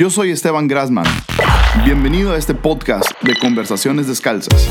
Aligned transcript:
Yo 0.00 0.08
soy 0.08 0.30
Esteban 0.30 0.66
Grasman. 0.66 1.04
Bienvenido 1.84 2.32
a 2.32 2.38
este 2.38 2.54
podcast 2.54 3.10
de 3.20 3.36
Conversaciones 3.36 4.06
Descalzas. 4.06 4.66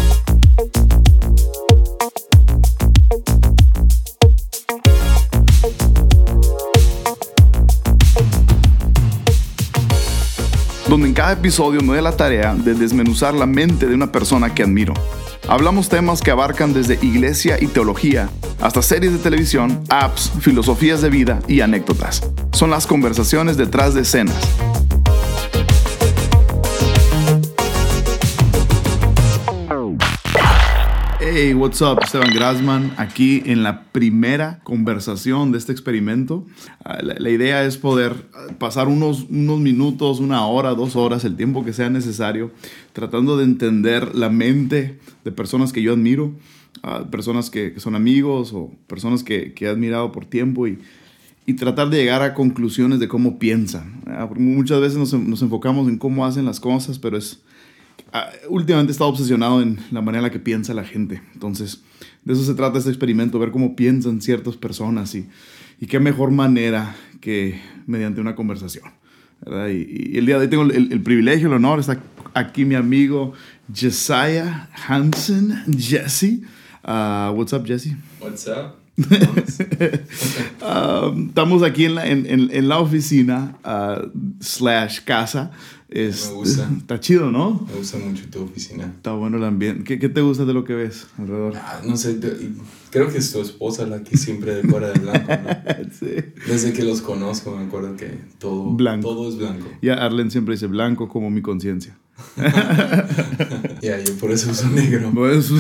Donde 10.88 11.10
en 11.10 11.14
cada 11.14 11.34
episodio 11.34 11.82
me 11.82 11.90
doy 11.94 12.02
la 12.02 12.18
tarea 12.18 12.56
de 12.56 12.74
desmenuzar 12.74 13.36
la 13.36 13.46
mente 13.46 13.86
de 13.86 13.94
una 13.94 14.12
persona 14.12 14.56
que 14.56 14.64
admiro. 14.64 14.96
Hablamos 15.48 15.90
temas 15.90 16.22
que 16.22 16.32
abarcan 16.32 16.74
desde 16.74 16.96
iglesia 17.06 17.58
y 17.62 17.68
teología 17.68 18.32
hasta 18.60 18.82
series 18.82 19.14
de 19.14 19.20
televisión, 19.20 19.84
apps, 19.90 20.32
filosofías 20.40 21.04
de 21.04 21.12
vida 21.12 21.38
y 21.48 21.62
anécdotas. 21.62 22.28
Son 22.52 22.72
las 22.72 22.88
conversaciones 22.88 23.58
detrás 23.58 23.94
de 23.94 24.02
escenas 24.02 24.36
Hey, 31.42 31.54
what's 31.54 31.82
up? 31.82 32.00
Esteban 32.04 32.34
Grasman, 32.34 32.94
aquí 32.98 33.42
en 33.46 33.64
la 33.64 33.84
primera 33.94 34.60
conversación 34.66 35.54
de 35.54 35.58
este 35.58 35.72
experimento. 35.72 36.46
Ah, 36.84 37.00
la, 37.02 37.30
idea 37.30 37.64
es 37.64 37.78
poder 37.78 38.28
ah, 38.34 38.48
pasar 38.58 38.90
unos, 38.90 39.26
unos 39.30 39.58
minutos, 39.62 40.20
una 40.20 40.46
hora, 40.46 40.72
dos 40.72 40.98
horas, 40.98 41.24
el 41.24 41.38
tiempo 41.38 41.64
que 41.64 41.72
sea 41.72 41.90
necesario, 41.90 42.52
tratando 42.92 43.38
de 43.38 43.46
entender 43.46 44.16
la 44.16 44.30
mente 44.30 45.00
de 45.24 45.32
personas 45.32 45.72
que 45.72 45.82
yo 45.82 45.94
admiro, 45.94 46.34
ah, 46.84 47.06
personas 47.10 47.50
que, 47.50 47.80
son 47.80 47.96
amigos 47.96 48.52
o 48.54 48.74
personas 48.88 49.24
que, 49.24 49.56
he 49.58 49.68
admirado 49.68 50.12
por 50.12 50.26
tiempo 50.26 50.68
y, 50.68 50.80
y, 51.46 51.54
tratar 51.54 51.90
de 51.90 52.00
llegar 52.00 52.22
a 52.22 52.34
conclusiones 52.34 53.00
de 53.00 53.08
cómo 53.08 53.40
piensan. 53.40 54.02
Muchas 54.36 54.82
veces 54.82 54.98
nos, 54.98 55.14
nos 55.14 55.42
enfocamos 55.42 55.88
en 55.88 56.00
cómo 56.00 56.26
hacen 56.26 56.44
las 56.44 56.60
cosas, 56.60 57.00
pero 57.00 57.16
es 57.16 57.42
Ah, 58.12 58.30
últimamente 58.48 58.92
he 58.92 58.94
estado 58.94 59.10
obsesionado 59.10 59.62
en 59.62 59.80
la 59.92 60.02
manera 60.02 60.20
en 60.20 60.24
la 60.24 60.32
que 60.32 60.40
piensa 60.40 60.74
la 60.74 60.84
gente. 60.84 61.22
Entonces, 61.34 61.82
de 62.24 62.34
eso 62.34 62.44
se 62.44 62.54
trata 62.54 62.78
este 62.78 62.90
experimento, 62.90 63.40
ver 63.40 63.52
cómo 63.52 63.76
piensan 63.76 64.22
ciertas 64.22 64.56
personas 64.56 65.14
y, 65.16 65.28
y 65.80 65.88
qué 65.88 66.00
mejor 66.00 66.32
manera 66.32 66.96
que 67.22 67.60
mediante 67.86 68.22
una 68.22 68.36
conversación. 68.36 68.86
Y, 69.46 70.18
el 70.18 70.26
día 70.26 70.36
de 70.36 70.46
hoy 70.46 70.48
tengo 70.50 70.64
el, 70.64 71.02
privilegio, 71.02 71.48
el 71.48 71.54
honor, 71.54 71.80
está 71.80 72.02
aquí 72.34 72.66
mi 72.66 72.76
amigo 72.76 73.34
Jesiah 73.74 74.70
Hansen, 74.88 75.64
Jesse. 75.78 76.42
Uh, 76.84 77.32
what's 77.34 77.54
up, 77.54 77.66
Jesse? 77.66 77.96
What's 78.20 78.48
up? 78.48 78.76
Um, 80.62 81.30
estamos 81.30 81.64
aquí 81.64 81.86
en 81.86 81.96
la, 81.96 82.06
en, 82.06 82.26
en, 82.28 82.68
la 82.68 82.80
oficina 82.80 83.56
uh, 83.64 84.10
slash 84.42 85.00
casa 85.06 85.52
es, 85.90 86.28
me 86.30 86.34
gusta. 86.36 86.70
Está 86.78 87.00
chido, 87.00 87.32
¿no? 87.32 87.66
Me 87.68 87.78
gusta 87.78 87.98
mucho 87.98 88.26
tu 88.30 88.44
oficina. 88.44 88.86
Está 88.86 89.12
bueno 89.14 89.38
el 89.38 89.44
ambiente. 89.44 89.84
¿Qué, 89.84 90.00
qué 90.00 90.10
te 90.10 90.22
gusta 90.22 90.46
de 90.46 90.54
lo 90.54 90.64
que 90.64 90.74
ves 90.76 91.08
alrededor? 91.18 91.54
Ah, 91.56 91.82
no 91.86 91.98
sé, 91.98 92.20
creo 92.92 93.12
que 93.12 93.18
es 93.18 93.32
tu 93.32 93.42
esposa 93.42 93.86
la 93.88 94.04
que 94.04 94.18
siempre 94.18 94.56
decora 94.56 94.90
de 94.90 95.00
blanco, 95.00 95.32
¿no? 95.32 95.90
sí. 96.00 96.16
Desde 96.48 96.74
que 96.74 96.84
los 96.84 97.02
conozco 97.02 97.56
me 97.56 97.66
acuerdo 97.66 97.96
que 97.96 98.18
todo, 98.38 98.72
blanco. 98.72 99.10
todo 99.10 99.30
es 99.30 99.38
blanco. 99.38 99.68
Ya 99.82 99.96
Arlen 99.96 100.32
siempre 100.32 100.56
dice 100.56 100.68
blanco 100.68 101.08
como 101.08 101.30
mi 101.30 101.42
conciencia. 101.42 101.98
Ya, 103.82 103.98
yo 103.98 104.14
por 104.18 104.32
eso 104.32 104.52
uso 104.52 104.68
negro. 104.70 105.10
Por 105.12 105.32
eso 105.32 105.56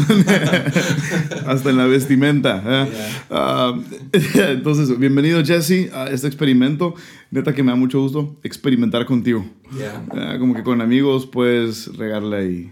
Hasta 1.48 1.70
en 1.70 1.78
la 1.78 1.86
vestimenta. 1.86 2.62
¿eh? 2.66 2.92
Ah, 3.30 3.80
entonces, 4.12 5.00
bienvenido 5.00 5.44
Jesse 5.44 5.90
a 5.94 6.10
este 6.10 6.28
experimento. 6.28 6.96
Neta 7.32 7.54
que 7.54 7.62
me 7.64 7.72
da 7.72 7.76
mucho 7.76 8.02
gusto 8.02 8.38
experimentar 8.44 9.06
contigo. 9.06 9.46
Yeah. 9.78 10.40
como 10.40 10.56
que 10.56 10.64
con 10.64 10.82
amigos 10.82 11.28
puedes 11.28 11.96
regarla 11.96 12.44
y, 12.44 12.72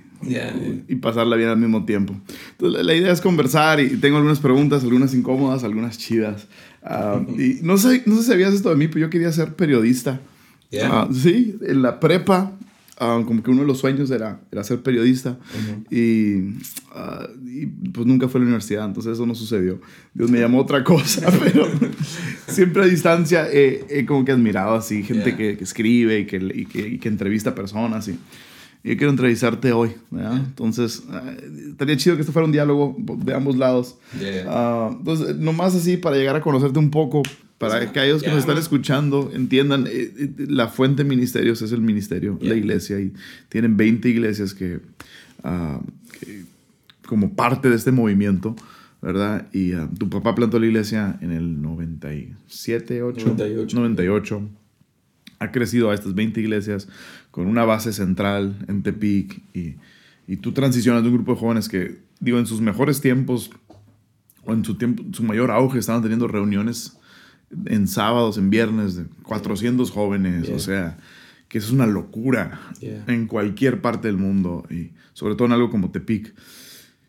y 0.88 0.96
pasarla 0.96 1.36
bien 1.36 1.50
al 1.50 1.58
mismo 1.58 1.86
tiempo. 1.86 2.16
Entonces, 2.52 2.84
la 2.84 2.94
idea 2.96 3.12
es 3.12 3.22
conversar 3.22 3.80
y 3.80 3.98
tengo 3.98 4.18
algunas 4.18 4.40
preguntas, 4.40 4.84
algunas 4.84 5.14
incómodas, 5.14 5.64
algunas 5.64 5.98
chidas. 5.98 6.48
Ah, 6.82 7.22
y 7.38 7.60
no 7.62 7.78
sé, 7.78 8.02
no 8.06 8.16
sé 8.16 8.24
si 8.24 8.28
sabías 8.30 8.54
esto 8.54 8.70
de 8.70 8.76
mí, 8.78 8.88
pero 8.88 9.02
yo 9.02 9.10
quería 9.10 9.32
ser 9.32 9.54
periodista. 9.54 10.22
Yeah. 10.70 11.08
sí, 11.14 11.56
en 11.62 11.82
la 11.82 12.00
prepa 12.00 12.57
Ah, 13.00 13.22
como 13.28 13.44
que 13.44 13.52
uno 13.52 13.62
de 13.62 13.68
los 13.68 13.78
sueños 13.78 14.10
era, 14.10 14.40
era 14.52 14.64
ser 14.64 14.82
periodista. 14.82 15.38
Y, 15.92 16.56
ah, 16.96 17.28
y, 17.46 17.68
pues 17.68 18.08
nunca 18.08 18.28
fue 18.28 18.40
a 18.40 18.42
la 18.42 18.46
universidad, 18.46 18.86
entonces 18.86 19.14
eso 19.14 19.26
no 19.28 19.36
sucedió. 19.36 19.80
Dios 20.16 20.32
me 20.32 20.40
llamó 20.40 20.60
otra 20.60 20.84
cosa, 20.84 21.32
pero 21.44 21.68
siempre 22.48 22.84
a 22.84 22.86
distancia 22.86 23.48
he, 23.52 24.04
como 24.08 24.26
que 24.26 24.32
admirado 24.32 24.74
así 24.74 25.04
gente 25.04 25.36
que, 25.36 25.58
que, 25.58 25.64
escribe 25.64 26.22
y 26.22 26.26
que, 26.26 26.38
y 26.38 26.66
que, 26.66 26.88
y 26.88 26.98
que, 26.98 27.08
entrevista 27.08 27.54
personas 27.54 28.08
y, 28.08 28.18
yo 28.84 28.96
quiero 28.96 29.10
entrevistarte 29.10 29.74
hoy, 29.74 29.92
Entonces, 30.12 31.04
ah, 31.12 31.34
estaría 31.70 31.98
chido 31.98 32.16
que 32.16 32.22
esto 32.22 32.32
fuera 32.32 32.46
un 32.46 32.52
diálogo 32.52 32.96
de 32.98 33.34
ambos 33.34 33.58
lados. 33.58 33.98
entonces, 34.14 35.36
nomás 35.36 35.76
así 35.76 35.98
para 35.98 36.16
llegar 36.16 36.36
a 36.38 36.42
conocerte 36.42 36.80
un 36.80 36.90
poco, 36.90 37.22
para 37.58 37.80
que 37.80 37.86
aquellos 37.88 38.22
que 38.22 38.30
nos 38.30 38.40
están 38.40 38.58
escuchando 38.58 39.32
entiendan, 39.34 39.88
eh, 39.88 40.14
eh, 40.16 40.34
la 40.48 40.68
fuente 40.68 41.04
de 41.04 41.10
ministerios 41.10 41.62
es 41.62 41.72
el 41.72 41.82
ministerio, 41.82 42.38
la 42.42 42.56
iglesia, 42.56 43.00
y 43.00 43.14
tienen 43.50 43.78
20 43.78 44.08
iglesias 44.10 44.56
ah, 45.44 45.82
que, 46.20 46.44
como 47.08 47.36
parte 47.36 47.70
de 47.70 47.76
este 47.76 47.92
movimiento, 47.92 48.56
¿verdad? 49.02 49.48
Y 49.54 49.74
ah, 49.74 49.90
tu 49.98 50.08
papá 50.10 50.36
plantó 50.36 50.60
la 50.60 50.68
iglesia 50.68 51.18
en 51.22 51.32
el 51.32 51.62
97, 51.62 53.02
8, 53.02 53.26
98. 53.26 53.76
98. 53.76 54.50
Ha 55.40 55.52
crecido 55.52 55.90
a 55.90 55.96
estas 55.96 56.14
20 56.14 56.40
iglesias 56.40 56.88
con 57.32 57.48
una 57.48 57.66
base 57.66 57.92
central 57.92 58.66
en 58.68 58.84
Tepic 58.84 59.42
y, 59.56 59.76
y 60.28 60.38
tú 60.38 60.52
transicionas 60.52 61.02
de 61.02 61.10
un 61.10 61.16
grupo 61.16 61.34
de 61.34 61.40
jóvenes 61.40 61.70
que, 61.70 61.98
digo, 62.20 62.38
en 62.38 62.46
sus 62.46 62.62
mejores 62.62 63.02
tiempos 63.02 63.50
o 64.44 64.54
en 64.54 64.64
su, 64.64 64.76
tiempo, 64.76 65.04
su 65.12 65.24
mayor 65.24 65.50
auge 65.50 65.80
estaban 65.80 66.02
teniendo 66.02 66.28
reuniones 66.28 66.97
en 67.66 67.88
sábados, 67.88 68.38
en 68.38 68.50
viernes, 68.50 68.96
de 68.96 69.06
400 69.24 69.92
jóvenes, 69.92 70.50
o 70.50 70.60
sea, 70.60 70.98
que 71.48 71.58
es 71.58 71.72
una 71.72 71.86
locura 71.86 72.60
en 72.82 73.28
cualquier 73.28 73.82
parte 73.82 74.08
del 74.08 74.18
mundo, 74.18 74.66
y 74.70 74.92
sobre 75.14 75.36
todo 75.36 75.46
en 75.48 75.54
algo 75.54 75.70
como 75.70 75.92
Tepic. 75.92 76.34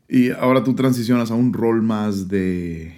Y 0.08 0.30
ahora 0.30 0.64
tú 0.64 0.74
transicionas 0.74 1.30
a 1.30 1.34
un 1.34 1.52
rol 1.52 1.82
más 1.82 2.28
de... 2.28 2.94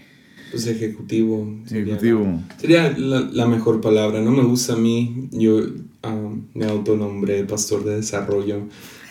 Pues 0.50 0.66
ejecutivo. 0.66 1.60
Ejecutivo. 1.66 2.42
Sería 2.58 2.96
la, 2.96 3.46
mejor 3.46 3.80
palabra, 3.80 4.20
no 4.20 4.32
me 4.32 4.42
gusta 4.42 4.74
a 4.74 4.76
mí, 4.76 5.28
yo 5.32 5.60
um, 6.04 6.42
me 6.54 6.66
autonombré 6.66 7.44
pastor 7.44 7.84
de 7.84 7.96
desarrollo. 7.96 8.68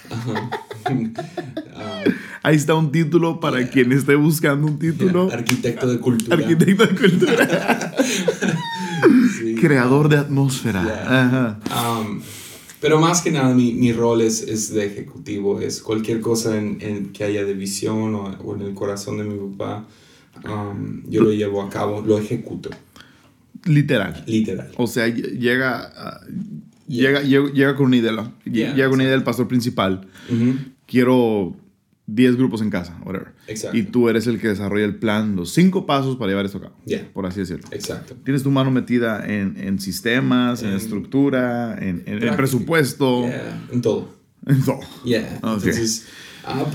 Ahí 2.44 2.56
está 2.56 2.76
un 2.76 2.92
título 2.92 3.40
para 3.40 3.70
quien 3.70 3.92
esté 3.92 4.16
buscando 4.16 4.68
un 4.68 4.80
título. 4.80 5.30
Arquitecto 5.32 5.88
de 5.88 6.00
cultura. 6.00 6.36
Arquitecto 6.36 6.86
de 6.86 6.96
cultura. 6.96 7.96
Creador 9.62 10.10
de 10.10 10.18
atmósfera. 10.18 11.60
Um, 11.70 12.22
pero 12.80 13.00
más 13.00 13.22
que 13.22 13.32
nada 13.32 13.54
mi, 13.54 13.74
mi 13.74 13.92
rol 13.92 14.22
es, 14.22 14.42
es, 14.42 14.74
de 14.74 14.86
ejecutivo, 14.86 15.60
es 15.60 15.82
cualquier 15.82 16.22
cosa 16.22 16.58
en, 16.58 16.78
en 16.82 17.12
que 17.12 17.26
haya 17.26 17.44
de 17.44 17.54
visión 17.54 18.16
o, 18.16 18.38
o, 18.42 18.56
en 18.56 18.62
el 18.62 18.74
corazón 18.74 19.18
de 19.18 19.26
mi 19.26 19.38
papá, 19.52 19.86
um, 20.46 21.04
yo 21.10 21.22
lo 21.22 21.32
llevo 21.32 21.62
a 21.62 21.70
cabo, 21.70 22.02
lo 22.02 22.18
ejecuto. 22.18 22.70
Literal. 23.66 24.24
Literal. 24.26 24.72
O 24.78 24.88
sea, 24.88 25.08
llega, 25.08 26.22
llega, 26.90 27.22
llega, 27.22 27.76
con 27.76 27.88
una 27.88 27.98
idea, 27.98 28.34
llega 28.46 28.86
con 28.86 28.96
una 28.96 29.04
idea 29.04 29.14
del 29.14 29.24
pastor 29.24 29.48
principal. 29.48 30.08
Quiero 30.86 31.56
10 32.08 32.38
grupos 32.38 32.62
en 32.62 32.70
casa, 32.70 33.00
whatever. 33.06 33.34
Exacto. 33.48 33.78
Y 33.78 33.84
tú 33.84 34.10
eres 34.10 34.26
el 34.28 34.40
que 34.40 34.48
desarrolla 34.48 34.86
el 34.86 34.96
plan, 34.96 35.36
los 35.36 35.52
cinco 35.54 35.86
pasos 35.86 36.16
para 36.18 36.30
llevar 36.30 36.46
esto 36.46 36.58
a 36.58 36.62
cabo. 36.62 36.76
Por 37.14 37.26
así 37.26 37.42
decirlo. 37.42 37.68
Exacto. 37.72 38.16
Tienes 38.24 38.44
tu 38.44 38.52
mano 38.52 38.72
metida 38.72 39.26
en, 39.26 39.56
en 39.58 39.80
sistemas, 39.80 40.64
en, 40.64 40.74
estructura, 40.74 41.78
en, 41.80 42.04
en, 42.06 42.36
presupuesto. 42.36 43.26
En 43.72 43.82
todo. 43.82 44.10
En 44.46 44.64
todo. 44.64 44.80
Yeah. 45.06 45.36
Entonces, 45.36 46.08
ah, 46.44 46.66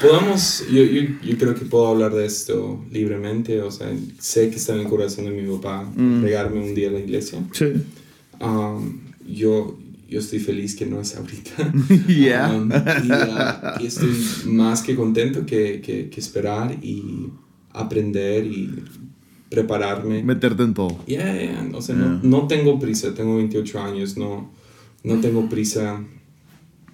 podamos, 0.00 0.64
yo, 0.70 0.84
yo, 0.84 1.02
yo, 1.22 1.38
creo 1.38 1.54
que 1.54 1.64
puedo 1.64 1.88
hablar 1.88 2.12
de 2.12 2.26
esto 2.26 2.84
libremente. 2.92 3.60
O 3.62 3.70
sea, 3.70 3.88
sé 4.20 4.50
que 4.50 4.56
está 4.56 4.74
en 4.74 4.80
el 4.80 4.86
corazón 4.86 5.24
de 5.24 5.32
mi 5.32 5.50
papá 5.56 5.90
mm. 5.96 6.22
regarme 6.22 6.60
un 6.60 6.74
día 6.74 6.88
a 6.88 6.92
la 6.92 7.00
iglesia. 7.00 7.40
Sí. 7.52 7.72
Um, 8.40 9.07
yo, 9.28 9.78
yo 10.08 10.20
estoy 10.20 10.38
feliz 10.38 10.74
que 10.74 10.86
no 10.86 11.00
es 11.00 11.16
ahorita. 11.16 11.72
Yeah. 12.08 12.54
Um, 12.54 12.70
uh, 12.70 13.82
y, 13.82 13.86
estoy 13.86 14.10
más 14.46 14.82
que 14.82 14.96
contento 14.96 15.44
que, 15.44 15.80
que, 15.80 16.08
que, 16.08 16.20
esperar 16.20 16.78
y 16.82 17.30
aprender 17.72 18.46
y 18.46 18.84
prepararme. 19.50 20.22
Meterte 20.22 20.62
en 20.62 20.74
todo. 20.74 20.98
Yeah, 21.06 21.68
O 21.74 21.82
sea, 21.82 21.94
no, 21.94 22.20
no, 22.22 22.46
tengo 22.46 22.78
prisa, 22.78 23.14
tengo 23.14 23.36
28 23.36 23.82
años, 23.82 24.16
no, 24.16 24.50
no 25.04 25.20
tengo 25.20 25.48
prisa 25.48 26.02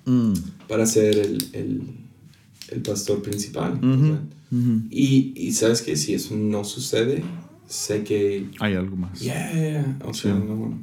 mm. 0.04 0.32
para 0.68 0.86
ser 0.86 1.18
el, 1.18 1.48
el, 1.52 1.82
el, 2.70 2.82
pastor 2.82 3.22
principal. 3.22 3.78
y, 4.90 5.32
y, 5.36 5.52
sabes 5.52 5.82
que 5.82 5.96
si 5.96 6.14
eso 6.14 6.36
no 6.36 6.64
sucede, 6.64 7.24
sé 7.66 8.04
que... 8.04 8.48
Hay 8.60 8.74
algo 8.74 8.96
más. 8.96 9.20
Yeah, 9.20 9.98
o 10.04 10.14
sea, 10.14 10.34
no 10.34 10.78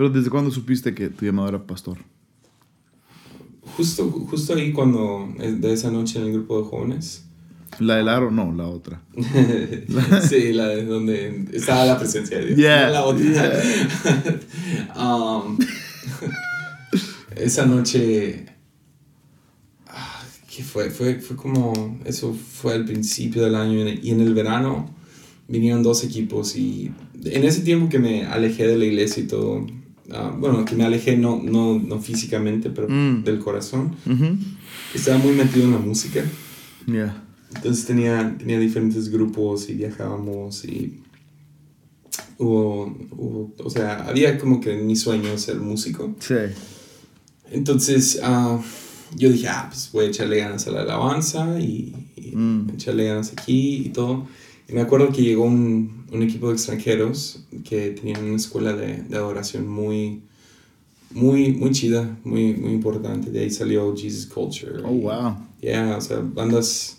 Pero 0.00 0.08
¿desde 0.08 0.30
cuándo 0.30 0.50
supiste 0.50 0.94
que 0.94 1.10
tu 1.10 1.26
llamado 1.26 1.50
era 1.50 1.62
pastor? 1.62 1.98
Justo, 3.76 4.10
justo 4.10 4.54
ahí 4.54 4.72
cuando, 4.72 5.28
eh, 5.38 5.52
de 5.52 5.74
esa 5.74 5.90
noche 5.90 6.18
en 6.18 6.24
el 6.24 6.32
grupo 6.32 6.62
de 6.62 6.68
jóvenes. 6.70 7.26
¿La 7.80 7.96
del 7.96 8.08
aro? 8.08 8.30
No, 8.30 8.50
la 8.50 8.66
otra. 8.66 9.02
sí, 10.26 10.54
la 10.54 10.68
de 10.68 10.86
donde 10.86 11.44
estaba 11.52 11.84
la 11.84 11.98
presencia 11.98 12.38
de 12.38 12.54
Dios. 12.54 12.58
no 12.58 12.90
la 12.90 13.04
otra. 13.04 13.62
Um, 14.96 15.58
esa 17.36 17.66
noche 17.66 18.46
ah, 19.86 20.22
¿qué 20.48 20.62
fue? 20.64 20.88
fue? 20.88 21.16
Fue 21.16 21.36
como, 21.36 22.00
eso 22.06 22.32
fue 22.32 22.72
al 22.72 22.86
principio 22.86 23.44
del 23.44 23.54
año 23.54 23.86
y 23.86 24.12
en 24.12 24.20
el 24.22 24.32
verano 24.32 24.88
vinieron 25.46 25.82
dos 25.82 26.04
equipos 26.04 26.56
y 26.56 26.90
en 27.22 27.44
ese 27.44 27.60
tiempo 27.60 27.90
que 27.90 27.98
me 27.98 28.24
alejé 28.24 28.66
de 28.66 28.78
la 28.78 28.86
iglesia 28.86 29.22
y 29.22 29.26
todo, 29.26 29.66
ah, 30.12 30.34
bueno, 30.36 30.64
que 30.64 30.74
me 30.74 30.84
alejé 30.84 31.16
no, 31.16 31.40
no, 31.42 31.78
no 31.78 31.98
físicamente, 32.00 32.70
pero 32.70 32.88
mm. 32.88 33.24
del 33.24 33.38
corazón, 33.38 33.94
estaba 34.94 35.18
muy 35.18 35.32
metido 35.32 35.66
en 35.66 35.72
la 35.72 35.78
música. 35.78 36.24
Entonces 37.54 37.84
tenía, 37.84 38.36
tenía 38.38 38.58
diferentes 38.58 39.10
grupos 39.10 39.68
y 39.68 39.74
viajábamos 39.74 40.64
y 40.64 41.00
hubo, 42.38 42.86
hubo, 43.10 43.54
o 43.58 43.70
sea, 43.70 44.04
había 44.06 44.38
como 44.38 44.60
que 44.60 44.74
mi 44.76 44.96
sueño 44.96 45.36
ser 45.36 45.56
músico. 45.56 46.14
Sí. 46.20 46.34
Entonces 47.50 48.20
uh, 48.22 48.60
yo 49.16 49.30
dije, 49.30 49.48
ah, 49.48 49.66
pues 49.68 49.90
voy 49.92 50.06
a 50.06 50.08
echarle 50.08 50.38
ganas 50.38 50.66
a 50.66 50.70
la 50.70 50.82
alabanza 50.82 51.58
y, 51.60 51.94
mm. 52.32 52.70
echarle 52.74 53.06
ganas 53.06 53.32
aquí 53.32 53.82
y 53.86 53.88
todo. 53.90 54.26
Y 54.70 54.74
me 54.74 54.82
acuerdo 54.82 55.10
que 55.10 55.22
llegó 55.22 55.44
un, 55.44 56.04
un 56.12 56.22
equipo 56.22 56.48
de 56.48 56.54
extranjeros 56.54 57.44
que 57.64 57.90
tenían 57.90 58.22
una 58.22 58.36
escuela 58.36 58.72
de, 58.72 59.02
de, 59.02 59.16
adoración 59.16 59.66
muy, 59.66 60.22
muy, 61.10 61.52
muy 61.52 61.72
chida, 61.72 62.16
muy, 62.22 62.54
muy 62.54 62.72
importante. 62.72 63.32
De 63.32 63.40
ahí 63.40 63.50
salió 63.50 63.92
Jesus 63.96 64.26
Culture. 64.26 64.80
Oh, 64.84 64.92
wow. 64.92 65.36
Yeah, 65.60 65.96
o 65.96 66.00
sea, 66.00 66.20
bandas, 66.20 66.98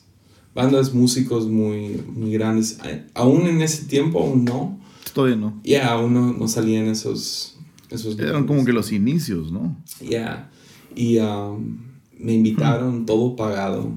bandas 0.53 0.93
músicos 0.93 1.47
muy, 1.47 2.01
muy 2.13 2.33
grandes. 2.33 2.77
Aún 3.13 3.47
en 3.47 3.61
ese 3.61 3.85
tiempo, 3.85 4.19
aún 4.21 4.43
no. 4.43 4.77
Todavía 5.13 5.37
no. 5.37 5.61
Yeah, 5.63 5.91
aún 5.93 6.13
no, 6.13 6.33
no 6.33 6.47
salían 6.49 6.87
esos 6.87 7.57
eran 8.19 8.47
como 8.47 8.63
que 8.63 8.71
los 8.71 8.91
inicios, 8.91 9.51
¿no? 9.51 9.75
Ya. 9.99 10.49
Y 10.95 11.17
um, 11.17 11.77
me 12.17 12.33
invitaron, 12.33 13.01
hmm. 13.01 13.05
todo 13.05 13.35
pagado. 13.35 13.91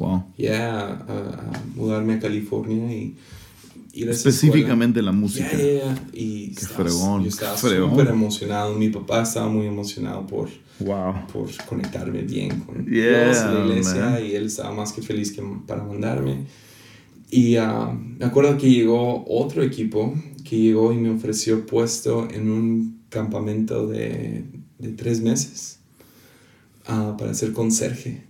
Wow. 0.00 0.24
Ya, 0.36 0.88
a, 0.88 1.52
mudarme 1.74 2.14
a 2.14 2.20
California 2.20 2.92
y 2.92 3.16
Específicamente 3.92 5.02
la 5.02 5.12
música. 5.12 5.50
Yeah, 5.56 5.94
Y 6.12 6.54
Qué 6.54 6.66
fregón. 6.66 7.22
Yo 7.22 7.28
estaba 7.28 7.56
súper 7.56 8.08
emocionado. 8.08 8.74
Mi 8.76 8.88
papá 8.88 9.22
estaba 9.22 9.48
muy 9.48 9.66
emocionado 9.66 10.26
por, 10.26 10.48
wow. 10.78 11.26
por 11.32 11.48
conectarme 11.66 12.22
bien 12.22 12.60
con 12.60 12.84
Dios 12.84 13.38
y 13.38 13.54
la 13.54 13.64
iglesia. 13.66 14.20
Y 14.20 14.34
él 14.34 14.46
estaba 14.46 14.72
más 14.72 14.92
que 14.92 15.02
feliz 15.02 15.32
que 15.32 15.42
para 15.66 15.82
mandarme. 15.82 16.46
Y 17.30 17.56
uh, 17.58 17.92
me 18.18 18.24
acuerdo 18.24 18.56
que 18.56 18.70
llegó 18.70 19.24
otro 19.28 19.62
equipo 19.62 20.14
que 20.44 20.58
llegó 20.58 20.92
y 20.92 20.96
me 20.96 21.10
ofreció 21.10 21.64
puesto 21.66 22.28
en 22.28 22.50
un 22.50 23.00
campamento 23.08 23.86
de, 23.86 24.44
de 24.78 24.88
tres 24.92 25.20
meses 25.20 25.78
uh, 26.88 27.16
para 27.16 27.34
ser 27.34 27.52
conserje. 27.52 28.29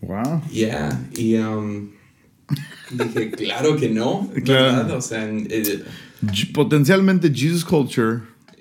Wow. 0.00 0.42
Yeah, 0.52 1.00
y 1.16 1.36
um, 1.36 1.90
dije, 2.90 3.30
claro 3.36 3.76
que 3.76 3.88
no, 3.88 4.30
claro. 4.44 4.96
O 4.98 5.00
sea, 5.02 5.28
eh, 5.28 5.84
potencialmente 6.52 7.32
Jesus 7.34 7.64
Culture 7.64 8.20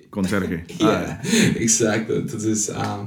conserje. 0.09 0.65
yeah, 0.79 1.21
exacto. 1.55 2.15
Entonces, 2.15 2.69
um, 2.69 3.05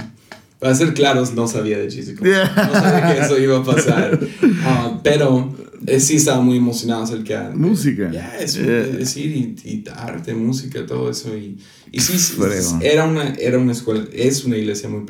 para 0.59 0.75
ser 0.75 0.94
claros, 0.94 1.35
no 1.35 1.49
sabía 1.49 1.79
de 1.79 1.91
Jesus 1.91 2.17
Culture. 2.17 2.44
No 2.55 2.73
sabía 2.73 3.15
que 3.15 3.21
eso 3.21 3.38
iba 3.38 3.59
a 3.59 3.65
pasar. 3.65 4.21
Uh, 4.23 5.00
pero 5.03 5.53
eh, 5.87 5.99
sí 5.99 6.17
estaba 6.17 6.41
muy 6.41 6.59
emocionado 6.59 7.03
acerca 7.03 7.49
de 7.49 7.56
música. 7.56 8.11
Ya, 8.12 8.38
es 8.38 8.55
decir, 8.55 9.26
y, 9.65 9.69
y, 9.69 9.85
arte, 9.93 10.35
música, 10.35 10.85
todo 10.87 11.11
eso. 11.11 11.37
Y, 11.37 11.59
y 11.91 12.00
sí, 12.00 12.38
era 12.83 13.06
una, 13.06 13.35
era 13.35 13.59
una 13.59 13.73
escuela, 13.73 14.05
es 14.12 14.44
una 14.44 14.56
iglesia 14.56 14.88
muy 14.88 15.05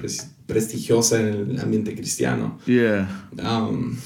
prestigiosa 0.50 1.20
en 1.20 1.26
el 1.50 1.61
ambiente 1.61 1.94
cristiano. 1.94 2.58
Yeah. 2.67 3.29
Um, 3.38 3.97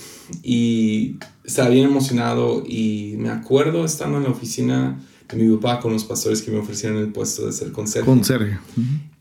y 0.42 1.16
estaba 1.44 1.70
bien 1.70 1.86
emocionado 1.86 2.62
y 2.66 3.14
me 3.18 3.30
acuerdo 3.30 3.84
estando 3.84 4.18
en 4.18 4.24
la 4.24 4.30
oficina 4.30 5.00
de 5.28 5.36
mi 5.36 5.56
papá 5.56 5.80
con 5.80 5.92
los 5.92 6.04
pastores 6.04 6.42
que 6.42 6.50
me 6.50 6.58
ofrecieron 6.58 6.98
el 6.98 7.08
puesto 7.12 7.46
de 7.46 7.52
ser 7.52 7.72
conserje. 7.72 8.06
Conserje. 8.06 8.58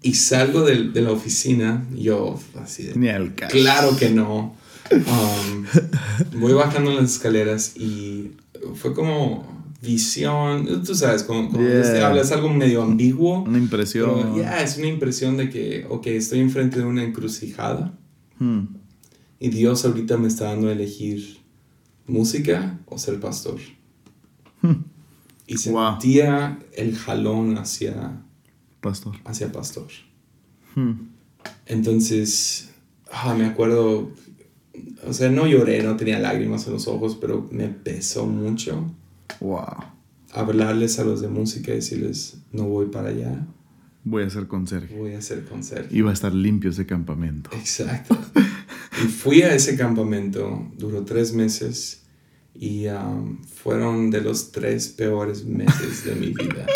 Y 0.01 0.13
salgo 0.15 0.63
de, 0.63 0.89
de, 0.89 1.01
la 1.01 1.11
oficina, 1.11 1.85
yo 1.95 2.37
así 2.61 2.83
de... 2.83 2.93
Claro 3.47 3.95
que 3.95 4.09
no. 4.09 4.55
Um, 4.91 5.65
voy 6.39 6.53
bajando 6.53 6.91
las 6.91 7.13
escaleras 7.13 7.77
y 7.77 8.31
fue 8.75 8.93
como 8.93 9.52
visión, 9.83 10.83
tú 10.83 10.95
sabes, 10.95 11.23
como, 11.23 11.49
como 11.49 11.67
hablas 12.03 12.31
algo 12.31 12.49
medio 12.49 12.81
ambiguo. 12.81 13.43
Una 13.43 13.57
impresión. 13.57 14.35
Ya, 14.37 14.63
es 14.63 14.77
una 14.77 14.87
impresión 14.87 15.37
de 15.37 15.49
que, 15.49 15.85
ok, 15.89 16.07
estoy 16.07 16.39
enfrente 16.39 16.79
de 16.79 16.85
una 16.85 17.03
encrucijada 17.03 17.93
hmm. 18.39 18.61
y 19.39 19.49
Dios 19.49 19.83
ahorita 19.85 20.17
me 20.17 20.27
está 20.27 20.45
dando 20.45 20.69
a 20.69 20.71
elegir 20.71 21.37
música 22.07 22.79
o 22.85 22.97
ser 22.97 23.19
pastor. 23.19 23.59
Hmm. 24.61 24.83
Y 25.45 25.57
sentía 25.57 26.59
el 26.73 26.95
jalón 26.95 27.57
hacia 27.57 28.21
pastor. 28.79 29.17
Hacia 29.25 29.51
pastor. 29.51 29.87
Hmm. 30.75 31.09
Entonces, 31.65 32.69
ah, 33.11 33.35
me 33.35 33.45
acuerdo 33.45 34.11
o 35.05 35.13
sea, 35.13 35.29
no 35.29 35.45
lloré, 35.45 35.83
no 35.83 35.95
tenía 35.95 36.19
lágrimas 36.19 36.65
en 36.67 36.73
los 36.73 36.87
ojos, 36.87 37.17
pero 37.19 37.47
me 37.51 37.67
pesó 37.67 38.25
mucho. 38.25 38.91
Wow. 39.39 39.85
Hablarles 40.31 40.99
a 40.99 41.03
los 41.03 41.21
de 41.21 41.27
música 41.27 41.71
y 41.71 41.75
decirles, 41.75 42.37
no 42.51 42.63
voy 42.63 42.87
para 42.87 43.09
allá. 43.09 43.45
Voy 44.03 44.23
a 44.23 44.29
ser 44.29 44.47
conserje. 44.47 44.95
Voy 44.95 45.13
a 45.13 45.21
ser 45.21 45.45
conserje. 45.45 45.95
Iba 45.95 46.09
a 46.09 46.13
estar 46.13 46.33
limpio 46.33 46.71
ese 46.71 46.85
campamento. 46.85 47.49
Exacto. 47.53 48.17
y 49.03 49.07
fui 49.07 49.41
a 49.43 49.53
ese 49.53 49.77
campamento, 49.77 50.71
duró 50.77 51.05
tres 51.05 51.33
meses 51.33 52.03
y 52.53 52.87
um, 52.87 53.41
fueron 53.43 54.11
de 54.11 54.21
los 54.21 54.51
tres 54.51 54.89
peores 54.89 55.45
meses 55.45 56.05
de 56.05 56.15
mi 56.15 56.27
vida. 56.27 56.65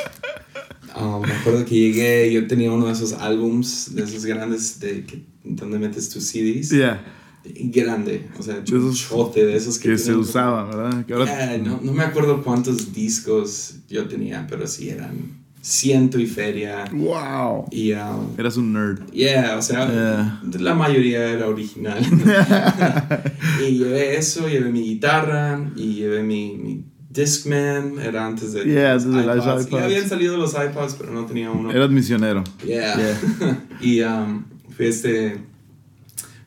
Um, 0.96 1.22
me 1.22 1.32
acuerdo 1.32 1.64
que 1.64 1.76
llegué, 1.76 2.34
yo 2.34 2.48
tenía 2.48 2.72
uno 2.72 2.88
de 2.88 2.94
esos 2.94 3.14
álbums, 3.14 3.94
de 3.94 4.02
esos 4.02 4.26
grandes, 4.26 4.80
de 4.80 5.06
que, 5.06 5.24
donde 5.44 5.78
metes 5.78 6.10
tus 6.10 6.24
CDs. 6.24 6.72
Yeah 6.72 7.17
grande, 7.56 8.28
o 8.38 8.44
sea, 8.44 8.64
un 8.72 8.94
chote 8.94 9.46
de 9.46 9.56
esos 9.56 9.78
que, 9.80 9.98
se 9.98 10.14
usaban, 10.14 10.70
¿verdad? 10.70 11.60
no, 11.60 11.80
no, 11.82 11.94
me 11.94 12.04
acuerdo 12.04 12.44
cuántos 12.44 12.94
discos 12.94 13.76
yo 13.90 14.08
tenía, 14.08 14.46
pero 14.50 14.68
sí 14.68 14.90
eran 14.90 15.38
ciento 15.62 16.20
y 16.20 16.26
feria. 16.26 16.86
¡Wow! 16.92 17.66
Y, 17.72 17.92
um, 17.94 18.38
Eras 18.38 18.58
un 18.58 18.72
nerd. 18.72 19.10
Yeah, 19.12 19.58
o 19.58 19.62
sea, 19.62 20.40
la 20.60 20.74
mayoría 20.74 21.30
era 21.30 21.48
original. 21.48 22.00
y 23.68 23.78
llevé 23.78 24.18
eso, 24.18 24.48
llevé 24.48 24.72
mi 24.72 24.84
guitarra 24.84 25.70
y 25.76 25.96
llevé 25.96 26.24
mi, 26.24 26.56
mi 26.58 26.84
Discman, 27.10 28.00
era 28.00 28.26
antes 28.26 28.54
de 28.54 28.64
yeah, 28.64 28.94
los 28.94 29.06
iPods. 29.06 29.70
Ya 29.70 29.86
habían 29.86 30.08
salido 30.08 30.38
los 30.38 30.54
iPods, 30.54 30.96
pero 31.00 31.12
no 31.12 31.26
tenía 31.26 31.52
uno. 31.52 31.72
Eras 31.72 31.90
misionero. 31.90 32.44
Yeah. 32.66 33.20
y 33.82 34.02
um, 34.02 34.46
fui 34.76 34.86
este 34.86 35.38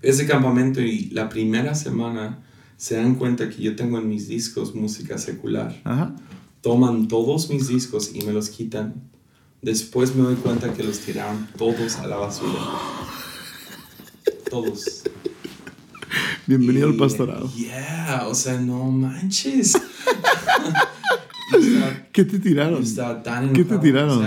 ese 0.03 0.27
campamento 0.27 0.81
y 0.81 1.11
la 1.11 1.29
primera 1.29 1.75
semana 1.75 2.39
se 2.77 2.97
dan 2.97 3.17
cuenta 3.17 3.51
que 3.51 3.63
yo 3.63 3.77
tengo 3.77 3.99
en 3.99 4.09
mis 4.09 4.29
discos 4.29 4.75
música 4.75 5.19
secular. 5.19 5.75
Toman 6.63 7.09
todos 7.09 7.51
mis 7.51 7.69
discos 7.69 8.13
y 8.15 8.23
me 8.23 8.33
los 8.33 8.49
quitan. 8.49 8.95
Después 9.63 10.17
me 10.17 10.23
doy 10.23 10.37
cuenta 10.37 10.73
que 10.73 10.83
los 10.83 11.01
tiraron 11.01 11.47
todos 11.59 11.97
a 11.97 12.07
la 12.07 12.17
basura. 12.17 12.61
Todos. 14.49 15.03
Bienvenido 16.47 16.89
al 16.89 16.97
pastorado. 16.97 17.53
Yeah, 17.55 18.25
o 18.27 18.35
sea, 18.35 18.59
no 18.59 18.91
manches. 18.91 19.75
¿Qué 22.13 22.25
te 22.25 22.39
tiraron? 22.39 22.83
¿Qué 23.53 23.65
te 23.65 23.79
tiraron? 23.79 24.25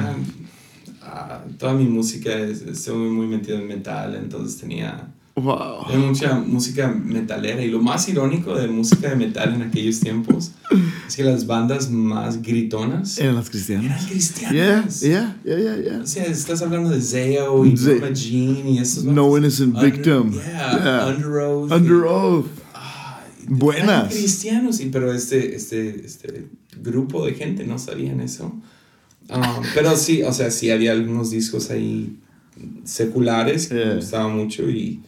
Ah, 1.01 1.43
toda 1.57 1.73
mi 1.73 1.85
música, 1.85 2.37
estoy 2.37 3.09
muy 3.09 3.27
metido 3.27 3.57
en 3.57 3.67
metal, 3.67 4.15
entonces 4.15 4.59
tenía 4.59 5.12
Wow. 5.35 5.87
Hay 5.87 5.97
mucha 5.97 6.35
música 6.35 6.87
metalera 6.89 7.63
y 7.63 7.71
lo 7.71 7.81
más 7.81 8.07
irónico 8.07 8.53
de 8.53 8.67
música 8.67 9.09
de 9.09 9.15
metal 9.15 9.55
en 9.55 9.63
aquellos 9.63 9.99
tiempos 9.99 10.51
es 11.07 11.15
que 11.15 11.23
las 11.23 11.47
bandas 11.47 11.89
más 11.89 12.39
gritonas 12.43 13.17
eran 13.17 13.35
las 13.35 13.49
cristianas. 13.49 13.85
Eran 13.85 14.05
cristianas. 14.09 15.01
Yeah, 15.01 15.37
yeah, 15.43 15.57
yeah, 15.57 15.77
yeah. 15.77 15.99
O 16.03 16.05
sea, 16.05 16.25
estás 16.25 16.61
hablando 16.61 16.91
de 16.91 17.01
Zeo 17.01 17.65
y 17.65 17.73
Norma 17.73 18.11
Jean 18.11 18.67
y 18.67 18.77
estos 18.77 19.05
No 19.05 19.35
Innocent 19.35 19.79
Victim. 19.81 20.33
Yeah, 20.33 21.07
Under 21.07 21.31
Oath. 21.31 21.71
Under 21.71 22.03
Oath. 22.05 22.45
Ah, 22.75 23.23
Buenas. 23.47 24.13
cristianos, 24.13 24.77
sí, 24.77 24.89
pero 24.93 25.11
este, 25.11 25.55
este, 25.55 26.05
este 26.05 26.47
grupo 26.79 27.25
de 27.25 27.33
gente 27.33 27.65
no 27.65 27.79
sabían 27.79 28.19
eso. 28.19 28.53
Ah, 29.29 29.61
pero 29.73 29.97
sí, 29.97 30.21
o 30.21 30.31
sea, 30.31 30.51
sí 30.51 30.69
había 30.69 30.91
algunos 30.91 31.31
discos 31.31 31.71
ahí 31.71 32.17
seculares 32.83 33.67
que 33.67 33.73
me 33.73 33.95
gustaban 33.95 34.37
mucho 34.37 34.69
y 34.69 35.01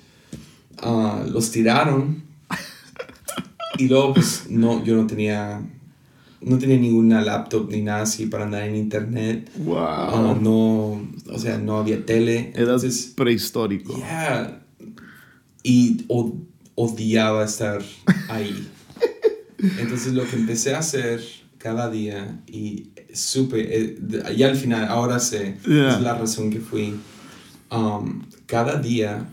ah, 0.82 1.24
los 1.30 1.52
tiraron. 1.52 2.24
Y 3.78 3.88
luego, 3.88 4.14
pues, 4.14 4.46
no, 4.50 4.84
yo 4.84 4.96
no 4.96 5.06
tenía, 5.06 5.62
no 6.42 6.58
tenía 6.58 6.78
ninguna 6.78 7.22
laptop 7.22 7.70
ni 7.70 7.82
nada 7.82 8.04
así 8.04 8.26
para 8.28 8.46
andar 8.46 8.64
en 8.64 8.76
internet. 8.76 9.52
Wow. 9.58 9.78
Ah, 9.78 10.38
no, 10.40 11.08
o 11.30 11.40
sea, 11.40 11.58
no 11.58 11.78
había 11.78 12.06
tele. 12.06 12.54
Era 12.56 12.78
prehistórico. 13.16 13.96
Yeah. 13.98 14.62
Y 15.64 16.06
odiaba 16.76 17.44
estar 17.44 17.82
ahí. 18.30 18.70
Entonces, 19.80 20.14
lo 20.14 20.26
que 20.26 20.36
empecé 20.36 20.76
a 20.76 20.80
hacer 20.80 21.22
cada 21.58 21.90
día 21.90 22.42
y 22.48 22.92
supe, 23.14 23.78
eh, 23.78 24.00
y 24.38 24.44
al 24.44 24.56
final, 24.56 24.88
ahora 24.88 25.20
sé, 25.20 25.58
es 25.64 26.02
la 26.02 26.16
razón 26.18 26.50
que 26.52 26.60
fui. 26.60 26.96
Um, 27.72 28.22
cada 28.46 28.80
día, 28.80 29.28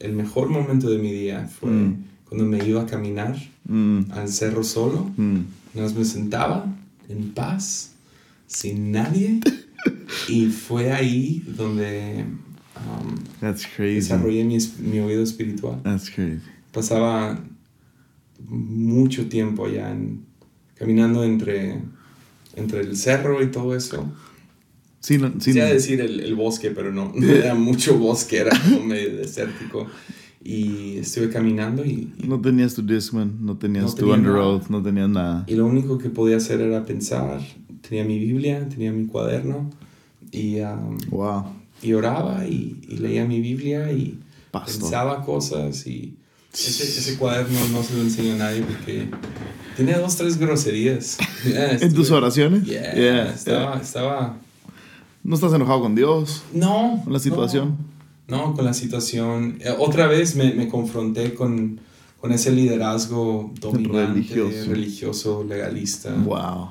el 0.00 0.12
mejor 0.12 0.48
momento 0.48 0.90
de 0.90 0.98
mi 0.98 1.12
día 1.12 1.48
fue 1.48 1.70
mm. 1.70 2.04
cuando 2.28 2.46
me 2.46 2.64
iba 2.66 2.82
a 2.82 2.86
caminar 2.86 3.36
mm. 3.64 4.12
al 4.12 4.28
cerro 4.28 4.64
solo. 4.64 5.10
Mm. 5.16 5.40
me 5.74 6.04
sentaba 6.04 6.66
en 7.08 7.30
paz, 7.32 7.92
sin 8.46 8.92
nadie. 8.92 9.40
y 10.28 10.46
fue 10.46 10.92
ahí 10.92 11.44
donde 11.46 12.24
um, 12.76 13.48
desarrollé 13.78 14.44
mi, 14.44 14.58
mi, 14.80 15.00
oído 15.00 15.22
espiritual. 15.22 15.80
Pasaba 16.72 17.38
mucho 18.48 19.28
tiempo 19.28 19.66
allá 19.66 19.90
en, 19.90 20.24
caminando 20.74 21.24
entre, 21.24 21.80
entre 22.56 22.80
el 22.80 22.96
cerro 22.96 23.42
y 23.42 23.50
todo 23.50 23.74
eso. 23.74 24.12
Sí, 25.04 25.18
no, 25.18 25.34
sí, 25.38 25.52
decir 25.52 26.00
el, 26.00 26.20
el, 26.20 26.34
bosque, 26.34 26.70
pero 26.70 26.90
no, 26.90 27.12
no 27.14 27.28
era 27.30 27.54
mucho 27.54 27.98
bosque, 27.98 28.38
era 28.38 28.58
como 28.58 28.86
medio 28.86 29.18
desértico. 29.18 29.86
Y 30.42 30.96
estuve 30.96 31.28
caminando 31.28 31.84
y... 31.84 32.10
no 32.26 32.40
tenías 32.40 32.72
tu 32.72 32.80
Discman, 32.80 33.36
no 33.44 33.58
tenías 33.58 33.94
tu 33.94 34.10
Underoath, 34.10 34.68
no 34.68 34.82
tenías 34.82 35.10
nada. 35.10 35.44
Y 35.46 35.56
lo 35.56 35.66
único 35.66 35.98
que 35.98 36.08
podía 36.08 36.38
hacer 36.38 36.62
era 36.62 36.86
pensar. 36.86 37.42
Tenía 37.86 38.04
mi 38.04 38.18
Biblia, 38.18 38.66
tenía 38.66 38.92
mi 38.92 39.04
cuaderno 39.04 39.70
y... 40.32 40.60
wow. 41.10 41.44
Y 41.82 41.92
oraba 41.92 42.46
y, 42.46 42.80
y, 42.88 42.96
leía 42.96 43.26
mi 43.26 43.42
Biblia 43.42 43.92
y 43.92 44.18
pensaba 44.52 45.22
cosas 45.22 45.86
y... 45.86 46.14
Ese, 46.50 46.84
ese 46.84 47.18
cuaderno 47.18 47.58
no 47.72 47.82
se 47.82 47.94
lo 47.94 48.00
enseño 48.00 48.34
a 48.34 48.38
nadie 48.38 48.62
porque 48.62 49.08
Tenía 49.76 49.98
dos, 49.98 50.16
tres 50.16 50.38
groserías. 50.38 51.18
¿En 51.44 51.92
tus 51.92 52.10
oraciones? 52.10 52.64
Yeah, 52.64 53.32
estaba, 53.34 53.80
estaba... 53.80 54.38
¿No 55.24 55.36
estás 55.36 55.54
enojado 55.54 55.80
con 55.80 55.94
Dios? 55.94 56.42
No. 56.52 57.00
¿Con 57.02 57.12
la 57.14 57.18
situación? 57.18 57.78
No, 58.28 58.52
con 58.54 58.66
la 58.66 58.74
situación. 58.74 59.56
Eh, 59.60 59.74
otra 59.78 60.06
vez 60.06 60.36
me, 60.36 60.52
me 60.52 60.68
confronté 60.68 61.32
con, 61.32 61.80
con, 62.20 62.30
ese 62.30 62.52
liderazgo 62.52 63.50
dominante, 63.58 64.66
religioso, 64.68 65.42
legalista. 65.42 66.14
Wow. 66.14 66.68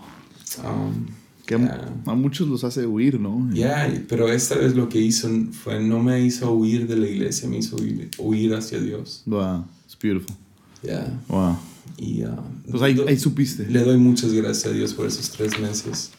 Um, 0.63 1.07
que 1.47 1.55
a 1.55 2.13
muchos 2.13 2.47
los 2.47 2.63
hace 2.63 2.85
huir, 2.85 3.19
¿no? 3.19 3.49
Ya, 3.53 3.91
pero 4.07 4.29
esta 4.29 4.55
vez 4.55 4.75
lo 4.75 4.87
que 4.87 4.99
hizo 4.99 5.27
fue, 5.51 5.79
no 5.81 6.01
me 6.01 6.21
hizo 6.21 6.53
huir 6.53 6.87
de 6.87 6.95
la 6.95 7.07
iglesia, 7.07 7.49
me 7.49 7.57
hizo 7.57 7.75
huir, 8.19 8.53
hacia 8.53 8.79
Dios. 8.79 9.23
Wow, 9.25 9.65
it's 9.85 9.97
beautiful. 9.99 10.35
Yeah. 10.83 11.19
Wow. 11.27 11.57
Y, 11.97 12.23
uh, 12.23 12.29
pues 12.69 12.83
ahí, 12.83 13.03
ahí, 13.07 13.17
supiste. 13.17 13.67
Le 13.67 13.83
doy 13.83 13.97
muchas 13.97 14.31
gracias 14.31 14.67
a 14.67 14.75
Dios 14.75 14.93
por 14.93 15.07
esos 15.07 15.31
tres 15.31 15.59
meses. 15.59 16.11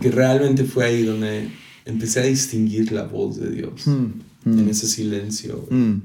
Que 0.00 0.10
realmente 0.10 0.64
fue 0.64 0.84
ahí 0.84 1.04
donde 1.04 1.50
empecé 1.90 2.20
a 2.20 2.24
distinguir 2.24 2.92
la 2.92 3.04
voz 3.04 3.38
de 3.38 3.50
Dios. 3.50 3.86
Hmm, 3.86 4.12
hmm. 4.44 4.58
En 4.58 4.68
ese 4.68 4.86
silencio. 4.86 5.66
Hmm, 5.70 6.00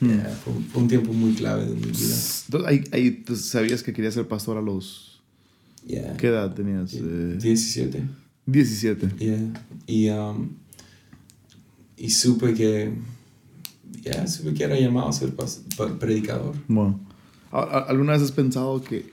fue, 0.00 0.80
un 0.82 0.88
tiempo 0.88 1.12
muy 1.12 1.34
clave 1.34 1.66
de 1.66 1.74
mi 1.74 1.90
vida. 1.90 2.16
Ahí, 2.66 2.84
ahí 2.92 3.24
sabías 3.34 3.82
que 3.82 3.92
querías 3.92 4.14
ser 4.14 4.28
pastor 4.28 4.56
a 4.56 4.62
los... 4.62 5.20
¿Qué 5.86 6.26
edad 6.26 6.54
tenías? 6.54 6.92
17. 6.92 8.02
17. 8.46 9.54
Y, 9.86 10.10
um, 10.10 10.50
y 11.96 12.10
supe 12.10 12.54
que... 12.54 12.92
Ya, 14.02 14.26
supe 14.26 14.54
que 14.54 14.64
era 14.64 14.78
llamado 14.78 15.08
a 15.08 15.12
ser 15.12 15.34
predicador. 15.98 16.54
Bueno. 16.68 17.00
¿Alguna 17.50 18.12
vez 18.12 18.22
has 18.22 18.32
pensado 18.32 18.82
que 18.82 19.10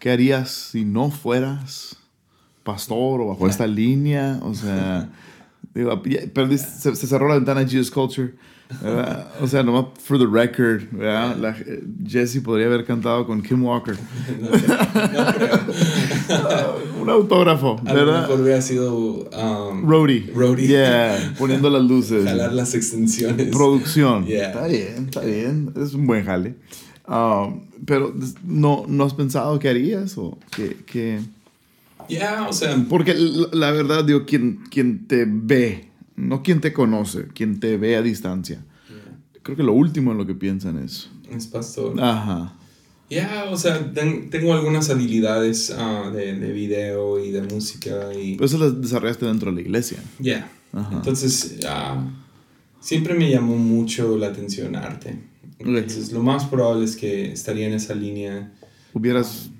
qué 0.00 0.10
harías 0.10 0.50
si 0.50 0.84
no 0.84 1.10
fueras 1.10 1.96
pastor 2.64 3.20
o 3.20 3.28
bajo 3.28 3.46
esta 3.46 3.66
línea? 3.66 4.40
O 4.42 4.54
sea, 4.54 5.10
digo, 5.74 6.02
se, 6.56 6.96
cerró 6.96 7.28
la 7.28 7.36
ventana 7.36 7.60
de 7.60 7.68
Jesus 7.68 7.90
Culture. 7.90 8.32
O 9.40 9.46
sea, 9.46 9.62
nomás 9.62 9.84
for 10.02 10.18
the 10.18 10.26
record, 10.26 10.90
¿verdad? 10.90 11.54
Jesse 12.04 12.40
podría 12.42 12.66
haber 12.66 12.84
cantado 12.84 13.24
con 13.26 13.42
Kim 13.42 13.62
Walker. 13.62 13.94
Un 17.00 17.10
autógrafo, 17.10 17.76
¿verdad? 17.84 18.00
A 18.00 18.04
lo 18.04 18.20
mejor 18.22 18.40
hubiera 18.40 18.62
sido 18.62 18.96
um, 18.96 19.88
Roadie. 19.88 20.32
Roadie. 20.34 20.66
Yeah, 20.66 21.34
poniendo 21.38 21.70
las 21.70 21.82
luces. 21.82 22.24
Jalar 22.24 22.52
las 22.52 22.74
extensiones. 22.74 23.54
Producción. 23.54 24.24
Está 24.26 24.66
bien, 24.66 25.04
está 25.04 25.20
bien. 25.20 25.72
Es 25.76 25.94
un 25.94 26.06
buen 26.06 26.24
jale. 26.24 26.56
Um, 27.06 27.66
pero 27.84 28.14
no, 28.44 28.86
¿no 28.88 29.04
has 29.04 29.12
pensado 29.12 29.58
qué 29.58 29.68
harías 29.68 30.16
o 30.16 30.38
qué? 30.86 31.20
Ya, 32.08 32.46
o 32.48 32.52
sea... 32.52 32.76
Porque 32.88 33.14
la, 33.14 33.70
verdad, 33.70 34.04
digo, 34.04 34.24
quien, 34.26 34.64
quien 34.70 35.06
te 35.06 35.24
ve, 35.26 35.88
no 36.16 36.42
quien 36.42 36.60
te 36.60 36.72
conoce, 36.72 37.28
quien 37.28 37.60
te 37.60 37.76
ve 37.76 37.96
a 37.96 38.02
distancia. 38.02 38.64
Creo 39.42 39.56
que 39.56 39.62
lo 39.62 39.72
último 39.72 40.12
en 40.12 40.18
lo 40.18 40.26
que 40.26 40.34
piensan 40.34 40.78
es... 40.78 41.10
Es 41.30 41.46
pastor. 41.46 42.00
Ajá. 42.00 42.54
Ya, 43.10 43.46
o 43.50 43.56
sea, 43.56 43.92
tengo 43.92 44.54
algunas 44.54 44.88
habilidades 44.88 45.70
uh, 45.70 46.10
de, 46.10 46.38
de, 46.38 46.52
video 46.52 47.22
y 47.22 47.30
de 47.30 47.42
música 47.42 48.12
y... 48.14 48.34
Pero 48.34 48.46
eso 48.46 48.58
las 48.58 48.80
desarrollaste 48.80 49.26
dentro 49.26 49.50
de 49.50 49.56
la 49.56 49.60
iglesia. 49.60 49.98
Ya. 50.18 50.50
Entonces, 50.92 51.58
siempre 52.80 53.14
me 53.14 53.30
llamó 53.30 53.56
mucho 53.56 54.16
la 54.16 54.28
atención 54.28 54.76
arte. 54.76 55.18
Entonces, 55.58 56.12
lo 56.12 56.22
más 56.22 56.46
probable 56.46 56.84
es 56.84 56.96
que 56.96 57.32
estaría 57.32 57.66
en 57.66 57.74
esa 57.74 57.94
línea. 57.94 58.52
Hubieras 58.92 59.50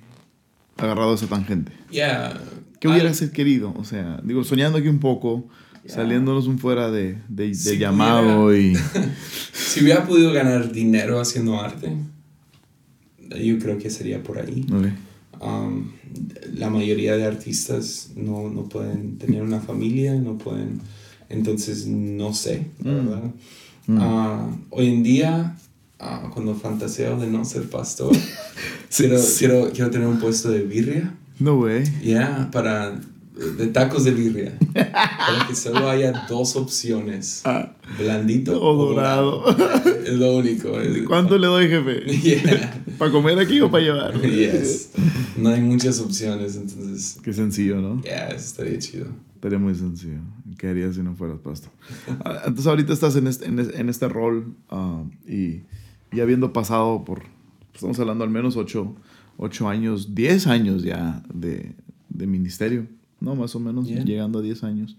agarrado 0.76 1.14
esa 1.14 1.26
tangente. 1.26 1.72
Ya. 1.90 2.40
¿Qué 2.80 2.88
hubieras 2.88 3.20
querido? 3.30 3.74
O 3.78 3.84
sea, 3.84 4.20
digo, 4.24 4.44
soñando 4.44 4.78
aquí 4.78 4.88
un 4.88 4.98
poco, 4.98 5.48
saliéndonos 5.86 6.46
un 6.46 6.58
fuera 6.58 6.90
de, 6.90 7.18
de, 7.28 7.78
llamado 7.78 8.54
y... 8.54 8.76
si 9.52 9.82
hubiera 9.82 10.06
podido 10.06 10.32
ganar 10.32 10.70
dinero 10.70 11.20
haciendo 11.20 11.60
arte, 11.60 11.96
yo 13.42 13.58
creo 13.58 13.78
que 13.78 13.90
sería 13.90 14.22
por 14.22 14.38
ahí. 14.38 14.66
Um, 15.40 15.92
la 16.54 16.70
mayoría 16.70 17.16
de 17.16 17.24
artistas 17.24 18.10
no, 18.16 18.48
no, 18.50 18.68
pueden 18.68 19.18
tener 19.18 19.42
una 19.42 19.60
familia, 19.60 20.14
no 20.14 20.36
pueden... 20.38 20.80
Entonces, 21.30 21.86
no 21.86 22.34
sé, 22.34 22.66
mm. 22.80 22.84
¿verdad? 22.84 23.30
Mm. 23.86 23.98
Ah, 24.00 24.56
hoy 24.70 24.88
en 24.88 25.02
día 25.02 25.56
Ah, 26.06 26.28
cuando 26.34 26.54
fantaseo 26.54 27.18
de 27.18 27.26
no 27.26 27.46
ser 27.46 27.62
pastor, 27.70 28.14
quiero, 28.94 29.18
quiero, 29.38 29.70
quiero, 29.72 29.90
tener 29.90 30.06
un 30.06 30.20
puesto 30.20 30.50
de 30.50 30.62
birria. 30.62 31.14
No 31.38 31.54
way. 31.54 31.82
Ya, 32.04 32.50
para. 32.52 33.00
de 33.56 33.66
tacos 33.68 34.04
de 34.04 34.10
birria. 34.10 34.52
para 34.74 35.46
que 35.48 35.54
solo 35.54 35.88
haya 35.88 36.26
dos 36.28 36.56
opciones: 36.56 37.40
ah. 37.46 37.72
blandito 37.98 38.62
o 38.62 38.76
dorado. 38.76 39.44
Es 40.04 40.12
lo 40.12 40.36
único. 40.36 40.72
¿Cuánto 41.08 41.38
le 41.38 41.46
doy, 41.46 41.68
jefe? 41.68 42.60
¿Para 42.98 43.10
comer 43.10 43.38
aquí 43.38 43.62
o 43.62 43.70
para 43.70 43.82
llevar? 43.82 44.20
Yes. 44.20 44.90
No 45.38 45.48
hay 45.48 45.62
muchas 45.62 46.00
opciones, 46.00 46.56
entonces. 46.56 47.16
Qué 47.22 47.32
sencillo, 47.32 47.80
¿no? 47.80 48.02
Ya, 48.02 48.26
estaría 48.28 48.78
chido. 48.78 49.06
Estaría 49.36 49.58
muy 49.58 49.74
sencillo. 49.74 50.20
¿Qué 50.58 50.68
harías 50.68 50.96
si 50.96 51.02
no 51.02 51.14
fueras 51.14 51.38
pastor? 51.38 51.70
Ah, 52.26 52.42
entonces, 52.44 52.66
ahorita 52.66 52.92
estás 52.92 53.16
en 53.16 53.26
este, 53.26 53.46
en 53.46 53.88
este 53.88 54.06
rol 54.06 54.54
y 55.26 55.62
y 56.14 56.20
habiendo 56.20 56.52
pasado 56.52 57.04
por, 57.04 57.22
estamos 57.74 57.98
hablando 57.98 58.24
al 58.24 58.30
menos 58.30 58.56
8, 58.56 59.68
años, 59.68 60.14
10 60.14 60.46
años 60.46 60.82
ya 60.82 61.22
de, 61.32 61.72
de, 62.08 62.26
ministerio, 62.26 62.86
¿no? 63.20 63.34
Más 63.34 63.54
o 63.54 63.60
menos, 63.60 63.88
llegando 63.88 64.38
a 64.38 64.42
10 64.42 64.64
años 64.64 64.96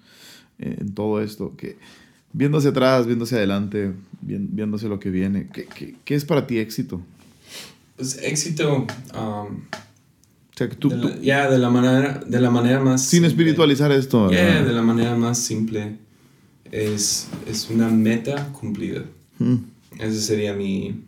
eh, 0.59 0.77
en 0.79 0.93
todo 0.93 1.21
esto, 1.21 1.55
que 1.55 1.77
viendo 2.33 2.57
hacia 2.57 2.71
atrás, 2.71 3.05
viendo 3.05 3.23
hacia 3.23 3.37
adelante, 3.37 3.93
hacia 4.73 4.89
lo 4.89 4.99
que 4.99 5.09
viene, 5.09 5.47
¿qué, 5.53 5.65
qué, 5.73 5.95
qué 6.03 6.15
es 6.15 6.25
para 6.25 6.45
ti 6.45 6.57
éxito? 6.57 7.01
Pues 7.95 8.19
éxito... 8.21 8.85
Um, 9.13 9.61
o 10.53 10.57
sea, 10.57 10.69
que 10.69 10.75
tú, 10.77 10.89
ya, 11.21 11.49
de 11.49 11.57
la 11.57 11.69
manera, 11.69 12.23
de 12.25 12.39
la 12.39 12.49
manera 12.49 12.79
más... 12.79 13.05
Sin 13.05 13.25
espiritualizar 13.25 13.91
esto. 13.91 14.29
Yeah, 14.29 14.63
de 14.63 14.71
la 14.71 14.81
manera 14.81 15.13
más 15.17 15.37
simple. 15.37 15.97
Es, 16.71 17.27
es 17.45 17.69
una 17.69 17.89
meta 17.89 18.53
cumplida. 18.53 19.03
Mm. 19.39 19.55
Ese 19.99 20.21
sería 20.21 20.53
mi... 20.53 21.01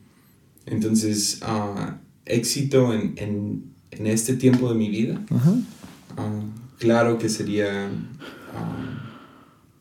Entonces, 0.65 1.39
ah, 1.43 1.97
éxito 2.25 2.93
en, 2.93 3.13
en, 3.17 3.63
en, 3.91 4.07
este 4.07 4.33
tiempo 4.35 4.69
de 4.69 4.75
mi 4.75 4.89
vida. 4.89 5.21
Uh, 5.31 6.77
claro 6.77 7.17
que 7.17 7.29
sería 7.29 7.89
um, 7.89 8.97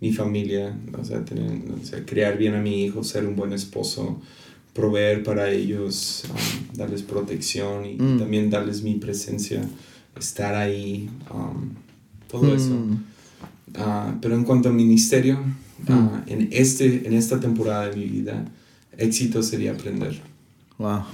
mi 0.01 0.13
familia, 0.13 0.79
o 0.97 1.05
sea, 1.05 1.25
tener, 1.25 1.51
o 1.73 1.85
sea, 1.85 2.05
criar 2.07 2.39
bien 2.39 2.55
a 2.55 2.61
mi 2.61 2.85
hijo, 2.85 3.03
ser 3.03 3.27
un 3.27 3.35
buen 3.35 3.53
esposo, 3.53 4.21
proveer 4.75 5.23
para 5.25 5.51
ellos, 5.51 6.25
um, 6.31 6.77
darles 6.77 7.03
protección 7.03 7.85
y 7.87 7.95
Mm. 7.97 8.19
también 8.19 8.51
darles 8.51 8.83
mi 8.83 8.95
presencia, 8.95 9.63
estar 10.17 10.55
ahí, 10.55 11.09
um, 11.35 11.71
todo 12.29 12.55
eso. 12.55 12.71
Mm. 12.75 13.05
Ah, 13.75 14.15
pero 14.23 14.35
en 14.37 14.45
cuanto 14.45 14.69
a 14.69 14.73
ministerio, 14.73 15.39
Mm. 15.39 15.93
ah, 15.93 16.23
en, 16.27 16.49
este, 16.53 17.07
en 17.07 17.13
esta 17.15 17.41
temporada 17.41 17.89
de 17.91 17.97
mi 17.97 18.05
vida, 18.05 18.45
éxito 18.99 19.43
sería 19.43 19.73
aprender. 19.73 20.21
Wow. 20.79 21.05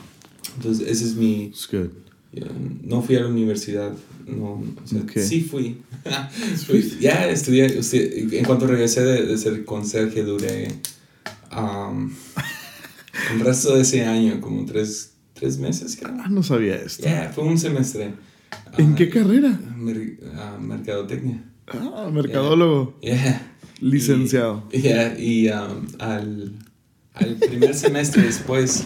Entonces, 0.56 0.88
ese 0.88 1.04
es 1.04 1.14
mi... 1.14 1.44
It's 1.44 1.68
good. 1.70 1.90
ya, 2.32 2.46
no 2.84 3.02
fui 3.02 3.16
a 3.16 3.20
la 3.20 3.28
universidad, 3.28 3.92
no, 4.26 4.54
o 4.54 4.86
sea, 4.86 5.00
Ok. 5.02 5.12
sí 5.18 5.40
fui. 5.42 5.78
Fui- 6.66 6.98
ya 7.00 7.28
estudié, 7.28 7.78
usted- 7.78 8.32
en 8.34 8.44
cuanto 8.44 8.66
regresé 8.66 9.02
de, 9.04 9.26
de 9.26 9.38
ser 9.38 9.64
conserje, 9.64 10.22
duré 10.24 10.68
um, 11.56 12.10
el 13.32 13.40
resto 13.40 13.74
de 13.76 13.82
ese 13.82 14.04
año, 14.04 14.40
como 14.40 14.64
tres, 14.64 15.12
tres 15.34 15.58
meses, 15.58 15.96
creo. 16.00 16.14
Ah, 16.18 16.28
no 16.28 16.42
sabía 16.42 16.76
esto. 16.76 17.06
Fue 17.34 17.44
un 17.44 17.58
semestre. 17.58 18.14
¿En 18.78 18.92
Ah, 18.92 18.94
qué 18.96 19.08
carrera? 19.10 19.58
mer- 19.76 20.18
ah, 20.36 20.58
mercadotecnia. 20.60 21.44
Ah, 21.68 22.10
mercadólogo. 22.12 22.98
Yeah. 23.00 23.52
Licenciado. 23.80 24.68
Y, 24.72 24.80
yeah, 24.80 25.18
y 25.18 25.48
um, 25.48 25.86
al, 25.98 26.52
al 27.14 27.37
primer 27.37 27.75
semestre 27.75 28.23
después, 28.23 28.85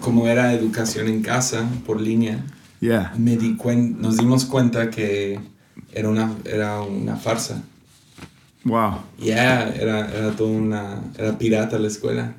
como 0.00 0.26
era 0.26 0.52
educación 0.54 1.08
en 1.08 1.22
casa, 1.22 1.68
por 1.86 2.00
línea, 2.00 2.44
Yeah. 2.80 3.12
me 3.18 3.36
di 3.36 3.56
cuen- 3.56 3.96
nos 3.98 4.18
dimos 4.18 4.44
cuenta 4.44 4.88
que 4.88 5.40
era 5.92 6.08
una, 6.08 6.32
era 6.44 6.80
una 6.82 7.16
farsa. 7.16 7.64
Wow. 8.64 8.98
Ya, 9.18 9.68
era, 9.70 10.08
era 10.12 10.30
toda 10.36 10.50
una... 10.50 11.02
Era 11.18 11.36
pirata 11.38 11.76
la 11.78 11.88
escuela. 11.88 12.34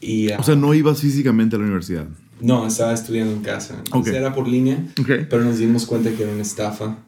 Y... 0.00 0.30
uh, 0.32 0.36
O 0.38 0.42
sea, 0.44 0.54
no 0.54 0.72
ibas 0.72 1.00
físicamente 1.00 1.56
a 1.56 1.58
la 1.58 1.64
universidad. 1.64 2.06
no, 2.40 2.66
estaba 2.66 2.92
estudiando 2.92 3.32
en 3.32 3.40
casa. 3.42 3.74
Entonces 3.86 4.12
Ok. 4.12 4.18
era 4.20 4.34
por 4.34 4.46
línea, 4.46 4.76
Ok. 5.00 5.10
pero 5.28 5.42
nos 5.42 5.58
dimos 5.58 5.84
cuenta 5.86 6.10
que 6.12 6.22
era 6.22 6.32
una 6.32 6.42
estafa. 6.42 6.98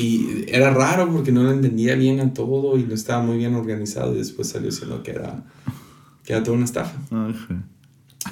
Y 0.00 0.44
era 0.48 0.70
raro 0.70 1.12
porque 1.12 1.30
no 1.32 1.42
lo 1.44 1.52
entendía 1.52 1.94
bien 1.94 2.18
a 2.20 2.32
todo 2.32 2.76
y 2.78 2.82
no 2.84 2.94
estaba 2.94 3.22
muy 3.22 3.36
bien 3.36 3.54
organizado 3.54 4.14
y 4.14 4.18
después 4.18 4.48
salió 4.48 4.70
siendo 4.72 5.02
que 5.02 5.10
era, 5.12 5.42
que 6.24 6.32
era 6.32 6.42
toda 6.42 6.56
una 6.56 6.64
estafa. 6.66 6.96
Ajá. 7.10 7.62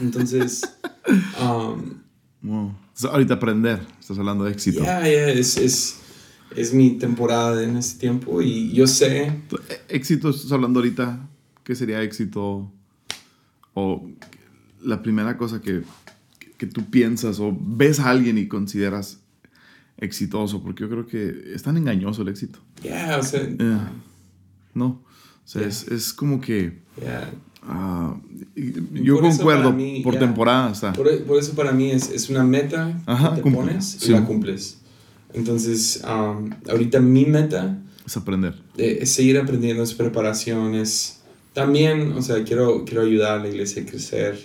Entonces, 0.00 0.62
um, 1.40 2.00
Wow. 2.42 2.74
Entonces, 2.94 3.04
ahorita 3.10 3.34
aprender. 3.34 3.80
Estás 4.00 4.18
hablando 4.18 4.44
de 4.44 4.52
éxito. 4.52 4.82
ya, 4.82 5.00
ya, 5.02 5.28
es, 5.28 5.56
es, 5.58 5.98
es 6.56 6.72
mi 6.72 6.92
temporada 6.98 7.62
en 7.62 7.76
este 7.76 8.00
tiempo 8.00 8.40
y 8.40 8.72
yo 8.72 8.86
sé, 8.86 9.24
Eh, 9.26 9.80
Éxito, 9.88 10.30
estás 10.30 10.50
hablando 10.52 10.80
ahorita. 10.80 11.28
¿Qué 11.64 11.74
sería 11.74 12.02
éxito? 12.02 12.72
O 13.74 14.08
la 14.82 15.02
primera 15.02 15.36
cosa 15.36 15.60
que, 15.60 15.82
que 16.56 16.66
tú 16.66 16.88
piensas 16.90 17.38
o 17.40 17.54
ves 17.60 18.00
a 18.00 18.08
alguien 18.10 18.38
y 18.38 18.48
consideras 18.48 19.20
exitoso. 19.98 20.62
Porque 20.62 20.82
yo 20.84 20.88
creo 20.88 21.06
que 21.06 21.52
es 21.54 21.62
tan 21.62 21.76
engañoso 21.76 22.22
el 22.22 22.28
éxito. 22.28 22.58
ya, 22.82 23.18
o 23.18 23.22
sea, 23.22 23.42
Eh, 23.42 23.78
¿No? 24.74 24.86
O 24.86 25.02
sea, 25.44 25.60
Yeah. 25.62 25.68
es, 25.68 25.88
es 25.88 26.12
como 26.14 26.40
que. 26.40 26.80
Ah, 27.62 28.16
yo 28.92 29.14
Por 29.20 29.22
concuerdo 29.30 29.72
mí, 29.72 30.00
por 30.02 30.14
ya. 30.14 30.20
temporada. 30.20 30.72
Está. 30.72 30.92
Por, 30.92 31.24
por 31.24 31.38
eso 31.38 31.54
para 31.54 31.72
mí 31.72 31.90
es, 31.90 32.10
es 32.10 32.28
una 32.30 32.44
meta 32.44 33.00
Ajá, 33.06 33.30
que 33.30 33.36
te 33.36 33.42
cumple. 33.42 33.60
pones 33.62 33.94
y 33.96 33.98
Sí. 34.06 34.12
la 34.12 34.24
cumples. 34.24 34.78
Entonces, 35.32 36.02
um, 36.04 36.50
ahorita 36.68 36.98
mi 37.00 37.24
meta 37.24 37.78
Es 38.04 38.16
aprender. 38.16 38.54
es 38.76 39.10
seguir 39.10 39.38
aprendiendo, 39.38 39.82
es 39.82 39.94
preparación, 39.94 40.74
es 40.74 41.20
también, 41.52 42.12
o 42.12 42.22
sea, 42.22 42.42
quiero, 42.44 42.84
quiero 42.84 43.02
ayudar 43.02 43.38
a 43.38 43.42
la 43.42 43.48
iglesia 43.48 43.82
a 43.82 43.86
crecer, 43.86 44.38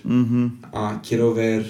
Ah, 0.73 1.01
quiero 1.07 1.33
ver 1.33 1.65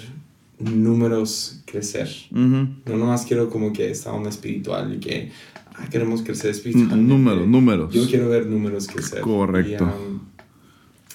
números 0.59 1.61
crecer. 1.65 2.09
ujú. 2.31 2.67
No 2.85 2.97
nomás 2.97 3.25
quiero 3.25 3.49
como 3.49 3.71
que 3.73 3.89
esta 3.91 4.11
onda 4.13 4.29
espiritual 4.29 4.95
y 4.95 4.99
que 4.99 5.31
ah, 5.75 5.87
queremos 5.89 6.21
crecer 6.21 6.51
espiritualmente. 6.51 7.03
Números, 7.03 7.47
números. 7.47 7.93
Yo 7.93 8.05
quiero 8.07 8.29
ver 8.29 8.47
números 8.47 8.87
crecer. 8.87 9.21
Correcto. 9.21 9.83
Y, 9.83 10.11
um, 10.13 10.19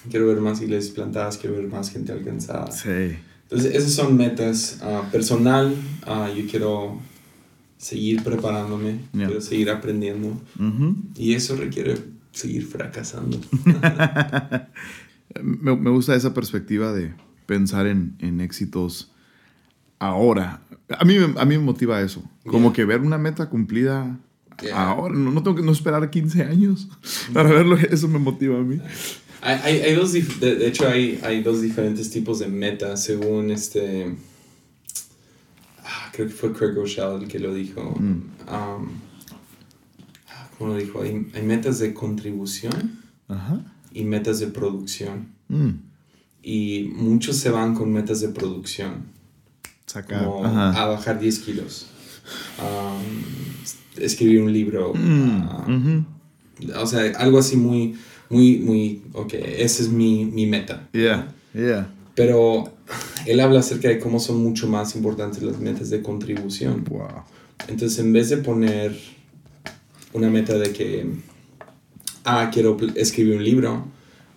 quiero 0.09 0.27
ver 0.27 0.39
más 0.41 0.61
iglesias 0.61 0.93
plantadas, 0.93 1.37
quiero 1.37 1.55
ver 1.57 1.67
más 1.67 1.89
gente 1.91 2.11
alcanzada. 2.11 2.71
Sí. 2.71 3.17
Entonces, 3.43 3.75
esas 3.75 3.91
son 3.93 4.15
metas. 4.17 4.79
ah, 4.81 5.07
personal, 5.11 5.75
ah, 6.07 6.29
yo 6.35 6.45
quiero 6.49 6.99
seguir 7.77 8.23
preparándome, 8.23 8.99
Yeah. 9.13 9.25
quiero 9.27 9.41
seguir 9.41 9.69
aprendiendo. 9.69 10.29
Ujú. 10.59 10.95
Y 11.15 11.33
eso 11.33 11.55
requiere 11.55 11.95
seguir 12.31 12.65
fracasando. 12.65 13.39
Me, 15.41 15.75
me 15.75 15.89
gusta 15.89 16.13
esa 16.15 16.33
perspectiva 16.33 16.91
de 16.91 17.13
pensar 17.45 17.87
en, 17.87 18.15
en 18.19 18.41
éxitos 18.41 19.11
ahora. 19.97 20.61
A 20.89 21.05
mí, 21.05 21.15
a 21.37 21.45
mí 21.45 21.57
me 21.57 21.63
motiva 21.63 22.01
eso. 22.01 22.21
Como 22.45 22.67
Yeah. 22.69 22.73
que 22.73 22.85
ver 22.85 22.99
una 23.01 23.17
meta 23.17 23.49
cumplida 23.49 24.19
Yeah. 24.61 24.89
ahora. 24.91 25.15
No, 25.15 25.31
no 25.31 25.41
tengo 25.41 25.55
que 25.55 25.63
no 25.63 25.71
esperar 25.71 26.09
15 26.09 26.43
años 26.43 26.89
para 27.33 27.49
verlo. 27.49 27.77
Eso 27.77 28.07
me 28.09 28.19
motiva 28.19 28.59
a 28.59 28.63
mí. 28.63 28.79
Hay, 29.41 29.81
hay, 29.81 29.95
dos, 29.95 30.13
de, 30.13 30.21
de 30.55 30.67
hecho, 30.67 30.87
hay, 30.87 31.19
hay 31.23 31.41
dos 31.41 31.61
diferentes 31.61 32.11
tipos 32.11 32.39
de 32.39 32.47
metas 32.47 33.03
según 33.03 33.49
este... 33.49 34.15
ah, 35.83 36.11
creo 36.13 36.27
que 36.27 36.33
fue 36.33 36.53
Craig 36.53 36.73
Rochelle 36.75 37.23
el 37.23 37.27
que 37.27 37.39
lo 37.39 37.53
dijo. 37.53 37.95
Mm. 37.99 38.21
Um, 38.47 38.47
ah, 38.47 38.79
¿Cómo 40.57 40.73
lo 40.73 40.79
dijo? 40.79 41.01
Hay, 41.01 41.27
hay 41.33 41.41
metas 41.41 41.79
de 41.79 41.93
contribución 41.93 42.99
Ajá. 43.27 43.61
y 43.91 44.03
metas 44.03 44.39
de 44.39 44.47
producción. 44.47 45.29
Mm. 45.47 45.69
Y 46.43 46.91
muchos 46.93 47.37
se 47.37 47.49
van 47.49 47.73
con 47.73 47.91
metas 47.91 48.21
de 48.21 48.29
producción. 48.29 49.05
Sacar. 49.87 50.23
como 50.23 50.45
Ajá. 50.45 50.83
a 50.83 50.85
bajar 50.85 51.19
10 51.19 51.39
kilos, 51.39 51.87
um, 52.59 54.01
escribir 54.01 54.41
un 54.41 54.53
libro, 54.53 54.93
Mm, 54.93 55.41
ah, 55.41 55.67
o 56.79 56.85
sea, 56.85 57.11
algo 57.17 57.39
así 57.39 57.57
muy, 57.57 57.95
muy, 58.31 58.57
muy, 58.59 59.01
ok, 59.13 59.33
esa 59.33 59.83
es 59.83 59.89
mi, 59.89 60.25
mi 60.25 60.45
meta. 60.45 60.87
Yeah, 60.93 61.33
yeah. 61.53 61.93
Pero 62.15 62.71
él 63.25 63.39
habla 63.39 63.59
acerca 63.59 63.89
de 63.89 63.99
cómo 63.99 64.19
son 64.19 64.41
mucho 64.41 64.67
más 64.67 64.95
importantes 64.95 65.43
las 65.43 65.59
metas 65.59 65.89
de 65.89 66.01
contribución. 66.01 66.83
Wow. 66.85 67.07
Entonces, 67.67 67.99
en 67.99 68.13
vez 68.13 68.29
de 68.29 68.37
poner 68.37 68.97
una 70.13 70.29
meta 70.29 70.57
de 70.57 70.71
que, 70.71 71.05
ah, 72.23 72.49
quiero 72.51 72.77
escribir 72.95 73.37
un 73.37 73.43
libro, 73.43 73.85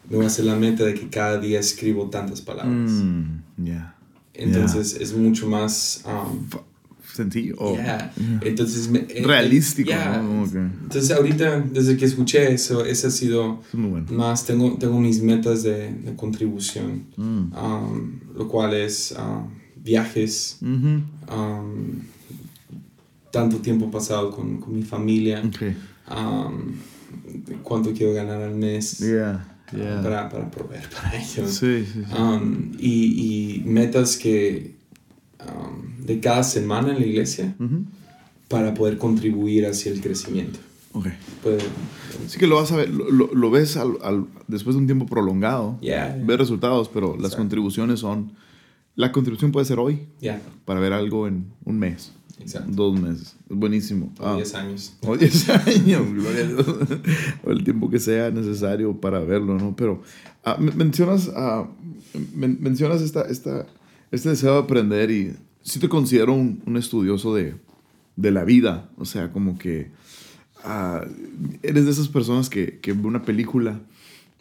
me 0.09 0.16
voy 0.16 0.24
a 0.24 0.28
hacer 0.28 0.44
la 0.44 0.57
meta 0.57 0.85
de 0.85 0.94
que 0.94 1.09
cada 1.09 1.38
día 1.38 1.59
escribo 1.59 2.11
tantas 2.11 2.40
palabras. 2.40 2.90
Mm, 2.90 3.64
yeah. 3.64 3.96
Entonces, 4.35 4.98
es 5.00 5.14
mucho 5.14 5.48
más... 5.48 6.04
um, 6.07 6.48
Sencillo. 7.14 7.55
Oh. 7.59 7.74
Yeah. 7.77 8.12
Entonces, 8.42 8.88
me- 8.88 9.07
eh, 9.09 9.22
Realístico, 9.24 9.88
yeah. 9.90 10.20
Entonces, 10.20 11.11
ahorita, 11.12 11.61
desde 11.61 11.96
que 11.96 12.05
escuché 12.07 12.53
eso, 12.53 12.85
ese 12.85 13.07
ha 13.07 13.11
sido 13.11 13.61
Es 13.68 13.74
muy 13.79 13.90
bueno. 13.90 14.07
más, 14.12 14.44
tengo, 14.44 14.77
tengo 14.79 14.98
mis 14.98 15.22
metas 15.22 15.62
de, 15.62 15.92
de 15.92 16.16
contribución, 16.16 17.05
Mm. 17.16 17.53
um, 17.57 18.20
lo 18.37 18.48
cual 18.48 18.74
es 18.74 19.14
um, 19.16 19.48
viajes, 19.83 20.59
um, 20.61 22.00
tanto 23.31 23.59
tiempo 23.59 23.90
pasado 23.90 24.31
con, 24.31 24.59
con 24.59 24.74
mi 24.74 24.83
familia, 24.83 25.42
Okay. 25.46 25.77
um, 26.11 26.72
cuánto 27.62 27.92
quiero 27.92 28.12
ganar 28.12 28.40
al 28.42 28.55
mes 28.55 28.98
Yeah, 28.98 29.44
yeah. 29.72 30.03
para, 30.03 30.29
para 30.29 30.50
proveer 30.50 30.88
para 30.90 31.14
ellos. 31.16 31.50
Sí, 31.55 31.85
sí, 31.85 32.03
sí. 32.05 32.77
Y, 32.79 33.61
y 33.61 33.62
metas 33.66 34.16
que 34.16 34.73
um, 35.40 36.05
de 36.05 36.20
cada 36.20 36.42
semana 36.42 36.92
en 36.92 37.01
la 37.01 37.07
iglesia 37.07 37.55
Ujú. 37.59 37.85
para 38.49 38.75
poder 38.75 38.99
contribuir 38.99 39.66
hacia 39.66 39.92
el 39.92 40.01
crecimiento. 40.01 40.59
Ok. 40.92 41.07
Puede, 41.42 41.59
Sí 42.29 42.38
que 42.38 42.47
lo 42.47 42.57
vas 42.57 42.70
a 42.73 42.77
ver, 42.77 42.88
lo, 42.90 43.11
lo- 43.11 43.51
ves 43.51 43.77
al- 43.77 43.99
al- 44.03 44.27
después 44.47 44.77
de 44.77 44.81
un 44.81 44.87
tiempo 44.87 45.07
prolongado. 45.07 45.79
ya, 45.83 46.16
Ves 46.25 46.38
resultados, 46.38 46.88
pero 46.88 47.09
las 47.09 47.16
Exacto. 47.16 47.38
contribuciones 47.38 48.01
son... 48.01 48.33
La 48.97 49.11
contribución 49.11 49.51
puede 49.51 49.66
ser 49.66 49.81
hoy 49.81 50.07
ya, 50.20 50.40
para 50.64 50.79
ver 50.79 50.92
algo 50.92 51.27
en 51.27 51.47
un 51.64 51.81
mes, 51.81 52.12
exacto. 52.38 52.70
dos 52.73 53.01
meses. 53.01 53.35
Es 53.51 53.57
buenísimo. 53.57 54.12
O 54.20 54.25
Ah, 54.25 54.37
10 54.37 54.55
años. 54.55 54.94
O 55.05 55.16
10 55.16 55.49
años, 55.66 56.12
gloria 56.14 56.42
a 56.42 56.47
Dios. 56.47 56.66
O 57.44 57.51
el 57.51 57.64
tiempo 57.64 57.90
que 57.90 57.99
sea 57.99 58.31
necesario 58.31 59.01
para 59.01 59.18
verlo, 59.18 59.59
¿no? 59.59 59.75
Pero 59.75 60.01
ah, 60.44 60.57
men- 60.61 60.77
mencionas, 60.77 61.29
ah, 61.35 61.66
men- 62.37 62.59
mencionas 62.61 63.03
esta, 63.03 63.23
esta, 63.23 63.66
este 64.14 64.31
deseo 64.31 64.55
de 64.55 64.59
aprender 64.61 65.11
y 65.11 65.35
sí 65.62 65.79
te 65.79 65.88
considero 65.88 66.33
un, 66.33 66.77
estudioso 66.77 67.35
de, 67.35 67.55
de 68.16 68.31
la 68.31 68.44
vida. 68.44 68.90
O 68.96 69.05
sea, 69.05 69.33
como 69.33 69.59
que 69.59 69.90
ah, 70.64 71.05
eres 71.62 71.85
de 71.85 71.90
esas 71.90 72.09
personas 72.09 72.48
que, 72.48 72.79
que 72.81 72.92
ve 72.92 73.07
una 73.07 73.22
película 73.22 73.81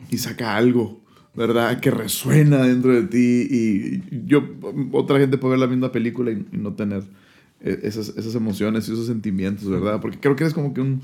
y 0.10 0.18
saca 0.18 0.56
algo. 0.56 1.02
¿Verdad? 1.36 1.80
Que 1.80 1.90
resuena 1.90 2.62
dentro 2.62 2.92
de 2.94 3.08
ti 3.08 3.48
y 3.50 4.28
yo, 4.28 4.48
otra 4.92 5.18
gente 5.18 5.40
puede 5.40 5.54
ver 5.54 5.62
la 5.62 5.68
misma 5.68 5.92
película 5.92 6.30
y, 6.30 6.46
y 6.52 6.58
no 6.58 6.74
tener 6.74 7.02
eh, 7.64 7.80
esas, 7.84 8.10
esas 8.10 8.36
emociones 8.36 8.88
y 8.88 8.92
esos 8.92 9.08
sentimientos, 9.08 9.68
¿verdad? 9.70 10.02
Porque 10.02 10.20
creo 10.20 10.36
que 10.36 10.44
eres 10.44 10.54
como 10.54 10.74
que 10.74 10.82
un 10.82 11.02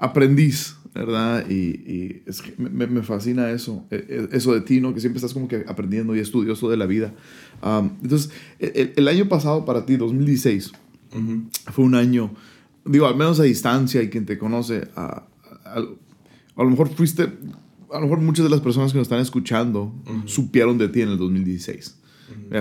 aprendiz, 0.00 0.76
¿verdad? 0.94 1.48
Y, 1.48 1.54
y 1.54 2.22
es 2.26 2.42
que 2.42 2.54
me, 2.58 2.86
me, 2.86 3.02
fascina 3.02 3.50
eso, 3.50 3.84
e, 3.90 4.28
e, 4.32 4.36
eso 4.36 4.52
de 4.54 4.62
ti, 4.62 4.80
¿no? 4.80 4.92
Que 4.92 5.00
siempre 5.00 5.18
estás 5.18 5.34
como 5.34 5.46
que 5.46 5.64
aprendiendo 5.68 6.16
y 6.16 6.18
estudioso 6.18 6.68
de 6.68 6.76
la 6.76 6.86
vida. 6.86 7.14
entonces, 8.02 8.30
el, 8.58 8.92
el, 8.96 9.08
año 9.08 9.28
pasado 9.28 9.64
para 9.64 9.86
ti, 9.86 9.96
2016, 9.96 10.72
fue 11.72 11.84
un 11.84 11.94
año, 11.94 12.34
digo, 12.84 13.06
al 13.06 13.16
menos 13.16 13.38
a 13.40 13.44
distancia 13.44 14.02
y 14.02 14.08
quien 14.08 14.26
te 14.26 14.38
conoce, 14.38 14.88
a, 14.96 15.26
a, 15.64 15.76
a 15.76 16.64
lo 16.64 16.70
mejor 16.70 16.88
fuiste, 16.88 17.24
a 17.92 17.96
lo 17.96 18.02
mejor 18.02 18.20
muchas 18.20 18.44
de 18.44 18.50
las 18.50 18.60
personas 18.60 18.92
que 18.92 18.98
nos 18.98 19.06
están 19.06 19.20
escuchando 19.20 19.94
supieron 20.24 20.78
de 20.78 20.88
ti 20.88 21.02
en 21.02 21.10
el 21.10 21.18
2016. 21.18 21.96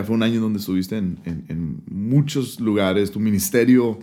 Fue 0.03 0.15
un 0.15 0.23
año 0.23 0.41
donde 0.41 0.59
estuviste 0.59 0.97
en, 0.97 1.19
en, 1.25 1.45
en, 1.47 1.81
muchos 1.87 2.59
lugares, 2.59 3.11
tu 3.11 3.19
ministerio 3.19 3.99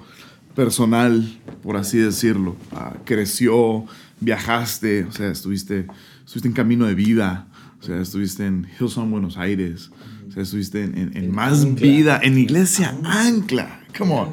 personal, 0.57 1.39
por 1.63 1.77
así 1.77 1.99
decirlo, 1.99 2.57
uh, 2.73 3.05
creció, 3.05 3.85
viajaste, 4.21 5.05
o 5.05 5.13
sea, 5.13 5.31
estuviste, 5.31 5.87
estuviste 6.25 6.49
en 6.49 6.55
camino 6.55 6.87
de 6.87 6.95
vida, 6.95 7.47
o 7.79 7.85
sea, 7.85 8.01
estuviste 8.01 8.47
en 8.47 8.67
Hillsong, 8.81 9.11
Buenos 9.11 9.37
Aires, 9.37 9.91
o 10.27 10.33
sea, 10.33 10.43
estuviste 10.43 10.83
en, 10.83 11.13
en 11.15 11.31
más 11.31 11.75
vida, 11.75 12.19
en 12.23 12.39
Iglesia 12.39 12.97
Ancla, 13.05 13.83
come 13.97 14.15
on, 14.15 14.29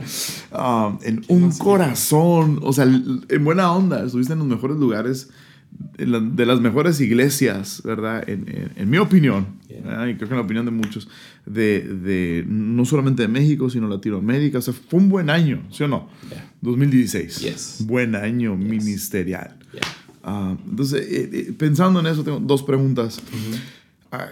um, 0.57 0.97
en 1.03 1.23
un 1.27 1.51
corazón, 1.51 2.59
o 2.63 2.71
sea, 2.71 2.85
en 2.85 3.45
buena 3.45 3.71
onda, 3.71 4.05
estuviste 4.05 4.33
en 4.33 4.39
los 4.39 4.47
mejores 4.47 4.77
lugares 4.77 5.29
de 5.97 6.45
las 6.45 6.61
mejores 6.61 7.01
iglesias, 7.01 7.81
¿verdad? 7.83 8.27
En, 8.29 8.71
en, 8.75 8.89
mi 8.89 8.97
opinión, 8.97 9.47
y 9.69 9.73
creo 9.73 10.17
que 10.17 10.25
en 10.25 10.35
la 10.35 10.41
opinión 10.41 10.65
de 10.65 10.71
muchos, 10.71 11.09
de, 11.45 11.81
de, 11.81 12.45
no 12.47 12.85
solamente 12.85 13.23
de 13.23 13.27
México, 13.27 13.69
sino 13.69 13.87
Latinoamérica. 13.87 14.59
O 14.59 14.61
sea, 14.61 14.73
fue 14.73 14.99
un 14.99 15.09
buen 15.09 15.29
año, 15.29 15.65
¿sí 15.71 15.83
o 15.83 15.87
no? 15.87 16.09
2016. 16.61 17.85
Buen 17.87 18.15
año 18.15 18.55
ministerial. 18.55 19.57
Uh, 20.23 20.57
entonces, 20.69 21.05
eh, 21.09 21.29
eh, 21.33 21.53
pensando 21.57 21.99
en 21.99 22.07
eso, 22.07 22.23
tengo 22.23 22.39
dos 22.39 22.63
preguntas. 22.63 23.21
¿A, 24.11 24.29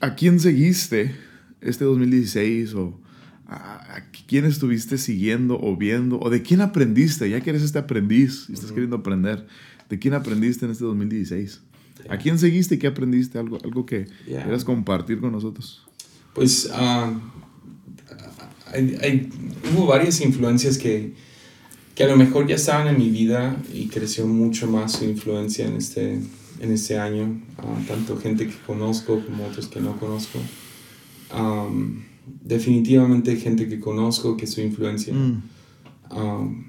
¿A, 0.00 0.14
quién 0.16 0.40
seguiste 0.40 1.14
este 1.60 1.84
2016? 1.84 2.74
¿O 2.74 3.00
a, 3.46 4.02
quién 4.26 4.46
estuviste 4.46 4.98
siguiendo 4.98 5.60
o 5.60 5.76
viendo? 5.76 6.18
¿O 6.18 6.28
de 6.28 6.42
quién 6.42 6.60
aprendiste? 6.60 7.30
Ya 7.30 7.40
que 7.40 7.50
eres 7.50 7.62
este 7.62 7.78
aprendiz 7.78 8.46
y 8.48 8.54
estás 8.54 8.72
queriendo 8.72 8.96
aprender. 8.96 9.46
¿De 9.88 9.98
quién 9.98 10.14
aprendiste 10.14 10.64
en 10.64 10.72
este 10.72 10.84
2016? 10.84 11.62
¿A 12.08 12.18
quién 12.18 12.38
seguiste 12.38 12.74
y 12.74 12.78
qué 12.78 12.86
aprendiste? 12.86 13.38
Algo, 13.38 13.58
algo 13.62 13.86
que 13.86 14.06
quieras 14.26 14.64
compartir 14.64 15.20
con 15.20 15.32
nosotros. 15.32 15.82
Pues 16.34 16.70
uh, 16.72 17.20
hay, 18.72 19.30
hubo 19.72 19.86
varias 19.86 20.20
influencias 20.20 20.78
que, 20.78 21.14
que 21.94 22.04
a 22.04 22.08
lo 22.08 22.16
mejor 22.16 22.46
ya 22.46 22.56
estaban 22.56 22.88
en 22.88 22.98
mi 22.98 23.10
vida 23.10 23.56
y 23.72 23.86
creció 23.86 24.26
mucho 24.26 24.66
más 24.66 24.92
su 24.92 25.04
influencia 25.04 25.66
en 25.66 25.76
este, 25.76 26.20
en 26.60 26.72
este 26.72 26.98
año. 26.98 27.40
Uh, 27.58 27.86
tanto 27.86 28.16
gente 28.16 28.46
que 28.46 28.56
conozco 28.66 29.24
como 29.24 29.46
otros 29.46 29.68
que 29.68 29.80
no 29.80 29.96
conozco. 29.98 30.38
Um, 31.34 32.02
definitivamente 32.42 33.36
gente 33.36 33.68
que 33.68 33.80
conozco 33.80 34.36
que 34.36 34.46
su 34.46 34.60
influencia 34.60 35.12
mm. 35.12 35.42
um, 36.10 36.63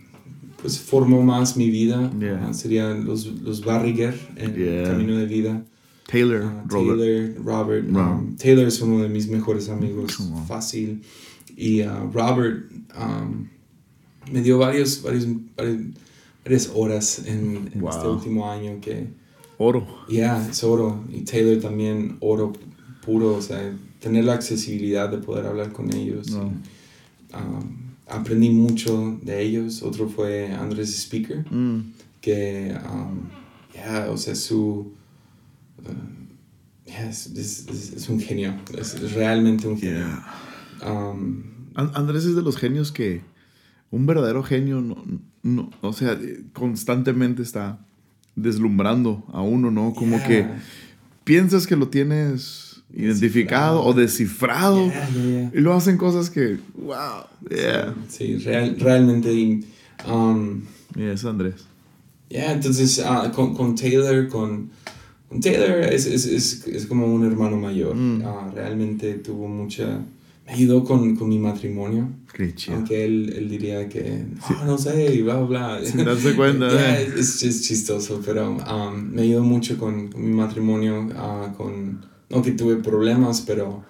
pues 0.65 0.79
formó 0.79 1.21
más 1.21 1.55
mi 1.57 1.69
vida. 1.69 2.11
Uh, 2.11 2.51
serían 2.51 3.05
los, 3.05 3.27
los 3.27 3.63
Barriger 3.63 4.19
en 4.35 4.59
el 4.59 4.83
Camino 4.83 5.15
de 5.15 5.27
Vida. 5.27 5.63
Taylor, 6.07 6.41
uh, 6.41 6.67
Robert. 6.67 6.99
Taylor, 6.99 7.45
Robert. 7.45 7.87
Um, 7.87 8.35
Taylor 8.35 8.65
es 8.65 8.81
uno 8.81 9.03
de 9.03 9.09
mis 9.09 9.27
mejores 9.27 9.69
amigos, 9.69 10.17
fácil. 10.47 11.03
Y 11.55 11.83
uh, 11.83 12.09
Robert 12.11 12.65
um, 12.99 13.47
me 14.31 14.41
dio 14.41 14.57
varios, 14.57 15.03
varios, 15.03 15.27
varias 16.43 16.71
horas 16.73 17.21
en, 17.27 17.69
este 17.87 18.07
último 18.07 18.49
año 18.49 18.81
que... 18.81 19.07
Oro. 19.59 19.85
Ya, 20.09 20.47
es 20.49 20.63
oro. 20.63 21.03
Y 21.13 21.21
Taylor 21.21 21.61
también, 21.61 22.17
oro 22.21 22.53
puro, 23.05 23.35
o 23.35 23.41
sea, 23.43 23.71
tener 23.99 24.25
la 24.25 24.33
accesibilidad 24.33 25.09
de 25.09 25.19
poder 25.19 25.45
hablar 25.45 25.71
con 25.71 25.93
ellos. 25.93 26.31
Um, 26.31 27.84
aprendí 28.07 28.49
mucho 28.49 29.19
de 29.21 29.41
ellos. 29.41 29.83
Otro 29.83 30.09
fue 30.09 30.51
Andrés 30.51 30.93
Speaker, 30.95 31.45
mm. 31.51 31.93
que, 32.21 32.75
um, 32.91 33.29
yeah, 33.73 34.09
o 34.09 34.17
sea, 34.17 34.35
su... 34.35 34.93
Uh, 35.79 36.25
es, 36.85 37.27
es, 37.27 38.09
un 38.09 38.19
genio, 38.19 38.53
es, 38.77 39.13
realmente 39.13 39.67
un 39.67 39.77
genio. 39.77 40.05
Um, 40.85 41.43
Andrés 41.75 42.25
es 42.25 42.35
de 42.35 42.41
los 42.41 42.57
genios 42.57 42.91
que 42.91 43.21
un 43.91 44.05
verdadero 44.05 44.43
genio, 44.43 44.81
no, 44.81 45.03
no, 45.43 45.69
o 45.81 45.93
sea, 45.93 46.17
constantemente 46.53 47.41
está 47.41 47.79
deslumbrando 48.35 49.23
a 49.31 49.41
uno, 49.41 49.71
¿no? 49.71 49.93
Como 49.93 50.21
que 50.23 50.47
piensas 51.23 51.67
que 51.67 51.75
lo 51.75 51.89
tienes 51.89 52.64
identificado 52.93 53.83
o 53.83 53.93
descifrado. 53.93 54.91
Y 55.53 55.59
lo 55.59 55.73
hacen 55.73 55.97
cosas 55.97 56.29
que, 56.29 56.57
wow, 56.75 57.25
yeah. 57.49 57.93
Sí, 58.07 58.37
real, 58.37 58.75
realmente. 58.79 59.61
Um, 60.07 60.61
es 60.97 61.25
Andrés. 61.25 61.65
Yeah, 62.29 62.53
entonces 62.53 62.99
uh, 62.99 63.31
con, 63.31 63.53
con, 63.53 63.75
Taylor, 63.75 64.27
con, 64.27 64.71
con 65.29 65.39
Taylor 65.39 65.79
es, 65.81 66.05
es, 66.05 66.25
es, 66.25 66.67
es, 66.67 66.85
como 66.87 67.05
un 67.05 67.25
hermano 67.25 67.57
mayor. 67.57 67.95
Mm. 67.95 68.21
Uh, 68.21 68.51
realmente 68.53 69.15
tuvo 69.15 69.47
mucha... 69.47 70.01
Me 70.45 70.53
ayudó 70.53 70.83
con, 70.83 71.15
con 71.15 71.29
mi 71.29 71.39
matrimonio. 71.39 72.07
Aunque 72.71 73.05
él, 73.05 73.33
él 73.35 73.49
diría 73.49 73.89
que, 73.89 74.25
oh, 74.47 74.65
no 74.65 74.77
sé, 74.77 75.15
y 75.15 75.21
bla, 75.23 75.39
bla. 75.39 75.79
Sin 75.83 76.03
darse 76.05 76.35
cuenta. 76.35 76.69
yeah, 76.71 77.01
eh. 77.01 77.13
es, 77.17 77.41
es, 77.41 77.63
chistoso, 77.63 78.21
pero 78.23 78.51
um, 78.51 78.95
me 79.11 79.23
ayudó 79.23 79.43
mucho 79.43 79.77
con, 79.77 80.09
con 80.09 80.23
mi 80.23 80.35
matrimonio, 80.35 81.07
uh, 81.07 81.55
con 81.55 82.05
no 82.29 82.41
que 82.41 82.51
tuve 82.51 82.77
problemas, 82.77 83.41
pero 83.41 83.83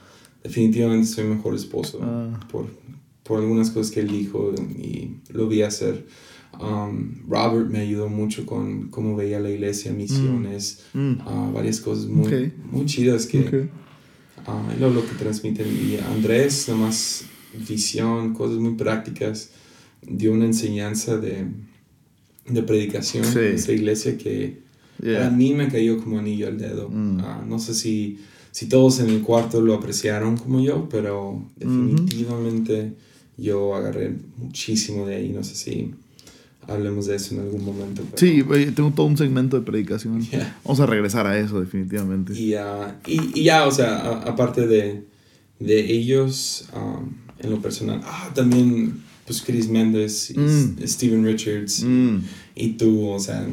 definitivamente 0.43 1.07
soy 1.07 1.25
mejor 1.25 1.55
esposo 1.55 1.99
ah. 2.01 2.39
por, 2.51 2.67
por 3.23 3.39
algunas 3.39 3.69
cosas 3.71 3.91
que 3.91 4.01
él 4.01 4.09
dijo 4.09 4.53
y 4.77 5.17
lo 5.29 5.47
vi 5.47 5.61
hacer. 5.61 6.05
Um, 6.59 7.27
Robert 7.27 7.69
me 7.69 7.79
ayudó 7.79 8.07
mucho 8.07 8.45
con 8.45 8.87
cómo 8.89 9.15
veía 9.15 9.39
la 9.39 9.49
iglesia, 9.49 9.91
misiones, 9.91 10.85
mm. 10.93 10.99
Mm. 10.99 11.27
Uh, 11.27 11.51
varias 11.51 11.81
cosas 11.81 12.05
muy, 12.05 12.53
muy 12.71 12.85
chidas 12.85 13.25
que 13.25 13.39
okay. 13.41 13.69
uh, 14.47 14.79
lo, 14.79 15.05
que 15.05 15.15
transmiten. 15.19 15.67
Y 15.67 15.97
Andrés, 15.97 16.69
más 16.69 17.25
visión, 17.67 18.33
cosas 18.33 18.57
muy 18.57 18.75
prácticas, 18.75 19.49
dio 20.01 20.31
una 20.31 20.45
enseñanza 20.45 21.17
de, 21.17 21.45
de 22.47 22.63
predicación 22.63 23.25
en 23.25 23.55
esa 23.55 23.73
iglesia 23.73 24.17
que 24.17 24.64
a 25.03 25.29
mí 25.29 25.53
me 25.53 25.67
cayó 25.67 26.01
como 26.01 26.19
anillo 26.19 26.47
al 26.47 26.57
dedo. 26.57 26.89
Mm. 26.89 27.19
Ah, 27.21 27.43
no 27.47 27.59
sé 27.59 27.73
si, 27.73 28.19
si 28.51 28.67
todos 28.67 28.99
en 28.99 29.09
el 29.09 29.21
cuarto 29.21 29.61
lo 29.61 29.73
apreciaron 29.73 30.37
como 30.37 30.61
yo, 30.61 30.87
pero 30.89 31.43
definitivamente 31.55 32.93
yo 33.37 33.75
agarré 33.75 34.13
muchísimo 34.37 35.05
de 35.05 35.15
ahí. 35.15 35.29
No 35.29 35.43
sé 35.43 35.55
si 35.55 35.93
hablemos 36.67 37.05
de 37.07 37.15
eso 37.15 37.35
en 37.35 37.41
algún 37.41 37.65
momento. 37.65 38.03
Sí, 38.15 38.43
tengo 38.75 38.91
todo 38.91 39.07
un 39.07 39.17
segmento 39.17 39.59
de 39.59 39.65
predicación. 39.65 40.25
Vamos 40.63 40.79
a 40.79 40.85
regresar 40.85 41.27
a 41.27 41.37
eso, 41.37 41.59
definitivamente. 41.59 42.33
Y, 42.33 42.55
y, 43.05 43.43
ya, 43.43 43.67
o 43.67 43.71
sea, 43.71 44.21
aparte 44.21 44.67
de, 44.67 45.03
de 45.59 45.93
ellos, 45.93 46.67
um, 46.73 47.13
en 47.39 47.51
lo 47.51 47.61
personal, 47.61 48.01
ah, 48.03 48.31
también 48.33 49.03
pues 49.25 49.41
Chris 49.41 49.67
Mendes, 49.69 50.31
y 50.31 50.39
mm. 50.39 50.77
Steven 50.85 51.25
Richards 51.25 51.83
mm. 51.83 52.17
y 52.55 52.69
tú, 52.73 53.07
o 53.09 53.19
sea, 53.19 53.45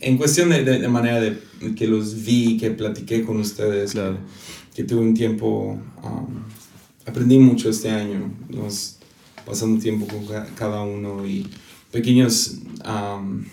en 0.00 0.16
cuestión 0.18 0.50
de, 0.50 0.64
de, 0.64 0.88
manera 0.88 1.20
de 1.20 1.38
que 1.76 1.86
los 1.86 2.24
vi, 2.24 2.58
que 2.58 2.70
platiqué 2.70 3.24
con 3.24 3.38
ustedes, 3.38 3.94
que, 4.74 4.84
tuve 4.84 5.00
un 5.00 5.14
tiempo, 5.14 5.78
um, 6.02 6.26
aprendí 7.06 7.38
mucho 7.38 7.70
este 7.70 7.90
año, 7.90 8.32
nos, 8.48 8.98
pasando 9.46 9.80
tiempo 9.80 10.06
con 10.06 10.26
cada 10.54 10.82
uno 10.82 11.26
y 11.26 11.48
pequeños 11.90 12.58
um, 12.84 13.44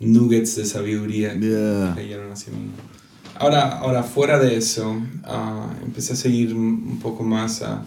nuggets 0.00 0.56
de 0.56 0.64
sabiduría 0.64 1.38
que 1.38 1.92
cayeron 1.94 2.32
hacia 2.32 2.52
mí. 2.52 2.70
Ahora, 3.36 3.78
ahora, 3.78 4.02
fuera 4.02 4.38
de 4.38 4.56
eso, 4.56 4.90
uh, 4.92 5.84
empecé 5.84 6.12
a 6.12 6.16
seguir 6.16 6.54
un 6.54 7.00
poco 7.00 7.24
más 7.24 7.62
a 7.62 7.84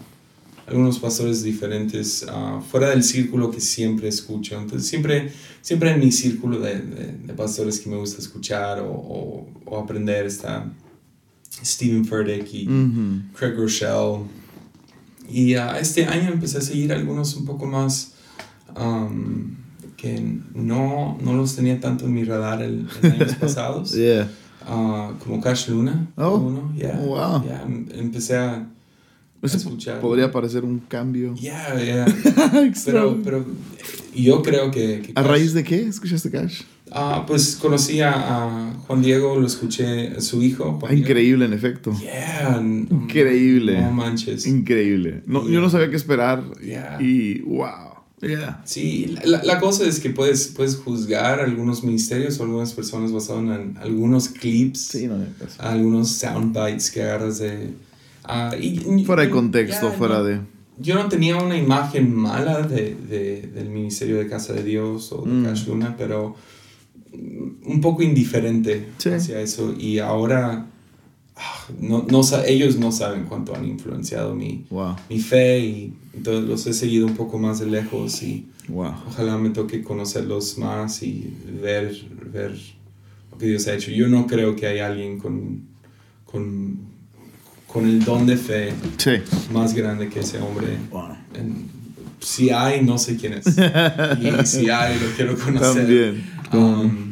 algunos 0.68 0.98
pastores 0.98 1.42
diferentes 1.42 2.24
uh, 2.24 2.60
fuera 2.60 2.90
del 2.90 3.02
círculo 3.02 3.50
que 3.50 3.60
siempre 3.60 4.08
escucho. 4.08 4.60
Entonces, 4.60 4.88
siempre, 4.88 5.32
siempre 5.62 5.90
en 5.92 6.00
mi 6.00 6.12
círculo 6.12 6.60
de, 6.60 6.80
de, 6.80 7.34
pastores 7.34 7.80
que 7.80 7.88
me 7.88 7.96
gusta 7.96 8.20
escuchar 8.20 8.80
o, 8.80 9.46
o, 9.64 9.78
aprender 9.78 10.26
está 10.26 10.70
Stephen 11.64 12.04
Furtick 12.04 12.52
y 12.52 12.68
Craig 13.34 13.54
Rochelle. 13.56 14.24
Y 15.30 15.56
uh, 15.56 15.76
este 15.80 16.04
año 16.04 16.30
empecé 16.32 16.58
a 16.58 16.60
seguir 16.60 16.92
algunos 16.92 17.34
un 17.36 17.44
poco 17.46 17.66
más 17.66 18.14
um, 18.78 19.56
que 19.96 20.20
no, 20.54 21.18
no 21.20 21.32
los 21.34 21.56
tenía 21.56 21.80
tanto 21.80 22.04
en 22.04 22.14
mi 22.14 22.24
radar 22.24 22.62
en 22.62 22.88
años 23.02 23.34
pasados. 23.40 23.94
Uh, 23.94 25.14
como 25.24 25.40
Cash 25.40 25.70
Luna. 25.70 26.08
Oh, 26.16 26.36
uno. 26.36 26.74
yeah, 26.76 26.98
wow. 26.98 27.42
empecé 27.94 28.36
a 28.36 28.68
escuchar. 29.42 30.00
Podría 30.00 30.30
parecer 30.30 30.64
un 30.64 30.78
cambio. 30.80 31.34
Ya, 31.34 31.80
ya. 31.82 32.06
pero, 32.84 33.20
pero 33.22 33.46
yo 34.14 34.42
creo 34.42 34.70
que, 34.70 35.12
¿A 35.14 35.22
raíz 35.22 35.54
de 35.54 35.64
qué 35.64 35.82
escuchaste 35.82 36.30
Cash? 36.30 36.62
Ah, 36.90 37.24
pues 37.26 37.56
conocí 37.56 38.00
a, 38.00 38.72
Juan 38.86 39.02
Diego, 39.02 39.38
lo 39.38 39.46
escuché, 39.46 40.20
su 40.20 40.42
hijo. 40.42 40.78
Ah, 40.86 40.94
increíble, 40.94 41.44
en 41.44 41.52
efecto. 41.52 41.92
Yeah, 42.00 42.60
increíble. 42.62 43.80
No 43.80 43.92
manches. 43.92 44.46
Increíble. 44.46 45.22
No, 45.26 45.48
Yo 45.48 45.60
no 45.60 45.68
sabía 45.70 45.90
qué 45.90 45.96
esperar. 45.96 46.42
Y 47.00 47.40
wow. 47.40 47.88
Yeah. 48.20 48.62
Sí, 48.64 49.16
la, 49.24 49.44
la, 49.44 49.60
cosa 49.60 49.86
es 49.86 50.00
que 50.00 50.10
puedes, 50.10 50.48
puedes 50.48 50.74
juzgar 50.74 51.38
algunos 51.38 51.84
ministerios 51.84 52.40
o 52.40 52.42
algunas 52.42 52.72
personas 52.72 53.12
basados 53.12 53.42
en 53.42 53.76
algunos 53.78 54.28
clips, 54.28 54.80
sí, 54.80 55.06
no, 55.06 55.24
algunos 55.58 56.10
sound 56.10 56.52
bites 56.52 56.90
que 56.90 57.02
agarras 57.02 57.38
de... 57.38 57.74
Uh, 58.28 59.04
fuera 59.04 59.22
de 59.22 59.30
contexto, 59.30 59.90
fuera 59.92 60.22
de... 60.22 60.40
Yo 60.80 60.94
no 60.94 61.08
tenía 61.08 61.36
una 61.36 61.56
imagen 61.56 62.14
mala 62.14 62.62
de, 62.62 62.94
de, 62.94 63.42
del 63.52 63.68
ministerio 63.70 64.18
de 64.18 64.28
Casa 64.28 64.52
de 64.52 64.62
Dios 64.62 65.10
o 65.12 65.22
de 65.22 65.32
mm. 65.32 65.44
Cash 65.44 65.66
Luna, 65.66 65.96
pero 65.96 66.36
un 67.12 67.80
poco 67.80 68.02
indiferente 68.02 68.88
hacia 68.98 69.40
eso 69.40 69.74
y 69.76 69.98
ahora 69.98 70.66
ah, 71.36 71.66
no, 71.80 72.06
no, 72.08 72.22
ellos 72.46 72.76
no 72.76 72.92
saben 72.92 73.24
cuánto 73.24 73.54
han 73.54 73.66
influenciado 73.66 74.34
mi, 74.34 74.66
mi 75.08 75.18
fe 75.18 75.60
y 75.60 75.94
entonces 76.14 76.48
los 76.48 76.66
he 76.66 76.72
seguido 76.72 77.06
un 77.06 77.14
poco 77.14 77.38
más 77.38 77.60
de 77.60 77.66
lejos 77.66 78.22
y 78.22 78.48
ojalá 78.74 79.38
me 79.38 79.50
toque 79.50 79.82
conocerlos 79.82 80.58
más 80.58 81.02
y 81.02 81.32
ver, 81.62 81.94
ver 82.32 82.58
lo 83.30 83.38
que 83.38 83.46
Dios 83.46 83.66
ha 83.68 83.74
hecho. 83.74 83.90
Yo 83.90 84.08
no 84.08 84.26
creo 84.26 84.56
que 84.56 84.66
hay 84.66 84.80
alguien 84.80 85.18
con, 85.18 85.62
con, 86.24 86.97
con 87.68 87.86
el 87.86 88.04
don 88.04 88.26
de 88.26 88.36
fe 88.36 88.72
más 89.52 89.74
grande 89.74 90.08
que 90.08 90.20
ese 90.20 90.38
hombre. 90.38 90.78
si 92.18 92.50
hay, 92.50 92.82
no 92.82 92.98
sé 92.98 93.16
quién 93.16 93.34
es. 93.34 93.46
y 94.20 94.46
si 94.46 94.70
hay, 94.70 94.98
lo 94.98 95.06
quiero 95.14 95.38
conocer. 95.38 95.86
También. 95.86 96.24
Um, 96.52 97.08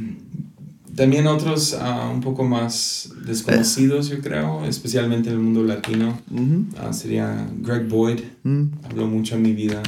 también 0.96 1.26
otros 1.26 1.74
uh, 1.74 2.10
un 2.10 2.22
poco 2.22 2.42
más 2.42 3.10
desconocidos, 3.26 4.08
yo 4.08 4.20
creo, 4.20 4.64
especialmente 4.64 5.28
en 5.28 5.34
el 5.34 5.40
mundo 5.42 5.62
latino, 5.62 6.18
uh, 6.30 6.92
sería 6.92 7.46
Greg 7.58 7.86
Boyd. 7.86 8.20
Mm. 8.42 8.64
Habló 8.82 9.06
mucho 9.06 9.36
en 9.36 9.42
mi 9.42 9.52
vida 9.52 9.82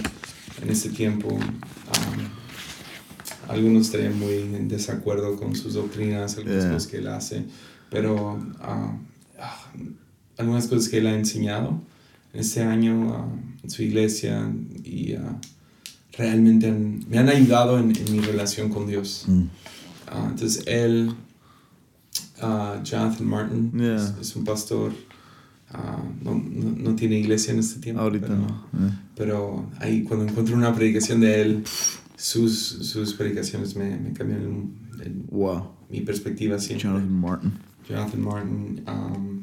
en 0.62 0.68
ese 0.68 0.90
tiempo. 0.90 1.28
Um, 1.28 2.28
algunos 3.48 3.87
estarían 3.87 4.18
muy 4.18 4.35
en 4.35 4.68
desacuerdo 4.68 5.37
con 5.37 5.57
sus 5.57 5.72
doctrinas, 5.72 6.37
algunas 6.37 6.66
cosas 6.66 6.87
que 6.87 6.98
él 6.98 7.09
hace, 7.09 7.44
pero 7.88 8.35
uh, 8.35 9.09
algunas 10.38 10.66
cosas 10.66 10.88
que 10.88 10.98
él 10.98 11.07
ha 11.07 11.14
enseñado 11.14 11.81
este 12.33 12.62
año 12.62 13.31
en 13.62 13.70
su 13.70 13.83
iglesia 13.83 14.51
y 14.85 15.14
realmente 16.16 16.70
me 16.72 17.18
han 17.18 17.29
ayudado 17.29 17.79
en, 17.79 17.88
mi 17.88 18.20
relación 18.20 18.68
con 18.68 18.87
Dios. 18.87 19.24
Mm. 19.27 19.42
Ah, 20.09 20.27
entonces 20.31 20.64
él, 20.66 21.12
uh, 22.42 22.83
Jonathan 22.83 23.27
Martin, 23.27 23.81
es, 24.20 24.35
un 24.37 24.44
pastor, 24.44 24.92
ah, 25.70 26.03
no, 26.22 26.35
no, 26.35 26.94
tiene 26.96 27.18
iglesia 27.18 27.53
en 27.53 27.61
este 27.61 27.81
tiempo. 27.81 28.03
Ahorita 28.03 28.27
pero, 28.27 28.38
no. 28.38 28.68
Pero 29.14 29.70
ahí 29.81 30.03
cuando 30.03 30.27
encuentro 30.27 30.57
una 30.57 30.74
predicación 30.74 31.20
de 31.20 31.40
él, 31.40 31.64
sus, 32.16 32.53
sus 32.59 33.14
predicaciones 33.14 33.77
me, 33.77 33.96
me 33.96 34.12
cambian 34.12 34.72
wow. 35.31 35.68
mi 35.88 36.01
perspectiva 36.01 36.59
siempre. 36.59 36.88
Jonathan 36.88 37.20
Martin. 37.20 37.53
Jonathan 37.88 38.20
Martin. 38.20 38.85
Um, 38.88 39.38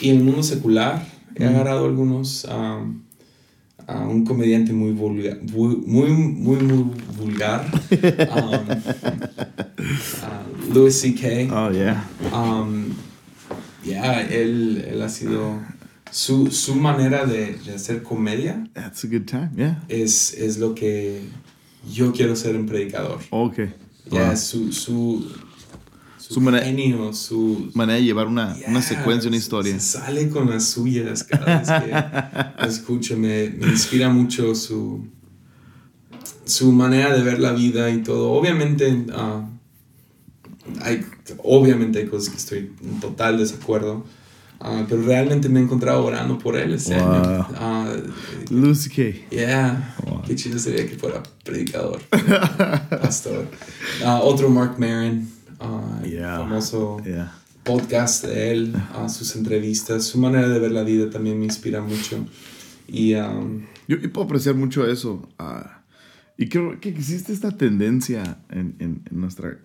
y 0.00 0.10
en 0.10 0.18
el 0.18 0.24
mundo 0.24 0.42
secular 0.42 1.06
he 1.36 1.44
agarrado 1.44 1.86
algunos... 1.86 2.44
Um, 2.44 3.04
a 3.86 4.06
un 4.06 4.24
comediante 4.24 4.72
muy 4.72 4.92
vulgar, 4.92 5.38
muy, 5.42 5.76
muy, 5.76 6.10
muy, 6.10 6.56
vulgar, 7.18 7.70
um, 8.34 8.70
uh, 10.22 10.72
Louis 10.72 10.92
C.K. 10.92 11.48
Oh, 11.52 11.70
yeah. 11.70 12.04
Um, 12.32 12.94
yeah, 13.84 14.22
él, 14.22 14.84
él 14.88 15.02
ha 15.02 15.08
sido... 15.08 15.60
Su, 16.10 16.50
su 16.52 16.76
manera 16.76 17.26
de, 17.26 17.56
de, 17.56 17.74
hacer 17.74 18.04
comedia 18.04 18.64
That's 18.72 19.02
a 19.02 19.08
good 19.08 19.26
time, 19.26 19.50
yeah. 19.56 19.82
es, 19.88 20.32
es 20.34 20.58
lo 20.58 20.72
que 20.72 21.22
yo 21.90 22.12
quiero 22.12 22.36
ser 22.36 22.54
un 22.54 22.66
predicador. 22.66 23.18
Okay. 23.30 23.72
Yeah, 24.12 24.36
su, 24.36 24.72
su, 24.72 25.28
su, 26.28 26.40
manera, 26.40 27.12
su 27.12 27.70
manera 27.74 27.98
de 27.98 28.04
llevar 28.04 28.26
una, 28.26 28.56
una 28.66 28.80
secuencia, 28.80 29.28
una 29.28 29.36
historia. 29.36 29.78
sale 29.78 30.30
con 30.30 30.48
las 30.48 30.64
suyas 30.64 31.22
cada 31.24 31.58
vez 31.60 31.68
que 31.68 32.66
escucho, 32.66 33.16
me, 33.16 33.50
me, 33.50 33.66
inspira 33.66 34.08
mucho 34.08 34.54
su, 34.54 35.06
su 36.44 36.72
manera 36.72 37.14
de 37.14 37.22
ver 37.22 37.40
la 37.40 37.52
vida 37.52 37.90
y 37.90 38.02
todo. 38.02 38.32
Obviamente, 38.32 38.90
uh, 38.90 39.46
hay, 40.80 41.04
obviamente 41.42 41.98
hay 41.98 42.06
cosas 42.06 42.30
que 42.30 42.36
estoy 42.36 42.72
en 42.82 43.00
total 43.00 43.38
desacuerdo. 43.38 44.04
Uh, 44.60 44.86
pero 44.88 45.02
realmente 45.02 45.50
me 45.50 45.60
he 45.60 45.62
encontrado 45.62 46.02
orando 46.06 46.38
por 46.38 46.56
él 46.56 46.72
este 46.72 46.94
año. 46.94 47.46
Uh, 47.50 48.54
Lucy 48.54 48.88
K. 48.88 49.28
Yeah. 49.30 49.94
Qué 50.26 50.34
chido 50.36 50.58
sería 50.58 50.88
que 50.88 50.96
fuera 50.96 51.22
predicador, 51.44 52.00
pastor. 52.88 53.46
otro 54.22 54.48
Mark 54.48 54.76
Maron 54.78 55.33
famoso 56.38 57.00
podcast 57.64 58.24
de 58.24 58.52
él, 58.52 58.74
a 58.94 59.08
sus 59.08 59.34
entrevistas, 59.36 60.04
su 60.04 60.18
manera 60.18 60.48
de 60.48 60.58
ver 60.58 60.70
la 60.70 60.82
vida 60.82 61.10
también 61.10 61.38
me 61.38 61.46
inspira 61.46 61.80
mucho. 61.80 62.26
Y, 62.86 63.14
um, 63.14 63.62
yo, 63.88 63.96
puedo 64.12 64.26
apreciar 64.26 64.54
mucho 64.54 64.86
eso. 64.86 65.28
Ah, 65.38 65.82
y 66.36 66.48
creo 66.48 66.78
que 66.80 66.90
existe 66.90 67.32
esta 67.32 67.56
tendencia 67.56 68.38
en, 68.50 68.76
en, 68.78 69.02
en, 69.10 69.20
nuestra 69.20 69.58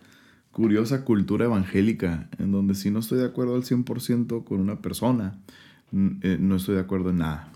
curiosa 0.51 1.03
cultura 1.03 1.45
evangélica, 1.45 2.29
en 2.37 2.51
donde 2.51 2.75
si 2.75 2.89
no 2.89 2.99
estoy 2.99 3.19
de 3.19 3.25
acuerdo 3.25 3.55
al 3.55 3.63
100% 3.63 4.43
con 4.45 4.61
una 4.61 4.81
persona, 4.81 5.37
eh, 5.91 6.37
no 6.39 6.57
estoy 6.57 6.75
de 6.75 6.81
acuerdo 6.81 7.09
en 7.09 7.17
nada. 7.19 7.49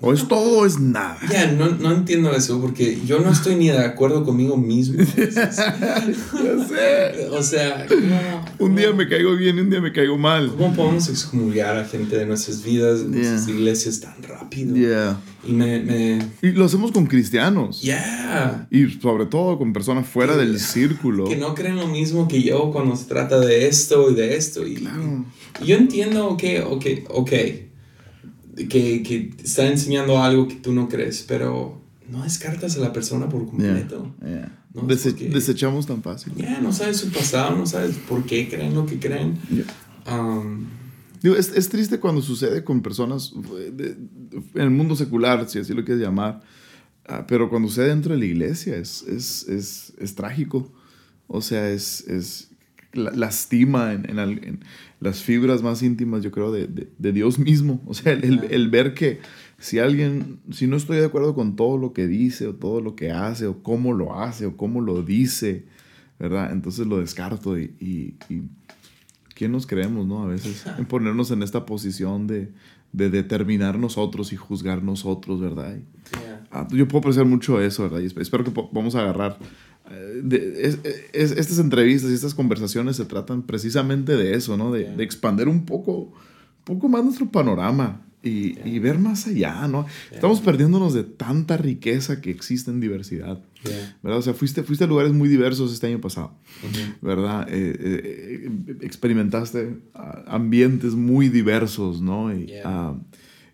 O 0.00 0.12
es 0.12 0.26
todo 0.26 0.60
o 0.60 0.66
es 0.66 0.80
nada. 0.80 1.18
Ya, 1.30 1.52
no, 1.52 1.68
no, 1.68 1.92
entiendo 1.92 2.32
eso 2.32 2.60
porque 2.60 2.98
yo 3.06 3.20
no 3.20 3.30
estoy 3.30 3.54
ni 3.54 3.68
de 3.68 3.78
acuerdo 3.78 4.24
conmigo 4.24 4.56
mismo. 4.56 4.98
O 7.30 7.42
sea, 7.42 7.86
un 8.58 8.74
día 8.74 8.92
me 8.92 9.08
caigo 9.08 9.36
bien 9.36 9.58
y 9.58 9.60
un 9.60 9.70
día 9.70 9.80
me 9.80 9.92
caigo 9.92 10.18
mal. 10.18 10.50
¿Cómo 10.56 10.74
podemos 10.74 11.08
excomulgar 11.08 11.76
a 11.76 11.84
gente 11.84 12.16
de 12.16 12.26
nuestras 12.26 12.64
vidas, 12.64 13.00
de 13.00 13.08
nuestras 13.08 13.48
iglesias 13.48 14.00
tan 14.00 14.20
rápido? 14.22 14.76
Y, 15.44 15.52
me, 15.52 15.80
me... 15.80 16.26
y 16.42 16.52
lo 16.52 16.64
hacemos 16.64 16.90
con 16.90 17.06
cristianos. 17.06 17.82
Y 18.70 18.88
sobre 19.00 19.26
todo 19.26 19.58
con 19.58 19.72
personas 19.72 20.06
fuera 20.06 20.36
del 20.36 20.58
círculo. 20.58 21.26
Que 21.26 21.36
no 21.36 21.54
creen 21.54 21.76
lo 21.76 21.86
mismo 21.86 22.26
que 22.28 22.42
yo 22.42 22.70
cuando 22.72 22.96
se 22.96 23.04
trata 23.04 23.38
de 23.38 23.68
esto 23.68 24.10
y 24.10 24.14
de 24.14 24.36
esto. 24.36 24.66
Y, 24.66 24.76
claro. 24.76 25.24
Yo 25.64 25.76
entiendo 25.76 26.36
que, 26.36 26.60
ok, 26.62 26.86
ok 27.10 27.32
que, 28.66 29.02
que 29.02 29.30
está 29.42 29.66
enseñando 29.66 30.22
algo 30.22 30.48
que 30.48 30.56
tú 30.56 30.72
no 30.72 30.88
crees, 30.88 31.24
pero 31.26 31.80
no 32.08 32.22
descartas 32.24 32.76
a 32.76 32.80
la 32.80 32.92
persona 32.92 33.28
por 33.28 33.46
completo. 33.46 34.14
¿no? 34.20 34.86
desechamos 34.86 35.86
tan 35.86 36.02
fácil. 36.02 36.32
Ya, 36.36 36.60
no 36.60 36.72
sabes 36.72 36.98
su 36.98 37.10
pasado, 37.10 37.56
no 37.56 37.66
sabes 37.66 37.96
por 38.08 38.24
qué 38.24 38.48
creen 38.48 38.74
lo 38.74 38.86
que 38.86 38.98
creen. 38.98 39.38
Um, 40.10 40.66
es, 41.22 41.52
es, 41.54 41.68
triste 41.68 42.00
cuando 42.00 42.22
sucede 42.22 42.64
con 42.64 42.80
personas 42.80 43.34
en 43.34 44.62
el 44.62 44.70
mundo 44.70 44.96
secular, 44.96 45.48
si 45.48 45.58
así 45.58 45.74
lo 45.74 45.84
quieres 45.84 46.02
llamar, 46.02 46.40
ah, 47.06 47.26
pero 47.26 47.50
cuando 47.50 47.68
sucede 47.68 47.88
dentro 47.88 48.14
de 48.14 48.20
la 48.20 48.24
iglesia 48.24 48.76
es, 48.76 49.02
es, 49.02 49.46
es, 49.48 49.92
es 49.98 50.14
trágico. 50.14 50.72
O 51.26 51.42
sea, 51.42 51.68
es, 51.70 52.06
es 52.08 52.48
lastima 52.92 53.92
en, 53.92 54.08
en, 54.08 54.18
en, 54.18 54.60
las 55.00 55.22
fibras 55.22 55.62
más 55.62 55.82
íntimas, 55.82 56.22
yo 56.22 56.30
creo, 56.30 56.50
de, 56.50 56.66
de, 56.66 57.12
Dios 57.12 57.38
mismo. 57.38 57.80
O 57.86 57.94
sea, 57.94 58.12
el, 58.12 58.44
el, 58.50 58.68
ver 58.68 58.94
que 58.94 59.20
si 59.58 59.78
alguien, 59.78 60.40
si 60.50 60.66
no 60.66 60.76
estoy 60.76 60.98
de 60.98 61.06
acuerdo 61.06 61.34
con 61.34 61.56
todo 61.56 61.78
lo 61.78 61.92
que 61.92 62.06
dice 62.06 62.48
o 62.48 62.54
todo 62.54 62.80
lo 62.80 62.96
que 62.96 63.12
hace 63.12 63.46
o 63.46 63.62
cómo 63.62 63.92
lo 63.92 64.18
hace 64.20 64.46
o 64.46 64.56
cómo 64.56 64.80
lo 64.80 65.02
dice, 65.02 65.66
¿verdad? 66.18 66.52
Entonces 66.52 66.86
lo 66.86 66.98
descarto 66.98 67.58
y, 67.58 67.74
y, 67.78 68.14
¿quién 69.34 69.52
nos 69.52 69.66
creemos, 69.66 70.06
no? 70.06 70.24
A 70.24 70.26
veces 70.26 70.64
en 70.78 70.86
ponernos 70.86 71.30
en 71.30 71.42
esta 71.42 71.64
posición 71.64 72.26
de, 72.26 72.50
de 72.92 73.10
determinar 73.10 73.78
nosotros 73.78 74.32
y 74.32 74.36
juzgar 74.36 74.82
nosotros, 74.82 75.40
¿verdad? 75.40 75.78
Ah, 76.14 76.27
yo 76.70 76.88
puedo 76.88 77.00
apreciar 77.00 77.26
mucho 77.26 77.60
eso, 77.60 77.84
¿verdad? 77.84 78.00
Y 78.00 78.06
espero 78.06 78.44
que 78.44 78.52
vamos 78.72 78.94
a 78.94 79.00
agarrar 79.00 79.38
de, 80.22 80.78
estas 81.12 81.58
entrevistas 81.58 82.10
y 82.10 82.14
estas 82.14 82.34
conversaciones 82.34 82.96
se 82.96 83.04
tratan 83.04 83.42
precisamente 83.42 84.16
de 84.16 84.34
eso, 84.34 84.56
¿no? 84.56 84.72
De, 84.72 84.84
de 84.84 85.04
expandir 85.04 85.48
un 85.48 85.64
poco, 85.64 86.12
poco 86.64 86.88
más 86.88 87.04
nuestro 87.04 87.30
panorama 87.30 88.02
y, 88.22 88.58
y 88.68 88.78
ver 88.78 88.98
más 88.98 89.26
allá, 89.26 89.68
¿no? 89.68 89.86
Estamos 90.10 90.40
perdiéndonos 90.40 90.92
de 90.92 91.04
tanta 91.04 91.56
riqueza 91.56 92.20
que 92.20 92.30
existe 92.30 92.70
en 92.70 92.80
diversidad, 92.80 93.40
¿verdad? 94.02 94.18
O 94.18 94.22
sea, 94.22 94.34
fuiste, 94.34 94.62
fuiste 94.62 94.84
a 94.84 94.86
lugares 94.88 95.12
muy 95.12 95.28
diversos 95.28 95.72
este 95.72 95.86
año 95.86 96.00
pasado, 96.00 96.34
¿verdad? 97.00 97.46
Eh, 97.48 97.76
eh, 97.80 98.50
experimentaste 98.80 99.78
ambientes 100.26 100.94
muy 100.94 101.28
diversos, 101.28 102.00
¿no? 102.00 102.34
Y, 102.34 102.52
ah, 102.64 102.96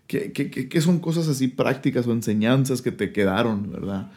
¿qué, 0.07 0.31
qué, 0.31 0.49
qué 0.49 0.81
son 0.81 0.99
cosas 0.99 1.27
así 1.27 1.47
prácticas 1.47 2.07
o 2.07 2.11
enseñanzas 2.11 2.81
que 2.81 2.91
te 2.91 3.11
quedaron, 3.11 3.71
verdad? 3.71 4.11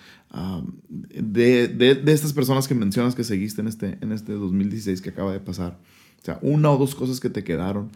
de, 0.89 1.69
de, 1.69 1.95
de, 1.95 2.13
estas 2.13 2.33
personas 2.33 2.69
que 2.69 2.75
mencionas 2.75 3.15
que 3.15 3.25
seguiste 3.25 3.63
en 3.63 3.69
este, 3.69 3.99
en 4.01 4.13
este 4.13 4.33
2016 4.33 5.01
que 5.01 5.11
acaba 5.11 5.33
de 5.33 5.41
pasar. 5.41 5.79
O 6.21 6.25
sea, 6.25 6.39
una 6.43 6.71
o 6.71 6.77
dos 6.77 6.95
cosas 6.95 7.21
que 7.21 7.31
te 7.31 7.45
quedaron. 7.45 7.91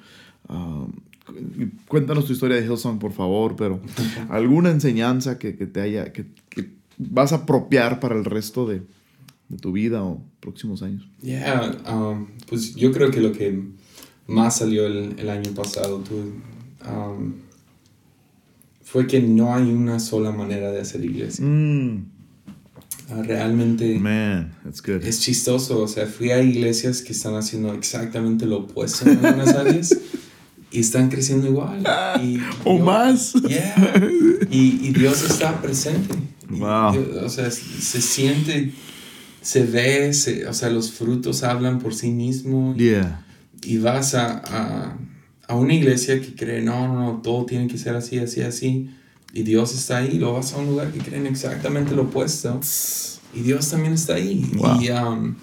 cuéntanos 1.89 2.25
tu 2.25 2.33
historia 2.33 2.57
de 2.57 2.67
Hillsong, 2.67 2.99
por 2.99 3.13
favor, 3.13 3.55
pero 3.57 3.81
alguna 4.31 4.71
enseñanza 4.71 5.39
que, 5.39 5.57
que 5.57 5.67
te 5.67 5.81
haya, 5.81 6.13
que, 6.13 6.27
que, 6.49 6.71
vas 6.99 7.33
a 7.33 7.37
apropiar 7.37 8.01
para 8.01 8.15
el 8.15 8.25
resto 8.25 8.67
de, 8.67 8.83
de 9.49 9.57
tu 9.59 9.73
vida 9.73 10.03
o 10.03 10.23
próximos 10.41 10.83
años. 10.83 11.07
Yeah, 11.21 11.77
um, 11.91 12.29
pues 12.49 12.75
yo 12.75 12.93
creo 12.93 13.11
que 13.11 13.21
lo 13.21 13.33
que 13.33 13.61
más 14.27 14.59
salió 14.59 14.87
el, 14.87 15.19
el 15.19 15.29
año 15.29 15.51
pasado 15.53 15.99
tú, 15.99 16.15
um, 16.89 17.33
fue 18.93 19.07
que 19.07 19.23
no 19.23 19.55
hay 19.55 19.71
una 19.73 19.99
sola 19.99 20.33
manera 20.33 20.71
de 20.71 20.83
hacer 20.83 21.03
iglesia. 21.03 21.43
Mm. 21.43 22.05
Ah, 23.11 23.23
realmente 23.23 23.99
Man, 23.99 24.55
that's 24.63 24.83
good. 24.83 25.03
es 25.03 25.21
chistoso. 25.21 25.81
O 25.81 25.89
sea, 25.89 26.07
fui 26.07 26.31
a 26.31 26.43
iglesias 26.43 27.01
que 27.01 27.13
están 27.13 27.35
haciendo 27.35 27.73
exactamente 27.73 28.45
lo 28.45 28.59
opuesto 28.59 29.09
en 29.09 29.25
algunas 29.25 29.49
áreas 29.55 29.97
y 30.71 30.81
están 30.81 31.09
creciendo 31.09 31.47
igual. 31.49 31.83
Y 32.23 32.39
o 32.65 32.79
más. 32.81 33.33
Yeah. 33.33 33.95
Y, 34.51 34.87
y, 34.87 34.93
Dios 34.93 35.23
está 35.25 35.63
presente. 35.63 36.15
Wow. 36.51 37.25
o 37.25 37.31
sea, 37.31 37.51
se 37.51 38.03
siente, 38.03 38.73
se 39.41 39.65
ve, 39.65 40.13
se, 40.13 40.47
o 40.47 40.53
sea, 40.53 40.69
los 40.69 40.93
frutos 40.93 41.45
hablan 41.45 41.79
por 41.79 41.95
sí 41.95 42.11
mismos. 42.11 42.77
Yeah. 42.77 43.25
Y 43.63 43.79
vas 43.79 44.15
a, 44.15 44.43
a, 44.45 44.99
a 45.49 45.57
una 45.57 45.75
iglesia 45.75 46.21
que 46.21 46.35
cree, 46.35 46.63
no, 46.63 46.89
no, 46.89 47.01
no, 47.01 47.23
todo 47.23 47.47
tiene 47.47 47.69
que 47.69 47.79
ser 47.79 47.97
así, 47.97 48.19
así, 48.19 48.43
así 48.43 48.91
y 49.35 49.43
Dios 49.45 49.75
está 49.75 49.99
ahí, 49.99 50.19
lo 50.19 50.35
vas 50.35 50.53
a 50.53 50.59
un 50.59 50.67
lugar 50.67 50.93
que 50.93 50.99
creen 50.99 51.27
exactamente 51.27 51.95
lo 51.95 52.03
opuesto. 52.03 52.61
Y 53.35 53.41
Dios 53.41 53.71
también 53.71 53.95
está 53.95 54.15
ahí. 54.15 54.45
Y, 54.79 54.91
um, 54.91 55.35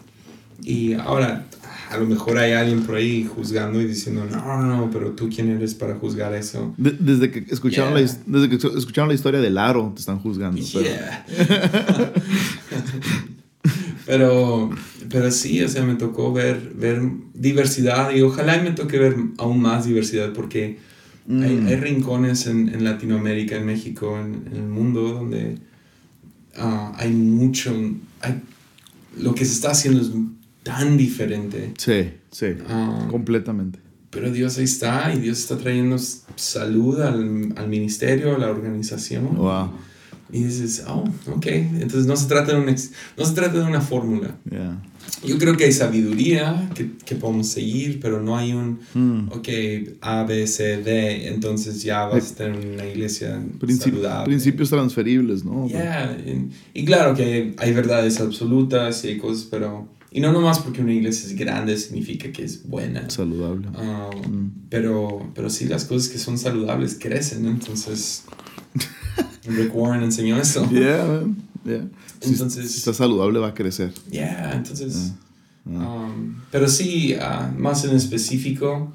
y 0.62 0.94
ahora, 0.94 1.48
a 1.90 1.98
lo 1.98 2.06
mejor 2.06 2.38
hay 2.38 2.52
alguien 2.52 2.84
por 2.84 2.96
ahí 2.96 3.26
juzgando 3.26 3.82
y 3.82 3.86
diciendo, 3.86 4.28
no, 4.30 4.62
no, 4.62 4.78
no, 4.78 4.92
pero 4.92 5.14
tú 5.14 5.28
quién 5.34 5.50
eres 5.50 5.74
para 5.74 5.96
juzgar 5.96 6.36
eso. 6.36 6.76
desde, 6.78 7.32
que 7.32 7.46
escucharon 7.52 7.96
la, 7.96 8.02
desde 8.28 8.50
que 8.50 8.56
escucharon 8.56 9.08
la 9.08 9.16
historia 9.16 9.40
del 9.40 9.58
aro, 9.58 9.92
te 9.96 10.02
están 10.02 10.20
juzgando. 10.20 10.62
Pero... 10.72 10.90
pero, 14.10 14.72
sí, 15.30 15.62
o 15.62 15.70
sea, 15.70 15.84
me 15.84 15.94
tocó 15.94 16.34
ver, 16.34 16.74
ver 16.74 17.00
diversidad 17.36 18.10
y 18.10 18.22
ojalá 18.22 18.60
me 18.60 18.72
toque 18.72 18.98
ver 18.98 19.16
aún 19.38 19.62
más 19.62 19.86
diversidad 19.86 20.34
porque 20.34 20.80
hay, 21.30 21.56
mm. 21.58 21.68
hay, 21.68 21.76
rincones 21.76 22.48
en, 22.48 22.70
en, 22.70 22.84
Latinoamérica, 22.84 23.56
en 23.56 23.68
México, 23.68 24.18
en, 24.18 24.48
en 24.48 24.64
el 24.64 24.68
mundo 24.68 25.14
donde 25.14 25.60
uh, 26.58 26.92
hay 26.96 27.12
mucho, 27.12 27.72
hay, 28.22 28.42
lo 29.16 29.36
que 29.36 29.46
se 29.46 29.54
está 29.54 29.72
haciendo 29.72 30.02
es 30.02 30.10
tan 30.64 30.98
diferente. 30.98 31.74
Sí, 31.78 32.10
sí, 32.32 32.48
uh, 32.48 33.12
completamente. 33.12 33.78
Pero 34.10 34.32
Dios 34.32 34.58
ahí 34.58 34.64
está 34.64 35.14
y 35.14 35.20
Dios 35.20 35.38
está 35.38 35.56
trayendo 35.56 35.98
salud 36.36 37.00
al, 37.02 37.54
al 37.56 37.68
ministerio, 37.70 38.34
a 38.34 38.40
la 38.40 38.50
organización. 38.50 39.36
Wow. 39.36 39.70
Y 40.32 40.44
dices, 40.44 40.84
oh, 40.88 41.04
ok. 41.28 41.46
Entonces 41.48 42.06
no 42.06 42.16
se 42.16 42.28
trata 42.28 42.54
de, 42.54 42.60
un 42.60 42.66
no 42.66 43.26
se 43.26 43.34
trata 43.34 43.60
de 43.60 43.66
una 43.66 43.82
fórmula. 43.82 44.36
Yeah. 44.50 44.80
Yo 45.26 45.38
creo 45.38 45.58
que 45.58 45.66
hay 45.66 45.72
sabiduría 45.72 46.70
que, 46.74 46.92
que 47.06 47.16
podemos 47.16 47.48
seguir, 47.48 48.00
pero 48.00 48.22
no 48.22 48.38
hay 48.38 48.54
un, 48.54 48.80
mm. 48.94 49.30
ok, 49.32 49.48
A, 50.02 50.24
B, 50.24 50.48
C, 50.48 50.78
D, 50.78 51.28
entonces 51.28 51.82
ya 51.84 52.06
vas 52.06 52.32
a 52.32 52.36
tener 52.36 52.74
una 52.74 52.86
iglesia 52.86 53.42
saludable. 53.80 54.26
Principios 54.26 54.70
transferibles, 54.70 55.44
¿no? 55.44 55.68
Yeah. 55.68 56.18
Y, 56.26 56.50
y, 56.82 56.86
claro 56.86 57.16
que 57.16 57.56
hay, 57.58 57.74
verdades 57.74 58.20
absolutas 58.20 59.04
y 59.06 59.10
hay 59.10 59.18
cosas, 59.18 59.48
pero... 59.50 59.88
Y 60.12 60.22
no 60.22 60.32
nomás 60.32 60.58
porque 60.60 60.82
una 60.82 60.94
iglesia 60.94 61.28
es 61.28 61.36
grande 61.36 61.78
significa 61.78 62.32
que 62.32 62.44
es 62.44 62.68
buena. 62.68 63.08
Saludable. 63.10 63.68
Ah, 63.76 64.10
mm. 64.28 64.68
pero, 64.70 65.32
pero 65.36 65.50
sí, 65.50 65.66
las 65.66 65.86
cosas 65.86 66.10
que 66.10 66.18
son 66.18 66.38
saludables 66.38 66.98
crecen, 67.00 67.46
entonces... 67.46 68.24
Rick 69.50 69.76
Warren 69.76 70.04
enseñó 70.04 70.38
eso. 70.40 70.68
Yeah, 70.72 71.06
man. 71.06 71.38
Yeah. 71.66 71.88
Entonces, 72.22 72.72
si, 72.72 72.80
está 72.80 72.94
saludable 72.94 73.40
va 73.40 73.50
a 73.50 73.54
crecer. 73.54 73.94
Yeah, 74.12 74.54
entonces... 74.54 75.14
Um, 75.66 76.36
pero 76.52 76.68
sí, 76.68 77.16
uh, 77.16 77.60
más 77.60 77.84
en 77.86 77.96
específico, 77.96 78.92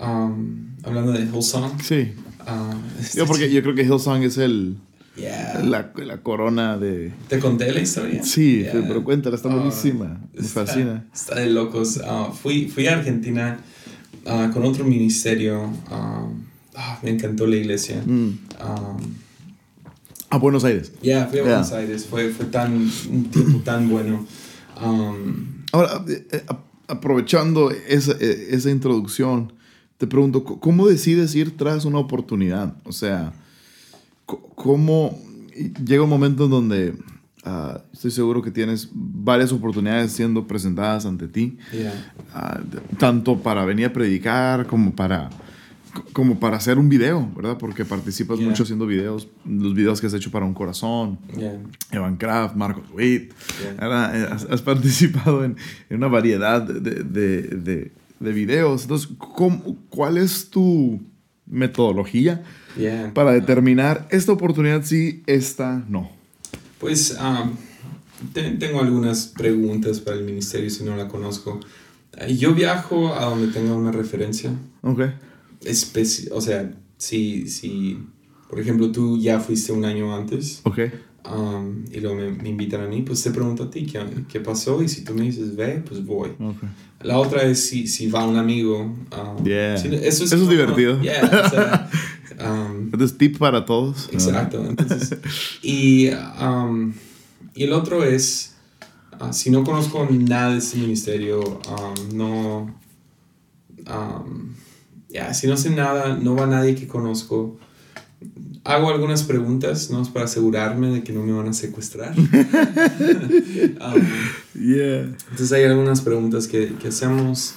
um, 0.00 0.68
hablando 0.82 1.12
de 1.12 1.24
Hillsong. 1.24 1.82
Sí. 1.82 2.12
Uh, 2.40 3.16
yo, 3.16 3.26
porque 3.26 3.52
yo 3.52 3.62
creo 3.62 3.74
que 3.74 3.82
Hillsong 3.82 4.22
es 4.22 4.38
el... 4.38 4.76
La, 5.16 5.92
la, 5.96 6.18
corona 6.22 6.76
de... 6.76 7.12
¿Te 7.28 7.38
conté 7.38 7.72
la 7.72 7.80
historia? 7.80 8.24
Sí, 8.24 8.66
pero 8.72 9.04
cuéntala, 9.04 9.36
está 9.36 9.48
buenísima. 9.48 10.20
Me 10.34 10.42
fascina. 10.42 11.06
Está 11.14 11.36
de 11.36 11.50
locos. 11.50 11.98
Uh, 11.98 12.32
fui, 12.32 12.68
fui 12.68 12.88
a 12.88 12.98
Argentina 12.98 13.58
uh, 14.26 14.52
con 14.52 14.64
otro 14.64 14.84
ministerio. 14.84 15.62
Um, 15.62 16.42
ah, 16.74 16.98
me 17.02 17.10
encantó 17.10 17.46
la 17.46 17.54
iglesia. 17.56 18.02
Mm. 18.04 18.38
A 20.34 20.38
Buenos 20.38 20.64
Aires. 20.64 20.90
Ya, 21.00 21.26
fui 21.28 21.38
a 21.38 21.42
Buenos 21.42 21.70
Aires. 21.70 22.06
Fue, 22.06 22.30
fue 22.30 22.46
tan, 22.46 22.90
un 23.08 23.30
tiempo 23.30 23.60
tan 23.60 23.88
bueno. 23.88 24.26
Um, 24.84 25.62
Ahora, 25.70 26.04
eh, 26.08 26.26
eh, 26.32 26.42
aprovechando 26.88 27.70
esa, 27.70 28.16
eh, 28.18 28.48
esa 28.50 28.68
introducción, 28.68 29.52
te 29.96 30.08
pregunto, 30.08 30.42
¿cómo 30.42 30.88
decides 30.88 31.36
ir 31.36 31.56
tras 31.56 31.84
una 31.84 31.98
oportunidad? 31.98 32.74
O 32.82 32.90
sea, 32.90 33.32
¿cómo 34.26 35.16
llega 35.86 36.02
un 36.02 36.10
momento 36.10 36.46
en 36.46 36.50
donde 36.50 36.94
uh, 37.46 37.78
estoy 37.92 38.10
seguro 38.10 38.42
que 38.42 38.50
tienes 38.50 38.88
varias 38.92 39.52
oportunidades 39.52 40.10
siendo 40.10 40.48
presentadas 40.48 41.06
ante 41.06 41.28
ti, 41.28 41.58
uh, 42.34 42.96
tanto 42.98 43.38
para 43.38 43.64
venir 43.64 43.86
a 43.86 43.92
predicar 43.92 44.66
como 44.66 44.96
para 44.96 45.30
como 46.12 46.38
para 46.40 46.56
hacer 46.56 46.78
un 46.78 46.88
video, 46.88 47.30
¿verdad? 47.36 47.58
Porque 47.58 47.84
participas 47.84 48.40
mucho 48.40 48.64
haciendo 48.64 48.86
videos, 48.86 49.28
los 49.44 49.74
videos 49.74 50.00
que 50.00 50.06
has 50.06 50.14
hecho 50.14 50.30
para 50.30 50.44
Un 50.44 50.54
Corazón, 50.54 51.18
Evan 51.90 52.16
Kraft, 52.16 52.56
Marcos 52.56 52.84
Witt, 52.92 53.32
has, 53.78 54.62
participado 54.62 55.44
en, 55.44 55.56
en, 55.88 55.96
una 55.96 56.08
variedad 56.08 56.62
de, 56.62 57.02
de, 57.02 57.42
de, 57.42 57.92
de 58.20 58.32
videos. 58.32 58.82
Entonces, 58.82 59.08
¿cómo, 59.18 59.76
¿cuál 59.88 60.18
es 60.18 60.50
tu 60.50 61.00
metodología 61.46 62.42
para 63.12 63.32
determinar 63.32 64.08
esta 64.10 64.32
oportunidad 64.32 64.82
sí, 64.84 65.22
esta 65.26 65.84
no? 65.88 66.10
Pues 66.78 67.18
um, 67.20 67.52
tengo 68.32 68.80
algunas 68.80 69.26
preguntas 69.26 70.00
para 70.00 70.16
el 70.16 70.24
ministerio 70.24 70.70
si 70.70 70.84
no 70.84 70.96
la 70.96 71.08
conozco. 71.08 71.60
Yo 72.36 72.54
viajo 72.54 73.14
a 73.14 73.24
donde 73.24 73.48
tenga 73.48 73.74
una 73.74 73.90
referencia. 73.90 74.52
Okay 74.82 75.12
especi 75.64 76.28
o 76.30 76.40
sea, 76.40 76.70
si, 76.96 77.48
si, 77.48 77.98
por 78.48 78.60
ejemplo, 78.60 78.90
tú 78.92 79.18
ya 79.18 79.40
fuiste 79.40 79.72
un 79.72 79.84
año 79.84 80.14
antes. 80.14 80.60
Ok. 80.64 80.78
Um, 81.26 81.84
y 81.90 82.00
luego 82.00 82.16
me, 82.16 82.30
me, 82.30 82.50
invitan 82.50 82.82
a 82.82 82.86
mí, 82.86 83.00
pues 83.00 83.22
te 83.22 83.30
pregunto 83.30 83.62
a 83.62 83.70
ti 83.70 83.86
¿qué, 83.86 83.98
qué, 84.28 84.40
pasó 84.40 84.82
y 84.82 84.90
si 84.90 85.04
tú 85.04 85.14
me 85.14 85.22
dices 85.22 85.56
ve, 85.56 85.82
pues 85.86 86.04
voy. 86.04 86.30
Okay. 86.32 86.68
La 87.00 87.18
otra 87.18 87.42
es 87.44 87.66
si, 87.66 87.86
si 87.86 88.10
va 88.10 88.26
un 88.26 88.36
amigo. 88.36 88.80
Um, 88.82 89.44
yeah. 89.44 89.78
si, 89.78 89.88
eso 89.88 90.24
es, 90.24 90.32
eso 90.32 90.36
es 90.36 90.48
divertido. 90.48 90.98
Yeah, 91.02 91.22
o 91.22 91.50
sea, 91.50 91.90
um, 92.40 92.90
es 93.02 93.16
tip 93.16 93.38
para 93.38 93.64
todos. 93.64 94.10
Exacto. 94.12 94.64
Entonces, 94.66 95.18
y, 95.62 96.10
um, 96.40 96.92
y 97.54 97.64
el 97.64 97.72
otro 97.72 98.04
es, 98.04 98.56
uh, 99.18 99.32
si 99.32 99.50
no 99.50 99.64
conozco 99.64 100.06
nada 100.10 100.52
de 100.52 100.58
este 100.58 100.76
ministerio, 100.76 101.40
um, 101.40 102.16
no... 102.16 102.80
Ya, 105.14 105.32
si 105.32 105.46
no 105.46 105.56
sé 105.56 105.70
nada, 105.70 106.18
no 106.20 106.34
va 106.34 106.44
nadie 106.48 106.74
que 106.74 106.88
conozco. 106.88 107.56
Hago 108.64 108.90
algunas 108.90 109.22
preguntas, 109.22 109.88
¿no? 109.88 110.02
Para 110.12 110.24
asegurarme 110.24 110.90
de 110.90 111.04
que 111.04 111.12
no 111.12 111.22
me 111.22 111.30
van 111.30 111.46
a 111.46 111.52
secuestrar. 111.52 112.12
um, 112.18 112.26
yeah. 114.60 115.02
Entonces 115.30 115.52
hay 115.52 115.62
algunas 115.62 116.00
preguntas 116.00 116.48
que, 116.48 116.74
que 116.74 116.88
hacemos 116.88 117.54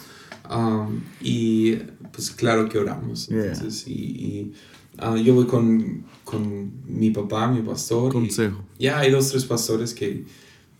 um, 0.51 1.01
y 1.19 1.77
pues 2.11 2.29
claro 2.29 2.69
que 2.69 2.77
oramos. 2.77 3.27
Entonces, 3.31 3.87
y, 3.87 3.91
y 3.93 4.53
uh, 5.03 5.17
yo 5.17 5.33
voy 5.33 5.47
con, 5.47 6.05
con, 6.23 6.71
mi 6.85 7.09
papá, 7.09 7.47
mi 7.47 7.63
pastor. 7.63 8.13
Consejo. 8.13 8.63
Ya 8.77 8.99
hay 8.99 9.09
dos, 9.09 9.29
tres 9.29 9.45
pastores 9.45 9.95
que 9.95 10.25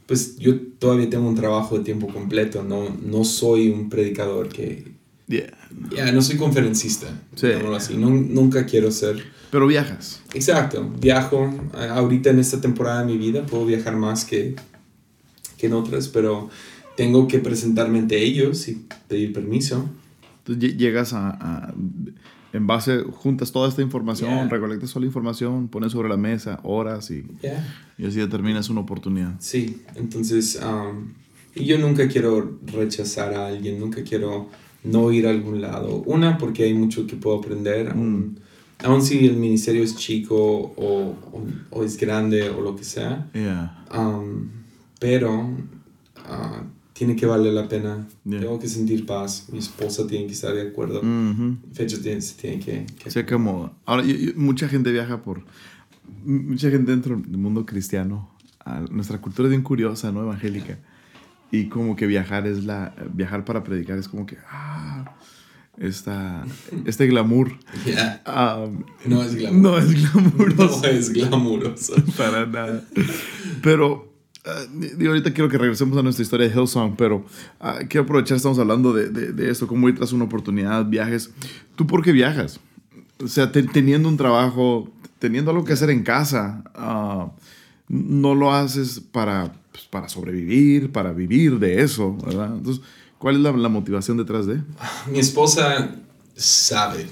pues 0.05 0.37
yo 0.37 0.59
todavía 0.77 1.09
tengo 1.09 1.27
un 1.27 1.35
trabajo 1.35 1.75
de 1.79 1.83
tiempo 1.83 2.07
completo, 2.07 2.63
no, 2.63 2.95
no 3.03 3.23
soy 3.25 3.69
un 3.69 3.89
predicador 3.89 4.47
que 4.47 4.96
Yeah. 5.27 6.11
no 6.13 6.21
soy 6.21 6.37
conferencista. 6.37 7.07
Sí. 7.35 7.47
así. 7.75 7.97
nunca 7.97 8.65
quiero 8.65 8.91
ser. 8.91 9.23
Pero 9.51 9.67
viajas. 9.67 10.21
Exacto. 10.33 10.89
Viajo. 10.99 11.53
Ahorita 11.73 12.29
en 12.29 12.39
esta 12.39 12.61
temporada 12.61 13.01
de 13.01 13.07
mi 13.07 13.17
vida 13.17 13.45
puedo 13.45 13.65
viajar 13.65 13.95
más 13.95 14.25
que, 14.25 14.55
que 15.57 15.67
en 15.67 15.73
otras, 15.73 16.07
pero 16.07 16.49
tengo 16.95 17.27
que 17.27 17.39
presentarme 17.39 17.99
ante 17.99 18.21
ellos 18.21 18.67
y 18.67 18.85
pedir 19.07 19.33
permiso. 19.33 19.89
Entonces 20.45 20.77
llegas 20.77 21.11
a, 21.13 21.73
en 22.53 22.67
base, 22.67 23.03
juntas 23.03 23.51
toda 23.51 23.67
esta 23.67 23.81
información, 23.81 24.49
recolectas 24.49 24.91
toda 24.91 25.01
la 25.01 25.07
información, 25.07 25.67
pones 25.67 25.91
sobre 25.91 26.07
la 26.07 26.17
mesa 26.17 26.59
horas 26.63 27.11
y, 27.11 27.25
y 27.97 28.05
así 28.05 28.19
determinas 28.19 28.69
una 28.69 28.81
oportunidad. 28.81 29.35
Sí, 29.39 29.81
entonces 29.95 30.59
um, 30.63 31.13
yo 31.53 31.77
nunca 31.77 32.07
quiero 32.07 32.59
rechazar 32.65 33.33
a 33.33 33.47
alguien, 33.47 33.79
nunca 33.79 34.03
quiero 34.03 34.49
no 34.91 35.11
ir 35.11 35.27
a 35.27 35.29
algún 35.29 35.61
lado. 35.61 36.03
Una, 36.05 36.37
porque 36.37 36.63
hay 36.63 36.73
mucho 36.73 37.05
que 37.07 37.15
puedo 37.15 37.37
aprender, 37.37 37.95
mm. 37.95 38.35
aun, 38.83 39.01
si 39.01 39.25
el 39.25 39.37
ministerio 39.37 39.83
es 39.83 39.95
chico 39.95 40.35
o, 40.35 41.15
o, 41.71 41.83
es 41.83 41.97
grande 41.97 42.49
o 42.49 42.61
lo 42.61 42.75
que 42.75 42.83
sea. 42.83 43.29
Um, 43.95 44.49
pero 44.99 45.33
uh, 45.41 46.63
tiene 46.93 47.15
que 47.15 47.25
valer 47.25 47.53
la 47.53 47.67
pena. 47.67 48.07
Tengo 48.27 48.59
que 48.59 48.67
sentir 48.67 49.05
paz. 49.05 49.47
Mi 49.51 49.59
esposa 49.59 50.07
tiene 50.07 50.25
que 50.25 50.33
estar 50.33 50.53
de 50.53 50.63
acuerdo. 50.63 51.01
Fecha 51.73 51.97
tiene, 52.01 52.21
se 52.21 52.35
tiene 52.35 52.59
que... 52.59 52.85
que 52.97 53.11
se 53.11 53.19
acomoda. 53.19 53.71
Ahora, 53.85 54.03
mucha 54.35 54.67
gente 54.67 54.91
viaja 54.91 55.21
por... 55.21 55.43
Mucha 56.23 56.69
gente 56.69 56.91
dentro 56.91 57.15
del 57.15 57.37
mundo 57.37 57.65
cristiano. 57.65 58.29
nuestra 58.89 59.19
cultura 59.19 59.47
es 59.47 59.51
bien 59.51 59.61
curiosa, 59.61 60.11
¿no? 60.11 60.23
Evangélica. 60.23 60.79
Y 61.51 61.67
como 61.69 61.95
que 61.95 62.07
viajar 62.07 62.47
es 62.47 62.65
la... 62.65 62.93
Viajar 63.13 63.45
para 63.45 63.63
predicar 63.63 63.97
es 63.97 64.07
como 64.07 64.25
que... 64.25 64.37
Ah, 64.49 65.15
esta, 65.77 66.45
este 66.85 67.07
glamour. 67.07 67.51
Um, 68.25 68.83
no 69.05 69.23
es 69.23 69.35
glamour. 69.35 69.61
No 69.61 69.77
es 69.77 69.93
glamuroso. 69.93 70.81
No 70.81 70.87
es 70.87 71.09
glamuroso. 71.11 71.93
para 72.17 72.45
nada. 72.45 72.83
Pero 73.61 74.07
Uh, 74.47 75.07
ahorita 75.07 75.33
quiero 75.33 75.49
que 75.49 75.57
regresemos 75.57 75.97
a 75.97 76.01
nuestra 76.01 76.23
historia 76.23 76.47
de 76.47 76.55
Hillsong, 76.55 76.95
pero 76.95 77.25
uh, 77.59 77.85
quiero 77.89 78.03
aprovechar, 78.03 78.37
estamos 78.37 78.57
hablando 78.57 78.93
de, 78.93 79.09
de, 79.09 79.33
de, 79.33 79.49
esto, 79.51 79.67
cómo 79.67 79.89
ir 79.89 79.95
tras 79.95 80.13
una 80.13 80.23
oportunidad, 80.23 80.85
viajes. 80.85 81.31
¿Tú 81.75 81.85
por 81.85 82.01
qué 82.01 82.13
viajas? 82.13 82.61
O 83.21 83.27
sea, 83.27 83.51
teniendo 83.51 84.07
un 84.07 84.15
trabajo, 84.15 84.89
teniendo 85.19 85.51
algo 85.51 85.65
que 85.65 85.73
hacer 85.73 85.89
en 85.89 86.01
casa, 86.03 86.63
uh, 86.77 87.29
no 87.89 88.35
lo 88.35 88.53
haces 88.53 89.01
para, 89.11 89.51
pues, 89.77 89.87
para 89.89 90.09
sobrevivir, 90.09 90.91
para 90.91 91.13
vivir 91.13 91.59
de 91.59 91.81
eso, 91.83 92.17
¿verdad? 92.25 92.55
Entonces, 92.55 92.83
¿cuál 93.19 93.35
es 93.35 93.41
la, 93.41 93.51
la 93.51 93.69
motivación 93.69 94.17
detrás 94.17 94.47
de? 94.47 94.61
Mi 95.11 95.19
esposa 95.19 95.95
sabe, 96.35 97.05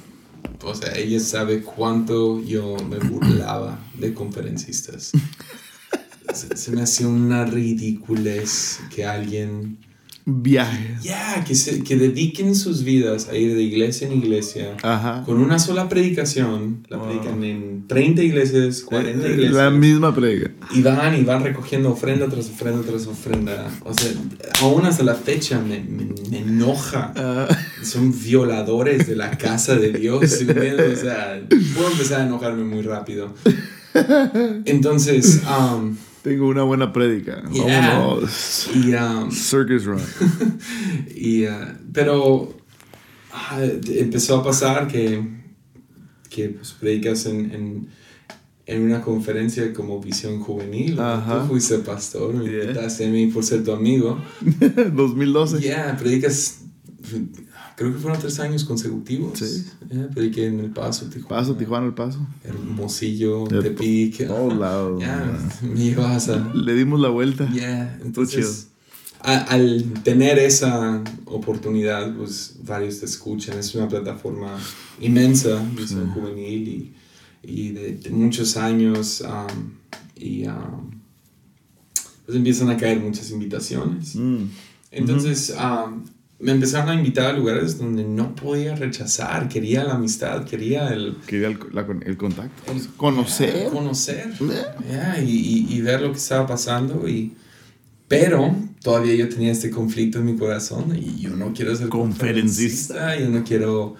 o 0.63 0.73
sea, 0.73 0.95
ella 0.95 1.19
sabe 1.19 1.61
cuánto 1.61 2.41
yo 2.43 2.75
me 2.89 2.97
burlaba 2.97 3.79
de 3.99 4.15
conferencistas. 4.15 5.11
se, 6.33 6.71
me 6.71 6.81
hace 6.81 7.05
una 7.05 7.45
ridiculez 7.45 8.79
que 8.93 9.05
alguien 9.05 9.77
viaje. 10.25 10.95
Ya, 11.03 11.43
que, 11.45 11.53
se, 11.53 11.83
que 11.83 11.95
dediquen 11.97 12.55
sus 12.55 12.83
vidas 12.83 13.29
a 13.29 13.35
ir 13.35 13.55
de 13.55 13.61
iglesia 13.61 14.07
en 14.07 14.13
iglesia 14.17 14.75
con 15.25 15.37
una 15.37 15.59
sola 15.59 15.87
predicación. 15.87 16.85
La 16.89 17.01
predican 17.01 17.43
en 17.43 17.87
30 17.87 18.23
iglesias, 18.23 18.81
40 18.81 19.27
iglesias. 19.27 19.53
La 19.53 19.69
misma 19.69 20.15
predica. 20.15 20.51
Y 20.71 20.81
van 20.81 21.15
y 21.15 21.23
van 21.23 21.43
recogiendo 21.43 21.91
ofrenda 21.91 22.27
tras 22.27 22.49
ofrenda 22.49 22.81
tras 22.81 23.05
ofrenda. 23.05 23.71
O 23.83 23.93
sea, 23.93 24.11
aún 24.61 24.85
hasta 24.85 25.03
la 25.03 25.15
fecha 25.15 25.59
me, 25.59 25.79
me, 25.81 26.39
enoja. 26.39 27.13
Ah. 27.15 27.47
Son 27.83 28.11
violadores 28.19 29.07
de 29.07 29.15
la 29.15 29.31
casa 29.37 29.75
de 29.75 29.91
Dios. 29.91 30.23
o 30.23 30.95
sea, 30.95 31.39
puedo 31.75 31.91
empezar 31.91 32.21
a 32.21 32.25
enojarme 32.25 32.63
muy 32.63 32.81
rápido. 32.81 33.33
Entonces, 34.65 35.41
um, 35.47 35.95
tengo 36.25 36.47
una 36.47 36.63
buena 36.63 36.91
prédica. 36.91 37.43
Vámonos. 37.45 38.67
Y, 38.73 38.95
um, 38.95 39.31
Circus 39.31 39.85
Run. 39.85 40.01
y, 41.15 41.45
uh, 41.45 41.77
pero 41.93 42.51
ah, 43.31 43.59
empezó 43.89 44.37
a 44.37 44.43
pasar 44.43 44.87
que, 44.87 45.23
que 46.27 46.49
pues, 46.49 46.71
predicas 46.71 47.27
en, 47.27 47.51
en, 47.51 47.87
en, 48.65 48.81
una 48.81 49.01
conferencia 49.01 49.71
como 49.71 50.01
Visión 50.01 50.39
Juvenil. 50.39 50.99
Ajá. 50.99 51.43
Tú 51.43 51.49
fuiste 51.49 51.77
pastor, 51.77 52.33
me 52.33 52.45
invitaste 52.45 53.05
a 53.05 53.09
mí 53.09 53.27
por 53.27 53.43
ser 53.43 53.63
tu 53.63 53.71
amigo. 53.71 54.19
2012. 54.41 55.59
Yeah, 55.59 55.95
predicas 55.95 56.61
creo 57.75 57.93
que 57.93 57.99
fueron 57.99 58.19
tres 58.19 58.39
años 58.39 58.63
consecutivos. 58.63 59.39
Sí. 59.39 59.65
Yeah, 59.91 60.07
prediqué 60.07 60.47
en 60.47 60.59
El 60.59 60.71
Paso, 60.71 61.05
Tijuana. 61.07 61.27
Paso, 61.27 61.55
Tijuana, 61.55 61.85
El 61.87 61.93
Paso. 61.93 62.19
Hermosillo, 62.43 63.45
Tepic. 63.45 64.27
Todos 64.27 64.57
lados. 64.57 64.99
Yeah, 64.99 65.39
me 65.61 65.93
a... 65.93 66.51
Le 66.53 66.73
dimos 66.73 66.99
la 66.99 67.09
vuelta. 67.09 67.49
Yeah, 67.51 67.99
entonces... 68.03 68.69
al 69.21 69.93
tener 70.03 70.39
esa 70.39 71.03
oportunidad, 71.25 72.15
pues 72.15 72.57
varios 72.63 72.99
te 72.99 73.05
escuchan. 73.05 73.57
Es 73.57 73.73
una 73.75 73.87
plataforma 73.87 74.57
inmensa, 75.01 75.63
visión 75.75 76.11
juvenil 76.11 76.67
y, 76.67 76.93
y 77.43 77.71
de, 77.71 78.09
muchos 78.11 78.55
años. 78.55 79.21
Um, 79.21 79.71
y 80.15 80.47
um, 80.47 80.91
pues 82.25 82.37
empiezan 82.37 82.69
a 82.69 82.77
caer 82.77 82.99
muchas 82.99 83.29
invitaciones. 83.31 84.15
Mm. 84.15 84.45
Entonces, 84.91 85.53
um, 85.59 86.03
me 86.39 86.51
empezaron 86.51 86.89
a 86.89 86.95
invitar 86.95 87.27
a 87.27 87.33
lugares 87.33 87.77
donde 87.77 88.03
no 88.03 88.35
podía 88.35 88.75
rechazar, 88.75 89.47
quería 89.47 89.83
la 89.83 89.93
amistad, 89.93 90.43
quería 90.43 90.89
el... 90.89 91.15
Quería 91.25 91.47
el, 91.47 91.59
el 92.05 92.17
contacto. 92.17 92.73
conocer. 92.97 93.69
conocer. 93.69 94.33
y, 95.23 95.67
y, 95.69 95.81
ver 95.81 96.01
lo 96.01 96.11
que 96.11 96.17
estaba 96.17 96.45
pasando. 96.45 97.07
Y, 97.07 97.33
pero 98.07 98.53
todavía 98.81 99.15
yo 99.15 99.29
tenía 99.29 99.51
este 99.51 99.71
conflicto 99.71 100.19
en 100.19 100.25
mi 100.25 100.35
corazón 100.35 100.95
y 100.95 101.21
yo 101.21 101.31
no 101.31 101.53
quiero 101.53 101.75
ser 101.75 101.89
conferencista, 101.89 103.17
yo 103.17 103.29
no 103.29 103.43
quiero, 103.43 103.95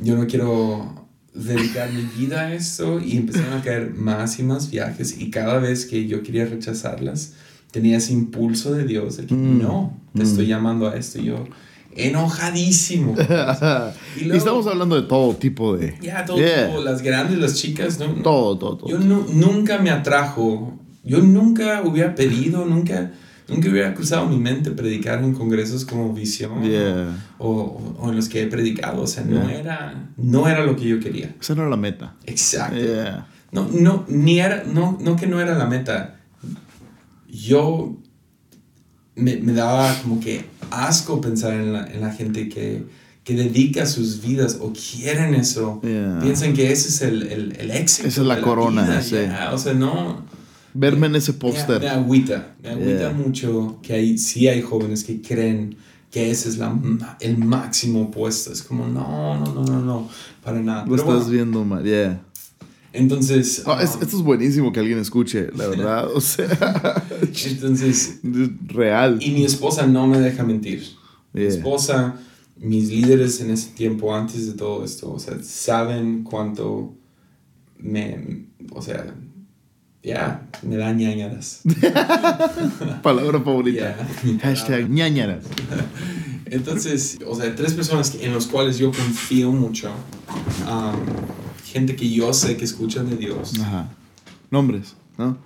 yo 0.00 0.16
no 0.16 0.26
quiero 0.26 1.08
dedicar 1.34 1.92
mi 1.92 2.02
vida 2.02 2.42
a 2.42 2.54
esto 2.54 3.00
y 3.00 3.16
empezaron 3.16 3.52
a 3.54 3.62
caer 3.62 3.94
más 3.94 4.38
y 4.38 4.42
más 4.42 4.70
viajes 4.70 5.20
y 5.20 5.30
cada 5.30 5.58
vez 5.58 5.86
que 5.86 6.06
yo 6.08 6.22
quería 6.22 6.44
rechazarlas 6.44 7.34
tenía 7.70 7.98
ese 7.98 8.12
impulso 8.12 8.74
de 8.74 8.84
Dios 8.84 9.16
de 9.16 9.26
que 9.26 9.34
mm. 9.34 9.58
no, 9.58 9.96
te 10.14 10.24
estoy 10.24 10.46
mm. 10.46 10.48
llamando 10.48 10.88
a 10.88 10.96
esto 10.96 11.20
y 11.20 11.26
yo 11.26 11.46
enojadísimo. 11.94 13.14
y, 14.20 14.30
estamos 14.30 14.66
hablando 14.66 15.00
de 15.00 15.08
todo 15.08 15.34
tipo 15.34 15.76
de... 15.76 15.96
Ya, 16.00 16.24
todo 16.24 16.36
tipo, 16.36 16.82
las 16.82 17.02
grandes, 17.02 17.38
las 17.38 17.54
chicas, 17.54 17.98
¿no? 17.98 18.06
Todo, 18.22 18.58
todo, 18.58 18.76
todo. 18.76 18.88
Yo 18.88 18.98
nunca 18.98 19.78
me 19.78 19.90
atrajo, 19.90 20.78
yo 21.04 21.20
nunca 21.20 21.82
hubiera 21.84 22.14
pedido, 22.14 22.64
nunca, 22.64 23.12
nunca 23.48 23.68
hubiera 23.68 23.94
cruzado 23.94 24.26
mi 24.26 24.38
mente 24.38 24.70
predicar 24.70 25.22
en 25.22 25.34
congresos 25.34 25.84
como 25.84 26.12
Visión 26.12 26.62
o, 27.38 27.96
o, 27.98 28.10
en 28.10 28.16
los 28.16 28.28
que 28.28 28.42
he 28.42 28.46
predicado. 28.46 29.02
O 29.02 29.06
sea, 29.06 29.24
no, 29.24 29.48
era, 29.48 30.10
no 30.16 30.48
era 30.48 30.64
lo 30.64 30.76
que 30.76 30.88
yo 30.88 31.00
quería. 31.00 31.34
Esa 31.40 31.54
no 31.54 31.62
era 31.62 31.70
la 31.70 31.76
meta. 31.76 32.14
Exacto. 32.26 32.76
No, 33.52 33.68
no, 33.72 34.04
ni 34.08 34.38
era, 34.38 34.62
no, 34.64 34.96
no 35.00 35.16
que 35.16 35.26
no 35.26 35.40
era 35.40 35.58
la 35.58 35.66
meta. 35.66 36.20
Yo 37.28 37.96
me, 39.16 39.36
me 39.36 39.52
daba 39.52 39.92
como 40.02 40.20
que 40.20 40.44
asco 40.70 41.20
pensar 41.20 41.54
en 41.54 41.72
la, 41.72 41.86
en 41.86 42.00
la 42.00 42.12
gente 42.12 42.48
que, 42.48 42.84
que, 43.24 43.34
dedica 43.34 43.86
sus 43.86 44.22
vidas 44.22 44.58
o 44.60 44.72
quieren 44.72 45.34
eso. 45.34 45.80
Piensan 45.80 46.54
que 46.54 46.72
ese 46.72 46.88
es 46.88 47.02
el, 47.02 47.22
el, 47.24 47.56
el 47.58 47.70
éxito. 47.70 48.08
Esa 48.08 48.20
es 48.22 48.26
la, 48.26 48.40
corona. 48.40 49.02
Sí. 49.02 49.16
O 49.52 49.58
sea, 49.58 49.74
no. 49.74 50.24
Verme 50.74 51.06
en 51.06 51.16
ese 51.16 51.32
póster. 51.32 51.80
Me, 51.80 51.88
agüita. 51.88 52.54
Me 52.62 52.70
agüita 52.70 53.10
mucho 53.10 53.78
que 53.82 53.94
hay, 53.94 54.18
sí 54.18 54.48
hay 54.48 54.62
jóvenes 54.62 55.04
que 55.04 55.20
creen 55.20 55.76
que 56.10 56.30
ese 56.30 56.48
es 56.48 56.58
la, 56.58 56.76
el 57.20 57.38
máximo 57.38 58.10
puesto. 58.10 58.52
Es 58.52 58.62
como, 58.62 58.86
no, 58.86 59.38
no, 59.38 59.54
no, 59.54 59.64
no, 59.64 59.80
no, 59.80 60.08
para 60.42 60.60
nada. 60.60 60.84
Lo 60.86 60.96
estás 60.96 61.30
viendo 61.30 61.64
mal, 61.64 61.84
yeah. 61.84 62.20
Entonces. 62.92 63.62
Ah, 63.66 63.80
esto 63.82 64.04
es 64.04 64.22
buenísimo 64.22 64.72
que 64.72 64.80
alguien 64.80 64.98
escuche, 64.98 65.48
la 65.54 65.66
verdad. 65.68 66.10
O 66.12 66.20
sea. 66.20 67.04
Entonces. 67.46 68.20
Real. 68.66 69.18
Y 69.20 69.30
mi 69.30 69.44
esposa 69.44 69.86
no 69.86 70.06
me 70.06 70.18
deja 70.18 70.42
mentir. 70.42 70.84
Mi 71.32 71.42
esposa, 71.44 72.16
mis 72.56 72.88
líderes 72.90 73.40
en 73.40 73.50
ese 73.50 73.70
tiempo, 73.70 74.14
antes 74.14 74.46
de 74.46 74.54
todo 74.54 74.84
esto, 74.84 75.12
o 75.12 75.18
sea, 75.18 75.36
saben 75.42 76.24
cuánto 76.24 76.94
me. 77.78 78.46
O 78.72 78.82
sea. 78.82 79.14
Ya, 80.02 80.48
me 80.62 80.76
da 80.76 80.94
ñañaras. 80.94 81.60
Palabra 83.02 83.38
favorita. 83.38 83.94
Hashtag 84.40 84.88
ñañaras. 84.88 85.44
Entonces, 86.46 87.18
o 87.26 87.34
sea, 87.36 87.54
tres 87.54 87.74
personas 87.74 88.16
en 88.18 88.32
las 88.32 88.46
cuales 88.46 88.78
yo 88.78 88.90
confío 88.92 89.52
mucho. 89.52 89.90
Um, 90.66 90.96
gente 91.70 91.96
que 91.96 92.10
yo 92.10 92.32
sé 92.32 92.56
que 92.56 92.64
escuchan 92.64 93.08
de 93.08 93.16
Dios. 93.16 93.58
Ajá. 93.60 93.88
Nombres, 94.50 94.94
¿no? 95.16 95.38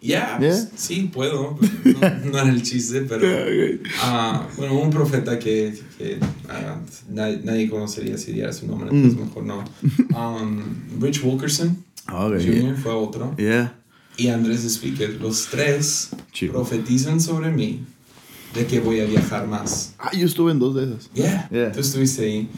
Ya, 0.00 0.36
yeah, 0.40 0.68
sí, 0.74 1.08
puedo. 1.12 1.56
No, 2.24 2.38
era 2.38 2.48
el 2.48 2.62
chiste, 2.62 3.02
pero. 3.02 3.24
Ah, 4.02 4.48
bueno, 4.56 4.80
un 4.80 4.90
profeta 4.90 5.38
que, 5.38 5.78
que 5.96 6.18
ah, 6.48 6.80
nadie, 7.08 7.70
conocería 7.70 8.18
si 8.18 8.32
diera 8.32 8.52
su 8.52 8.66
nombre, 8.66 8.88
pues 8.90 9.14
mm. 9.14 9.20
mejor 9.20 9.44
no. 9.44 9.64
Um, 10.16 10.60
Rich 11.00 11.22
Wilkerson 11.22 11.84
Jr. 12.08 12.76
fue 12.76 12.92
otro. 12.92 13.36
Yeah. 13.36 13.74
Y 14.16 14.28
Andrés 14.28 14.64
Speaker. 14.64 15.20
Los 15.20 15.46
tres 15.46 16.10
profetizan 16.50 17.20
sobre 17.20 17.50
mí 17.50 17.84
de 18.54 18.66
que 18.66 18.80
voy 18.80 19.00
a 19.00 19.04
viajar 19.04 19.46
más. 19.46 19.94
Ah, 19.98 20.10
yo 20.12 20.26
estuve 20.26 20.50
en 20.50 20.58
dos 20.58 20.74
de 20.74 20.84
esas. 20.84 21.10
Yeah, 21.14 21.48
yeah. 21.50 21.72
tú 21.72 21.80
estuviste 21.80 22.24
ahí. 22.24 22.48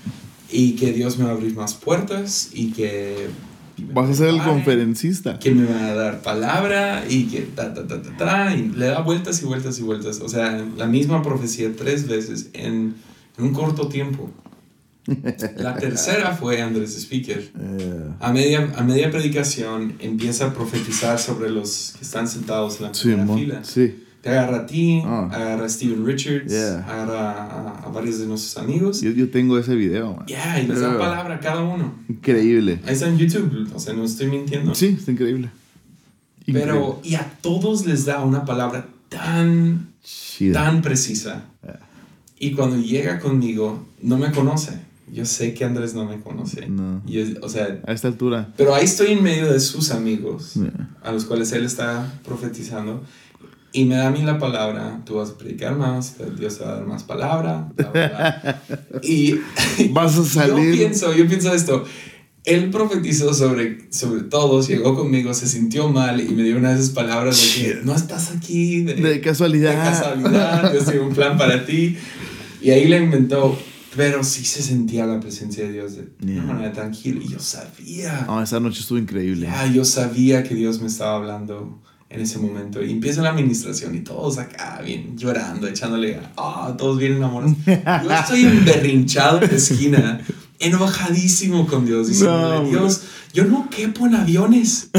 Y 0.51 0.77
que 0.77 0.93
Dios 0.93 1.19
me 1.19 1.25
va 1.25 1.31
a 1.31 1.35
abrir 1.35 1.55
más 1.55 1.75
puertas 1.75 2.51
y 2.53 2.73
que... 2.73 3.29
Vas 3.93 4.09
a 4.09 4.15
ser 4.15 4.29
el 4.29 4.41
conferencista. 4.41 5.39
Que 5.41 5.51
me 5.51 5.67
va 5.67 5.89
a 5.89 5.95
dar 5.95 6.23
palabra 6.23 7.05
y 7.09 7.25
que 7.25 7.41
ta, 7.41 7.75
ta, 7.75 7.87
ta, 7.87 8.01
ta, 8.01 8.17
ta, 8.17 8.55
y 8.55 8.69
le 8.69 8.87
da 8.87 9.01
vueltas 9.01 9.43
y 9.43 9.47
vueltas 9.47 9.79
y 9.81 9.83
vueltas. 9.83 10.21
O 10.21 10.29
sea, 10.29 10.65
la 10.77 10.87
misma 10.87 11.23
profecía 11.23 11.75
tres 11.77 12.07
veces 12.07 12.51
en, 12.53 12.95
en 13.37 13.45
un 13.45 13.53
corto 13.53 13.89
tiempo. 13.89 14.31
La 15.57 15.75
tercera 15.79 16.35
fue 16.35 16.63
Andrés 16.63 16.97
Speaker. 16.97 17.51
A, 18.21 18.33
media, 18.33 18.73
a 18.77 18.83
media 18.83 19.11
predicación 19.11 19.97
empieza 19.99 20.47
a 20.47 20.55
profetizar 20.55 21.19
sobre 21.19 21.51
los 21.51 21.95
que 21.99 22.05
están 22.05 22.29
sentados 22.29 22.79
en 22.79 22.87
la 22.87 22.93
primera 22.93 23.35
fila. 23.35 23.65
Sí. 23.65 24.05
Te 24.25 24.31
agarra 24.31 24.61
a 24.61 24.67
ti, 24.67 25.03
ah. 25.05 25.29
agarra 25.31 25.67
a 25.67 25.69
Steven 25.69 26.07
Richards, 26.07 26.51
agarra 26.55 27.83
a, 27.85 27.91
varios 27.91 28.21
de 28.21 28.27
nuestros 28.27 28.57
amigos. 28.57 29.03
Yo, 29.03 29.11
yo 29.11 29.29
tengo 29.29 29.59
ese 29.59 29.75
video. 29.75 30.25
Ya, 30.27 30.63
y 30.63 30.67
les 30.67 30.81
da 30.81 30.99
palabra 30.99 31.35
a 31.35 31.41
cada 31.41 31.61
uno. 31.61 31.93
Increíble. 32.09 32.81
Ahí 32.87 32.95
está 32.95 33.07
en 33.07 33.19
YouTube, 33.19 33.69
o 33.75 33.79
sea, 33.79 33.93
no 33.93 34.03
estoy 34.03 34.29
mintiendo. 34.29 34.75
Sí, 34.75 34.97
está 34.99 35.13
increíble. 35.13 35.51
Pero, 36.47 37.01
y 37.05 37.17
a 37.17 37.33
todos 37.43 37.85
les 37.85 38.07
da 38.07 38.25
una 38.25 38.47
palabra 38.47 38.87
tan, 39.11 39.89
tan 40.55 40.81
precisa. 40.81 41.45
Y 42.39 42.53
cuando 42.53 42.79
llega 42.79 43.21
conmigo, 43.21 43.87
no 44.01 44.17
me 44.17 44.33
conoce. 44.33 44.73
Yo 45.13 45.27
sé 45.27 45.53
que 45.53 45.67
Andrés 45.67 45.93
no 45.93 46.07
me 46.07 46.19
conoce. 46.23 46.67
No. 46.67 47.03
o 47.43 47.49
sea, 47.51 47.79
a 47.87 47.93
esta 47.93 48.09
altura. 48.09 48.55
Pero 48.57 48.75
ahí 48.75 48.87
estoy 48.87 49.09
en 49.09 49.23
medio 49.23 49.53
de 49.53 49.61
sus 49.61 49.91
amigos, 49.91 50.55
a 51.03 51.13
los 51.13 51.27
cuales 51.27 51.53
él 51.53 51.65
está 51.65 52.11
profetizando. 52.25 53.03
Y 53.77 53.87
me 53.87 53.97
da 53.97 54.07
a 54.07 54.11
mí 54.13 54.23
la 54.23 54.39
palabra, 54.39 55.03
tú 55.05 55.17
vas 55.17 55.31
a 55.31 55.37
predicar 55.37 55.75
más, 55.75 56.15
Dios 56.39 56.59
te 56.59 56.65
va 56.65 56.71
a 56.71 56.75
dar 56.77 56.87
más 56.87 57.03
palabra. 57.03 57.73
y 59.03 59.35
vas 59.91 60.17
a 60.17 60.25
salir. 60.25 60.71
Yo 60.71 60.79
pienso, 60.79 61.13
yo 61.13 61.27
pienso 61.27 61.53
esto. 61.53 61.85
Él 62.45 62.71
profetizó 62.71 63.35
sobre, 63.35 63.91
sobre 63.91 64.23
todos, 64.23 64.69
llegó 64.69 64.95
conmigo, 64.95 65.35
se 65.35 65.49
sintió 65.49 65.89
mal 65.89 66.21
y 66.21 66.29
me 66.29 66.45
dio 66.45 66.57
una 66.57 66.69
de 66.69 66.77
esas 66.77 66.91
palabras 66.91 67.37
de 67.37 67.63
que 67.63 67.81
no 67.83 67.97
estás 67.97 68.31
aquí 68.31 68.83
de, 68.83 69.21
casualidad. 69.21 69.71
De 69.71 69.91
casualidad, 69.91 70.73
yo 70.73 70.85
tengo 70.85 71.07
un 71.07 71.15
plan 71.15 71.37
para 71.37 71.67
ti. 71.67 71.97
Y 72.63 72.71
ahí 72.71 72.87
le 72.87 72.99
inventó, 72.99 73.59
pero 73.97 74.23
sí 74.23 74.45
se 74.45 74.63
sentía 74.63 75.05
la 75.05 75.19
presencia 75.19 75.65
de 75.65 75.73
Dios 75.73 75.97
de 75.97 76.33
una 76.33 76.45
manera 76.45 76.73
tranquila. 76.73 77.21
Y 77.25 77.29
yo 77.29 77.41
sabía. 77.41 78.25
Oh, 78.29 78.41
esa 78.41 78.61
noche 78.61 78.83
estuvo 78.83 78.99
increíble. 78.99 79.47
Ya, 79.47 79.67
yo 79.67 79.85
sabía 79.85 80.45
que 80.45 80.55
Dios 80.55 80.81
me 80.81 80.87
estaba 80.87 81.17
hablando 81.17 81.83
en 82.15 82.21
ese 82.21 82.39
momento. 82.39 82.83
Y 82.83 82.93
empieza 82.93 83.23
la 83.23 83.31
administración 83.31 83.95
y 83.95 84.01
todos 84.01 84.39
acá 84.39 84.81
bien 84.85 85.17
llorando, 85.19 85.67
echándole, 85.67 86.21
ah, 86.37 86.75
todos 86.79 86.99
bien 86.99 87.15
enamorados. 87.15 87.57
Yo 87.67 88.11
estoy 88.11 88.45
emberrinchado 88.45 89.43
en 89.43 89.51
la 89.51 89.57
esquina, 89.57 90.21
enojadísimo 90.59 91.67
con 91.67 91.85
Dios, 91.85 92.09
diciendo, 92.09 92.65
Dios, 92.69 93.03
yo 93.33 93.45
no 93.45 93.69
quepo 93.69 94.07
en 94.07 94.15
aviones. 94.15 94.91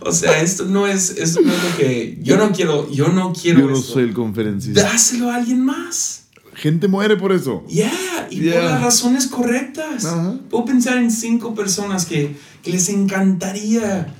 O 0.00 0.12
sea, 0.12 0.40
esto 0.40 0.64
no 0.64 0.86
es, 0.86 1.10
esto 1.10 1.40
no 1.40 1.52
es 1.52 1.64
lo 1.64 1.76
que 1.76 2.18
yo 2.22 2.36
no 2.36 2.52
quiero, 2.52 2.88
yo 2.90 3.08
no 3.08 3.32
quiero. 3.32 3.60
Yo 3.60 3.66
no 3.70 3.76
soy 3.76 4.04
el 4.04 4.14
conferencista. 4.14 4.82
Dáselo 4.82 5.30
a 5.30 5.36
alguien 5.36 5.64
más. 5.64 6.22
Gente 6.54 6.88
muere 6.88 7.16
por 7.16 7.32
eso. 7.32 7.64
Yeah, 7.68 8.26
y 8.30 8.50
por 8.50 8.62
las 8.62 8.82
razones 8.82 9.26
correctas. 9.26 10.06
Puedo 10.50 10.64
pensar 10.64 10.98
en 10.98 11.10
cinco 11.10 11.54
personas 11.54 12.04
que, 12.04 12.36
que 12.62 12.70
les 12.70 12.88
encantaría 12.88 14.12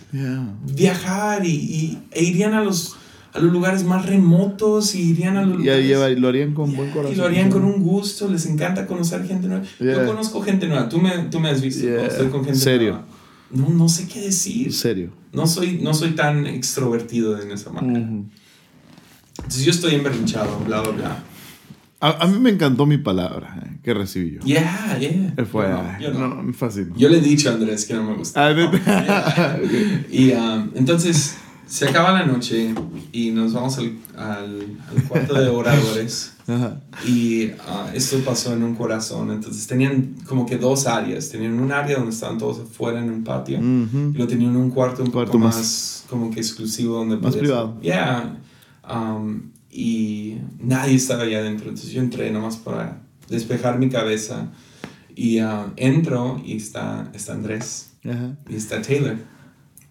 viajar 0.65 1.45
y, 1.45 1.51
y, 1.51 1.99
e 2.13 2.25
irían 2.25 2.55
a 2.55 2.63
los, 2.63 2.97
a 3.33 3.41
los 3.41 3.53
lugares 3.53 3.85
más 3.85 4.07
remotos 4.07 4.95
y 4.95 5.11
irían 5.11 5.37
a 5.37 5.43
los 5.43 5.61
y 5.61 5.65
lugares, 5.65 6.19
lo 6.19 6.29
harían 6.29 6.55
con 6.55 6.75
buen 6.75 6.91
corazón. 6.91 7.13
Y 7.13 7.17
lo 7.17 7.25
harían 7.27 7.51
con 7.51 7.65
un 7.65 7.83
gusto, 7.83 8.29
les 8.29 8.47
encanta 8.47 8.87
conocer 8.87 9.27
gente 9.27 9.49
nueva. 9.49 9.65
Yo 9.79 10.07
conozco 10.07 10.41
gente 10.43 10.67
nueva, 10.67 10.89
tú 10.89 11.01
me, 11.01 11.11
tú 11.31 11.41
me 11.41 11.51
has 11.51 11.61
visto, 11.61 11.87
estoy 11.87 12.29
con 12.29 12.45
gente 12.45 12.59
¿Serio? 12.59 12.91
nueva. 12.91 13.07
No, 13.51 13.69
no 13.71 13.89
sé 13.89 14.07
qué 14.07 14.21
decir. 14.21 14.73
¿Serio? 14.73 15.11
No 15.33 15.47
soy, 15.47 15.79
no 15.83 15.95
soy 15.95 16.11
tan 16.11 16.47
extrovertido 16.47 17.41
en 17.41 17.51
esa 17.51 17.71
manera. 17.71 18.07
Entonces 19.39 19.65
yo 19.65 19.71
estoy 19.71 19.95
emberrinchado, 19.95 20.59
bla, 20.67 20.83
bla, 20.83 20.91
bla. 20.91 21.25
A, 22.01 22.27
mí 22.29 22.39
me 22.39 22.51
encantó 22.51 22.87
mi 22.87 22.99
palabra 22.99 23.61
eh, 23.65 23.79
que 23.83 23.93
recibí 23.93 24.37
yo. 24.37 24.41
Yeah, 24.43 24.99
yeah. 25.01 25.35
Fue 25.51 25.67
yo 26.01 26.13
no, 26.13 26.43
no, 26.43 26.53
fácil. 26.53 26.93
Yo 26.97 27.09
le 27.09 27.19
he 27.19 27.21
dicho 27.21 27.51
a 27.51 27.55
Andrés 27.55 27.87
que 27.87 27.95
no 27.95 28.05
me 28.05 28.15
gusta. 28.15 28.49
Ah, 28.49 29.59
y 30.11 30.31
um, 30.31 30.71
entonces 30.77 31.37
se 31.67 31.89
acaba 31.89 32.13
la 32.13 32.25
noche 32.25 32.73
y 33.11 33.33
nos 33.33 33.53
vamos 33.53 33.79
al, 33.79 33.97
al, 34.17 35.03
cuarto 35.09 35.35
de 35.35 35.49
oradores. 35.49 36.35
Y 37.07 37.49
uh, 37.49 37.93
esto 37.93 38.21
pasó 38.21 38.55
en 38.55 38.63
un 38.63 38.75
corazón. 38.75 39.31
Entonces 39.31 39.67
tenían 39.67 40.15
como 40.27 40.47
que 40.47 40.57
dos 40.57 40.87
áreas. 40.87 41.29
Tenían 41.29 41.61
un 41.61 41.71
área 41.73 41.97
donde 41.97 42.13
estaban 42.13 42.39
todos 42.39 42.61
afuera 42.61 43.01
en 43.01 43.11
un 43.11 43.23
patio. 43.23 43.59
Y 43.59 44.17
lo 44.17 44.27
tenían 44.27 44.53
en 44.53 44.57
un 44.57 44.71
cuarto 44.71 45.03
un 45.03 45.11
poco 45.11 45.39
más, 45.39 46.07
como 46.09 46.31
que 46.31 46.41
exclusivo 46.41 46.97
donde 46.97 47.19
Más 47.19 47.37
privado. 47.37 47.79
Yeah. 47.83 48.39
Um, 48.89 49.51
y 49.71 50.37
nadie 50.59 50.95
estaba 50.97 51.25
allá 51.25 51.39
adentro. 51.39 51.69
Entonces 51.69 51.93
yo 51.93 52.01
entré 52.01 52.31
nomás 52.31 52.57
para 52.57 53.03
despejar 53.29 53.79
mi 53.79 53.89
cabeza 53.89 54.51
y 55.15 55.41
uh, 55.41 55.73
entro 55.77 56.41
y 56.45 56.57
está, 56.57 57.11
está 57.15 57.33
Andrés 57.33 57.91
y 58.49 58.55
está 58.55 58.81
Taylor, 58.81 59.17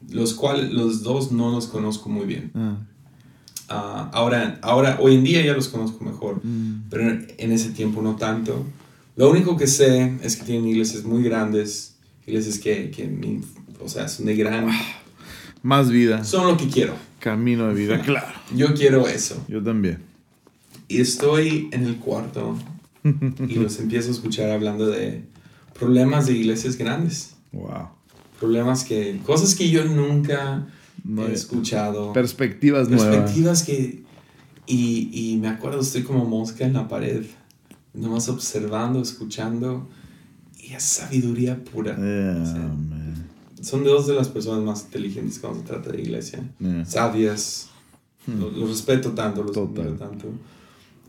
los 0.09 0.33
cuales 0.33 0.71
los 0.71 1.03
dos 1.03 1.31
no 1.31 1.51
los 1.51 1.67
conozco 1.67 2.09
muy 2.09 2.25
bien. 2.25 2.51
Ah. 2.55 2.77
Uh, 3.69 4.15
ahora, 4.15 4.59
ahora, 4.61 4.97
hoy 5.01 5.15
en 5.15 5.23
día 5.25 5.41
ya 5.41 5.53
los 5.53 5.67
conozco 5.67 6.03
mejor, 6.03 6.39
mm. 6.43 6.85
pero 6.89 7.03
en 7.37 7.51
ese 7.51 7.71
tiempo 7.71 8.01
no 8.01 8.15
tanto. 8.15 8.65
Lo 9.17 9.29
único 9.29 9.57
que 9.57 9.67
sé 9.67 10.17
es 10.23 10.37
que 10.37 10.45
tienen 10.45 10.67
iglesias 10.67 11.03
muy 11.03 11.21
grandes, 11.21 11.97
iglesias 12.25 12.59
que, 12.59 12.91
que 12.91 13.41
o 13.83 13.89
sea, 13.89 14.07
son 14.07 14.27
de 14.27 14.35
gran... 14.35 14.69
Ah, 14.69 14.81
más 15.63 15.89
vida. 15.89 16.23
Son 16.23 16.47
lo 16.47 16.55
que 16.55 16.67
quiero. 16.67 16.93
Camino 17.19 17.67
de 17.67 17.73
vida, 17.73 18.01
claro. 18.05 18.33
Yo 18.55 18.73
quiero 18.73 19.07
eso. 19.07 19.43
Yo 19.47 19.61
también. 19.61 19.99
Y 20.87 21.01
estoy 21.01 21.69
en 21.71 21.83
el 21.83 21.97
cuarto 21.97 22.57
y 23.03 23.55
los 23.55 23.79
empiezo 23.79 24.09
a 24.09 24.11
escuchar 24.11 24.49
hablando 24.51 24.87
de 24.87 25.23
problemas 25.77 26.27
de 26.27 26.33
iglesias 26.33 26.77
grandes. 26.77 27.35
Wow. 27.51 27.89
Problemas 28.39 28.83
que, 28.83 29.19
cosas 29.25 29.55
que 29.55 29.69
yo 29.69 29.83
nunca 29.85 30.67
he 31.27 31.33
escuchado. 31.33 32.13
Perspectivas 32.13 32.89
nuevas. 32.89 33.07
Perspectivas 33.07 33.63
que, 33.63 34.03
y, 34.65 35.09
y 35.13 35.37
me 35.37 35.47
acuerdo, 35.47 35.81
estoy 35.81 36.03
como 36.03 36.25
mosca 36.25 36.65
en 36.65 36.73
la 36.73 36.87
pared, 36.87 37.25
nomás 37.93 38.29
observando, 38.29 39.01
escuchando, 39.01 39.89
y 40.59 40.73
es 40.73 40.83
sabiduría 40.83 41.63
pura. 41.63 41.95
Yeah, 41.95 42.75
son 43.61 43.83
dos 43.83 44.07
de 44.07 44.13
las 44.13 44.29
personas 44.29 44.63
más 44.63 44.83
inteligentes 44.85 45.39
cuando 45.39 45.59
se 45.59 45.65
trata 45.65 45.91
de 45.91 46.01
iglesia. 46.01 46.43
Sabias. 46.85 47.69
Hmm. 48.25 48.39
Los, 48.39 48.69
respeto 48.69 49.11
tanto, 49.11 49.43
los 49.43 49.55
admiro 49.57 49.93
tanto. 49.93 50.27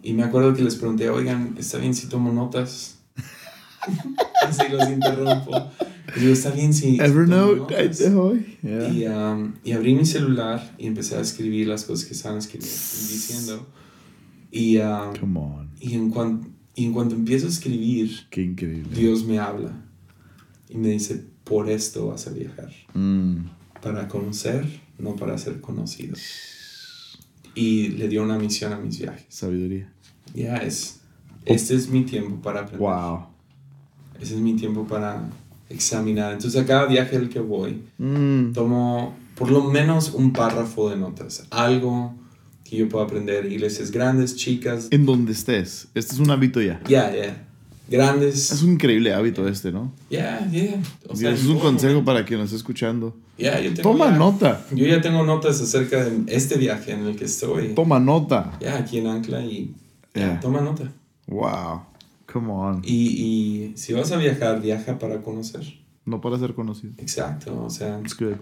Y 0.02 0.12
me 0.12 0.22
acuerdo 0.22 0.54
que 0.54 0.62
les 0.62 0.76
pregunté, 0.76 1.10
oigan, 1.10 1.56
¿está 1.58 1.78
bien 1.78 1.94
si 1.94 2.08
tomo 2.08 2.32
notas? 2.32 2.98
Así 4.46 4.68
los 4.70 4.88
interrumpo. 4.88 5.70
Y 6.16 6.20
digo, 6.20 6.32
¿está 6.32 6.50
bien 6.50 6.72
si... 6.72 6.96
Evernote, 7.00 7.90
y, 8.62 9.06
um, 9.06 9.54
y, 9.64 9.72
abrí 9.72 9.94
mi 9.94 10.06
celular 10.06 10.74
y 10.78 10.86
empecé 10.86 11.16
a 11.16 11.20
escribir 11.20 11.66
las 11.66 11.84
cosas 11.84 12.06
que 12.06 12.14
estaban 12.14 12.38
diciendo. 12.40 13.66
Y, 14.50 14.78
um, 14.78 15.14
Come 15.18 15.40
on. 15.40 15.70
Y, 15.80 15.94
en 15.94 16.10
cuanto, 16.10 16.48
y 16.74 16.86
en 16.86 16.92
cuanto 16.92 17.14
empiezo 17.14 17.46
a 17.46 17.50
escribir, 17.50 18.26
Qué 18.30 18.42
increíble. 18.42 18.96
Dios 18.96 19.24
me 19.24 19.38
habla. 19.38 19.72
Y 20.68 20.76
me 20.76 20.88
dice, 20.88 21.24
por 21.48 21.70
esto 21.70 22.08
vas 22.08 22.26
a 22.26 22.30
viajar. 22.30 22.70
Mm. 22.94 23.46
Para 23.82 24.06
conocer, 24.06 24.66
no 24.98 25.16
para 25.16 25.38
ser 25.38 25.60
conocido. 25.60 26.14
Y 27.54 27.88
le 27.88 28.08
dio 28.08 28.22
una 28.22 28.38
misión 28.38 28.72
a 28.72 28.78
mis 28.78 28.98
viajes. 28.98 29.24
Sabiduría. 29.28 29.90
Ya 30.34 30.56
es. 30.58 31.00
Este 31.44 31.74
es 31.74 31.88
mi 31.88 32.04
tiempo 32.04 32.40
para 32.42 32.60
aprender. 32.60 32.80
Wow. 32.80 33.26
Ese 34.20 34.34
es 34.34 34.40
mi 34.40 34.54
tiempo 34.54 34.86
para 34.86 35.30
examinar. 35.68 36.34
Entonces 36.34 36.60
a 36.60 36.66
cada 36.66 36.86
viaje 36.86 37.16
al 37.16 37.28
que 37.28 37.40
voy, 37.40 37.82
mm. 37.96 38.52
tomo 38.52 39.16
por 39.34 39.50
lo 39.50 39.64
menos 39.64 40.12
un 40.12 40.32
párrafo 40.32 40.90
de 40.90 40.96
notas. 40.96 41.46
Algo 41.50 42.14
que 42.64 42.76
yo 42.76 42.88
pueda 42.88 43.06
aprender. 43.06 43.50
Iglesias 43.50 43.90
grandes, 43.90 44.36
chicas. 44.36 44.88
En 44.90 45.06
donde 45.06 45.32
estés. 45.32 45.88
Este 45.94 46.14
es 46.14 46.20
un 46.20 46.30
hábito 46.30 46.60
ya. 46.60 46.80
Ya, 46.86 47.14
ya 47.14 47.47
grandes. 47.88 48.50
Es 48.50 48.62
un 48.62 48.72
increíble 48.72 49.12
hábito 49.12 49.46
este, 49.48 49.72
¿no? 49.72 49.92
Ya, 50.10 50.46
yeah, 50.50 50.80
yeah. 51.14 51.32
es 51.32 51.44
un 51.46 51.58
consejo 51.58 52.04
para 52.04 52.24
quien 52.24 52.40
nos 52.40 52.46
está 52.46 52.56
escuchando. 52.56 53.16
Yeah, 53.36 53.60
yo 53.60 53.72
tengo 53.72 53.90
Toma 53.90 54.10
nota. 54.10 54.66
Yo 54.72 54.86
ya 54.86 55.00
tengo 55.00 55.24
notas 55.24 55.60
acerca 55.60 56.04
de 56.04 56.32
este 56.34 56.56
viaje 56.56 56.92
en 56.92 57.06
el 57.06 57.16
que 57.16 57.24
estoy. 57.24 57.74
Toma 57.74 57.98
nota. 57.98 58.56
Ya, 58.60 58.78
aquí 58.78 58.98
en 58.98 59.06
Ancla 59.06 59.40
y 59.44 59.74
toma 60.40 60.60
nota. 60.60 60.92
Wow. 61.26 61.82
Come 62.30 62.52
on. 62.52 62.82
Y, 62.84 62.92
y, 62.92 63.76
si 63.76 63.94
vas 63.94 64.12
a 64.12 64.16
viajar, 64.18 64.60
viaja 64.60 64.98
para 64.98 65.22
conocer. 65.22 65.62
No 66.04 66.20
para 66.20 66.38
ser 66.38 66.54
conocido. 66.54 66.92
Exacto, 66.98 67.64
o 67.64 67.70
sea. 67.70 68.00
It's 68.00 68.14
good. 68.14 68.36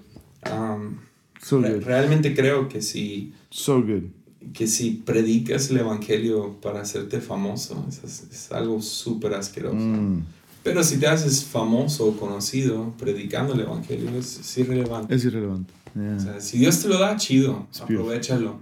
Um, 0.51 0.99
so 1.41 1.59
good. 1.59 1.85
Realmente 1.85 2.35
creo 2.35 2.69
que 2.69 2.83
si. 2.83 3.33
So 3.51 3.81
good. 3.83 4.05
Que 4.53 4.67
si 4.67 4.91
predicas 4.91 5.71
el 5.71 5.79
evangelio 5.79 6.57
para 6.61 6.81
hacerte 6.81 7.21
famoso, 7.21 7.87
es, 7.89 8.51
algo 8.53 8.81
súper 8.83 9.35
asqueroso. 9.35 9.77
Mm. 9.77 10.25
Pero 10.63 10.83
si 10.83 10.99
te 10.99 11.07
haces 11.07 11.45
famoso 11.45 12.07
o 12.07 12.17
conocido 12.17 12.93
predicando 12.99 13.55
el 13.55 13.61
evangelio, 13.61 14.11
es, 14.19 14.59
irrelevante. 14.59 15.15
Es 15.15 15.25
irrelevante. 15.25 15.73
O 15.95 16.21
sea, 16.21 16.41
si 16.41 16.59
Dios 16.59 16.81
te 16.81 16.89
lo 16.89 16.99
da, 16.99 17.17
chido, 17.17 17.67
aprovechalo. 17.81 18.59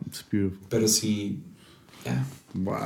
Pero 0.68 0.86
si. 0.86 1.40
Wow. 2.52 2.76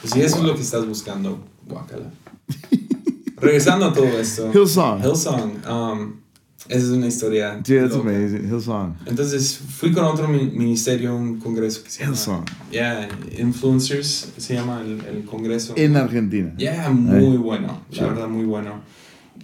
Pues 0.00 0.12
si 0.12 0.20
eso 0.20 0.36
es 0.36 0.42
lo 0.44 0.54
que 0.54 0.60
estás 0.60 0.86
buscando, 0.86 1.42
guácala. 1.66 2.12
Regresando 3.36 3.86
a 3.86 3.92
todo 3.92 4.06
esto. 4.06 4.50
Hillsong. 4.52 5.02
Hillsong. 5.02 5.62
Um, 5.68 6.25
esa 6.68 6.84
es 6.84 6.90
una 6.90 7.06
historia. 7.06 7.60
Sí, 7.64 7.74
es 7.74 7.92
amazing. 7.94 8.48
Hillsong. 8.50 8.94
Entonces 9.06 9.58
fui 9.58 9.92
con 9.92 10.04
otro 10.04 10.28
ministerio 10.28 11.10
a 11.10 11.14
un 11.14 11.38
congreso 11.38 11.82
que 11.82 11.90
se 11.90 12.04
llama. 12.04 12.16
Hillsong. 12.16 12.44
Yeah, 12.70 13.08
Influencers 13.38 14.32
se 14.36 14.54
llama 14.54 14.80
el, 14.80 15.00
el 15.06 15.24
congreso. 15.24 15.74
En 15.76 15.96
Argentina. 15.96 16.54
Yeah, 16.56 16.90
muy 16.90 17.36
bueno. 17.36 17.82
La 17.90 18.06
verdad, 18.08 18.28
muy 18.28 18.44
bueno. 18.44 18.82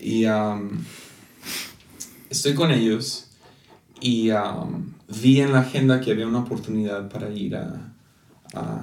Y 0.01 0.27
um, 0.27 0.70
estoy 2.29 2.55
con 2.55 2.70
ellos 2.70 3.29
y 4.01 4.31
um, 4.31 4.93
vi 5.23 5.41
en 5.41 5.53
la 5.53 5.61
agenda 5.61 6.01
que 6.01 6.11
había 6.11 6.27
una 6.27 6.41
oportunidad 6.41 7.09
para 7.09 7.31
ir 7.31 7.55
a, 7.57 7.93
a 8.55 8.81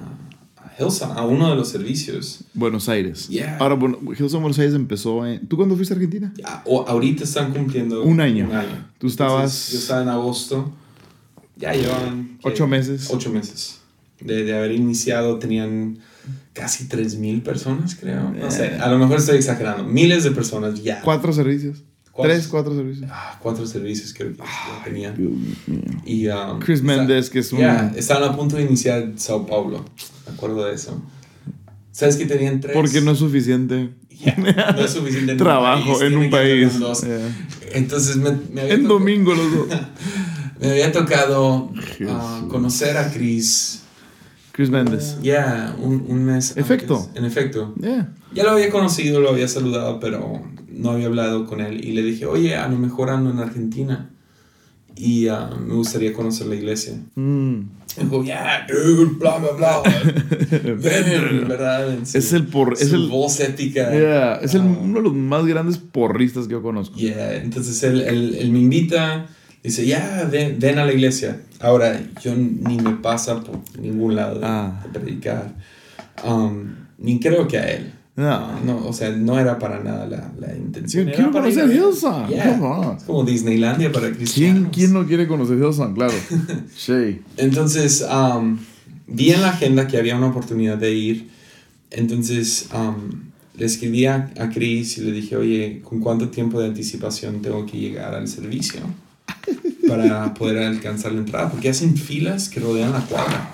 Hillsong, 0.78 1.16
a 1.16 1.24
uno 1.24 1.50
de 1.50 1.56
los 1.56 1.68
servicios. 1.68 2.44
Buenos 2.54 2.88
Aires. 2.88 3.28
Ahora, 3.58 3.74
bueno, 3.74 3.98
Hillsong 4.02 4.40
Buenos 4.40 4.58
Aires 4.58 4.74
empezó 4.74 5.26
en... 5.26 5.46
¿Tú 5.46 5.56
cuándo 5.56 5.76
fuiste 5.76 5.94
a 5.94 5.96
Argentina? 5.96 6.32
o, 6.64 6.86
ahorita 6.86 7.24
están 7.24 7.52
cumpliendo... 7.52 8.02
Un 8.02 8.20
año. 8.20 8.48
Tú 8.98 9.06
estabas... 9.06 9.70
yo 9.72 9.78
estaba 9.78 10.02
en 10.02 10.08
agosto. 10.08 10.72
Ya 11.56 11.72
llevan... 11.72 12.38
Ocho 12.42 12.66
meses. 12.66 13.08
Ocho 13.10 13.30
meses. 13.30 13.80
De, 14.20 14.44
de 14.44 14.56
haber 14.56 14.72
iniciado 14.72 15.38
tenían 15.38 15.98
casi 16.52 16.88
3.000 16.88 17.42
personas, 17.42 17.94
creo. 17.94 18.30
No 18.30 18.50
sé, 18.50 18.76
a 18.76 18.90
lo 18.90 18.98
mejor 18.98 19.18
estoy 19.18 19.36
exagerando. 19.36 19.84
Miles 19.84 20.24
de 20.24 20.30
personas 20.30 20.82
ya. 20.82 21.00
Cuatro 21.02 21.32
servicios. 21.32 21.82
Tres, 22.22 22.48
cuatro 22.48 22.74
servicios. 22.74 23.10
Ah, 23.10 23.38
cuatro 23.42 23.66
servicios 23.66 24.14
creo 24.14 24.32
que 24.34 24.42
tenían. 24.84 25.14
Y, 26.04 26.28
um, 26.28 26.58
Chris 26.60 26.82
Méndez, 26.82 27.30
que 27.30 27.40
es 27.40 27.52
un... 27.52 27.60
Ya, 27.60 27.92
estaban 27.96 28.24
a 28.30 28.36
punto 28.36 28.56
de 28.56 28.62
iniciar 28.62 29.12
Sao 29.16 29.46
Paulo 29.46 29.84
acuerdo 30.30 30.64
de 30.64 30.74
eso. 30.74 31.00
¿Sabes 31.92 32.16
que 32.16 32.26
tenían 32.26 32.60
tres? 32.60 32.74
Porque 32.74 33.00
no 33.00 33.12
es 33.12 33.18
suficiente. 33.18 33.90
no 34.36 34.80
es 34.84 34.90
suficiente 34.90 35.34
trabajo 35.34 36.02
en 36.02 36.16
un 36.16 36.30
país. 36.30 36.72
Entonces 37.72 38.16
me, 38.16 38.32
me 38.52 38.62
había 38.62 38.74
En 38.74 38.88
domingo 38.88 39.34
los 39.34 39.52
dos. 39.52 39.66
me 40.60 40.70
había 40.70 40.92
tocado 40.92 41.70
ah, 42.08 42.44
conocer 42.48 42.96
a 42.96 43.10
Chris. 43.10 43.82
Chris 44.60 44.68
Méndez. 44.68 45.16
Ya, 45.22 45.74
un, 45.80 46.04
un, 46.06 46.22
mes. 46.22 46.54
Efecto. 46.54 47.08
En 47.14 47.24
efecto. 47.24 47.74
Ya 47.80 48.44
lo 48.44 48.50
había 48.50 48.68
conocido, 48.68 49.18
lo 49.18 49.30
había 49.30 49.48
saludado, 49.48 49.98
pero 50.00 50.42
no 50.68 50.90
había 50.90 51.06
hablado 51.06 51.46
con 51.46 51.62
él. 51.62 51.82
Y 51.82 51.92
le 51.92 52.02
dije, 52.02 52.26
oye, 52.26 52.56
a 52.56 52.68
lo 52.68 52.76
mejor 52.76 53.08
ando 53.08 53.30
en 53.30 53.38
Argentina. 53.38 54.10
Y 54.96 55.28
ah, 55.28 55.48
me 55.66 55.72
gustaría 55.72 56.12
conocer 56.12 56.46
la 56.46 56.56
iglesia. 56.56 56.92
Mm. 57.14 57.60
Dijo, 58.02 58.22
yeah, 58.22 58.66
dude, 58.68 59.14
bla, 59.18 59.38
bla, 59.38 59.52
bla. 59.52 59.82
¿verdad? 61.48 61.96
es 62.02 62.32
el 62.34 62.46
por. 62.46 62.74
es 62.74 62.92
el, 62.92 63.08
voz 63.08 63.40
ética. 63.40 63.90
Yeah, 63.90 64.40
es 64.42 64.52
el, 64.52 64.60
ah. 64.60 64.78
uno 64.82 64.98
de 64.98 65.04
los 65.04 65.14
más 65.14 65.46
grandes 65.46 65.78
porristas 65.78 66.48
que 66.48 66.52
yo 66.52 66.60
conozco. 66.60 66.98
Yeah, 66.98 67.36
entonces 67.36 67.82
él, 67.82 68.02
él, 68.02 68.36
él 68.38 68.52
me 68.52 68.58
invita, 68.58 69.26
dice, 69.62 69.86
ya, 69.86 70.28
ven, 70.30 70.58
ven, 70.58 70.78
a 70.78 70.84
la 70.84 70.92
iglesia. 70.92 71.40
Ahora, 71.60 72.00
yo 72.22 72.34
ni 72.34 72.78
me 72.78 72.92
pasa 72.96 73.40
por 73.40 73.60
ningún 73.78 74.16
lado 74.16 74.40
de, 74.40 74.46
ah. 74.46 74.82
predicar. 74.92 75.54
Um, 76.24 76.74
ni 76.98 77.20
creo 77.20 77.46
que 77.46 77.58
a 77.58 77.70
él. 77.70 77.92
No. 78.16 78.60
no, 78.62 78.86
o 78.86 78.92
sea, 78.92 79.10
no 79.10 79.38
era 79.38 79.58
para 79.58 79.82
nada 79.82 80.06
la, 80.06 80.32
la 80.38 80.54
intención. 80.54 81.04
¿Quién 81.04 81.16
quiere 81.16 81.30
conocer 81.30 81.70
Hillsong? 81.70 82.28
Yeah. 82.28 82.96
Es 82.98 83.04
como 83.04 83.24
Disneylandia 83.24 83.92
para 83.92 84.10
cristianos. 84.12 84.68
¿Quién, 84.70 84.70
¿Quién 84.70 84.92
no 84.92 85.06
quiere 85.06 85.26
conocer 85.26 85.58
Hillsong? 85.58 85.94
Claro. 85.94 86.12
sí. 86.76 87.20
Entonces, 87.36 88.06
um, 88.10 88.58
vi 89.06 89.30
en 89.30 89.42
la 89.42 89.50
agenda 89.50 89.86
que 89.86 89.96
había 89.96 90.16
una 90.16 90.26
oportunidad 90.26 90.76
de 90.76 90.92
ir. 90.92 91.30
Entonces, 91.90 92.68
um, 92.74 93.30
le 93.56 93.66
escribí 93.66 94.06
a, 94.06 94.30
a 94.38 94.50
Chris 94.50 94.98
y 94.98 95.02
le 95.02 95.12
dije, 95.12 95.36
oye, 95.36 95.80
¿con 95.82 96.00
cuánto 96.00 96.28
tiempo 96.28 96.60
de 96.60 96.68
anticipación 96.68 97.40
tengo 97.40 97.64
que 97.64 97.78
llegar 97.78 98.14
al 98.14 98.28
servicio? 98.28 98.80
Para 99.96 100.34
poder 100.34 100.58
alcanzar 100.66 101.12
la 101.12 101.18
entrada. 101.18 101.50
Porque 101.50 101.68
hacen 101.68 101.96
filas 101.96 102.48
que 102.48 102.60
rodean 102.60 102.92
la 102.92 103.00
cuadra. 103.00 103.50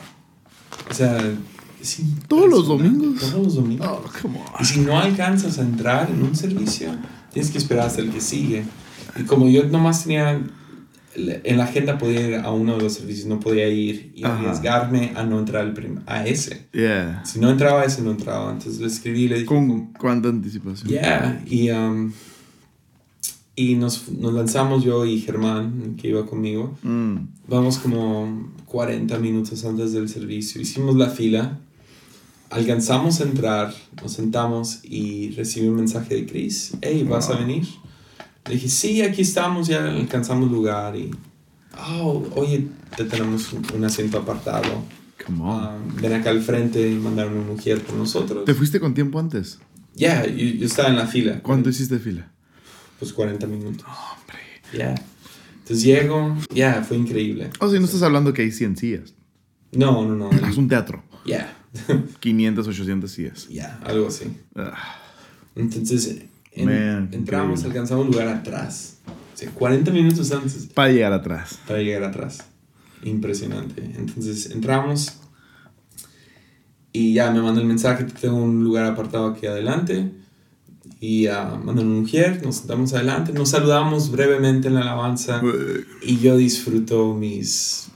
O 0.91 0.95
sea, 0.95 1.18
¿Todos 2.26 2.49
los 2.49 2.66
domingos? 2.66 3.20
Todos 3.20 3.45
los 3.45 3.55
domingos. 3.55 3.89
Oh, 3.89 4.03
y 4.61 4.64
si 4.64 4.80
no 4.80 4.99
alcanzas 4.99 5.59
a 5.59 5.62
entrar 5.62 6.11
en 6.11 6.22
un 6.22 6.34
servicio, 6.34 6.89
tienes 7.32 7.51
que 7.51 7.59
esperar 7.59 7.87
hasta 7.87 8.01
el 8.01 8.11
que 8.11 8.20
sigue. 8.20 8.64
Y 9.16 9.22
como 9.22 9.49
yo 9.49 9.64
nomás 9.64 10.05
tenía 10.05 10.41
en 11.16 11.57
la 11.57 11.64
agenda 11.64 11.99
podía 11.99 12.28
ir 12.28 12.34
a 12.37 12.51
uno 12.51 12.76
de 12.76 12.82
los 12.82 12.95
servicios, 12.95 13.26
no 13.26 13.41
podía 13.41 13.68
ir 13.68 14.12
y 14.14 14.24
arriesgarme 14.24 15.12
a 15.16 15.22
no 15.24 15.39
entrar 15.39 15.72
a 16.07 16.26
ese. 16.26 16.68
Si 17.24 17.39
no 17.39 17.51
entraba 17.51 17.82
a 17.82 17.84
ese, 17.84 18.03
no 18.03 18.11
entraba. 18.11 18.53
Entonces 18.53 18.80
le 18.80 18.87
escribí 18.87 19.24
y 19.24 19.28
le 19.28 19.34
dije... 19.37 19.47
¿Con 19.47 19.93
cuánta 19.93 20.28
anticipación? 20.28 20.89
Yeah, 20.89 21.43
y, 21.47 21.70
um, 21.70 22.12
y 23.57 23.74
nos, 23.74 24.09
nos, 24.12 24.32
lanzamos 24.34 24.84
yo 24.84 25.04
y 25.04 25.20
Germán, 25.20 25.96
que 25.96 26.09
iba 26.09 26.26
conmigo. 26.26 26.76
Mm. 26.82 27.16
Vamos 27.48 27.78
como 27.78 28.52
40 28.66 29.18
minutos 29.18 29.64
antes 29.64 29.92
del 29.92 30.09
servicio. 30.09 30.61
Hicimos 30.61 30.94
la 30.94 31.09
fila 31.09 31.59
alcanzamos 32.50 33.20
a 33.20 33.24
entrar, 33.24 33.74
nos 34.02 34.12
sentamos 34.12 34.80
y 34.84 35.30
recibí 35.30 35.68
un 35.68 35.76
mensaje 35.76 36.14
de 36.14 36.26
Chris. 36.26 36.72
Hey, 36.80 37.07
¿vas 37.09 37.30
a 37.30 37.36
venir? 37.36 37.66
Le 38.46 38.54
dije, 38.54 38.68
sí, 38.68 39.02
aquí 39.02 39.22
estamos, 39.22 39.68
ya 39.68 39.84
alcanzamos 39.84 40.50
lugar 40.50 40.96
y... 40.96 41.11
Oh, 41.78 42.24
oye, 42.36 42.68
te 42.96 43.04
tenemos 43.04 43.52
un, 43.52 43.84
asiento 43.84 44.18
apartado. 44.18 44.84
Come 45.26 45.42
on. 45.42 45.50
Ah, 45.50 45.78
ven 46.00 46.12
acá 46.14 46.30
al 46.30 46.40
frente 46.40 46.88
y 46.88 46.94
mandaron 46.94 47.34
una 47.34 47.46
mujer 47.48 47.82
por 47.82 47.96
nosotros. 47.96 48.44
¿Te 48.46 48.54
fuiste 48.54 48.80
con 48.80 48.94
tiempo 48.94 49.18
antes? 49.18 49.59
Ya, 49.94 50.24
yo, 50.26 50.64
estaba 50.64 50.88
en 50.88 50.96
la 50.96 51.07
fila. 51.07 51.42
¿Cuánto 51.42 51.68
hiciste 51.68 51.98
fila? 51.98 52.32
Pues 52.99 53.12
40 53.12 53.47
minutos. 53.47 53.86
hombre. 53.86 54.38
Ya. 54.72 54.94
Entonces 55.59 55.82
llego, 55.82 56.36
ya, 56.55 56.82
fue 56.82 56.97
increíble. 56.97 57.51
O 57.59 57.68
sea, 57.68 57.78
no 57.80 57.86
estás 57.86 58.03
hablando 58.03 58.32
que 58.32 58.42
hay 58.42 58.53
100 58.53 58.76
sillas. 58.76 59.14
No, 59.72 60.07
no, 60.07 60.14
no. 60.14 60.30
Es 60.30 60.57
un 60.57 60.68
teatro. 60.68 61.03
Ya. 61.24 61.57
500, 62.20 62.68
800 62.68 63.11
sillas. 63.11 63.49
Ya, 63.49 63.78
algo 63.84 64.09
así. 64.09 64.26
Ah. 64.55 64.97
Entonces, 65.55 66.22
entramos, 66.53 67.64
alcanzamos 67.64 68.07
lugar 68.07 68.28
atrás. 68.28 68.99
40 69.55 69.90
minutos 69.90 70.32
antes. 70.32 70.68
Para 70.72 70.92
llegar 70.92 71.12
atrás. 71.12 71.59
Para 71.66 71.80
llegar 71.80 72.05
atrás. 72.05 72.44
Impresionante. 73.03 73.82
Entonces, 73.97 74.51
entramos 74.51 75.18
y 76.92 77.12
ya 77.12 77.30
me 77.30 77.42
mandó 77.42 77.61
el 77.61 77.66
mensaje, 77.66 78.05
tengo 78.05 78.36
un 78.36 78.64
lugar 78.64 78.86
apartado 78.86 79.26
aquí 79.26 79.47
adelante. 79.47 80.12
Y 81.01 81.28
uh, 81.28 81.59
mandan 81.62 81.87
una 81.89 82.01
mujer, 82.01 82.41
nos 82.43 82.57
sentamos 82.57 82.93
adelante, 82.95 83.32
nos 83.32 83.51
saludamos 83.51 84.11
brevemente 84.11 84.68
en 84.68 84.74
la 84.74 84.80
alabanza 84.80 85.43
y 86.03 86.18
yo 86.18 86.37
disfruto 86.37 87.14
mis 87.14 87.87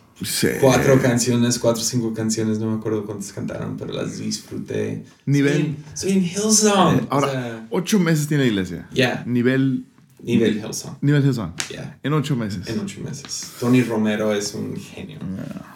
Cuatro 0.61 1.01
canciones, 1.01 1.59
cuatro 1.59 1.83
o 1.83 1.85
cinco 1.85 2.13
canciones, 2.13 2.59
no 2.59 2.71
me 2.71 2.77
acuerdo 2.77 3.07
cuántas 3.07 3.33
cantaron, 3.33 3.77
pero 3.79 3.93
las 3.93 4.19
disfruté. 4.19 5.05
Nivel. 5.25 5.77
Soy 5.95 6.13
en, 6.13 6.25
Hillsong. 6.25 6.97
Eh, 6.99 7.07
ahora, 7.09 7.67
ocho 7.71 7.99
meses 7.99 8.29
tiene 8.29 8.45
la 8.45 8.51
iglesia. 8.51 8.89
Ya. 8.93 9.25
Nivel. 9.27 9.87
Nivel 10.23 10.59
Hillsong. 10.59 10.99
Nivel 11.01 11.25
Hillsong. 11.25 11.55
Ya. 11.71 11.99
En 12.03 12.13
ocho 12.13 12.37
meses. 12.37 12.69
En 12.69 12.81
ocho 12.81 13.01
meses. 13.01 13.53
Tony 13.59 13.83
Romero 13.83 14.35
es 14.35 14.55
un 14.55 14.77
genio. 14.77 15.19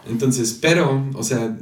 Entonces, 0.07 0.59
pero, 0.61 1.09
o 1.15 1.23
sea, 1.23 1.57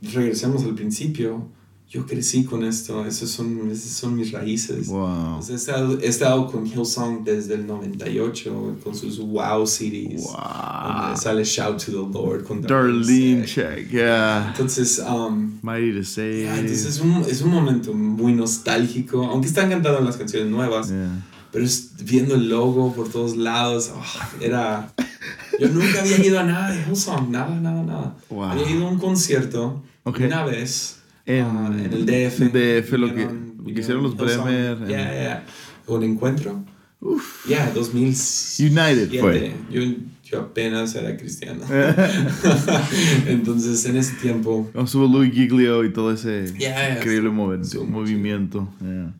regresemos 0.00 0.62
al 0.62 0.74
principio 0.76 1.48
yo 1.90 2.06
crecí 2.06 2.44
con 2.44 2.62
esto, 2.62 3.04
esas 3.04 3.30
son, 3.30 3.68
esas 3.68 3.90
son 3.90 4.14
mis 4.14 4.30
raíces. 4.30 4.86
Wow. 4.86 5.40
he, 5.50 5.54
estado, 5.54 5.98
he, 6.00 6.06
estado, 6.06 6.46
con 6.46 6.64
Hillsong 6.64 7.24
desde 7.24 7.54
el 7.54 7.66
98, 7.66 8.78
con 8.84 8.94
sus 8.94 9.18
Wow 9.18 9.66
CDs. 9.66 10.22
Wow. 10.22 11.16
sale 11.16 11.42
Shout 11.42 11.84
to 11.84 11.90
the 11.90 12.16
Lord 12.16 12.44
con 12.44 12.62
Darlene 12.62 13.44
Check, 13.44 13.90
yeah. 13.90 14.50
Entonces, 14.52 15.00
um, 15.00 15.58
Mighty 15.62 15.98
to 15.98 16.04
Say. 16.04 16.46
entonces 16.46 16.86
es 16.86 17.00
un, 17.00 17.24
es 17.28 17.42
un 17.42 17.50
momento 17.50 17.92
muy 17.92 18.34
nostálgico, 18.34 19.24
aunque 19.24 19.48
están 19.48 19.68
cantando 19.68 19.98
las 19.98 20.16
canciones 20.16 20.48
nuevas. 20.48 20.92
Pero 21.50 21.64
es 21.64 21.90
viendo 22.04 22.36
el 22.36 22.48
logo 22.48 22.94
por 22.94 23.08
todos 23.08 23.36
lados, 23.36 23.90
oh, 23.92 24.40
era... 24.40 24.94
Yo 25.58 25.68
nunca 25.68 26.00
había 26.00 26.24
ido 26.24 26.38
a 26.38 26.44
nada 26.44 26.70
de 26.70 26.84
Hillsong, 26.84 27.32
nada, 27.32 27.58
nada, 27.58 27.82
nada. 27.82 28.16
Wow. 28.30 28.44
Había 28.44 28.70
ido 28.70 28.86
a 28.86 28.90
un 28.90 29.00
concierto 29.00 29.82
una 30.04 30.44
vez 30.44 30.99
en, 31.38 31.46
ah, 31.46 31.70
en 31.72 31.92
el 31.92 32.06
DF. 32.06 32.40
DF, 32.52 32.92
lo 32.92 33.14
que, 33.14 33.28
hicieron 33.80 34.02
los 34.02 34.16
Bremer. 34.16 34.78
Ya, 34.86 35.12
ya. 35.12 35.46
Un 35.86 36.02
encuentro. 36.02 36.64
Ya, 37.48 37.64
yeah, 37.64 37.70
2007. 37.72 38.70
United 38.70 39.20
fue. 39.20 39.54
Yo, 39.70 39.80
yo 40.22 40.40
apenas 40.40 40.94
era 40.94 41.16
cristiano. 41.16 41.64
Entonces, 43.26 43.84
en 43.86 43.96
ese 43.96 44.14
tiempo. 44.16 44.70
Estuvo 44.74 45.06
Louis 45.06 45.32
Giglio 45.32 45.82
y 45.84 45.92
todo 45.92 46.12
ese 46.12 46.44
increíble 46.48 47.30
movimiento. 47.30 48.68
Entonces, 48.80 49.14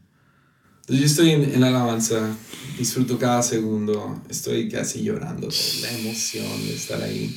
yo 0.89 1.07
estoy 1.07 1.31
en, 1.31 1.45
en, 1.45 1.61
la 1.61 1.69
alabanza, 1.69 2.37
disfruto 2.77 3.19
cada 3.19 3.43
segundo, 3.43 4.21
estoy 4.29 4.69
casi 4.69 5.03
llorando, 5.03 5.49
la 5.83 5.93
emoción 5.99 6.47
de 6.67 6.75
estar 6.75 7.01
ahí. 7.01 7.35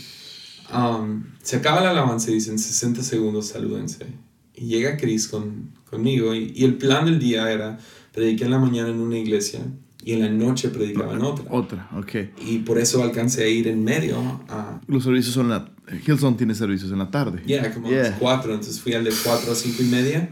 Um, 0.74 1.24
se 1.42 1.58
acaba 1.58 1.82
la 1.82 1.92
alabanza 1.92 2.32
y 2.32 2.36
dicen 2.36 2.58
60 2.58 3.04
segundos, 3.04 3.48
salúdense. 3.48 4.08
Y 4.56 4.68
llega 4.68 4.98
Chris 4.98 5.28
con, 5.28 5.72
conmigo 5.90 6.34
y, 6.36 6.54
y 6.56 6.64
el 6.64 6.76
plan 6.76 7.06
del 7.06 7.20
día 7.20 7.52
era 7.52 7.80
predicar 8.12 8.46
en 8.46 8.52
la 8.52 8.60
mañana 8.60 8.90
en 8.90 9.00
una 9.00 9.18
iglesia 9.18 9.62
y 10.06 10.14
en 10.14 10.22
la 10.22 10.30
noche 10.30 10.70
predicaba 10.70 11.14
en 11.14 11.22
otra. 11.22 11.46
Otra, 11.50 11.90
ok. 11.96 12.12
Y 12.46 12.60
por 12.60 12.78
eso 12.78 13.02
alcancé 13.04 13.44
a 13.44 13.48
ir 13.48 13.68
en 13.68 13.84
medio 13.84 14.18
a... 14.50 14.82
Los 14.88 15.04
servicios 15.04 15.34
son 15.34 15.50
la... 15.50 15.72
Hillsong 16.06 16.38
tiene 16.38 16.56
servicios 16.56 16.92
en 16.92 17.00
la 17.00 17.10
tarde. 17.10 17.42
Yeah, 17.46 17.74
como 17.74 17.88
a 17.88 17.92
las 17.92 18.20
4, 18.20 18.54
entonces 18.54 18.80
fui 18.80 18.94
al 18.94 19.04
de 19.04 19.12
4 19.24 19.52
a 19.52 19.56
5 19.56 19.84
y 19.84 19.86
media 19.86 20.30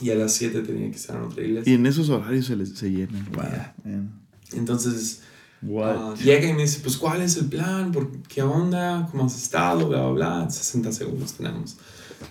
y 0.00 0.10
a 0.10 0.14
las 0.14 0.34
7 0.34 0.60
tenía 0.62 0.90
que 0.90 0.96
estar 0.96 1.16
en 1.16 1.22
otra 1.22 1.44
iglesia. 1.44 1.70
Y 1.70 1.76
en 1.76 1.86
esos 1.86 2.08
horarios 2.08 2.46
se, 2.46 2.56
les, 2.56 2.70
se 2.70 2.90
llenan. 2.90 3.28
Entonces... 4.52 5.22
Uh, 5.62 6.14
llega 6.22 6.48
y 6.48 6.52
me 6.52 6.62
dice, 6.62 6.80
pues, 6.82 6.98
¿cuál 6.98 7.22
es 7.22 7.36
el 7.38 7.46
plan? 7.46 7.90
¿Por 7.90 8.22
¿Qué 8.22 8.42
onda? 8.42 9.08
¿Cómo 9.10 9.24
has 9.24 9.36
estado? 9.36 9.88
Bla, 9.88 10.02
bla, 10.02 10.42
bla. 10.42 10.50
60 10.50 10.92
segundos 10.92 11.32
tenemos. 11.32 11.78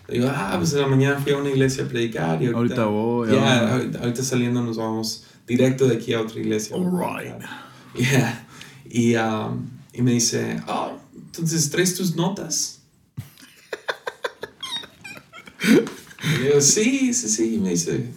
Digo, 0.07 0.27
ah, 0.29 0.55
pues 0.57 0.73
en 0.73 0.81
la 0.81 0.87
mañana 0.87 1.19
fui 1.19 1.31
a 1.31 1.37
una 1.37 1.49
iglesia 1.49 1.83
a 1.83 1.87
predicar 1.87 2.41
y 2.41 2.47
ahorita... 2.47 2.57
Ahorita 2.57 2.85
voy. 2.85 3.31
Yeah, 3.31 3.73
ahorita, 3.73 3.99
ahorita 3.99 4.23
saliendo 4.23 4.61
nos 4.61 4.77
vamos 4.77 5.25
directo 5.47 5.87
de 5.87 5.95
aquí 5.95 6.13
a 6.13 6.21
otra 6.21 6.39
iglesia. 6.39 6.75
All 6.75 6.91
right. 6.91 7.35
Yeah. 7.95 8.45
Y, 8.89 9.15
um, 9.15 9.69
y 9.93 10.01
me 10.01 10.11
dice, 10.11 10.61
oh, 10.67 10.97
entonces 11.15 11.69
traes 11.69 11.95
tus 11.95 12.15
notas. 12.15 12.81
y 16.23 16.43
digo, 16.43 16.61
sí, 16.61 17.13
sí, 17.13 17.29
sí. 17.29 17.55
Y 17.55 17.57
me 17.57 17.71
dice, 17.71 18.09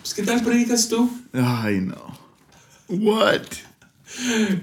pues, 0.00 0.14
¿qué 0.14 0.22
tal 0.22 0.42
predicas 0.42 0.88
tú? 0.88 1.10
Ay, 1.32 1.80
no. 1.80 2.18
What? 2.88 3.42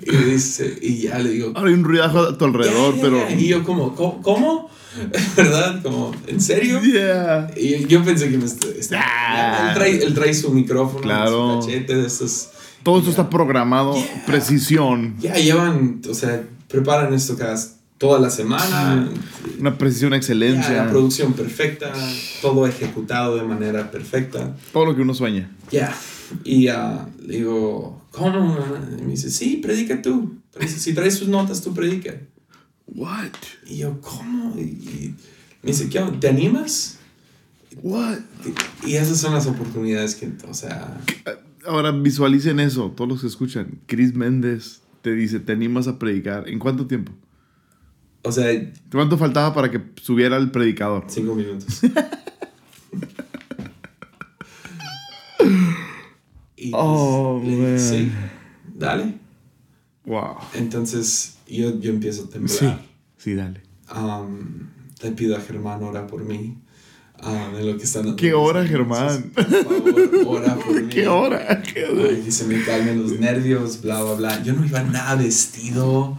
Y 0.01 0.15
dice, 0.15 0.77
y 0.81 1.01
ya 1.01 1.19
le 1.19 1.31
digo. 1.31 1.53
Hay 1.55 1.73
un 1.73 1.83
ruidajo 1.83 2.19
a 2.19 2.37
tu 2.37 2.45
alrededor, 2.45 2.95
pero. 3.01 3.29
Y 3.31 3.47
yo, 3.47 3.63
como, 3.63 3.95
¿cómo? 3.95 4.69
¿Verdad? 5.35 5.81
Como, 5.81 6.13
¿en 6.27 6.41
serio? 6.41 6.81
Yeah. 6.81 7.51
Y 7.55 7.85
yo 7.87 8.03
pensé 8.03 8.29
que 8.29 8.37
me. 8.37 8.45
Ah. 8.95 9.69
él, 9.69 9.75
trae, 9.75 10.03
él, 10.03 10.13
trae, 10.13 10.33
su 10.33 10.51
micrófono, 10.51 11.01
claro. 11.01 11.61
su 11.61 11.67
cachete 11.67 11.95
de 11.95 12.07
estos. 12.07 12.49
Todo 12.83 12.99
esto 12.99 13.09
está 13.09 13.29
programado, 13.29 13.95
precisión. 14.25 15.15
Ya 15.19 15.35
llevan, 15.35 16.01
o 16.09 16.13
sea, 16.13 16.43
preparan 16.67 17.13
esto 17.13 17.37
cada, 17.37 17.57
toda 17.97 18.19
la 18.19 18.29
semana. 18.29 19.09
Una 19.59 19.77
precisión, 19.77 20.13
excelencia. 20.13 20.85
la 20.85 20.89
producción 20.89 21.33
perfecta, 21.33 21.93
todo 22.41 22.65
ejecutado 22.65 23.35
de 23.35 23.43
manera 23.43 23.91
perfecta. 23.91 24.55
Todo 24.71 24.85
lo 24.85 24.95
que 24.95 25.01
uno 25.01 25.13
sueña. 25.13 25.51
Ya. 25.71 25.93
Y 26.43 26.69
uh, 26.69 27.07
le 27.21 27.37
digo, 27.37 28.01
¿cómo? 28.11 28.57
Y 28.97 29.01
me 29.01 29.11
dice, 29.11 29.29
sí, 29.29 29.57
predica 29.57 30.01
tú. 30.01 30.37
Si 30.65 30.93
traes 30.93 31.15
sus 31.15 31.27
notas, 31.27 31.61
tú 31.61 31.73
predica. 31.73 32.15
What? 32.95 33.33
Y 33.65 33.77
yo, 33.77 33.99
¿cómo? 34.01 34.55
Y, 34.59 35.15
me 35.61 35.71
dice, 35.71 35.89
¿qué? 35.89 35.99
¿Te 36.19 36.29
animas? 36.29 36.99
What? 37.83 38.19
Y, 38.85 38.95
esas 38.95 39.19
son 39.19 39.33
las 39.33 39.47
oportunidades 39.47 40.15
que, 40.15 40.31
o 40.47 40.53
sea... 40.53 41.01
Ahora 41.65 41.91
visualicen 41.91 42.59
eso, 42.59 42.91
todos 42.91 43.09
los 43.09 43.21
que 43.21 43.27
escuchan. 43.27 43.79
Chris 43.85 44.15
Méndez 44.15 44.81
te 45.01 45.13
dice, 45.13 45.39
¿te 45.39 45.51
animas 45.51 45.87
a 45.87 45.99
predicar? 45.99 46.47
¿En 46.49 46.57
cuánto 46.59 46.87
tiempo? 46.87 47.11
O 48.23 48.31
sea... 48.31 48.45
¿Cuánto 48.91 49.17
faltaba 49.17 49.53
para 49.53 49.69
que 49.69 49.81
subiera 50.01 50.37
el 50.37 50.51
predicador? 50.51 51.05
Cinco 51.07 51.35
minutos. 51.35 51.81
y 56.57 56.71
oh, 56.73 57.41
sí, 57.77 58.11
dale. 58.75 59.13
Wow. 60.05 60.37
Entonces 60.55 61.38
yo, 61.49 61.79
yo 61.79 61.91
empiezo 61.91 62.25
a 62.25 62.29
temblar. 62.29 62.57
Sí, 62.57 62.67
sí, 63.17 63.35
dale. 63.35 63.61
Um, 63.95 64.67
te 64.99 65.11
pido 65.11 65.35
a 65.35 65.41
Germán, 65.41 65.83
ora 65.83 66.07
por 66.07 66.23
mí. 66.23 66.57
En 67.21 67.67
lo 67.67 67.77
que 67.77 67.83
están 67.83 68.15
¿Qué 68.15 68.33
hora, 68.33 68.65
Germán? 68.65 69.31
Por 69.35 69.45
favor, 69.45 70.11
ora 70.25 70.55
por 70.55 70.81
mí. 70.81 70.89
¿Qué 70.89 71.07
hora? 71.07 71.61
¿Qué 71.61 71.83
hora? 71.85 72.09
que 72.23 72.31
se 72.31 72.45
me 72.45 72.63
calmen 72.63 73.01
los 73.01 73.19
nervios, 73.19 73.81
bla, 73.81 74.01
bla, 74.01 74.13
bla. 74.13 74.43
Yo 74.43 74.53
no 74.53 74.65
iba 74.65 74.81
nada 74.83 75.15
vestido. 75.15 76.17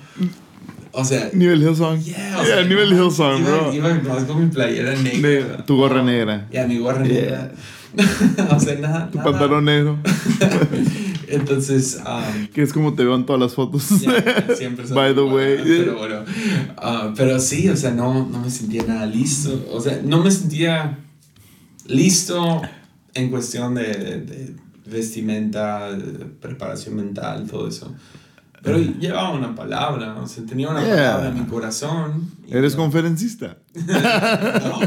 O 0.92 1.04
sea. 1.04 1.30
Nivel 1.32 1.62
Hillsong. 1.62 2.02
Yeah, 2.02 2.38
o 2.40 2.44
sea, 2.44 2.64
nivel 2.64 2.92
Hillsong, 2.92 3.44
bro. 3.44 3.72
Iba, 3.72 3.90
iba 3.92 4.26
con 4.26 4.44
mi 4.44 4.50
playera 4.50 4.94
negra. 4.94 5.64
tu 5.64 5.76
gorra 5.76 6.02
negra. 6.02 6.48
Ya, 6.52 6.66
mi 6.66 6.78
gorra 6.78 7.02
negra. 7.02 7.52
o 8.50 8.60
sea, 8.60 8.78
nada. 8.78 9.10
Tu 9.10 9.18
pantalón 9.22 9.64
negro. 9.64 9.98
Entonces. 11.30 12.00
Um, 12.06 12.48
que 12.48 12.62
es 12.62 12.72
como 12.72 12.94
te 12.94 13.04
veo 13.04 13.14
en 13.14 13.26
todas 13.26 13.40
las 13.40 13.54
fotos. 13.54 13.84
siempre 14.56 14.86
By 14.92 15.14
the 15.14 15.22
way. 15.22 15.58
Pero 15.62 15.98
bueno. 15.98 16.24
Uh, 16.76 17.14
pero 17.16 17.38
sí, 17.38 17.68
o 17.68 17.76
sea, 17.76 17.90
no, 17.90 18.26
no 18.26 18.40
me 18.40 18.50
sentía 18.50 18.84
nada 18.84 19.06
listo. 19.06 19.66
O 19.72 19.80
sea, 19.80 20.00
no 20.04 20.22
me 20.22 20.30
sentía 20.30 20.98
listo 21.86 22.62
en 23.14 23.30
cuestión 23.30 23.74
de, 23.74 23.82
de 23.82 24.54
vestimenta, 24.86 25.92
de 25.92 26.26
preparación 26.26 26.96
mental, 26.96 27.46
todo 27.48 27.68
eso. 27.68 27.94
Pero 28.62 28.76
llevaba 28.76 29.30
una 29.30 29.54
palabra, 29.54 30.16
o 30.16 30.26
sea, 30.26 30.44
tenía 30.44 30.68
una 30.68 30.82
palabra 30.82 31.28
en 31.28 31.34
mi 31.34 31.46
corazón. 31.46 32.30
¿Eres 32.46 32.76
conferencista? 32.76 33.56
no, 33.74 34.80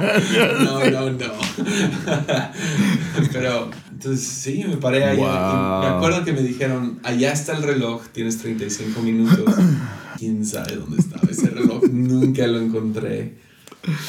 no, 0.59 0.89
no, 0.91 1.09
no. 1.09 1.33
Pero, 3.31 3.71
entonces 4.03 4.27
sí, 4.27 4.65
me 4.67 4.77
paré 4.77 5.05
ahí. 5.05 5.17
me 5.17 5.25
acuerdo 5.25 6.25
que 6.25 6.33
me 6.33 6.41
dijeron, 6.41 6.99
allá 7.03 7.31
está 7.31 7.55
el 7.55 7.63
reloj, 7.63 8.03
tienes 8.11 8.37
35 8.39 9.01
minutos. 9.01 9.55
¿Quién 10.17 10.45
sabe 10.45 10.75
dónde 10.75 10.97
estaba 10.97 11.23
ese 11.29 11.49
reloj? 11.49 11.83
Nunca 11.91 12.45
lo 12.47 12.59
encontré. 12.59 13.35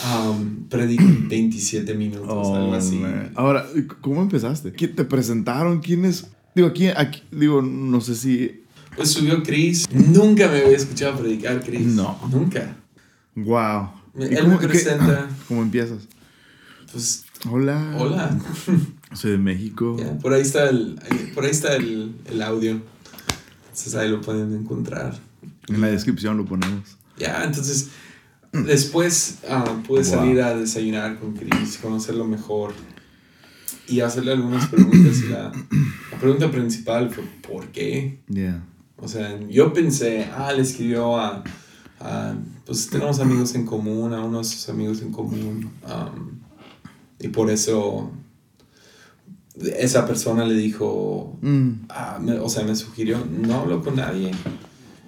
Um, 0.05 0.69
27 0.69 1.95
minutos, 1.95 2.29
algo 2.29 2.71
oh, 2.71 2.75
así. 2.75 3.01
Ahora, 3.35 3.67
¿cómo 4.01 4.23
empezaste? 4.23 4.73
¿Quién 4.73 4.95
te 4.95 5.05
presentaron? 5.05 5.81
¿Quiénes? 5.81 6.27
Digo, 6.55 6.69
aquí, 6.69 6.89
aquí, 6.89 7.23
digo, 7.31 7.63
no 7.63 8.01
sé 8.01 8.15
si 8.15 8.65
pues 8.97 9.11
subió 9.11 9.43
Chris. 9.43 9.89
Nunca 9.93 10.49
me 10.49 10.59
había 10.59 10.77
escuchado 10.77 11.19
predicar 11.19 11.61
Chris. 11.63 11.87
No. 11.87 12.19
Nunca. 12.31 12.77
Wow. 13.35 13.91
Él 14.19 14.39
cómo, 14.41 14.61
me 14.61 14.69
presenta. 14.69 15.29
¿Cómo 15.49 15.63
empiezas? 15.63 16.07
Pues. 16.93 17.25
Hola. 17.51 17.97
Hola. 17.99 18.39
Soy 19.15 19.33
de 19.33 19.39
México. 19.39 19.97
por 20.21 20.33
ahí 20.33 20.43
está 20.43 20.69
el, 20.69 21.01
por 21.35 21.45
ahí 21.45 21.51
está 21.51 21.77
el, 21.77 22.15
el, 22.27 22.43
audio. 22.43 22.81
Entonces 23.63 23.95
ahí 23.95 24.09
lo 24.11 24.21
pueden 24.21 24.55
encontrar. 24.55 25.19
En 25.69 25.81
la 25.81 25.89
descripción 25.89 26.37
lo 26.37 26.45
ponemos. 26.45 26.97
Ya, 27.19 27.45
entonces. 27.45 27.91
Después 28.53 29.39
uh, 29.51 29.83
pude 29.83 30.05
salir 30.05 30.41
a 30.41 30.55
desayunar 30.55 31.19
con 31.19 31.33
Chris, 31.33 31.77
conocerlo 31.79 32.25
mejor 32.25 32.73
y 33.89 33.99
hacerle 33.99 34.31
algunas 34.31 34.69
preguntas. 34.69 35.25
La, 35.25 35.53
la 36.13 36.19
pregunta 36.21 36.49
principal 36.53 37.11
fue: 37.11 37.25
¿por 37.43 37.67
qué? 37.73 38.21
Yeah. 38.29 38.65
O 38.97 39.09
sea, 39.09 39.41
yo 39.49 39.73
pensé, 39.73 40.29
ah, 40.37 40.53
le 40.53 40.63
escribió 40.63 41.19
a, 41.19 41.43
pues 42.65 42.89
tenemos 42.89 43.19
amigos 43.21 43.55
en 43.55 43.67
común, 43.67 44.13
a 44.13 44.23
unos 44.23 44.49
sus 44.49 44.69
amigos 44.69 45.03
en 45.03 45.11
común. 45.11 45.71
Um, 45.83 46.39
y 47.19 47.29
por 47.29 47.51
eso 47.51 48.11
esa 49.61 50.07
persona 50.07 50.45
le 50.45 50.55
dijo, 50.55 51.37
mm. 51.43 51.71
ah, 51.91 52.19
o 52.43 52.49
sea, 52.49 52.65
me 52.65 52.75
sugirió, 52.75 53.25
no 53.25 53.61
hablo 53.61 53.83
con 53.83 53.97
nadie. 53.97 54.31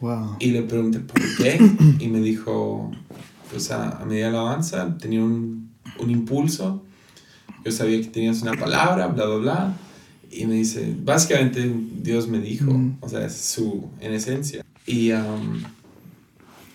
Wow. 0.01 0.37
Y 0.39 0.51
le 0.51 0.63
pregunté, 0.63 1.01
¿por 1.01 1.21
qué? 1.37 1.59
Y 1.99 2.09
me 2.09 2.21
dijo, 2.21 2.91
pues 3.51 3.71
a, 3.71 3.99
a 3.99 4.05
medida 4.05 4.29
alabanza 4.29 4.97
tenía 4.99 5.23
un, 5.23 5.71
un 5.99 6.11
impulso. 6.11 6.85
Yo 7.65 7.73
sabía 7.73 8.01
que 8.01 8.09
tenías 8.09 8.43
una 8.43 8.53
palabra, 8.53 9.09
bla, 9.09 9.27
bla, 9.27 9.37
bla 9.37 9.77
y 10.31 10.47
me 10.47 10.55
dice, 10.57 10.95
básicamente 11.03 11.73
Dios 12.03 12.29
me 12.29 12.39
dijo, 12.39 12.73
o 13.01 13.09
sea, 13.09 13.27
es 13.27 13.37
su, 13.37 13.89
en 14.01 14.13
esencia. 14.13 14.65
Y 14.87 15.13
um, 15.13 15.63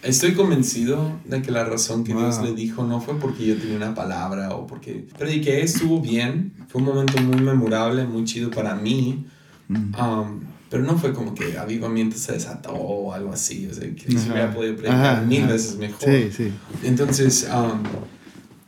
estoy 0.04 0.34
convencido 0.34 1.20
de 1.26 1.42
que 1.42 1.52
la 1.52 1.64
razón 1.64 2.04
que 2.04 2.14
Dios 2.14 2.42
le 2.42 2.54
dijo 2.54 2.84
no 2.84 3.02
fue 3.02 3.20
porque 3.20 3.46
yo 3.46 3.58
tenía 3.58 3.78
una 3.78 3.94
palabra 3.94 4.56
o 4.56 4.68
porque 4.68 5.06
prediqué, 5.18 5.62
estuvo 5.62 6.02
bien, 6.02 6.54
fue 6.68 6.82
un 6.82 6.88
momento 6.88 7.22
muy 7.22 7.42
memorable, 7.42 8.06
muy 8.06 8.24
chido 8.26 8.50
para 8.50 8.76
mí. 8.76 9.26
Um, 9.70 10.42
pero 10.70 10.84
no 10.84 10.98
fue 10.98 11.14
como 11.14 11.36
que 11.36 11.58
avivamiento 11.58 12.18
se 12.18 12.32
desató 12.32 12.72
o 12.72 13.14
algo 13.14 13.34
así, 13.34 13.68
o 13.68 13.74
sea, 13.74 13.94
que 13.94 14.18
se 14.18 14.32
hubiera 14.32 14.54
podido 14.54 14.76
predicar 14.78 15.26
mil 15.26 15.46
veces 15.46 15.78
mejor. 15.78 16.02
Sí, 16.02 16.32
sí. 16.32 16.52
Entonces, 16.84 17.48
um, 17.54 17.84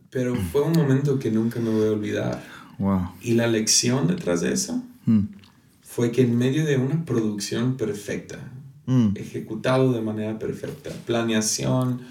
pero 0.10 0.36
fue 0.36 0.62
un 0.62 0.74
momento 0.74 1.18
que 1.18 1.32
nunca 1.32 1.60
me 1.60 1.70
voy 1.70 1.88
a 1.88 1.92
olvidar. 1.92 2.44
Wow. 2.78 3.12
Y 3.22 3.34
la 3.34 3.48
lección 3.48 4.08
detrás 4.08 4.42
de 4.42 4.52
eso 4.52 4.84
hmm. 5.06 5.22
fue 5.82 6.12
que 6.12 6.24
en 6.24 6.38
medio 6.38 6.66
de 6.66 6.78
una 6.78 7.06
producción 7.06 7.78
perfecta, 7.78 8.38
mm. 8.86 9.10
ejecutado 9.16 9.94
de 9.94 10.02
manera 10.02 10.38
perfecta, 10.40 10.90
planeación, 11.06 12.02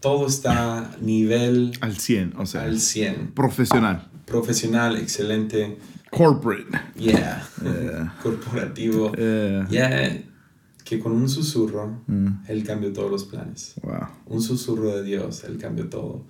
todo 0.00 0.26
está 0.26 0.96
nivel... 1.00 1.72
Al 1.80 1.98
100, 1.98 2.34
o 2.38 2.46
sea. 2.46 2.62
Al 2.62 2.80
100. 2.80 3.32
Profesional. 3.32 4.08
Profesional, 4.26 4.96
excelente. 4.96 5.78
Corporate. 6.10 6.66
Yeah. 6.96 7.48
Corporativo. 8.22 9.12
Yeah. 9.12 10.22
Que 10.84 10.98
con 10.98 11.12
un 11.12 11.28
susurro, 11.28 12.02
mm. 12.06 12.44
Él 12.48 12.64
cambió 12.64 12.92
todos 12.92 13.10
los 13.10 13.24
planes. 13.24 13.74
Wow. 13.82 14.08
Un 14.26 14.40
susurro 14.40 14.96
de 14.96 15.02
Dios, 15.02 15.44
Él 15.44 15.58
cambió 15.58 15.88
todo. 15.88 16.24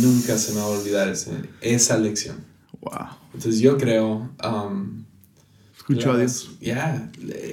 Nunca 0.00 0.38
se 0.38 0.54
me 0.54 0.60
va 0.60 0.66
a 0.66 0.68
olvidar 0.68 1.12
esa 1.60 1.98
lección. 1.98 2.36
Wow. 2.80 3.08
Entonces 3.34 3.60
yo 3.60 3.76
creo... 3.76 4.30
Um, 4.42 5.03
Escuchó 5.88 6.12
a 6.12 6.18
Dios. 6.18 6.56
Ya, 6.62 7.10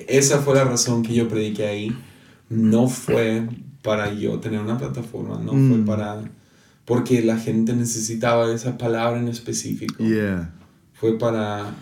esa 0.07 0.39
fue 0.39 0.55
la 0.55 0.63
razón 0.63 1.03
que 1.03 1.13
yo 1.13 1.27
prediqué 1.27 1.67
ahí. 1.67 1.97
No 2.49 2.87
fue 2.87 3.45
para 3.81 4.13
yo 4.13 4.39
tener 4.39 4.61
una 4.61 4.77
plataforma, 4.77 5.37
no 5.37 5.51
fue 5.51 5.77
mm. 5.77 5.85
para... 5.85 6.23
Porque 6.85 7.21
la 7.21 7.37
gente 7.37 7.73
necesitaba 7.73 8.51
esa 8.53 8.77
palabra 8.77 9.19
en 9.19 9.27
específico. 9.27 10.01
Yeah. 10.01 10.53
Fue 10.93 11.17
para 11.17 11.75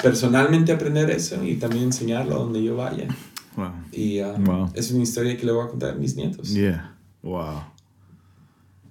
personalmente 0.00 0.72
aprender 0.72 1.10
eso 1.10 1.44
y 1.44 1.56
también 1.56 1.84
enseñarlo 1.84 2.36
donde 2.36 2.62
yo 2.62 2.76
vaya. 2.76 3.08
Wow. 3.56 3.72
Y 3.90 4.20
uh, 4.20 4.70
es 4.74 4.90
una 4.92 5.02
historia 5.02 5.36
que 5.36 5.44
le 5.44 5.52
voy 5.52 5.66
a 5.66 5.68
contar 5.68 5.90
a 5.90 5.94
mis 5.94 6.16
nietos. 6.16 6.54
Yeah. 6.54 6.96
Wow. 7.22 7.62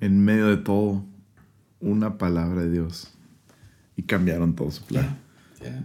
En 0.01 0.23
medio 0.23 0.47
de 0.47 0.57
todo, 0.57 1.03
una 1.79 2.17
palabra 2.17 2.63
de 2.63 2.71
Dios. 2.71 3.07
Y 3.95 4.03
cambiaron 4.03 4.55
todo 4.55 4.71
su 4.71 4.83
plan. 4.83 5.03
Yeah. 5.03 5.17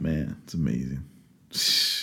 Man, 0.01 0.37
it's 0.43 0.55
amazing. 0.55 1.03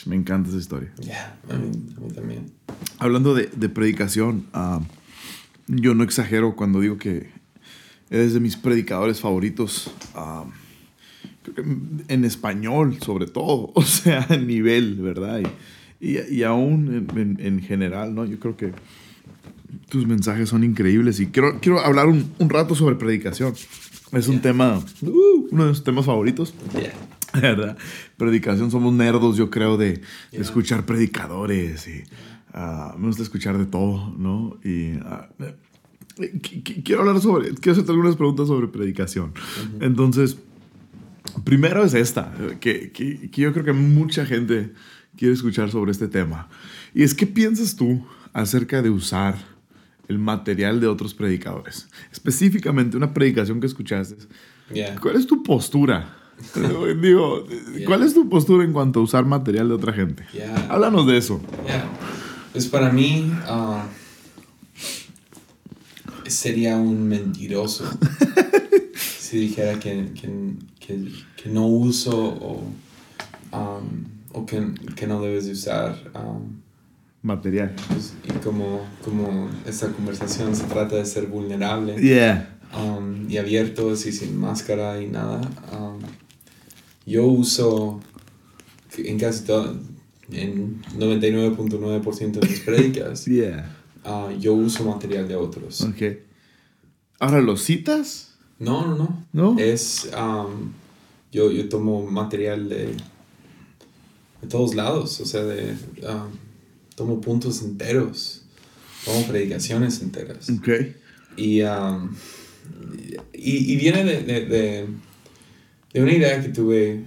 Me 0.05 0.15
encanta 0.15 0.49
esa 0.49 0.57
historia. 0.57 0.91
Yeah, 0.99 1.35
a 1.49 1.57
mí, 1.57 1.71
también. 2.13 2.51
Hablando 2.99 3.33
de, 3.33 3.49
de 3.55 3.69
predicación, 3.69 4.47
uh, 4.53 4.81
yo 5.67 5.93
no 5.93 6.03
exagero 6.03 6.55
cuando 6.55 6.79
digo 6.79 6.97
que 6.97 7.29
eres 8.09 8.33
de 8.33 8.39
mis 8.39 8.55
predicadores 8.57 9.19
favoritos. 9.19 9.91
Uh, 10.15 10.45
en 12.07 12.25
español, 12.25 12.97
sobre 13.01 13.27
todo, 13.27 13.71
o 13.75 13.83
sea, 13.83 14.25
a 14.29 14.37
nivel, 14.37 14.95
¿verdad? 14.95 15.41
Y, 15.99 16.17
y, 16.19 16.43
aún 16.43 17.07
en, 17.15 17.37
en, 17.39 17.61
general, 17.61 18.13
¿no? 18.13 18.25
Yo 18.25 18.39
creo 18.39 18.57
que 18.57 18.73
tus 19.89 20.05
mensajes 20.05 20.49
son 20.49 20.63
increíbles 20.63 21.19
y 21.19 21.27
quiero, 21.27 21.59
quiero 21.61 21.79
hablar 21.79 22.07
un, 22.07 22.31
un 22.39 22.49
rato 22.49 22.75
sobre 22.75 22.95
predicación. 22.95 23.53
Es 24.11 24.27
un 24.27 24.41
tema, 24.41 24.83
uh, 25.01 25.47
uno 25.51 25.63
de 25.63 25.69
mis 25.69 25.83
temas 25.83 26.05
favoritos. 26.05 26.53
¿Verdad? 27.41 27.77
Predicación, 28.17 28.69
somos 28.69 28.93
nerdos, 28.93 29.37
yo 29.37 29.49
creo, 29.49 29.77
de, 29.77 30.01
escuchar 30.31 30.85
predicadores 30.85 31.87
y 31.87 32.03
uh, 32.53 32.97
me 32.97 33.07
gusta 33.07 33.23
escuchar 33.23 33.57
de 33.57 33.65
todo, 33.65 34.13
¿no? 34.17 34.59
Y 34.63 34.93
uh, 34.97 35.53
quiero 36.83 37.01
hablar 37.01 37.19
sobre, 37.19 37.55
quiero 37.55 37.71
hacerte 37.71 37.91
algunas 37.91 38.15
preguntas 38.15 38.47
sobre 38.47 38.67
predicación. 38.67 39.33
Entonces, 39.79 40.37
primero 41.43 41.83
es 41.83 41.95
esta, 41.95 42.31
que, 42.59 42.91
que, 42.91 43.31
que, 43.31 43.41
yo 43.41 43.51
creo 43.51 43.65
que 43.65 43.73
mucha 43.73 44.25
gente 44.27 44.73
quiere 45.17 45.33
escuchar 45.33 45.71
sobre 45.71 45.91
este 45.91 46.07
tema. 46.07 46.49
Y 46.93 47.01
es, 47.01 47.15
¿qué 47.15 47.25
piensas 47.25 47.75
tú 47.75 48.05
acerca 48.31 48.83
de 48.83 48.91
usar 48.91 49.35
el 50.07 50.19
material 50.19 50.79
de 50.79 50.85
otros 50.85 51.15
predicadores? 51.15 51.89
Específicamente 52.11 52.95
una 52.95 53.11
predicación 53.11 53.59
que 53.59 53.65
escuchaste. 53.65 54.17
¿Cuál 55.01 55.15
es 55.15 55.25
tu 55.25 55.41
postura? 55.41 56.22
Digo, 57.01 57.45
¿cuál 57.85 58.03
es 58.03 58.13
tu 58.13 58.29
postura 58.29 58.63
en 58.63 58.73
cuanto 58.73 58.99
a 58.99 59.03
usar 59.03 59.25
material 59.25 59.69
de 59.69 59.73
otra 59.73 59.93
gente? 59.93 60.25
Háblanos 60.69 61.07
de 61.07 61.17
eso. 61.17 61.41
Pues 62.51 62.67
para 62.67 62.91
mí 62.91 63.31
uh, 63.49 63.79
sería 66.29 66.77
un 66.77 67.07
mentiroso 67.07 67.85
si 69.19 69.37
dijera 69.37 69.79
que, 69.79 70.11
que, 70.13 70.29
que, 70.79 71.11
que 71.35 71.49
no 71.49 71.65
uso 71.65 72.15
o, 72.15 72.63
um, 73.51 74.05
o 74.33 74.45
que, 74.45 74.71
que, 74.95 75.07
no 75.07 75.21
debes 75.21 75.47
de 75.47 75.53
usar 75.53 75.95
um, 76.13 76.61
material. 77.23 77.73
Pues, 77.87 78.13
y 78.23 78.31
como, 78.43 78.81
como 79.03 79.49
esta 79.65 79.87
conversación 79.87 80.55
se 80.55 80.65
trata 80.65 80.97
de 80.97 81.05
ser 81.05 81.25
vulnerable 81.25 81.95
um, 82.77 83.27
y 83.29 83.37
abiertos 83.37 84.05
y 84.05 84.11
sin 84.11 84.37
máscara 84.39 85.01
y 85.01 85.07
nada 85.07 85.41
yo 87.05 87.25
uso 87.25 88.01
en 88.97 89.19
casi 89.19 89.43
todo, 89.43 89.75
en 90.31 90.81
99.9% 90.97 92.31
de 92.39 92.47
mis 92.47 92.59
prédicas, 92.65 93.25
ah, 94.03 94.29
yo 94.39 94.53
uso 94.53 94.83
material 94.85 95.27
de 95.27 95.35
otros. 95.35 95.81
Ok. 95.81 96.17
¿Ahora 97.19 97.41
los 97.41 97.63
citas? 97.63 98.35
No, 98.59 98.87
no, 98.87 98.95
no. 98.95 99.25
¿No? 99.33 99.59
Es, 99.59 100.09
yo, 101.31 101.51
yo 101.51 101.69
tomo 101.69 102.05
material 102.05 102.69
de, 102.69 102.85
de 104.41 104.47
todos 104.49 104.75
lados, 104.75 105.19
o 105.19 105.25
sea, 105.25 105.43
de, 105.43 105.75
tomo 106.95 107.21
puntos 107.21 107.61
enteros, 107.61 108.43
tomo 109.05 109.25
predicaciones 109.27 110.01
enteras. 110.01 110.49
Ok. 110.49 110.69
Y, 111.35 111.61
y, 111.61 111.63
y, 113.33 113.75
viene 113.75 114.03
de, 114.03 114.21
de 114.21 114.45
de 114.45 114.87
una 116.01 116.11
idea 116.11 116.41
que 116.41 116.49
tuve, 116.49 117.05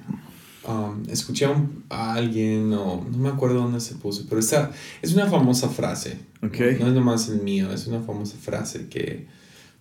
um, 0.67 1.03
escuché 1.09 1.47
a, 1.91 2.15
alguien, 2.15 2.73
o 2.73 3.05
no 3.11 3.19
me 3.19 3.29
acuerdo 3.29 3.57
dónde 3.57 3.81
se 3.81 3.97
puso, 3.97 4.27
pero 4.29 4.41
esta 4.41 4.71
es 5.03 5.13
una 5.13 5.27
famosa 5.27 5.69
frase. 5.69 6.19
Okay. 6.43 6.79
No, 6.79 6.87
es 6.87 6.95
nomás 6.95 7.29
el 7.29 7.43
mío, 7.43 7.73
es 7.73 7.87
una 7.87 8.01
famosa 8.01 8.37
frase 8.41 8.89
que, 8.89 9.27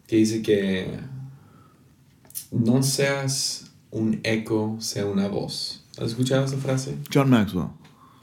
que 0.08 0.16
dice 0.16 0.41
que 0.41 0.88
no 2.51 2.82
seas 2.82 3.72
un 3.91 4.20
eco, 4.24 4.78
sea 4.80 5.06
una 5.06 5.28
voz. 5.28 5.84
¿Has 5.97 6.10
escuchado 6.10 6.45
esa 6.45 6.58
frase? 6.58 6.97
John 7.14 7.30
Maxwell. 7.30 7.70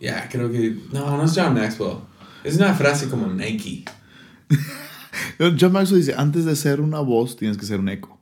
Ya, 0.01 0.29
creo 0.29 0.51
que... 0.51 0.77
No, 0.93 1.17
no 1.17 1.25
es 1.25 1.33
John 1.35 1.55
Maxwell. 1.55 1.99
Es 2.45 2.57
una 2.57 2.75
frase 2.75 3.09
como 3.09 3.29
Nike. 3.29 3.85
John 5.39 5.73
Maxwell 5.73 6.01
dice, 6.01 6.15
antes 6.17 6.45
de 6.45 6.57
ser 6.57 6.81
una 6.81 7.01
voz, 7.01 7.37
tienes 7.37 7.57
que 7.57 7.65
ser 7.65 7.81
un 7.81 7.89
eco. 7.89 8.19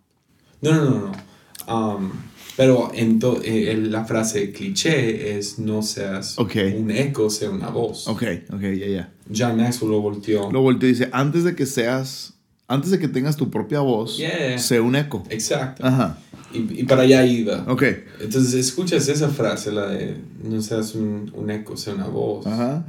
No, 0.61 0.75
no, 0.75 0.85
no, 0.85 1.13
no. 1.13 1.31
Um, 1.75 2.11
pero 2.57 2.91
en 2.95 3.21
eh, 3.45 3.77
la 3.89 4.05
frase 4.05 4.53
cliché 4.53 5.39
es 5.39 5.59
no 5.59 5.83
seas 5.83 6.37
un 6.39 6.91
eco, 6.91 7.31
sea 7.31 7.51
una 7.51 7.69
voz. 7.69 8.09
Ok, 8.09 8.23
ok, 8.53 8.61
ya, 8.61 8.87
ya. 8.87 9.13
John 9.35 9.57
Maxwell 9.57 9.93
lo 9.93 10.01
volteó. 10.01 10.51
Lo 10.51 10.61
volteó 10.61 10.89
y 10.89 10.93
dice, 10.93 11.09
antes 11.13 11.45
de 11.45 11.55
que 11.55 11.67
seas, 11.67 12.35
antes 12.69 12.91
de 12.91 12.99
que 12.99 13.09
tengas 13.09 13.37
tu 13.37 13.51
propia 13.51 13.81
voz, 13.81 14.21
sea 14.57 14.83
un 14.83 14.97
eco. 14.97 15.23
Exacto. 15.31 15.87
Ajá. 15.87 16.19
Y, 16.53 16.81
y, 16.81 16.85
para 16.85 17.03
allá 17.03 17.25
iba. 17.25 17.65
Ok. 17.69 17.85
Entonces 18.21 18.55
escuchas 18.55 19.09
esa 19.09 19.29
frase, 19.29 19.71
la 19.71 19.87
de 19.87 20.17
no 20.43 20.61
seas 20.61 20.95
un, 20.95 21.31
un 21.35 21.51
eco, 21.51 21.77
sea 21.77 21.95
una 21.95 22.09
voz. 22.09 22.47
Ajá. 22.47 22.85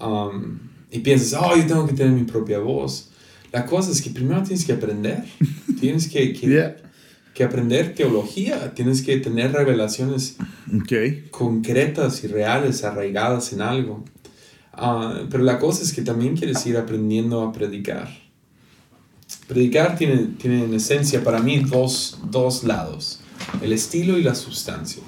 Um, 0.00 0.58
y 0.90 1.00
piensas, 1.00 1.40
oh, 1.42 1.56
yo 1.56 1.66
tengo 1.66 1.86
que 1.86 1.94
tener 1.94 2.12
mi 2.12 2.24
propia 2.24 2.58
voz. 2.58 3.10
La 3.50 3.66
cosa 3.66 3.90
es 3.90 4.00
que 4.00 4.10
primero 4.10 4.42
tienes 4.42 4.64
que 4.64 4.72
aprender. 4.72 5.24
tienes 5.80 6.08
que, 6.08 6.32
que 6.32 6.76
que 7.34 7.44
aprender 7.44 7.94
teología, 7.94 8.74
tienes 8.74 9.02
que 9.02 9.16
tener 9.18 9.52
revelaciones 9.52 10.36
concretas 11.30 12.24
y 12.24 12.26
reales, 12.26 12.84
arraigadas 12.84 13.52
en 13.52 13.62
algo. 13.62 14.04
Ah, 14.72 15.22
pero 15.30 15.42
la 15.42 15.58
cosa 15.58 15.82
es 15.82 15.92
que 15.92 16.02
también 16.02 16.36
quieres 16.36 16.64
ir 16.66 16.76
aprendiendo 16.76 17.42
a 17.42 17.52
predicar. 17.52 18.08
Predicar 19.46 19.96
tiene, 19.96 20.28
tiene 20.38 20.64
en 20.64 20.74
esencia 20.74 21.24
para 21.24 21.40
mí 21.40 21.60
dos, 21.60 22.18
dos 22.30 22.64
lados, 22.64 23.20
el 23.62 23.72
estilo 23.72 24.18
y 24.18 24.22
la 24.22 24.34
sustancia. 24.34 25.02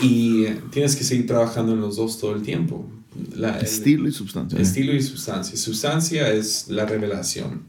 Y 0.00 0.46
tienes 0.70 0.96
que 0.96 1.04
seguir 1.04 1.26
trabajando 1.26 1.72
en 1.72 1.80
los 1.80 1.96
dos 1.96 2.18
todo 2.18 2.34
el 2.34 2.42
tiempo. 2.42 2.86
La, 3.34 3.58
estilo 3.60 4.08
y 4.08 4.12
sustancia. 4.12 4.58
Estilo 4.58 4.94
y 4.94 5.02
sustancia. 5.02 5.56
Sustancia 5.56 6.32
es 6.32 6.68
la 6.68 6.86
revelación, 6.86 7.64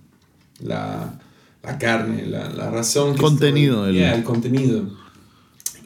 la, 0.62 1.20
la 1.64 1.78
carne, 1.78 2.26
la, 2.28 2.50
la 2.50 2.70
razón. 2.70 3.18
Contenido. 3.18 3.88
el... 3.88 3.98
el 3.98 4.24
contenido. 4.24 4.86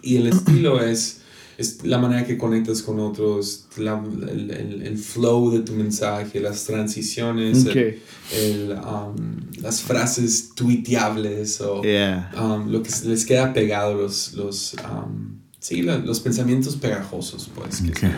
Y 0.01 0.17
el 0.17 0.27
estilo 0.27 0.81
es, 0.83 1.21
es 1.57 1.83
la 1.83 1.99
manera 1.99 2.25
que 2.25 2.37
conectas 2.37 2.81
con 2.81 2.99
otros, 2.99 3.67
la, 3.77 4.03
el, 4.29 4.51
el, 4.51 4.81
el, 4.81 4.97
flow 4.97 5.51
de 5.51 5.59
tu 5.59 5.73
mensaje, 5.73 6.39
las 6.39 6.63
transiciones, 6.65 7.65
el, 7.65 8.71
um, 8.71 9.39
las 9.61 9.81
frases 9.81 10.49
tuiteables 10.55 11.61
o 11.61 11.81
um, 11.81 12.71
lo 12.71 12.81
que 12.81 12.89
les 13.05 13.25
queda 13.25 13.53
pegado, 13.53 13.93
los, 13.93 14.33
los 14.33 14.75
um, 14.83 15.36
Sí, 15.67 15.81
los 15.81 16.21
pensamientos 16.21 16.77
pegajosos, 16.77 17.51
pues, 17.53 17.81
que 17.81 17.91
okay. 17.91 18.11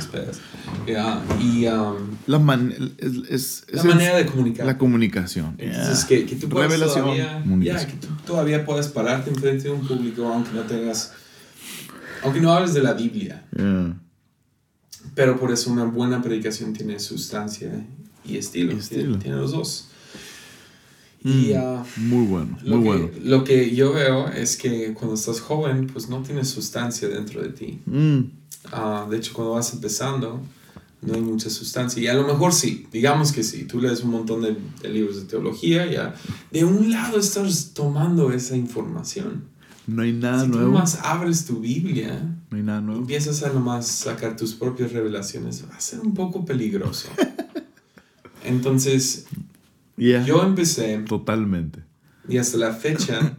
y 1.41 1.65
um, 1.65 1.95
la, 2.27 2.37
man, 2.37 2.93
es, 3.27 3.65
la 3.71 3.83
manera 3.85 4.17
de 4.17 4.27
comunicar. 4.27 4.67
La 4.67 4.77
comunicación. 4.77 5.55
Entonces, 5.57 6.05
que, 6.05 6.27
que, 6.27 6.35
tú 6.35 6.47
todavía, 6.47 7.43
que 7.43 7.93
tú 7.93 8.07
todavía 8.27 8.63
puedas 8.63 8.89
pararte 8.89 9.31
enfrente 9.31 9.63
de 9.63 9.71
un 9.71 9.87
público, 9.87 10.27
aunque 10.27 10.51
no 10.51 10.61
tengas 10.61 11.13
aunque 12.21 12.39
no 12.39 12.53
hables 12.53 12.75
de 12.75 12.83
la 12.83 12.93
Biblia. 12.93 13.43
Pero 15.15 15.39
por 15.39 15.51
eso 15.51 15.71
una 15.71 15.85
buena 15.85 16.21
predicación 16.21 16.73
tiene 16.73 16.99
sustancia 16.99 17.83
y 18.23 18.37
estilo. 18.37 18.77
Tiene, 18.77 19.37
los 19.37 19.53
dos. 19.53 19.88
Y, 21.23 21.53
mm, 21.53 21.57
ah, 21.57 21.85
muy 21.97 22.25
bueno, 22.25 22.57
muy 22.65 22.79
bueno. 22.79 23.09
Lo 23.23 23.43
que 23.43 23.75
yo 23.75 23.93
veo 23.93 24.27
es 24.29 24.55
que 24.55 24.93
cuando 24.93 25.15
estás 25.15 25.41
joven, 25.41 25.87
pues 25.87 26.09
no 26.09 26.21
tienes 26.21 26.49
sustancia 26.49 27.09
dentro 27.09 27.41
de 27.41 27.49
ti. 27.49 27.81
Mm. 27.85 28.19
Ah, 28.71 29.05
de 29.09 29.17
hecho, 29.17 29.33
cuando 29.33 29.53
vas 29.53 29.73
empezando, 29.73 30.41
no 31.01 31.13
hay 31.13 31.21
mucha 31.21 31.49
sustancia. 31.49 32.01
Y 32.01 32.07
a 32.07 32.13
lo 32.13 32.25
mejor 32.25 32.53
sí, 32.53 32.87
digamos 32.91 33.31
que 33.31 33.43
sí. 33.43 33.65
Tú 33.65 33.81
lees 33.81 34.03
un 34.03 34.11
montón 34.11 34.41
de, 34.41 34.55
libros 34.89 35.17
de 35.17 35.23
teología, 35.23 35.85
ya 35.85 36.15
de 36.51 36.63
un 36.63 36.91
lado 36.91 37.19
estás 37.19 37.71
tomando 37.73 38.31
esa 38.31 38.55
información. 38.55 39.43
No 39.87 40.03
hay 40.03 40.13
nada 40.13 40.43
si 40.43 40.49
nuevo. 40.49 40.65
Tú 40.65 40.71
nomás 40.71 40.99
abres 41.03 41.45
tu 41.45 41.59
Biblia. 41.59 42.37
No 42.51 42.57
hay 42.57 42.63
nada 42.63 42.79
nuevo. 42.79 43.01
Empiezas 43.01 43.43
a 43.43 43.51
nomás 43.51 43.87
sacar 43.87 44.35
tus 44.37 44.53
propias 44.53 44.91
revelaciones. 44.91 45.65
Va 45.69 45.75
a 45.75 45.79
ser 45.81 45.99
un 45.99 46.13
poco 46.13 46.45
peligroso. 46.45 47.09
Entonces, 48.43 49.25
yo 49.99 50.43
empecé. 50.43 50.99
Totalmente. 50.99 51.83
Y 52.27 52.37
hasta 52.37 52.57
la 52.57 52.73
fecha, 52.73 53.37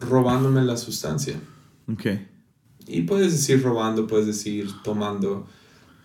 robándome 0.00 0.62
la 0.62 0.76
sustancia. 0.76 1.38
Ok. 1.92 2.06
Y 2.86 3.02
puedes 3.02 3.32
decir 3.32 3.62
robando, 3.62 4.06
puedes 4.06 4.26
decir 4.26 4.68
tomando, 4.82 5.46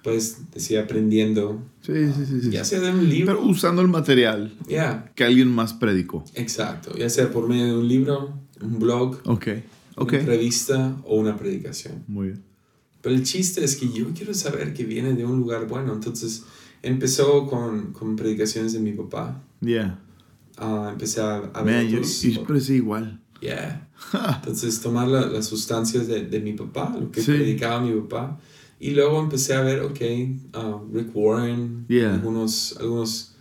puedes 0.04 0.52
decir 0.52 0.80
aprendiendo. 0.80 1.64
Sí, 1.82 1.94
sí, 2.14 2.42
sí. 2.42 2.50
Ya 2.50 2.66
sea 2.66 2.80
de 2.80 2.92
un 2.92 3.08
libro. 3.08 3.36
Pero 3.36 3.48
usando 3.48 3.82
el 3.82 3.88
material 3.88 4.54
yeah. 4.68 5.12
que 5.16 5.24
alguien 5.24 5.48
más 5.50 5.74
predicó. 5.74 6.24
Exacto. 6.34 6.96
Ya 6.98 7.10
sea 7.10 7.32
por 7.32 7.48
medio 7.48 7.68
de 7.68 7.78
un 7.78 7.88
libro, 7.88 8.34
un 8.62 8.80
blog, 8.80 9.22
okay. 9.26 9.64
Okay. 9.96 10.20
una 10.20 10.28
revista 10.28 10.98
o 11.06 11.18
una 11.18 11.38
predicación. 11.38 12.04
Muy 12.08 12.28
bien. 12.28 12.44
Pero 13.02 13.16
el 13.16 13.24
chiste 13.24 13.64
es 13.64 13.76
que 13.76 13.92
yo 13.92 14.12
quiero 14.14 14.34
saber 14.34 14.74
que 14.74 14.86
viene 14.86 15.14
de 15.14 15.26
un 15.26 15.40
lugar 15.40 15.68
bueno. 15.68 15.94
Entonces 15.94 16.44
empezó 16.84 17.48
con, 17.48 17.94
con 17.94 18.16
predicaciones 18.16 18.74
de 18.74 18.80
mi 18.80 18.94
papá. 18.94 19.42
Yeah. 19.62 20.00
Uh, 20.60 20.90
empecé 20.90 21.22
a, 21.22 21.38
a 21.38 21.64
ver. 21.64 21.86
Man, 21.86 21.90
yo, 21.90 22.02
yo 22.02 22.74
igual. 22.74 23.20
Yeah. 23.42 23.88
Entonces, 24.38 24.82
tomar 24.82 25.08
las 25.08 25.46
sustancias 25.46 26.08
de, 26.08 26.26
de, 26.26 26.40
mi 26.40 26.54
papá, 26.54 26.96
lo 27.00 27.12
que 27.12 27.22
predicaba 27.22 27.82
mi 27.82 28.00
papá. 28.02 28.40
Y 28.80 28.92
luego 28.92 29.20
empecé 29.20 29.54
a 29.54 29.62
ver, 29.62 29.82
ok, 29.82 30.02
uh, 30.58 30.92
Rick 30.92 31.12
Warren, 31.14 31.86
algunos, 32.12 32.76
algunos, 32.80 33.36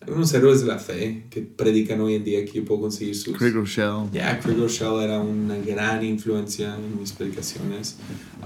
algunos 0.00 0.32
héroes 0.32 0.60
de 0.60 0.66
la 0.66 0.78
fe 0.78 1.26
que 1.30 1.42
predican 1.42 2.00
hoy 2.00 2.14
en 2.14 2.22
día 2.22 2.44
que 2.44 2.52
yo 2.52 2.64
puedo 2.64 2.82
conseguir 2.82 3.16
sus... 3.16 3.36
Craig 3.36 3.52
Rochelle. 3.52 4.08
Yeah, 4.12 4.38
Craig 4.38 4.56
Rochelle 4.56 5.02
era 5.02 5.18
una 5.18 5.58
gran 5.58 6.04
influencia 6.04 6.76
en 6.76 7.00
mis 7.00 7.10
predicaciones. 7.10 7.96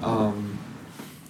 Um, 0.03 0.33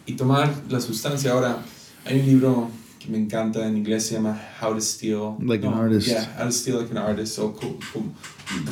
y 0.06 0.12
tomar 0.12 0.54
la 0.70 0.80
sustancia. 0.80 1.32
Ahora, 1.32 1.64
hay 2.04 2.20
un 2.20 2.26
libro 2.26 2.70
me 3.08 3.18
encanta 3.18 3.66
en 3.66 3.76
inglés, 3.76 4.06
se 4.06 4.14
llama 4.14 4.40
How 4.60 4.74
to 4.74 4.80
Steal... 4.80 5.36
Like 5.40 5.66
an 5.66 5.74
Artist. 5.74 6.08
Yeah, 6.08 6.36
How 6.38 6.44
to 6.44 6.52
Steal 6.52 6.78
Like 6.78 6.90
an 6.90 6.98
Artist. 6.98 7.38
O 7.38 7.54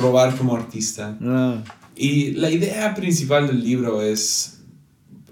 robar 0.01 0.37
como 0.37 0.57
artista. 0.57 1.17
Ah. 1.23 1.63
Y 1.95 2.33
la 2.33 2.51
idea 2.51 2.95
principal 2.95 3.47
del 3.47 3.63
libro 3.63 4.03
es 4.03 4.61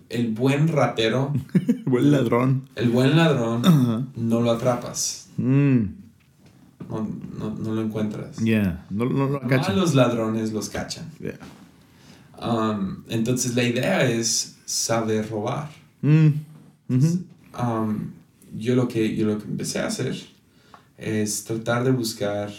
el 0.08 0.32
buen 0.32 0.68
ratero. 0.68 1.32
buen 1.84 2.10
ladrón. 2.10 2.68
El 2.76 2.88
buen 2.90 3.16
ladrón 3.16 4.10
no 4.16 4.40
lo 4.40 4.50
atrapas. 4.50 5.28
Mm. 5.36 5.82
No, 6.88 7.08
no, 7.38 7.54
no, 7.54 7.74
lo 7.74 7.82
encuentras. 7.82 8.36
Yeah. 8.36 8.86
No, 8.90 9.06
no 9.06 9.26
lo 9.26 9.40
cachan. 9.40 9.76
los 9.76 9.94
ladrones 9.94 10.52
los 10.52 10.68
cachan. 10.68 11.10
Yeah. 11.18 11.38
Um, 12.40 13.04
entonces 13.08 13.54
la 13.54 13.64
idea 13.64 14.04
es 14.08 14.56
saber 14.64 15.28
robar. 15.28 15.70
Mm. 16.02 16.28
Um, 17.58 18.12
yo, 18.56 18.74
lo 18.74 18.88
que, 18.88 19.14
yo 19.16 19.26
lo 19.26 19.38
que 19.38 19.44
empecé 19.44 19.80
a 19.80 19.86
hacer 19.86 20.16
es 20.96 21.44
tratar 21.44 21.84
de 21.84 21.90
buscar 21.90 22.52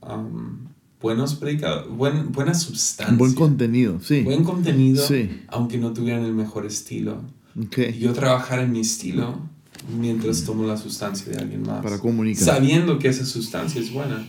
um, 0.00 0.68
buenos 1.00 1.34
predicadores, 1.34 1.88
buen, 1.90 2.32
buena 2.32 2.54
sustancia. 2.54 3.16
Buen 3.16 3.34
contenido, 3.34 4.00
sí. 4.00 4.22
Buen 4.22 4.44
contenido, 4.44 5.06
sí. 5.06 5.42
aunque 5.48 5.78
no 5.78 5.92
tuvieran 5.92 6.24
el 6.24 6.32
mejor 6.32 6.66
estilo. 6.66 7.22
Okay. 7.66 7.98
Yo 7.98 8.12
trabajar 8.12 8.60
en 8.60 8.72
mi 8.72 8.80
estilo 8.80 9.38
mientras 9.98 10.44
tomo 10.44 10.64
la 10.64 10.76
sustancia 10.76 11.30
de 11.32 11.38
alguien 11.38 11.62
más. 11.62 11.82
Para 11.82 11.98
comunicar. 11.98 12.44
Sabiendo 12.44 12.98
que 12.98 13.08
esa 13.08 13.26
sustancia 13.26 13.80
es 13.80 13.92
buena. 13.92 14.24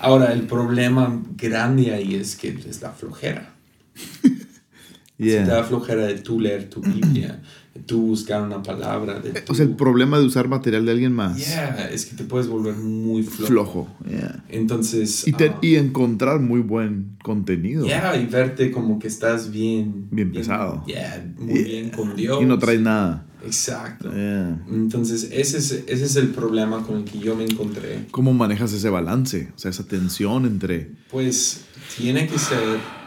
Ahora, 0.00 0.32
el 0.32 0.42
problema 0.42 1.22
grande 1.36 1.92
ahí 1.92 2.14
es 2.14 2.36
que 2.36 2.48
es 2.48 2.82
la 2.82 2.90
flojera. 2.90 3.54
yeah. 5.18 5.40
Si 5.40 5.44
te 5.44 5.50
da 5.50 5.64
flojera 5.64 6.06
de 6.06 6.18
tú 6.18 6.40
leer 6.40 6.68
tu 6.68 6.80
Biblia, 6.80 7.42
tú 7.86 8.08
buscar 8.08 8.42
una 8.42 8.62
palabra. 8.62 9.20
De 9.20 9.44
O 9.48 9.54
sea, 9.54 9.64
el 9.64 9.76
problema 9.76 10.18
de 10.18 10.26
usar 10.26 10.48
material 10.48 10.84
de 10.86 10.92
alguien 10.92 11.12
más. 11.12 11.36
Yeah, 11.36 11.88
es 11.90 12.06
que 12.06 12.16
te 12.16 12.24
puedes 12.24 12.48
volver 12.48 12.74
muy 12.74 13.22
flojo. 13.22 13.46
Flojo, 13.46 13.88
yeah. 14.08 14.44
Entonces... 14.48 15.26
Y, 15.26 15.34
ah, 15.34 15.58
y 15.60 15.76
encontrar 15.76 16.40
muy 16.40 16.60
buen 16.60 17.16
contenido. 17.22 17.86
Yeah, 17.86 18.16
y 18.16 18.26
verte 18.26 18.70
como 18.70 18.98
que 18.98 19.08
estás 19.08 19.50
bien... 19.50 20.08
Bien 20.10 20.32
pesado. 20.32 20.84
Yeah, 20.86 21.32
muy 21.38 21.62
bien 21.62 21.90
con 21.90 22.16
Dios. 22.16 22.42
Y 22.42 22.46
no 22.46 22.58
traes 22.58 22.80
nada. 22.80 23.26
Exacto. 23.44 24.10
Entonces, 24.12 25.28
ese 25.30 25.58
es, 25.58 25.84
ese 25.86 26.04
es 26.04 26.16
el 26.16 26.28
problema 26.28 26.82
con 26.86 26.98
el 26.98 27.04
que 27.04 27.18
yo 27.18 27.36
me 27.36 27.44
encontré. 27.44 28.06
¿Cómo 28.10 28.32
manejas 28.32 28.72
ese 28.72 28.88
balance? 28.88 29.52
O 29.54 29.58
sea, 29.58 29.70
esa 29.70 29.86
tensión 29.86 30.46
entre... 30.46 30.92
Pues, 31.10 31.64
tiene 31.98 32.26
que 32.26 32.38
ser 32.38 33.03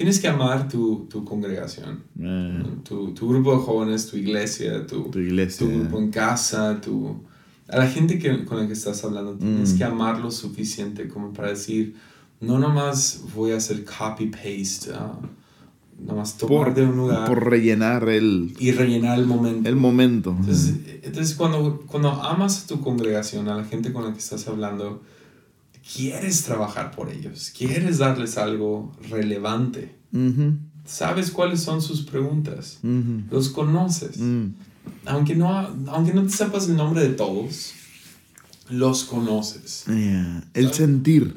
tienes 0.00 0.18
que 0.18 0.28
amar 0.28 0.66
tu, 0.66 1.06
tu 1.10 1.26
congregación, 1.26 2.04
eh. 2.18 2.64
tu, 2.84 3.12
tu, 3.12 3.28
grupo 3.28 3.52
de 3.52 3.58
jóvenes, 3.58 4.06
tu 4.06 4.16
iglesia, 4.16 4.86
tu, 4.86 5.10
tu, 5.10 5.18
iglesia, 5.18 5.66
grupo 5.66 5.98
en 5.98 6.10
casa, 6.10 6.80
tu, 6.80 7.22
a 7.68 7.76
la 7.76 7.86
gente 7.86 8.18
que, 8.18 8.46
con 8.46 8.60
la 8.60 8.66
que 8.66 8.72
estás 8.72 9.04
hablando. 9.04 9.36
Tienes 9.36 9.74
mm. 9.74 9.76
que 9.76 9.84
amar 9.84 10.18
lo 10.18 10.30
suficiente 10.30 11.06
como 11.06 11.34
para 11.34 11.48
decir, 11.48 11.96
no 12.40 12.58
nomás 12.58 13.24
voy 13.34 13.52
a 13.52 13.58
hacer 13.58 13.84
copy-paste. 13.84 14.90
Uh, 14.92 16.06
nomás 16.06 16.38
tomar 16.38 16.68
por, 16.68 16.74
de 16.74 16.86
un 16.86 16.96
lugar. 16.96 17.28
Por 17.28 17.50
rellenar 17.50 18.08
el... 18.08 18.54
Y 18.58 18.72
rellenar 18.72 19.18
el 19.18 19.26
momento. 19.26 19.68
El 19.68 19.76
momento. 19.76 20.34
Entonces, 20.40 20.76
entonces 21.02 21.34
cuando, 21.34 21.84
cuando 21.86 22.10
amas 22.10 22.64
a 22.64 22.66
tu 22.66 22.80
congregación, 22.80 23.50
a 23.50 23.54
la 23.54 23.64
gente 23.64 23.92
con 23.92 24.06
la 24.06 24.14
que 24.14 24.18
estás 24.20 24.48
hablando, 24.48 25.02
quieres 25.94 26.42
trabajar 26.42 26.90
por 26.92 27.10
ellos, 27.10 27.52
quieres 27.56 27.98
darles 27.98 28.36
algo 28.38 28.92
relevante. 29.08 29.94
Sabes 30.84 31.30
cuáles 31.30 31.60
son 31.60 31.82
sus 31.82 32.02
preguntas, 32.02 32.80
los 33.30 33.48
conoces. 33.50 34.18
Mm. 34.18 34.54
aunque, 35.06 35.34
no, 35.34 35.48
aunque 35.88 36.12
no 36.12 36.22
te 36.22 36.30
sepas 36.30 36.68
el 36.68 36.76
nombre 36.76 37.02
de 37.02 37.10
todos, 37.10 37.74
los 38.68 39.04
conoces. 39.04 39.84
El 40.54 40.72
sentir. 40.72 41.34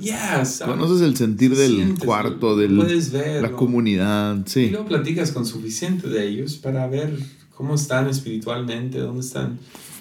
Conoces 0.66 1.02
el 1.02 1.18
sentir 1.18 1.56
del 1.56 1.98
cuarto, 2.00 2.56
de 2.56 2.70
la 3.42 3.52
comunidad. 3.52 4.44
Sí. 4.46 4.62
Y 4.62 4.70
luego 4.70 4.88
platicas 4.88 5.32
con 5.32 5.46
suficiente 5.46 6.08
de 6.08 6.28
ellos 6.28 6.56
para 6.56 6.88
ver 6.88 7.18
cómo 7.56 7.76
están 7.76 8.08
espiritualmente, 8.08 9.00
dónde 9.00 9.22
están 9.22 9.60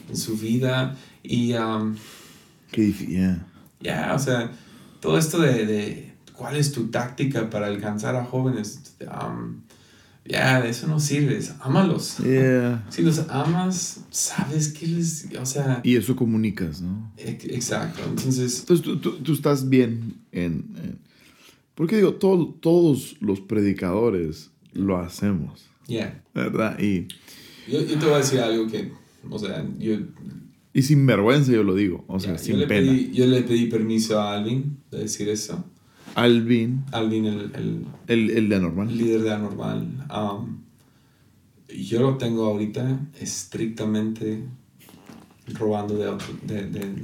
en 0.09 0.17
su 0.17 0.37
vida. 0.37 0.97
Y. 1.23 1.55
Um, 1.55 1.97
Qué 2.71 2.83
difícil. 2.83 3.41
Ya, 3.83 4.13
o 4.15 4.19
sea, 4.19 4.51
todo 5.01 5.19
esto 5.19 5.41
de, 5.41 5.67
de, 5.67 6.13
cuál 6.37 6.57
es 6.57 6.73
tu 6.73 6.89
táctica 6.89 7.51
para 7.51 7.67
alcanzar 7.67 8.17
a 8.17 8.25
jóvenes, 8.25 8.95
um, 9.01 9.61
ya, 10.25 10.65
eso 10.65 10.87
no 10.87 11.01
sirve, 11.01 11.41
ámalos. 11.61 12.19
Si 12.91 13.03
los 13.03 13.19
amas, 13.29 14.05
sabes 14.11 14.69
que 14.69 14.87
les, 14.87 15.29
o 15.41 15.47
sea... 15.47 15.81
Y 15.83 15.97
eso 15.97 16.15
comunicas, 16.15 16.81
¿no? 16.81 17.13
Exacto, 17.17 18.03
entonces... 18.09 18.61
Entonces 18.61 18.85
tú, 18.85 18.99
tú, 18.99 19.19
tú 19.19 19.33
estás 19.33 19.69
bien 19.69 20.15
en... 20.31 20.65
en 20.83 20.99
porque 21.75 21.97
digo, 21.97 22.15
todo, 22.15 22.55
todos 22.61 23.17
los 23.21 23.41
predicadores 23.41 24.51
lo 24.73 24.99
hacemos. 24.99 25.67
Ya. 25.89 26.23
¿Verdad? 26.35 26.79
Y... 26.79 27.09
Yo, 27.69 27.81
yo 27.81 27.99
te 27.99 28.05
voy 28.05 28.15
a 28.15 28.19
decir 28.19 28.41
algo 28.41 28.69
que, 28.69 28.93
o 29.29 29.39
sea, 29.39 29.67
yo 29.79 29.97
y 30.75 30.83
sin 30.83 31.05
vergüenza 31.07 31.53
yo 31.53 31.63
lo 31.63 31.75
digo, 31.75 32.05
o 32.09 32.19
sea, 32.19 32.39
sin 32.39 32.59
yo 32.61 32.69
pena. 32.69 32.93
Pedí, 32.93 33.13
yo 33.13 33.27
le 33.27 33.43
pedí 33.43 33.67
permiso 33.67 34.21
a 34.21 34.35
Alvin 34.35 34.79
de 34.91 34.99
decir 34.99 35.29
eso. 35.29 35.65
Alvin. 36.15 36.85
Alvin, 36.93 37.25
el, 37.25 37.41
el, 37.55 37.87
el, 38.07 38.31
el 38.31 38.49
de 38.49 38.57
Anormal. 38.57 38.97
líder 38.97 39.23
de 39.23 39.33
Anormal. 39.33 40.07
Um, 40.11 40.63
yo 41.75 42.01
lo 42.03 42.19
tengo 42.19 42.45
ahorita 42.45 43.09
estrictamente 43.19 44.45
robando 45.55 45.97
de, 45.97 46.17
de, 46.47 46.67
de, 46.69 46.95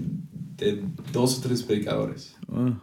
de, 0.58 0.84
dos 1.12 1.38
o 1.38 1.40
tres 1.40 1.62
predicadores. 1.62 2.36
Ah. 2.52 2.78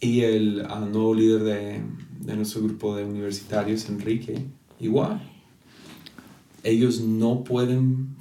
Y 0.00 0.22
el 0.22 0.66
uh, 0.68 0.84
nuevo 0.86 1.14
líder 1.14 1.42
de, 1.44 1.82
de 2.20 2.36
nuestro 2.36 2.62
grupo 2.62 2.96
de 2.96 3.04
universitarios, 3.04 3.88
Enrique, 3.88 4.46
igual. 4.80 5.22
Ellos 6.64 7.00
no 7.00 7.44
pueden 7.44 8.15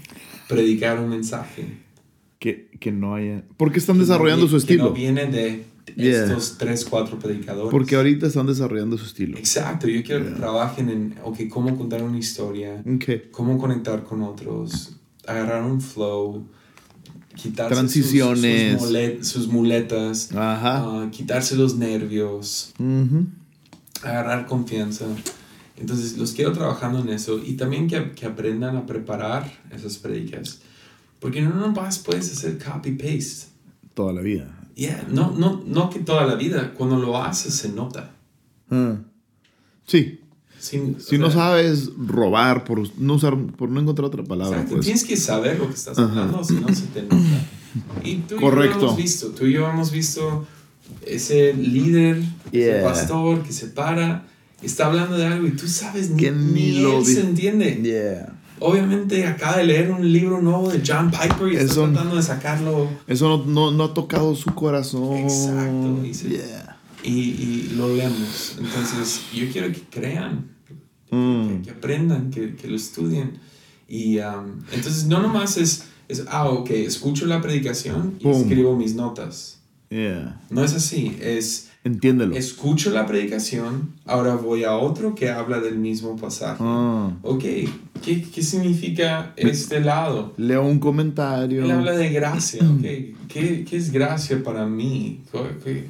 predicar 0.48 1.00
un 1.00 1.10
mensaje. 1.10 1.66
Que, 2.40 2.70
que 2.80 2.92
no 2.92 3.16
haya... 3.16 3.44
Porque 3.58 3.80
están 3.80 3.98
desarrollando 3.98 4.48
su 4.48 4.58
estilo. 4.58 4.84
Que 4.84 4.90
no 4.90 4.96
viene 4.96 5.26
de 5.26 5.66
estos 5.96 6.58
tres, 6.58 6.86
cuatro 6.86 7.18
predicadores. 7.20 7.72
Porque 7.72 7.96
ahorita 7.96 8.28
están 8.28 8.48
desarrollando 8.48 8.98
su 8.98 9.06
estilo. 9.06 9.38
Exacto, 9.38 9.88
yo 9.88 10.04
quiero 10.04 10.26
que 10.26 10.32
trabajen 10.32 10.90
en, 10.90 11.16
ok, 11.24 11.48
cómo 11.50 11.78
contar 11.78 12.04
una 12.04 12.18
historia, 12.18 12.84
cómo 13.32 13.58
conectar 13.58 14.04
con 14.04 14.22
otros, 14.22 14.98
agarrar 15.28 15.64
un 15.64 15.82
flow, 15.82 16.46
quitarse 17.36 17.74
Transiciones. 17.74 18.82
Sus, 19.22 19.48
muletas, 19.48 20.30
ah, 20.34 21.08
quitarse 21.12 21.56
los 21.56 21.76
nervios, 21.76 22.74
agarrar 24.02 24.46
confianza. 24.46 25.06
Entonces, 25.78 26.18
los 26.18 26.34
quiero 26.34 26.54
trabajando 26.54 27.00
en 27.00 27.10
eso 27.10 27.40
y 27.44 27.54
también 27.54 27.88
que, 27.88 28.12
que 28.12 28.26
aprendan 28.26 28.78
a 28.78 28.86
preparar 28.86 29.52
esas 29.72 29.98
predicas. 29.98 30.60
Porque 31.20 31.42
no 31.42 31.54
nomás 31.56 32.00
puedes 32.00 32.32
hacer 32.32 32.58
copy-paste. 32.58 33.48
Toda 33.94 34.14
la 34.14 34.22
vida. 34.22 34.56
Yeah, 34.76 35.08
no, 35.10 35.32
no, 35.32 35.64
no 35.66 35.90
que 35.90 36.00
toda 36.00 36.26
la 36.26 36.36
vida. 36.36 36.74
Cuando 36.78 36.98
lo 36.98 37.22
haces 37.22 37.54
se 37.54 37.70
nota. 37.70 38.12
Ah. 38.70 38.98
Sí. 39.86 40.20
si 40.60 41.18
no 41.18 41.30
sabes 41.30 41.92
robar, 41.98 42.64
por 42.64 42.82
no, 42.98 43.14
usar, 43.14 43.38
por 43.38 43.70
no 43.70 43.80
encontrar 43.80 44.08
otra 44.08 44.24
palabra. 44.24 44.66
Pues. 44.70 44.86
Tienes 44.86 45.04
que 45.04 45.16
saber 45.16 45.60
lo 45.60 45.68
que 45.68 45.76
estás 45.76 45.98
hablando, 45.98 46.44
si 46.44 46.56
no 46.56 46.68
se 46.74 46.88
te 46.88 47.04
nota. 47.04 47.46
Y 48.04 48.18
tú 48.18 48.38
Correcto. 48.38 48.78
y 48.78 48.82
yo 48.82 48.86
hemos 48.88 48.98
visto, 48.98 49.28
tú 49.30 49.46
y 49.46 49.54
yo 49.54 49.70
hemos 49.70 49.92
visto 49.92 50.48
ese 51.06 51.54
líder, 51.54 52.24
ese 52.52 52.82
pastor 52.82 53.44
que 53.44 53.52
se 53.52 53.68
para, 53.68 54.26
está 54.62 54.88
hablando 54.88 55.18
de 55.18 55.26
algo 55.26 55.48
y 55.48 55.52
tú 55.52 55.68
sabes 55.68 56.10
ni, 56.10 56.30
ni, 56.30 56.72
lo 56.80 57.00
él 57.00 57.06
se 57.06 57.22
entiende. 57.22 57.80
Yeah. 57.84 58.36
Obviamente 58.60 59.26
acaba 59.28 59.58
de 59.58 59.66
leer 59.66 59.92
un 59.92 60.12
libro 60.12 60.42
nuevo 60.42 60.70
de 60.72 60.82
John 60.86 61.12
Piper 61.12 61.52
y 61.52 61.58
está 61.58 61.74
tratando 61.74 62.16
de 62.16 62.24
sacarlo. 62.24 62.90
Eso 63.06 63.44
no, 63.46 63.72
no, 63.72 63.84
ha 63.84 63.94
tocado 63.94 64.34
su 64.36 64.54
corazón. 64.56 65.18
Exacto. 65.18 66.00
Y, 67.04 67.10
y, 67.10 67.74
lo 67.76 67.94
leemos. 67.94 68.56
Entonces, 68.58 69.22
yo 69.34 69.48
quiero 69.52 69.72
que 69.72 69.82
crean, 69.82 70.50
mm. 71.12 71.62
que, 71.62 71.70
aprendan, 71.70 72.32
que, 72.32 72.56
que, 72.56 72.68
lo 72.68 72.76
estudien. 72.76 73.40
Y 73.88 74.18
um, 74.20 74.62
entonces, 74.72 75.06
no 75.06 75.22
nomás 75.22 75.58
es, 75.58 75.84
es, 76.08 76.24
ah, 76.30 76.50
ok, 76.50 76.72
escucho 76.72 77.28
la 77.28 77.42
predicación 77.42 78.16
y 78.20 78.30
escribo 78.30 78.76
mis 78.76 78.96
notas. 78.96 79.60
Yeah. 79.90 80.42
No 80.50 80.64
es 80.64 80.74
así, 80.74 81.16
es 81.22 81.70
Entiéndelo. 81.86 82.36
Escucho 82.36 82.90
la 82.90 83.06
predicación, 83.06 83.94
ahora 84.06 84.34
voy 84.34 84.64
a 84.64 84.76
otro 84.76 85.14
que 85.14 85.30
habla 85.30 85.60
del 85.60 85.78
mismo 85.78 86.16
pasaje. 86.16 86.58
Ah. 86.60 87.12
Ok, 87.22 87.44
¿Qué, 88.04 88.24
¿qué, 88.24 88.42
significa 88.42 89.34
este 89.38 89.82
lado? 89.82 90.34
Leo 90.38 90.66
un 90.66 90.80
comentario. 90.80 91.64
Él 91.64 91.70
habla 91.70 91.92
de 91.92 92.10
gracia, 92.10 92.64
ok. 92.68 92.82
¿Qué, 93.28 93.66
qué 93.70 93.78
es 93.78 93.92
gracia 93.92 94.44
para 94.44 94.66
mí? 94.66 95.22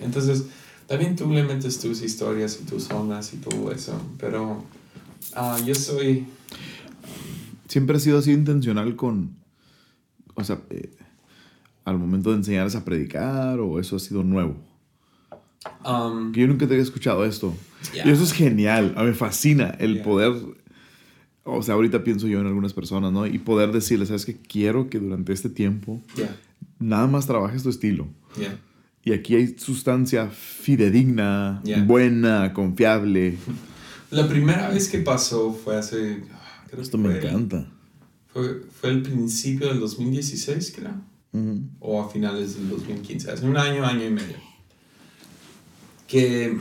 Entonces, 0.02 0.44
también 0.86 1.16
tú 1.16 1.32
le 1.32 1.44
metes 1.44 1.80
tus 1.80 2.02
historias 2.02 2.60
y 2.62 2.66
tus 2.66 2.92
ondas 2.92 3.34
y 3.34 3.38
todo 3.38 3.72
eso, 3.72 3.94
pero 4.20 4.66
uh, 5.38 5.66
yo 5.66 5.76
soy... 5.76 6.26
Siempre 7.70 7.96
he 7.96 8.00
sido 8.02 8.20
así 8.20 8.34
intencional 8.34 8.98
con, 8.98 9.38
o 10.34 10.44
sea, 10.44 10.60
eh, 10.72 10.92
al 11.86 11.98
momento 11.98 12.32
de 12.32 12.36
enseñarles 12.36 12.76
a 12.76 12.84
predicar 12.84 13.62
o 13.62 13.80
eso 13.80 13.96
ha 13.96 14.00
sido 14.00 14.24
nuevo. 14.24 14.75
Um, 15.86 16.34
yo 16.34 16.48
nunca 16.48 16.68
te 16.68 16.74
había 16.74 16.84
escuchado 16.84 17.26
esto. 17.26 17.56
Y 17.94 18.10
eso 18.10 18.24
es 18.24 18.34
genial. 18.34 18.94
A 18.98 19.02
mí 19.02 19.10
me 19.10 19.14
fascina 19.14 19.76
el 19.80 20.02
poder. 20.02 20.34
O 21.44 21.62
sea, 21.62 21.76
ahorita 21.76 22.04
pienso 22.04 22.28
yo 22.28 22.40
en 22.40 22.48
algunas 22.48 22.74
personas, 22.74 23.12
¿no? 23.12 23.28
Y 23.28 23.38
poder 23.38 23.72
decirles, 23.72 24.08
¿sabes 24.08 24.26
qué? 24.26 24.36
Quiero 24.36 24.90
que 24.90 25.00
durante 25.00 25.32
este 25.34 25.50
tiempo 25.50 26.02
nada 26.80 27.08
más 27.08 27.28
trabajes 27.28 27.64
tu 27.64 27.70
estilo. 27.70 28.08
Y 29.04 29.14
aquí 29.14 29.36
hay 29.36 29.56
sustancia 29.58 30.30
fidedigna, 30.30 31.62
buena, 31.86 32.54
confiable. 32.54 33.38
La 34.10 34.28
primera 34.28 34.70
vez 34.70 34.90
que 34.90 35.00
pasó 35.00 35.54
fue 35.54 35.78
hace. 35.78 36.24
Creo 36.70 36.82
Esto 36.82 36.98
me 36.98 37.16
encanta. 37.16 37.68
Fue, 38.28 38.64
fue 38.82 38.90
el 38.90 39.04
principio 39.04 39.68
del 39.68 39.80
2016, 39.80 40.74
creo. 40.76 40.94
O 41.80 42.02
a 42.02 42.10
finales 42.10 42.56
del 42.56 42.70
2015. 42.70 43.32
Hace 43.32 43.46
un 43.46 43.58
año, 43.58 43.86
año 43.86 44.06
y 44.06 44.10
medio 44.10 44.55
que 46.08 46.58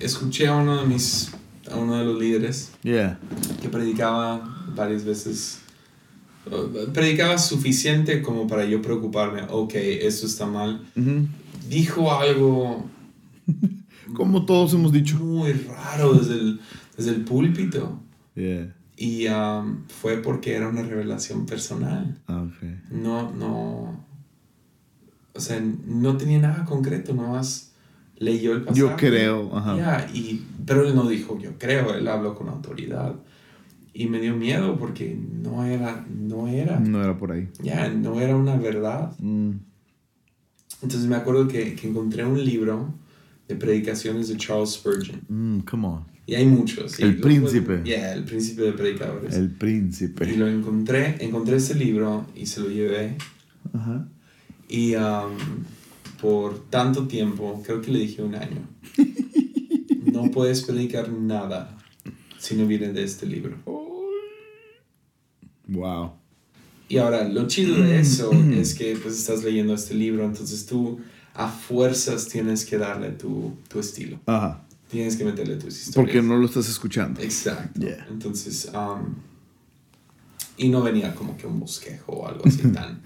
escuché 0.00 0.48
a 0.48 0.56
uno 0.56 0.80
de 0.80 0.86
mis 0.86 1.32
a 1.70 1.76
uno 1.76 1.98
de 1.98 2.04
los 2.04 2.18
líderes 2.18 2.72
que 2.82 3.68
predicaba 3.70 4.66
varias 4.74 5.04
veces 5.04 5.60
predicaba 6.92 7.38
suficiente 7.38 8.22
como 8.22 8.46
para 8.46 8.64
yo 8.64 8.82
preocuparme 8.82 9.42
ok 9.48 9.74
eso 9.74 10.26
está 10.26 10.46
mal. 10.46 10.84
Dijo 11.68 12.12
algo 12.12 12.88
como 14.14 14.44
todos 14.44 14.74
hemos 14.74 14.92
dicho. 14.92 15.18
muy 15.18 15.52
raro 15.52 16.14
desde 16.14 16.34
el, 16.34 16.60
desde 16.96 17.10
el 17.10 17.24
púlpito. 17.24 18.00
Y 18.96 19.28
um, 19.28 19.84
fue 19.88 20.18
porque 20.18 20.54
era 20.54 20.68
una 20.68 20.82
revelación 20.82 21.46
personal. 21.46 22.18
Ah, 22.26 22.46
no 22.90 23.32
no 23.32 24.04
o 25.32 25.40
sea 25.40 25.62
no 25.86 26.16
tenía 26.16 26.38
nada 26.38 26.64
concreto 26.64 27.14
más 27.14 27.69
leyó 28.20 28.52
el 28.52 28.62
pasaje. 28.62 28.80
Yo 28.80 28.96
creo, 28.96 29.56
ajá. 29.56 30.06
y, 30.14 30.42
pero 30.64 30.86
él 30.86 30.94
no 30.94 31.08
dijo 31.08 31.36
yo 31.40 31.58
creo, 31.58 31.94
él 31.94 32.06
habló 32.06 32.36
con 32.36 32.48
autoridad. 32.48 33.16
Y 33.92 34.06
me 34.06 34.20
dio 34.20 34.36
miedo 34.36 34.78
porque 34.78 35.18
no 35.42 35.64
era, 35.64 36.06
no 36.08 36.46
era. 36.46 36.78
No 36.78 37.02
era 37.02 37.18
por 37.18 37.32
ahí. 37.32 37.48
Ya, 37.60 37.88
no 37.88 38.20
era 38.20 38.36
una 38.36 38.56
verdad. 38.56 39.12
Mm. 39.18 39.54
Entonces 40.82 41.08
me 41.08 41.16
acuerdo 41.16 41.48
que, 41.48 41.74
que, 41.74 41.88
encontré 41.88 42.24
un 42.24 42.42
libro 42.42 42.94
de 43.48 43.56
predicaciones 43.56 44.28
de 44.28 44.36
Charles 44.36 44.70
Spurgeon. 44.70 45.20
Mm, 45.28 45.60
come 45.60 45.88
on. 45.88 46.04
Y 46.24 46.36
hay 46.36 46.46
muchos. 46.46 47.00
El 47.00 47.18
príncipe. 47.18 47.82
Ya, 47.84 48.12
el 48.12 48.22
príncipe 48.22 48.62
de 48.62 48.72
predicadores. 48.72 49.34
El 49.34 49.50
príncipe. 49.50 50.30
Y 50.30 50.36
lo 50.36 50.46
encontré, 50.46 51.16
encontré 51.18 51.56
ese 51.56 51.74
libro 51.74 52.26
y 52.36 52.46
se 52.46 52.60
lo 52.60 52.68
llevé. 52.70 53.16
Ajá. 53.72 54.06
Y 54.68 54.94
um, 54.94 55.32
por 56.20 56.68
tanto 56.68 57.06
tiempo, 57.06 57.62
creo 57.64 57.80
que 57.80 57.90
le 57.90 58.00
dije 58.00 58.22
un 58.22 58.34
año, 58.34 58.68
no 60.12 60.30
puedes 60.30 60.62
predicar 60.62 61.10
nada 61.10 61.76
si 62.38 62.54
no 62.54 62.66
viene 62.66 62.92
de 62.92 63.04
este 63.04 63.26
libro. 63.26 63.56
Wow. 65.66 66.12
Y 66.88 66.98
ahora, 66.98 67.28
lo 67.28 67.46
chido 67.46 67.76
de 67.76 68.00
eso 68.00 68.32
es 68.32 68.74
que 68.74 68.96
pues 68.96 69.16
estás 69.16 69.44
leyendo 69.44 69.74
este 69.74 69.94
libro, 69.94 70.24
entonces 70.24 70.66
tú 70.66 70.98
a 71.34 71.48
fuerzas 71.48 72.26
tienes 72.26 72.64
que 72.64 72.76
darle 72.76 73.10
tu, 73.10 73.56
tu 73.68 73.78
estilo. 73.78 74.18
Ajá. 74.26 74.64
Tienes 74.90 75.16
que 75.16 75.24
meterle 75.24 75.54
tus 75.54 75.78
historias. 75.78 75.94
Porque 75.94 76.20
no 76.20 76.36
lo 76.36 76.46
estás 76.46 76.68
escuchando. 76.68 77.20
Exacto. 77.20 77.86
Entonces, 78.10 78.68
um, 78.74 79.14
y 80.56 80.68
no 80.68 80.82
venía 80.82 81.14
como 81.14 81.36
que 81.36 81.46
un 81.46 81.60
bosquejo 81.60 82.12
o 82.12 82.26
algo 82.26 82.42
así 82.44 82.58
tan... 82.72 83.00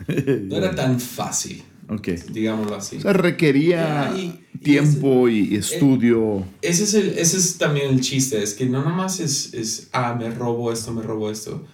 No 0.49 0.57
era 0.57 0.75
tan 0.75 0.99
fácil. 0.99 1.63
Ok. 1.89 2.09
Digámoslo 2.33 2.77
así. 2.77 2.97
O 2.97 3.01
sea, 3.01 3.13
requería 3.13 4.15
tiempo 4.63 5.29
y, 5.29 5.57
estudio. 5.57 6.45
ese, 6.63 6.85
es 6.85 6.95
el, 6.95 7.19
ese 7.19 7.37
es 7.37 7.59
también 7.59 7.91
el 7.91 8.01
chiste, 8.01 8.43
es 8.43 8.55
que 8.55 8.67
no 8.67 8.83
nomás 8.83 9.21
es, 9.21 9.53
es 9.55 9.89
ah, 9.93 10.17
me 10.19 10.31
robo 10.31 10.73
esto, 10.73 10.93
me 10.93 11.03
robo 11.03 11.31
esto. 11.31 11.65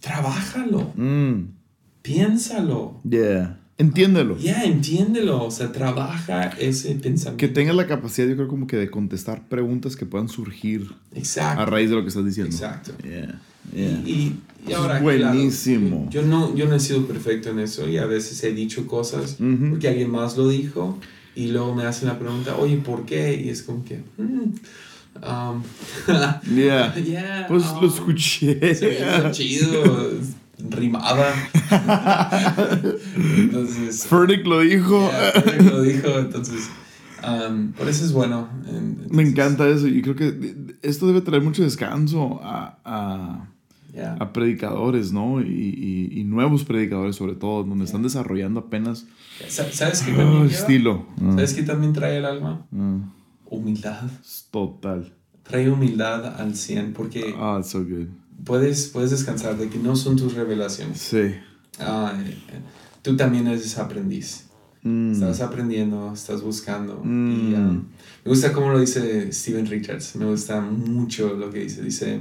Trabájalo. 0.00 0.92
Mm. 0.96 1.54
Piénsalo. 2.02 3.00
Yeah. 3.08 3.60
Entiéndelo. 3.76 4.36
Ya, 4.38 4.64
entiéndelo. 4.64 5.42
O 5.44 5.50
sea, 5.50 5.72
trabaja 5.72 6.48
ese 6.58 6.94
pensamiento. 6.94 7.38
Que 7.38 7.48
tengas 7.48 7.74
la 7.74 7.86
capacidad, 7.86 8.28
yo 8.28 8.36
creo, 8.36 8.48
como 8.48 8.66
que 8.66 8.76
de 8.76 8.90
contestar 8.90 9.48
preguntas 9.48 9.96
que 9.96 10.06
puedan 10.06 10.28
surgir 10.28 10.92
Exacto. 11.14 11.62
a 11.62 11.66
raíz 11.66 11.90
de 11.90 11.96
lo 11.96 12.02
que 12.02 12.08
estás 12.08 12.24
diciendo. 12.24 12.54
Exacto. 12.54 12.92
Yeah. 13.02 13.40
Y, 13.74 13.80
y, 13.80 14.40
ahora, 14.72 15.00
Buenísimo. 15.00 16.08
yo, 16.10 16.22
no, 16.22 16.54
yo 16.54 16.66
no 16.66 16.74
he 16.74 16.80
sido 16.80 17.06
perfecto 17.06 17.50
en 17.50 17.58
eso 17.58 17.88
y 17.88 17.98
a 17.98 18.06
veces 18.06 18.42
he 18.44 18.52
dicho 18.52 18.86
cosas 18.86 19.36
porque 19.70 19.88
alguien 19.88 20.10
más 20.10 20.36
lo 20.36 20.48
dijo 20.48 20.98
y 21.34 21.48
luego 21.48 21.74
me 21.74 21.84
hacen 21.84 22.08
la 22.08 22.18
pregunta, 22.18 22.56
oye, 22.56 22.76
¿por 22.78 23.04
qué? 23.04 23.34
Y 23.34 23.48
es 23.48 23.62
como 23.62 23.84
que... 23.84 24.02
Mm, 24.16 24.54
um, 25.22 25.62
yeah. 26.54 27.46
Pues 27.48 27.64
lo 27.64 27.80
um, 27.80 27.86
escuché. 27.86 28.74
Se 28.74 29.30
chido, 29.32 30.12
rimaba. 30.70 31.32
entonces... 33.16 34.06
Ferdick 34.06 34.46
lo 34.46 34.60
dijo. 34.60 35.10
Yeah, 35.10 35.70
lo 35.70 35.82
dijo, 35.82 36.18
entonces... 36.18 36.70
Um, 37.26 37.72
por 37.72 37.88
eso 37.88 38.04
es 38.04 38.12
bueno. 38.12 38.48
Me 39.08 39.22
encanta 39.22 39.66
eso 39.68 39.88
y 39.88 40.02
creo 40.02 40.14
que 40.14 40.54
esto 40.82 41.06
debe 41.06 41.22
traer 41.22 41.42
mucho 41.42 41.62
descanso 41.62 42.38
a, 42.42 42.78
a 42.84 43.48
a 44.02 44.32
predicadores, 44.32 45.12
¿no? 45.12 45.40
Y, 45.40 46.10
y, 46.12 46.24
nuevos 46.24 46.64
predicadores 46.64 47.16
sobre 47.16 47.34
todo, 47.34 47.62
donde 47.64 47.84
están 47.84 48.02
desarrollando 48.02 48.60
apenas... 48.60 49.06
¿Sabes 49.48 50.02
qué 50.02 50.12
también 50.12 50.42
oh, 50.42 50.44
estilo. 50.44 51.06
¿Sabes 51.18 51.54
qué 51.54 51.62
también 51.62 51.92
trae 51.92 52.18
el 52.18 52.24
alma? 52.24 52.66
Ah. 52.74 52.98
Humildad. 53.46 54.10
Total. 54.50 55.12
Trae 55.44 55.70
humildad 55.70 56.40
al 56.40 56.56
100 56.56 56.92
porque... 56.92 57.34
Ah, 57.36 57.60
so 57.62 57.84
good. 57.84 58.08
Puedes, 58.44 58.88
puedes 58.88 59.10
descansar 59.10 59.56
de 59.56 59.68
que 59.68 59.78
no 59.78 59.94
son 59.94 60.16
tus 60.16 60.34
revelaciones. 60.34 60.98
Sí. 60.98 61.34
Ah, 61.78 62.14
tú 63.02 63.16
también 63.16 63.46
eres 63.46 63.78
aprendiz. 63.78 64.46
Mm. 64.82 65.12
Estás 65.12 65.40
aprendiendo, 65.40 66.12
estás 66.12 66.42
buscando. 66.42 67.00
Y 67.04 67.08
mm. 67.08 67.54
um, 67.54 67.84
me 68.24 68.28
gusta 68.28 68.52
cómo 68.52 68.70
lo 68.70 68.80
dice 68.80 69.32
Steven 69.32 69.66
Richards. 69.66 70.16
Me 70.16 70.26
gusta 70.26 70.60
mucho 70.60 71.34
lo 71.34 71.50
que 71.50 71.60
dice. 71.60 71.82
Dice, 71.82 72.20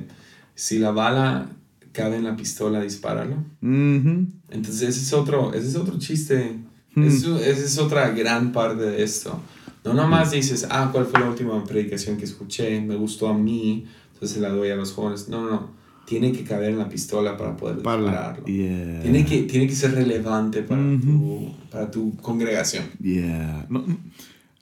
si 0.56 0.80
la 0.80 0.92
bala 0.92 1.50
cabe 1.94 2.18
en 2.18 2.26
la 2.26 2.36
pistola, 2.36 2.82
dispáralo. 2.82 3.38
Entonces 3.62 4.82
ese 4.82 5.00
es 5.00 5.14
otro, 5.14 5.54
ese 5.54 5.70
es 5.70 5.76
otro 5.76 5.98
chiste. 5.98 6.60
Esa 6.96 7.40
es 7.40 7.78
otra 7.78 8.10
gran 8.10 8.52
parte 8.52 8.84
de 8.84 9.04
esto. 9.04 9.40
No 9.86 9.94
nomás 9.94 10.32
dices, 10.32 10.68
ah, 10.70 10.90
¿cuál 10.92 11.06
fue 11.06 11.20
la 11.22 11.30
última 11.30 11.64
predicación 11.64 12.18
que 12.18 12.26
escuché? 12.26 12.82
Me 12.82 12.96
gustó 12.96 13.30
a 13.30 13.34
mí, 13.34 13.86
entonces 14.14 14.42
la 14.42 14.50
doy 14.50 14.70
a 14.70 14.76
los 14.76 14.92
jóvenes. 14.94 15.30
No, 15.30 15.42
no, 15.42 15.50
no 15.50 15.84
tiene 16.06 16.32
que 16.32 16.44
caber 16.44 16.72
en 16.72 16.80
la 16.80 16.90
pistola 16.90 17.38
para 17.38 17.56
poder 17.56 17.78
dispararlo. 17.78 18.44
Tiene, 18.44 19.26
que, 19.26 19.44
tiene 19.44 19.68
que 19.68 19.76
ser 19.76 19.94
relevante 19.94 20.62
para, 20.62 20.82
tu, 21.00 21.54
para 21.72 21.92
tu 21.92 22.16
congregación. 22.18 22.86
Yeah. 23.02 23.66
No, 23.70 23.86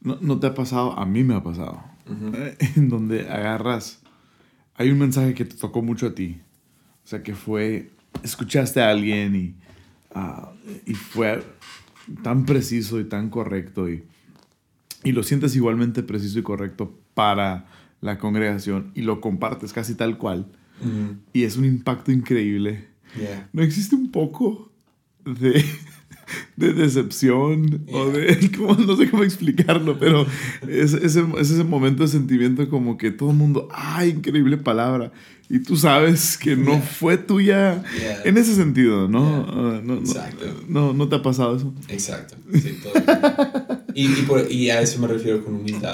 no, 0.01 0.17
no, 0.21 0.39
te 0.39 0.47
ha 0.47 0.53
pasado, 0.53 0.97
a 0.97 1.05
mí 1.05 1.23
me 1.23 1.35
ha 1.35 1.43
pasado, 1.43 1.81
en 2.75 2.89
donde 2.89 3.29
agarras, 3.29 3.99
hay 4.75 4.91
un 4.91 4.99
mensaje 4.99 5.33
que 5.33 5.45
te 5.45 5.55
tocó 5.55 5.81
mucho 5.81 6.07
a 6.07 6.15
ti, 6.15 6.39
o 7.03 7.07
sea, 7.07 7.23
que 7.23 7.35
fue, 7.35 7.89
escuchaste 8.23 8.81
a 8.81 8.89
alguien 8.89 9.35
y, 9.35 9.55
ah, 10.13 10.51
y 10.85 10.93
fue 10.93 11.43
tan 12.23 12.45
preciso 12.45 12.99
y 12.99 13.05
tan 13.05 13.29
correcto 13.29 13.89
y, 13.89 14.03
y 15.03 15.11
lo 15.11 15.23
sientes 15.23 15.55
igualmente 15.55 16.03
preciso 16.03 16.39
y 16.39 16.43
correcto 16.43 16.97
para 17.13 17.67
la 18.01 18.17
congregación 18.17 18.91
y 18.95 19.01
lo 19.01 19.21
compartes 19.21 19.73
casi 19.73 19.95
tal 19.95 20.17
cual 20.17 20.47
y 21.33 21.43
es 21.43 21.57
un 21.57 21.65
impacto 21.65 22.11
increíble. 22.11 22.87
¿No 23.53 23.61
existe 23.61 23.95
un 23.95 24.11
poco 24.11 24.71
de, 25.25 25.63
de 26.55 26.73
decepción 26.73 27.85
o 27.91 28.07
de... 28.07 28.49
no 28.87 28.97
sé 28.97 29.09
cómo 29.09 29.23
explicarlo, 29.23 29.99
pero 29.99 30.25
es, 30.67 30.93
ese, 30.93 31.23
es 31.39 31.51
ese 31.51 31.63
momento 31.63 32.03
de 32.03 32.09
sentimiento 32.09 32.67
como 32.69 32.97
que 32.97 33.11
todo 33.11 33.31
el 33.31 33.37
mundo, 33.37 33.67
¡ay, 33.71 34.09
increíble 34.09 34.57
palabra! 34.57 35.11
Y 35.53 35.59
tú 35.59 35.75
sabes 35.75 36.37
que 36.37 36.55
no 36.55 36.79
fue 36.79 37.17
tuya 37.17 37.83
en 38.23 38.37
ese 38.37 38.55
sentido, 38.55 39.09
¿no? 39.09 39.45
Ah, 39.49 39.81
no, 39.83 39.95
Exacto. 39.95 40.45
No, 40.69 40.93
no, 40.93 41.09
te 41.09 41.17
ha 41.17 41.21
pasado 41.21 41.57
eso? 41.57 41.73
Exacto. 41.89 42.35
Sí, 42.53 42.79
todo 42.81 42.93
y, 43.93 44.05
y, 44.05 44.21
por, 44.21 44.49
y, 44.49 44.69
a 44.69 44.79
eso 44.79 45.01
me 45.01 45.07
refiero 45.07 45.43
con 45.43 45.55
humildad. 45.55 45.93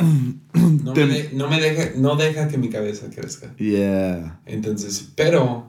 No, 0.53 0.93
me, 0.93 1.29
no, 1.33 1.49
me 1.49 1.59
deja, 1.59 1.97
no 1.97 2.15
deja 2.15 2.47
que 2.47 2.57
mi 2.57 2.69
cabeza 2.69 3.09
crezca. 3.09 3.55
Yeah. 3.57 4.39
Entonces, 4.45 5.11
pero 5.15 5.67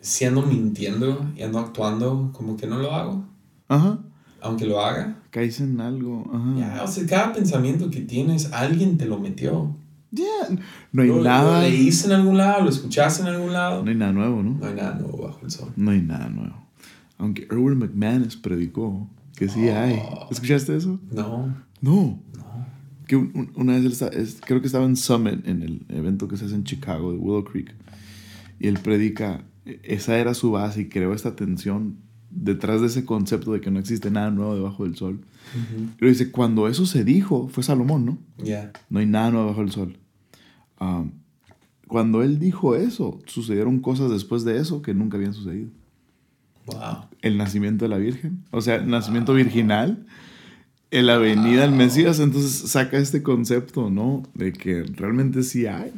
si 0.00 0.24
ando 0.24 0.42
mintiendo 0.42 1.30
y 1.36 1.42
ando 1.42 1.58
actuando 1.58 2.30
como 2.32 2.56
que 2.56 2.66
no 2.66 2.78
lo 2.78 2.94
hago. 2.94 3.24
Ajá. 3.68 3.98
Aunque 4.40 4.64
lo 4.64 4.80
haga. 4.80 5.18
Caes 5.30 5.60
en 5.60 5.80
algo. 5.80 6.24
Ajá. 6.32 6.82
O 6.82 6.88
sea, 6.88 7.06
cada 7.06 7.32
pensamiento 7.34 7.90
que 7.90 8.00
tienes, 8.00 8.52
alguien 8.52 8.96
te 8.96 9.04
lo 9.04 9.18
metió. 9.18 9.76
Yeah. 10.12 10.58
No 10.92 11.02
hay 11.02 11.10
nada. 11.10 11.62
Lo 11.62 11.68
leíste 11.68 12.08
en 12.08 12.14
algún 12.14 12.36
lado, 12.36 12.64
lo 12.64 12.70
escuchaste 12.70 13.22
en 13.22 13.28
algún 13.28 13.52
lado. 13.52 13.84
No 13.84 13.90
hay 13.90 13.96
nada 13.96 14.12
nuevo, 14.12 14.42
¿no? 14.42 14.58
No 14.58 14.66
hay 14.66 14.74
nada 14.74 14.94
nuevo 14.94 15.18
bajo 15.18 15.40
el 15.44 15.50
sol. 15.50 15.72
No 15.76 15.90
hay 15.90 16.00
nada 16.00 16.28
nuevo. 16.28 16.56
Aunque 17.18 17.46
Erwin 17.50 17.78
McManus 17.78 18.36
predicó 18.36 19.08
que 19.36 19.48
sí 19.48 19.68
hay. 19.68 20.00
Oh. 20.02 20.28
¿Escuchaste 20.30 20.76
eso? 20.76 20.98
No. 21.10 21.54
No. 21.80 22.22
No. 22.36 22.66
Que 23.06 23.16
una 23.16 23.78
vez 23.78 24.02
él 24.02 24.28
creo 24.44 24.60
que 24.60 24.66
estaba 24.66 24.84
en 24.84 24.96
Summit, 24.96 25.46
en 25.46 25.62
el 25.62 25.86
evento 25.88 26.28
que 26.28 26.36
se 26.36 26.46
hace 26.46 26.54
en 26.54 26.64
Chicago, 26.64 27.12
de 27.12 27.18
Willow 27.18 27.44
Creek. 27.44 27.74
Y 28.58 28.68
él 28.68 28.78
predica, 28.78 29.44
e, 29.64 29.80
esa 29.84 30.18
era 30.18 30.34
su 30.34 30.50
base 30.50 30.82
y 30.82 30.88
creó 30.88 31.12
esta 31.14 31.36
tensión 31.36 31.98
detrás 32.30 32.80
de 32.80 32.86
ese 32.86 33.04
concepto 33.04 33.52
de 33.52 33.60
que 33.60 33.70
no 33.70 33.78
existe 33.78 34.10
nada 34.10 34.30
nuevo 34.30 34.54
debajo 34.54 34.84
del 34.84 34.96
sol. 34.96 35.20
Pero 35.98 36.10
dice, 36.10 36.30
cuando 36.30 36.68
eso 36.68 36.86
se 36.86 37.04
dijo, 37.04 37.48
fue 37.48 37.62
Salomón, 37.62 38.06
¿no? 38.06 38.18
Ya. 38.38 38.72
No 38.88 39.00
hay 39.00 39.06
nada 39.06 39.30
nuevo 39.30 39.46
debajo 39.46 39.60
del 39.62 39.72
sol. 39.72 39.98
Um, 40.80 41.10
cuando 41.88 42.22
él 42.22 42.38
dijo 42.38 42.76
eso, 42.76 43.18
sucedieron 43.26 43.80
cosas 43.80 44.10
después 44.10 44.44
de 44.44 44.58
eso 44.58 44.80
que 44.80 44.94
nunca 44.94 45.16
habían 45.16 45.34
sucedido. 45.34 45.70
Wow. 46.66 47.06
El 47.20 47.36
nacimiento 47.36 47.84
de 47.84 47.88
la 47.88 47.98
Virgen, 47.98 48.44
o 48.52 48.60
sea, 48.60 48.76
el 48.76 48.88
nacimiento 48.88 49.34
virginal, 49.34 50.06
en 50.92 51.06
la 51.06 51.18
venida 51.18 51.62
del 51.62 51.72
Mesías, 51.72 52.20
entonces 52.20 52.70
saca 52.70 52.98
este 52.98 53.22
concepto, 53.22 53.90
¿no? 53.90 54.22
De 54.34 54.52
que 54.52 54.82
realmente 54.82 55.42
sí 55.42 55.66
hay 55.66 55.92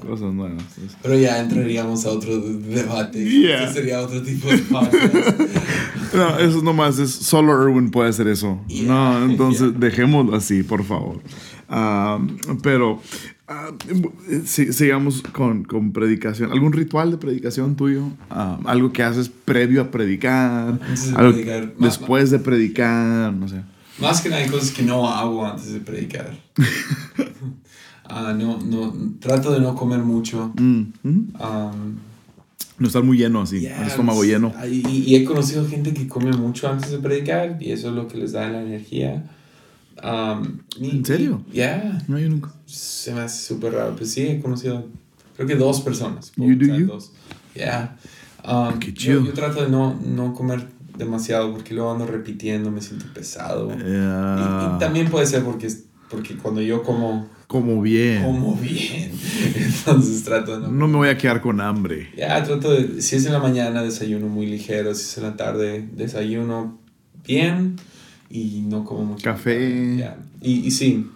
cosas 0.00 0.32
nuevas. 0.32 0.62
Pero 1.02 1.16
ya 1.16 1.40
entraríamos 1.40 2.04
a 2.06 2.10
otro 2.10 2.38
debate. 2.38 3.24
Yeah. 3.24 3.72
sería 3.72 4.00
otro 4.00 4.22
tipo 4.22 4.48
de 4.48 4.58
podcast. 4.58 5.14
no, 6.14 6.38
eso 6.38 6.62
nomás 6.62 6.98
es, 6.98 7.10
solo 7.10 7.52
Erwin 7.62 7.90
puede 7.90 8.10
hacer 8.10 8.28
eso. 8.28 8.60
no, 8.84 9.24
entonces 9.30 9.78
dejémoslo 9.78 10.36
así, 10.36 10.62
por 10.62 10.84
favor. 10.84 11.20
Ah, 11.68 12.18
pero 12.62 13.00
Ah, 13.48 13.70
sigamos 14.44 15.22
con, 15.22 15.62
con, 15.62 15.92
predicación. 15.92 16.50
¿Algún 16.50 16.72
ritual 16.72 17.12
de 17.12 17.16
predicación 17.16 17.76
tuyo? 17.76 18.08
Ah, 18.28 18.58
¿Algo 18.64 18.92
que 18.92 19.04
haces 19.04 19.28
previo 19.28 19.82
a 19.82 19.90
predicar? 19.92 20.80
después 21.78 22.32
de 22.32 22.40
predicar, 22.40 23.32
no 23.32 23.46
sé. 23.46 23.62
Más 24.00 24.20
que 24.20 24.30
nada 24.30 24.42
hay 24.42 24.48
cosas 24.48 24.72
que 24.72 24.82
no 24.82 25.08
hago 25.08 25.46
antes 25.46 25.72
de 25.72 25.80
predicar. 25.80 26.36
Ah, 28.08 28.34
no, 28.36 28.58
no, 28.58 28.94
trato 29.20 29.52
de 29.52 29.60
no 29.60 29.74
comer 29.74 30.00
mucho. 30.00 30.52
Mm, 30.58 30.82
no 32.78 32.86
estar 32.86 33.02
muy 33.02 33.16
lleno 33.16 33.42
así, 33.42 33.66
el 33.66 33.86
estómago 33.86 34.22
lleno. 34.24 34.52
Y, 34.70 34.86
y, 34.88 35.14
he 35.16 35.24
conocido 35.24 35.66
gente 35.66 35.94
que 35.94 36.06
come 36.06 36.32
mucho 36.32 36.68
antes 36.68 36.90
de 36.90 36.98
predicar 36.98 37.56
y 37.60 37.72
eso 37.72 37.88
es 37.88 37.94
lo 37.94 38.06
que 38.06 38.18
les 38.18 38.32
da 38.32 38.48
la 38.48 38.62
energía. 38.62 39.24
Um, 40.02 40.58
¿En 40.78 41.04
serio? 41.04 41.42
Ya. 41.52 42.02
No, 42.06 42.18
yo 42.18 42.28
nunca. 42.28 42.52
Se 42.66 43.14
me 43.14 43.20
hace 43.20 43.46
súper 43.46 43.72
raro. 43.72 43.96
Pues 43.96 44.10
sí, 44.10 44.26
he 44.26 44.40
conocido, 44.40 44.86
creo 45.36 45.48
que 45.48 45.56
dos 45.56 45.80
personas. 45.80 46.32
You 46.36 46.54
do 46.54 46.66
you? 46.66 46.86
Dos. 46.86 47.12
Yeah. 47.54 47.96
Um, 48.46 48.78
yo, 48.78 49.24
yo, 49.24 49.32
trato 49.32 49.62
de 49.62 49.70
no, 49.70 49.98
no 50.04 50.34
comer 50.34 50.68
demasiado 50.96 51.52
porque 51.52 51.74
luego 51.74 51.92
ando 51.92 52.06
repitiendo, 52.06 52.70
me 52.70 52.80
siento 52.80 53.06
pesado. 53.12 53.72
Y, 53.72 54.78
también 54.78 55.08
puede 55.08 55.26
ser 55.26 55.42
porque, 55.42 55.68
porque 56.10 56.36
cuando 56.36 56.60
yo 56.60 56.82
como... 56.82 57.28
Como 57.46 57.80
bien. 57.80 58.22
Como 58.22 58.56
bien. 58.56 59.12
Entonces 59.54 60.24
trato 60.24 60.58
de 60.58 60.66
no... 60.66 60.72
No 60.72 60.88
me 60.88 60.96
voy 60.96 61.08
a 61.08 61.16
quedar 61.16 61.40
con 61.40 61.60
hambre. 61.60 62.10
Ya, 62.16 62.42
trato 62.42 62.72
de... 62.72 63.00
Si 63.02 63.16
es 63.16 63.26
en 63.26 63.32
la 63.32 63.38
mañana, 63.38 63.82
desayuno 63.82 64.28
muy 64.28 64.46
ligero. 64.46 64.94
Si 64.94 65.02
es 65.02 65.18
en 65.18 65.24
la 65.24 65.36
tarde, 65.36 65.88
desayuno 65.92 66.78
bien 67.24 67.76
y 68.30 68.62
no 68.62 68.84
como 68.84 69.04
mucho 69.04 69.24
café. 69.24 70.14
Y, 70.40 70.66
y 70.66 70.70
sí, 70.70 71.08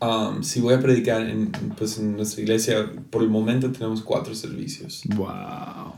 um, 0.00 0.42
si 0.42 0.60
voy 0.60 0.74
a 0.74 0.80
predicar 0.80 1.22
en, 1.22 1.50
pues 1.76 1.98
en 1.98 2.16
nuestra 2.16 2.42
iglesia, 2.42 2.90
por 3.10 3.22
el 3.22 3.28
momento 3.28 3.70
tenemos 3.72 4.02
cuatro 4.02 4.34
servicios. 4.34 5.02
¡Wow! 5.14 5.94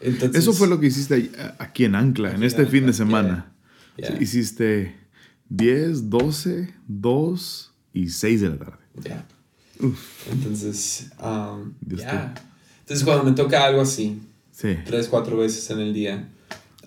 Eso 0.00 0.52
fue 0.52 0.66
lo 0.66 0.80
que 0.80 0.86
hiciste 0.86 1.30
aquí 1.58 1.84
en 1.84 1.94
Ancla, 1.94 2.32
en 2.32 2.42
este 2.42 2.66
fin 2.66 2.86
de 2.86 2.92
semana. 2.92 3.52
hiciste 4.18 4.99
10, 5.50 6.08
12, 6.08 6.74
2 6.88 7.72
y 7.92 8.08
6 8.08 8.40
de 8.40 8.48
la 8.48 8.58
tarde. 8.58 8.78
Ya. 9.04 9.26
Entonces, 10.32 11.10
um, 11.22 11.72
Entonces, 11.80 13.04
cuando 13.04 13.24
me 13.24 13.32
toca 13.32 13.64
algo 13.64 13.82
así, 13.82 14.20
sí. 14.52 14.76
tres, 14.84 15.08
cuatro 15.08 15.36
veces 15.36 15.68
en 15.70 15.80
el 15.80 15.94
día, 15.94 16.28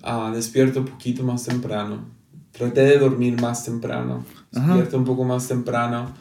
uh, 0.03 0.34
despierto 0.34 0.80
un 0.80 0.88
poquito 0.88 1.23
más 1.23 1.44
temprano 1.44 2.14
traté 2.53 2.81
de 2.81 2.98
dormir 2.99 3.41
más 3.41 3.65
temprano, 3.65 4.26
despierto 4.52 4.98
un 4.98 5.03
poco 5.03 5.26
más 5.26 5.48
temprano. 5.48 6.14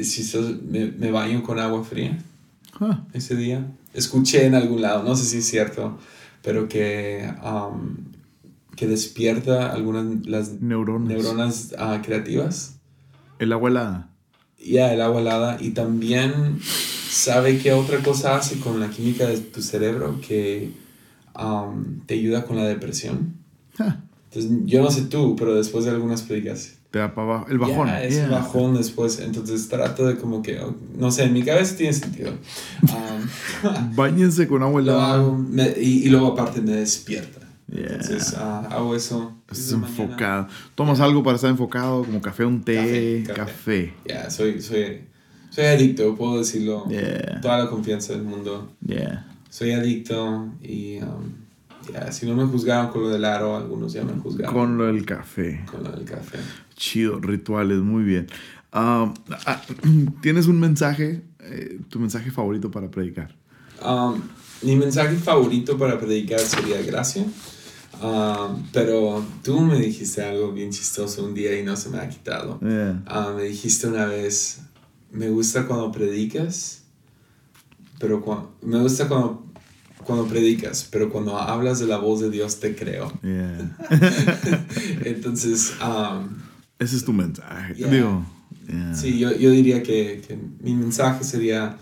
si 0.00 0.38
me, 0.68 0.92
me, 0.92 1.10
baño 1.10 1.42
con 1.42 1.58
agua 1.58 1.82
fría 1.82 2.16
ah. 2.80 3.02
ese 3.12 3.34
día. 3.34 3.66
Escuché 3.94 4.44
en 4.44 4.54
algún 4.54 4.82
lado, 4.82 5.02
no 5.02 5.16
sé 5.16 5.24
si 5.24 5.38
es 5.38 5.46
cierto, 5.46 5.98
pero 6.42 6.68
que, 6.68 7.28
que 8.76 8.86
despierta 8.86 9.72
algunas 9.72 10.26
las 10.26 10.60
neuronas, 10.60 11.08
neuronas 11.08 11.74
uh, 11.78 12.02
creativas. 12.02 12.78
El 13.38 13.52
agua 13.52 13.70
helada. 13.70 14.10
Ya, 14.64 14.92
el 14.92 15.00
agua 15.00 15.20
helada. 15.20 15.56
Y 15.60 15.70
también 15.70 16.60
sabe 16.62 17.58
qué 17.58 17.72
otra 17.72 17.98
cosa 18.02 18.36
hace 18.36 18.60
con 18.60 18.80
la 18.80 18.90
química 18.90 19.26
de 19.26 19.38
tu 19.38 19.62
cerebro 19.62 20.20
que 20.26 20.70
te 22.06 22.14
ayuda 22.14 22.44
con 22.44 22.56
la 22.56 22.64
depresión. 22.64 23.34
Ah. 23.78 24.00
Entonces, 24.30 24.50
yo 24.64 24.82
no 24.82 24.90
sé 24.90 25.02
tú, 25.02 25.36
pero 25.36 25.54
después 25.54 25.84
de 25.84 25.90
algunas 25.90 26.22
predicas... 26.22 26.74
Te 26.90 26.98
da 26.98 27.14
para 27.14 27.26
abajo. 27.26 27.46
El 27.50 27.58
bajón. 27.58 27.88
Yeah, 27.88 28.04
es 28.04 28.30
bajón 28.30 28.74
después. 28.74 29.18
Entonces 29.20 29.68
trato 29.68 30.06
de 30.06 30.16
como 30.16 30.42
que, 30.42 30.60
no 30.96 31.10
sé, 31.10 31.24
en 31.24 31.32
mi 31.32 31.42
cabeza 31.42 31.76
tiene 31.76 31.92
sentido. 31.92 32.32
Um, 32.82 33.94
Báñense 33.96 34.46
con 34.46 34.62
agua 34.62 34.80
helada. 34.80 35.24
y, 35.80 36.08
luego 36.08 36.28
aparte 36.28 36.60
me 36.60 36.72
despierta. 36.72 37.45
Entonces 37.70 38.34
uh, 38.34 38.72
hago 38.72 38.94
eso. 38.94 39.34
Estás 39.50 39.72
enfocado. 39.72 40.48
¿Tomas 40.74 41.00
algo 41.00 41.22
para 41.22 41.36
estar 41.36 41.50
enfocado? 41.50 42.04
Como 42.04 42.20
café, 42.20 42.44
un 42.44 42.62
té, 42.62 43.24
café. 43.34 43.94
Ya, 44.06 44.30
soy, 44.30 44.60
soy, 44.62 45.02
soy 45.50 45.64
adicto, 45.64 46.14
puedo 46.14 46.38
decirlo. 46.38 46.86
Toda 47.42 47.58
la 47.58 47.70
confianza 47.70 48.12
del 48.12 48.22
mundo. 48.22 48.70
Yeah. 48.86 49.26
Soy 49.50 49.72
adicto 49.72 50.52
y... 50.62 50.98
Um, 50.98 51.46
si 52.10 52.26
no 52.26 52.34
me 52.34 52.44
juzgaron 52.44 52.90
con 52.90 53.02
lo 53.02 53.10
del 53.10 53.24
aro, 53.24 53.56
algunos 53.56 53.92
ya 53.92 54.04
me 54.04 54.12
juzgaron. 54.20 54.52
Con 54.52 54.78
lo 54.78 54.86
del 54.86 55.04
café. 55.04 55.64
Con 55.70 55.84
lo 55.84 55.92
del 55.92 56.04
café. 56.04 56.38
Chido, 56.74 57.20
rituales, 57.20 57.78
muy 57.78 58.02
bien. 58.02 58.26
Ah, 58.72 59.12
ah, 59.46 59.62
¿Tienes 60.22 60.46
un 60.46 60.60
mensaje, 60.60 61.22
eh, 61.40 61.78
tu 61.88 61.98
mensaje 61.98 62.30
favorito 62.30 62.70
para 62.70 62.90
predicar? 62.90 63.34
Um, 63.84 64.20
mi 64.62 64.76
mensaje 64.76 65.16
favorito 65.16 65.78
para 65.78 65.98
predicar 65.98 66.40
sería 66.40 66.82
gracia. 66.82 67.24
Um, 68.02 68.64
pero 68.72 69.24
tú 69.42 69.60
me 69.60 69.78
dijiste 69.78 70.22
algo 70.22 70.52
bien 70.52 70.70
chistoso 70.70 71.24
un 71.24 71.34
día 71.34 71.58
y 71.58 71.64
no 71.64 71.76
se 71.76 71.88
me 71.88 71.98
ha 71.98 72.08
quitado. 72.08 72.58
Um, 72.60 73.36
me 73.36 73.44
dijiste 73.44 73.86
una 73.86 74.06
vez, 74.06 74.60
me 75.10 75.30
gusta 75.30 75.66
cuando 75.66 75.90
predicas, 75.92 76.82
pero 77.98 78.20
cuando, 78.20 78.54
me 78.62 78.80
gusta 78.80 79.08
cuando 79.08 79.46
cuando 80.06 80.26
predicas, 80.26 80.88
pero 80.90 81.10
cuando 81.10 81.36
hablas 81.36 81.80
de 81.80 81.86
la 81.86 81.98
voz 81.98 82.20
de 82.20 82.30
Dios 82.30 82.60
te 82.60 82.74
creo. 82.76 83.12
Entonces... 85.04 85.74
Um, 85.82 86.28
Ese 86.78 86.96
es 86.96 87.04
tu 87.04 87.12
mensaje. 87.12 87.74
Sí, 88.94 89.18
yo, 89.18 89.34
yo 89.36 89.50
diría 89.50 89.82
que, 89.82 90.22
que, 90.26 90.38
mi 90.60 90.74
mensaje 90.74 91.24
sería 91.24 91.76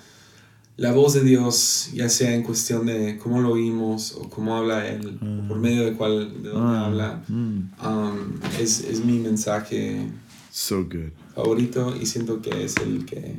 la 0.77 0.93
voz 0.93 1.15
de 1.15 1.23
Dios, 1.23 1.91
ya 1.93 2.09
sea 2.09 2.35
en 2.35 2.43
cuestión 2.43 2.87
de 2.87 3.17
cómo 3.19 3.41
lo 3.41 3.51
oímos 3.51 4.13
o 4.13 4.29
cómo 4.29 4.57
habla 4.57 4.89
Él, 4.89 5.19
por 5.47 5.59
medio 5.59 5.85
de 5.85 5.93
cuál, 5.93 6.43
de 6.43 6.49
dónde 6.49 6.79
ah, 6.79 6.87
habla, 6.87 7.23
mm. 7.29 7.71
um, 7.85 8.41
es, 8.59 8.81
es 8.81 9.05
mi 9.05 9.19
mensaje 9.19 10.09
so 10.51 10.85
good. 10.85 11.13
favorito 11.35 11.95
y 12.01 12.07
siento 12.07 12.43
que 12.43 12.65
es 12.65 12.77
el 12.79 13.05
que 13.05 13.37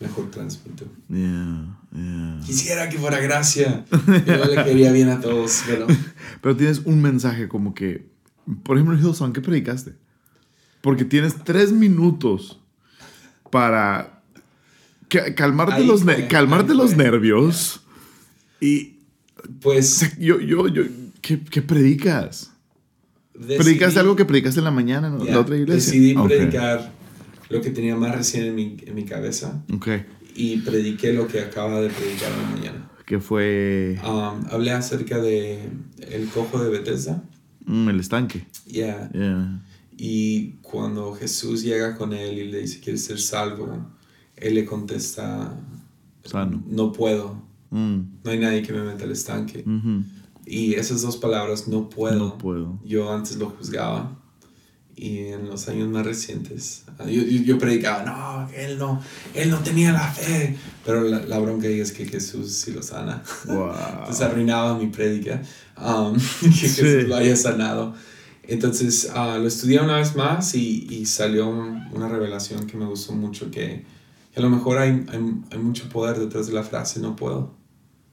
mejor 0.00 0.30
transmito. 0.30 0.86
Yeah, 1.08 1.78
yeah. 1.94 2.40
Quisiera 2.44 2.88
que 2.88 2.98
fuera 2.98 3.20
gracia. 3.20 3.84
Yo 3.90 4.44
le 4.44 4.64
quería 4.64 4.92
bien 4.92 5.10
a 5.10 5.20
todos, 5.20 5.62
pero... 5.66 5.86
pero 6.40 6.56
tienes 6.56 6.80
un 6.84 7.02
mensaje 7.02 7.48
como 7.48 7.74
que, 7.74 8.08
por 8.62 8.76
ejemplo, 8.78 8.96
Hillsong, 8.98 9.32
¿qué 9.34 9.42
predicaste? 9.42 9.94
Porque 10.80 11.04
tienes 11.04 11.34
tres 11.44 11.72
minutos 11.72 12.60
para 13.50 14.15
calmarte, 15.08 15.84
los, 15.84 16.04
calmarte 16.28 16.74
los 16.74 16.96
nervios 16.96 17.80
y... 18.60 18.96
Pues... 19.60 20.16
Yo, 20.18 20.40
yo, 20.40 20.66
yo, 20.66 20.82
¿qué, 21.20 21.40
qué 21.40 21.62
predicas? 21.62 22.50
¿Predicaste 23.38 24.00
algo 24.00 24.16
que 24.16 24.24
predicaste 24.24 24.60
en 24.60 24.64
la 24.64 24.70
mañana 24.70 25.08
en 25.08 25.26
la 25.26 25.40
otra 25.40 25.56
iglesia? 25.56 25.92
Decidí 25.92 26.14
predicar 26.14 26.92
lo 27.48 27.60
que 27.60 27.70
tenía 27.70 27.96
más 27.96 28.16
recién 28.16 28.44
en 28.44 28.54
mi, 28.54 28.76
en 28.84 28.94
mi 28.94 29.04
cabeza. 29.04 29.62
Okay. 29.72 30.06
Y 30.34 30.58
prediqué 30.58 31.12
lo 31.12 31.28
que 31.28 31.40
acaba 31.40 31.80
de 31.80 31.90
predicar 31.90 32.32
en 32.32 32.42
la 32.42 32.48
mañana. 32.48 32.90
¿Qué 33.04 33.20
fue? 33.20 34.00
Um, 34.04 34.44
hablé 34.50 34.72
acerca 34.72 35.18
de 35.20 35.60
el 36.08 36.28
cojo 36.28 36.62
de 36.62 36.70
Bethesda. 36.70 37.22
Mm, 37.64 37.88
el 37.88 38.00
estanque. 38.00 38.46
Yeah. 38.66 39.10
Y 39.96 40.52
cuando 40.62 41.14
Jesús 41.14 41.62
llega 41.62 41.96
con 41.96 42.12
él 42.12 42.38
y 42.38 42.50
le 42.50 42.62
dice, 42.62 42.80
¿quieres 42.80 43.04
ser 43.04 43.20
salvo? 43.20 43.90
Él 44.36 44.54
le 44.54 44.64
contesta, 44.64 45.58
Sano. 46.24 46.62
no 46.66 46.92
puedo. 46.92 47.42
Mm. 47.70 48.00
No 48.24 48.30
hay 48.30 48.38
nadie 48.38 48.62
que 48.62 48.72
me 48.72 48.82
meta 48.82 49.04
al 49.04 49.12
estanque. 49.12 49.64
Y 50.44 50.74
esas 50.74 51.02
dos 51.02 51.16
palabras, 51.16 51.68
no 51.68 51.88
puedo. 51.88 52.18
No 52.18 52.38
puedo. 52.38 52.78
Yo 52.84 53.12
antes 53.12 53.36
lo 53.36 53.50
juzgaba 53.50 54.16
y 54.96 55.26
en 55.26 55.46
los 55.46 55.68
años 55.68 55.90
más 55.90 56.06
recientes 56.06 56.84
ah, 56.98 57.04
yo, 57.04 57.22
yo, 57.22 57.58
predicaba, 57.58 58.02
no, 58.02 58.50
él 58.56 58.78
no, 58.78 59.02
él 59.34 59.50
no 59.50 59.58
tenía 59.58 59.92
la 59.92 60.10
fe, 60.10 60.56
pero 60.86 61.02
la, 61.02 61.20
la 61.20 61.38
bronca 61.38 61.68
es 61.68 61.92
que 61.92 62.06
Jesús 62.06 62.50
sí 62.52 62.72
lo 62.72 62.82
sana. 62.82 63.22
Wow. 63.44 63.74
Entonces 63.98 64.22
arruinaba 64.22 64.78
mi 64.78 64.86
prédica, 64.86 65.42
um, 65.76 66.16
que 66.40 66.50
Jesús 66.50 67.04
lo 67.06 67.16
haya 67.16 67.36
sanado. 67.36 67.94
Entonces 68.42 69.10
uh, 69.14 69.38
lo 69.38 69.46
estudié 69.48 69.80
una 69.80 69.98
vez 69.98 70.16
más 70.16 70.54
y, 70.54 70.86
y 70.88 71.04
salió 71.04 71.48
una 71.48 72.08
revelación 72.08 72.66
que 72.66 72.78
me 72.78 72.86
gustó 72.86 73.12
mucho, 73.12 73.50
que, 73.50 73.84
a 74.36 74.40
lo 74.40 74.50
mejor 74.50 74.78
hay, 74.78 74.90
hay, 75.08 75.34
hay, 75.50 75.58
mucho 75.58 75.88
poder 75.88 76.18
detrás 76.18 76.46
de 76.46 76.52
la 76.52 76.62
frase, 76.62 77.00
no 77.00 77.16
puedo. 77.16 77.54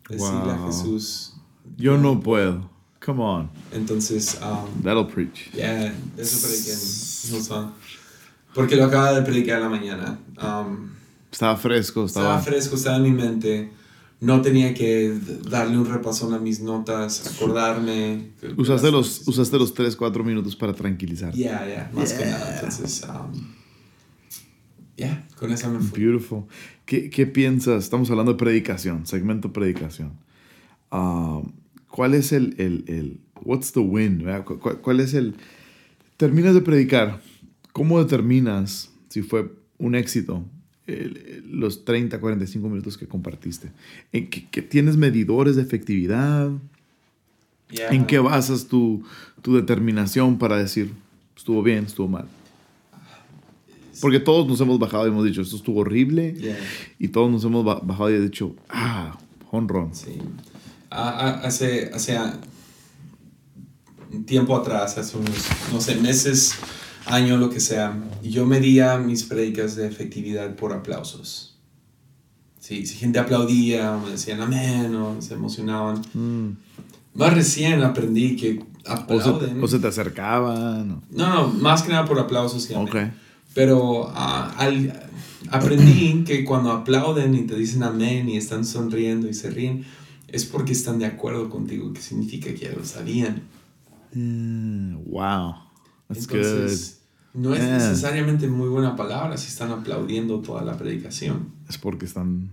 Decirle 0.10 0.52
a 0.52 0.66
Jesús. 0.68 1.34
Yo 1.78 1.98
no 1.98 2.20
puedo. 2.20 2.70
Come 3.06 3.22
on. 3.22 3.50
Entonces. 3.74 4.40
Um, 4.42 4.82
That'll 4.82 5.08
preach. 5.08 5.52
Yeah, 5.54 5.94
eso 6.18 6.48
prediqué 6.48 6.72
en 6.74 7.72
Porque 8.54 8.76
lo 8.76 8.86
acaba 8.86 9.14
de 9.14 9.22
predicar 9.24 9.58
en 9.58 9.64
la 9.64 9.70
mañana. 9.70 10.20
Um, 10.42 10.90
estaba 11.30 11.58
fresco. 11.58 12.06
Estaba... 12.06 12.40
fresco, 12.40 12.76
estaba 12.76 12.98
en 12.98 13.04
mi 13.04 13.12
mente. 13.12 13.72
No 14.22 14.42
tenía 14.42 14.74
que 14.74 15.20
darle 15.50 15.78
un 15.78 15.86
repasón 15.86 16.34
a 16.34 16.40
mis 16.40 16.62
notas, 16.62 17.28
acordarme. 17.28 18.32
Usaste 18.56 18.90
los, 18.90 19.28
usaste 19.28 19.60
los 19.60 19.74
3, 19.74 19.98
4 19.98 20.24
minutos 20.24 20.56
para 20.56 20.74
tranquilizar. 20.74 21.34
Yeah, 21.34 21.66
yeah, 21.68 21.92
más 21.94 22.14
que 22.14 22.26
nada. 22.26 22.56
Entonces, 22.56 23.04
um, 23.04 23.63
yeah, 24.96 25.28
con 25.38 25.52
eso 25.52 25.70
me 25.70 25.80
fui. 25.80 26.04
Beautiful. 26.04 26.46
¿Qué, 26.86 27.10
¿Qué, 27.10 27.26
piensas? 27.26 27.84
Estamos 27.84 28.10
hablando 28.10 28.34
de 28.34 28.38
predicación, 28.38 29.06
segmento 29.06 29.54
predicación. 29.54 30.14
Um, 30.92 31.52
¿Cuál 31.90 32.14
es 32.16 32.32
el, 32.32 32.56
el, 32.58 32.84
el 32.88 33.20
what's 33.44 33.72
the 33.74 33.80
win? 33.80 34.26
¿Cuál, 34.82 35.00
es 35.00 35.14
el... 35.14 35.36
Terminas 36.18 36.54
de 36.54 36.62
predicar, 36.62 37.22
¿cómo 37.72 38.02
determinas 38.02 38.92
si 39.10 39.22
fue 39.22 39.52
un 39.78 39.96
éxito 39.96 40.44
los 41.46 41.86
30, 41.86 42.20
45 42.20 42.68
minutos 42.68 42.98
que 42.98 43.08
compartiste? 43.08 43.72
¿En 44.12 44.28
qué, 44.30 44.62
tienes 44.62 44.98
medidores 44.98 45.56
de 45.56 45.62
efectividad? 45.62 46.52
¿En 47.70 48.06
qué 48.06 48.20
basas 48.20 48.68
tu, 48.68 49.04
tu 49.42 49.56
determinación 49.56 50.38
para 50.38 50.58
decir, 50.58 50.92
estuvo 51.36 51.62
bien, 51.64 51.86
estuvo 51.86 52.08
mal? 52.08 52.26
Porque 54.02 54.20
todos 54.20 54.48
nos 54.48 54.60
hemos 54.62 54.80
bajado 54.80 55.06
y 55.06 55.10
hemos 55.10 55.26
dicho, 55.26 55.42
esto 55.42 55.56
estuvo 55.56 55.82
horrible. 55.82 56.36
Y 57.00 57.08
todos 57.10 57.32
nos 57.32 57.44
hemos 57.44 57.64
bajado 57.64 58.10
y 58.12 58.16
hemos 58.16 58.26
dicho, 58.30 58.56
ah, 58.70 59.18
honrón. 59.52 59.94
Sí 59.94 60.20
hace, 60.94 61.92
hace 61.94 62.18
tiempo 64.26 64.56
atrás, 64.56 64.98
hace 64.98 65.18
unos, 65.18 65.48
no 65.72 65.82
sé, 65.82 65.96
meses, 65.96 66.56
año, 67.06 67.38
lo 67.38 67.50
que 67.50 67.60
sea, 67.60 67.98
yo 68.22 68.46
medía 68.46 68.98
mis 68.98 69.24
predicas 69.24 69.76
de 69.76 69.88
efectividad 69.88 70.56
por 70.56 70.74
aplausos. 70.74 71.58
Sí, 72.60 72.86
si 72.86 72.96
gente 72.96 73.20
aplaudía, 73.20 73.98
me 74.04 74.12
decían 74.12 74.40
amén, 74.40 74.96
o 74.96 75.22
se 75.22 75.34
emocionaban. 75.34 76.02
Mm. 76.14 76.58
Más 77.16 77.34
recién 77.34 77.84
aprendí 77.84 78.38
que 78.38 78.64
aplauden. 78.86 79.62
O 79.62 79.68
se, 79.68 79.80
te 79.80 79.88
acercaban. 79.88 81.02
No, 81.10 81.30
no, 81.30 81.48
más 81.50 81.84
que 81.84 81.92
nada 81.92 82.06
por 82.06 82.20
aplausos 82.20 82.70
y 82.70 82.74
amén. 82.74 83.14
Pero 83.54 84.12
ah, 84.14 84.56
aprendí 85.50 86.24
que 86.24 86.44
cuando 86.44 86.72
aplauden 86.72 87.36
y 87.36 87.44
te 87.44 87.56
dicen 87.56 87.84
amén 87.84 88.30
y 88.30 88.38
están 88.38 88.66
sonriendo 88.66 89.30
y 89.30 89.34
se 89.34 89.50
ríen, 89.50 89.86
es 90.28 90.46
porque 90.46 90.72
están 90.72 91.00
de 91.00 91.06
acuerdo 91.06 91.50
contigo, 91.50 91.94
que 91.94 92.02
significa 92.02 92.52
que 92.54 92.66
ya 92.66 92.72
lo 92.72 92.84
sabían. 92.84 93.44
Mm, 94.14 94.96
wow. 95.06 95.56
That's 96.08 96.24
Entonces, 96.24 97.02
no 97.34 97.54
es 97.54 97.62
necesariamente 97.64 98.48
muy 98.48 98.70
buena 98.70 98.96
palabra 98.96 99.38
si 99.38 99.48
están 99.48 99.72
aplaudiendo 99.72 100.40
toda 100.40 100.64
la 100.64 100.78
predicación. 100.78 101.50
Es 101.70 101.78
porque 101.78 102.06
están 102.06 102.50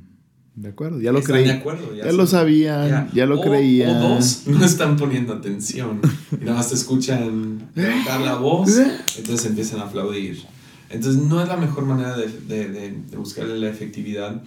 de 0.55 0.69
acuerdo, 0.69 1.01
ya 1.01 1.13
lo 1.13 1.23
creían. 1.23 1.49
de 1.49 1.61
acuerdo, 1.61 1.95
ya, 1.95 2.13
lo 2.13 2.27
sabían, 2.27 3.11
ya, 3.15 3.25
lo 3.25 3.41
creían. 3.41 3.97
O 3.97 4.09
dos, 4.09 4.43
no 4.47 4.65
están 4.65 4.97
poniendo 4.97 5.33
atención. 5.33 6.01
Y 6.33 6.45
nada 6.45 6.59
más 6.59 6.69
te 6.69 6.75
escuchan 6.75 7.71
levantar 7.75 8.21
la 8.21 8.35
voz, 8.35 8.69
entonces 9.17 9.47
empiezan 9.47 9.81
a 9.81 9.85
aplaudir. 9.85 10.43
Entonces 10.91 11.23
no 11.23 11.41
es 11.41 11.49
la 11.49 11.57
mejor 11.57 11.87
manera 11.87 12.17
de, 12.17 12.27
de, 12.29 12.69
de, 12.69 13.17
buscarle 13.17 13.59
la 13.59 13.71
efectividad. 13.71 14.43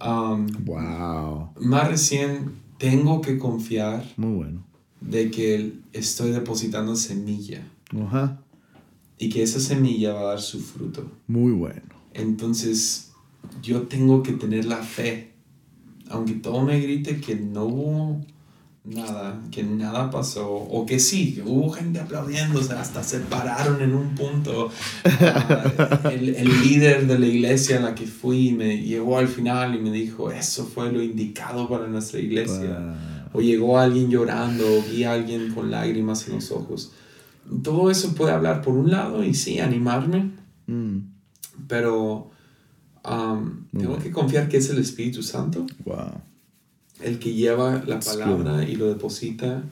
Um, 0.00 0.46
wow. 0.64 1.50
Más 1.60 1.88
recién 1.88 2.52
tengo 2.78 3.20
que 3.20 3.36
confiar 3.36 4.04
Muy 4.16 4.36
bueno. 4.36 4.64
de 5.00 5.30
que 5.30 5.74
estoy 5.92 6.30
depositando 6.30 6.94
semilla. 6.94 7.66
Ajá. 8.00 8.40
Y 9.18 9.28
que 9.28 9.42
esa 9.42 9.58
semilla 9.58 10.14
va 10.14 10.20
a 10.20 10.24
dar 10.24 10.40
su 10.40 10.60
fruto. 10.60 11.10
Muy 11.26 11.50
bueno. 11.50 11.82
Entonces, 12.14 13.10
yo 13.60 13.82
tengo 13.82 14.22
que 14.22 14.32
tener 14.32 14.64
la 14.66 14.82
fe. 14.82 15.32
Aunque 16.10 16.34
todo 16.34 16.62
me 16.62 16.80
grite 16.80 17.20
que 17.20 17.34
no 17.34 17.64
hubo 17.64 18.20
nada, 18.88 19.40
que 19.50 19.62
nada 19.62 20.10
pasó, 20.10 20.50
o 20.50 20.86
que 20.86 20.98
sí, 20.98 21.34
que 21.34 21.42
hubo 21.42 21.70
gente 21.70 22.00
aplaudiendo, 22.00 22.60
o 22.60 22.62
sea, 22.62 22.80
hasta 22.80 23.02
se 23.02 23.20
pararon 23.20 23.82
en 23.82 23.94
un 23.94 24.14
punto. 24.14 24.70
El, 26.10 26.34
el, 26.34 26.62
líder 26.62 27.06
de 27.06 27.18
la 27.18 27.26
iglesia 27.26 27.76
en 27.76 27.82
la 27.84 27.94
que 27.94 28.06
fui 28.06 28.52
me 28.52 28.78
llegó 28.78 29.18
al 29.18 29.28
final 29.28 29.74
y 29.74 29.78
me 29.78 29.90
dijo, 29.90 30.30
eso 30.30 30.64
fue 30.64 30.90
lo 30.92 31.02
indicado 31.02 31.68
para 31.68 31.86
nuestra 31.86 32.20
iglesia. 32.20 32.94
O 33.32 33.40
llegó 33.40 33.78
alguien 33.78 34.10
llorando, 34.10 34.64
o 34.64 34.82
vi 34.82 35.04
a 35.04 35.12
alguien 35.12 35.52
con 35.52 35.70
lágrimas 35.70 36.26
en 36.28 36.36
los 36.36 36.50
ojos. 36.50 36.92
Todo 37.62 37.90
eso 37.90 38.14
puede 38.14 38.32
hablar 38.32 38.62
por 38.62 38.74
un 38.74 38.90
lado 38.90 39.22
y 39.22 39.34
sí, 39.34 39.58
animarme, 39.60 40.30
mm. 40.66 40.98
pero 41.66 42.30
um, 43.04 43.66
tengo 43.76 43.98
que 43.98 44.10
confiar 44.10 44.48
que 44.48 44.58
es 44.58 44.70
el 44.70 44.78
Espíritu 44.78 45.22
Santo. 45.22 45.66
Wow 45.84 46.22
el 47.00 47.18
que 47.18 47.34
lleva 47.34 47.82
la 47.86 48.00
palabra 48.00 48.64
y 48.64 48.76
lo 48.76 48.88
deposita 48.88 49.62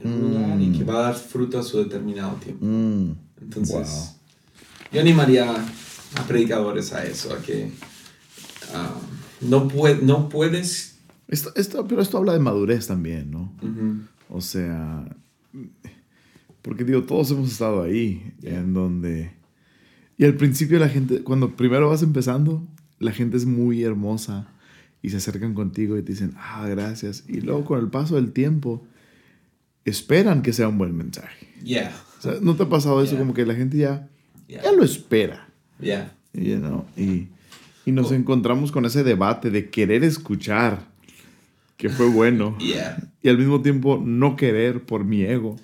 en 0.00 0.12
un 0.12 0.20
lugar 0.20 0.60
y 0.60 0.72
que 0.72 0.84
va 0.84 0.94
a 0.94 1.02
dar 1.02 1.14
fruto 1.14 1.58
a 1.58 1.62
su 1.62 1.78
determinado 1.78 2.34
tiempo. 2.36 2.64
Entonces, 3.40 4.16
yo 4.92 5.00
animaría 5.00 5.50
a 5.52 6.22
predicadores 6.26 6.92
a 6.92 7.04
eso, 7.04 7.34
a 7.34 7.40
que 7.40 7.70
ah, 8.74 8.94
no, 9.40 9.68
no 10.02 10.28
puedes... 10.28 10.98
Esto, 11.28 11.52
esto, 11.56 11.86
pero 11.86 12.02
esto 12.02 12.18
habla 12.18 12.32
de 12.32 12.38
madurez 12.38 12.86
también, 12.86 13.30
¿no? 13.30 13.52
O 14.28 14.40
sea, 14.40 15.04
porque 16.62 16.84
digo, 16.84 17.02
todos 17.02 17.30
hemos 17.30 17.52
estado 17.52 17.82
ahí, 17.82 18.32
en 18.42 18.74
donde... 18.74 19.32
Y 20.16 20.24
al 20.24 20.34
principio 20.34 20.78
la 20.78 20.88
gente, 20.88 21.22
cuando 21.22 21.56
primero 21.56 21.88
vas 21.88 22.02
empezando, 22.02 22.62
la 23.00 23.10
gente 23.10 23.36
es 23.36 23.46
muy 23.46 23.82
hermosa 23.82 24.53
y 25.04 25.10
se 25.10 25.18
acercan 25.18 25.52
contigo 25.52 25.98
y 25.98 26.02
te 26.02 26.12
dicen, 26.12 26.32
ah, 26.38 26.66
gracias. 26.66 27.24
Y 27.28 27.42
luego 27.42 27.66
con 27.66 27.78
el 27.78 27.88
paso 27.88 28.14
del 28.14 28.32
tiempo, 28.32 28.86
esperan 29.84 30.40
que 30.40 30.54
sea 30.54 30.68
un 30.68 30.78
buen 30.78 30.96
mensaje. 30.96 31.46
Yeah. 31.62 31.94
¿No 32.40 32.56
te 32.56 32.62
ha 32.62 32.70
pasado 32.70 33.02
eso? 33.02 33.18
Como 33.18 33.34
que 33.34 33.44
la 33.44 33.54
gente 33.54 33.76
ya, 33.76 34.08
ya 34.48 34.72
lo 34.72 34.82
espera. 34.82 35.46
Yeah. 35.78 36.16
You 36.32 36.56
know? 36.56 36.86
y, 36.96 37.28
y, 37.84 37.92
nos 37.92 38.12
oh. 38.12 38.14
encontramos 38.14 38.72
con 38.72 38.86
ese 38.86 39.04
debate 39.04 39.50
de 39.50 39.68
querer 39.68 40.04
escuchar, 40.04 40.86
que 41.76 41.90
fue 41.90 42.08
bueno. 42.08 42.56
Yeah. 42.64 42.96
Y 43.20 43.28
al 43.28 43.36
mismo 43.36 43.60
tiempo 43.60 44.02
no 44.02 44.36
querer 44.36 44.86
por 44.86 45.04
mi 45.04 45.20
ego. 45.20 45.56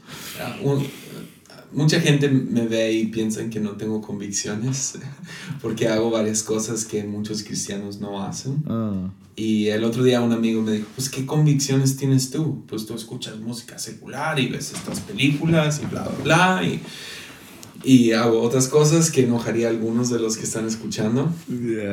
Mucha 1.73 2.01
gente 2.01 2.29
me 2.29 2.67
ve 2.67 2.93
y 2.93 3.07
piensan 3.07 3.51
que 3.51 3.61
no 3.61 3.73
tengo 3.73 4.01
convicciones 4.01 4.99
porque 5.63 5.89
hago 5.89 6.11
varias 6.11 6.43
cosas 6.43 6.85
que 6.85 7.05
muchos 7.05 7.43
cristianos 7.43 8.01
no 8.01 8.23
hacen. 8.23 8.63
Ah. 8.67 9.11
Y 9.37 9.69
el 9.69 9.85
otro 9.85 10.03
día 10.03 10.21
un 10.21 10.33
amigo 10.33 10.61
me 10.61 10.73
dijo, 10.73 10.89
pues 10.95 11.09
¿qué 11.09 11.25
convicciones 11.25 11.97
tienes 11.97 12.31
tú? 12.31 12.65
Pues 12.67 12.85
tú 12.87 12.95
escuchas 12.95 13.39
música 13.39 13.79
secular 13.79 14.39
y 14.39 14.49
ves 14.49 14.73
estas 14.73 15.01
películas 15.01 15.81
y 15.83 15.87
bla, 15.87 16.03
bla, 16.03 16.25
bla. 16.25 16.65
Y, 16.65 16.81
y 17.83 18.13
hago 18.13 18.43
otras 18.43 18.69
cosas 18.69 19.11
que 19.11 19.25
enojaría 19.25 19.69
a 19.69 19.71
algunos 19.71 20.11
de 20.11 20.19
los 20.19 20.37
que 20.37 20.45
están 20.45 20.67
escuchando. 20.67 21.33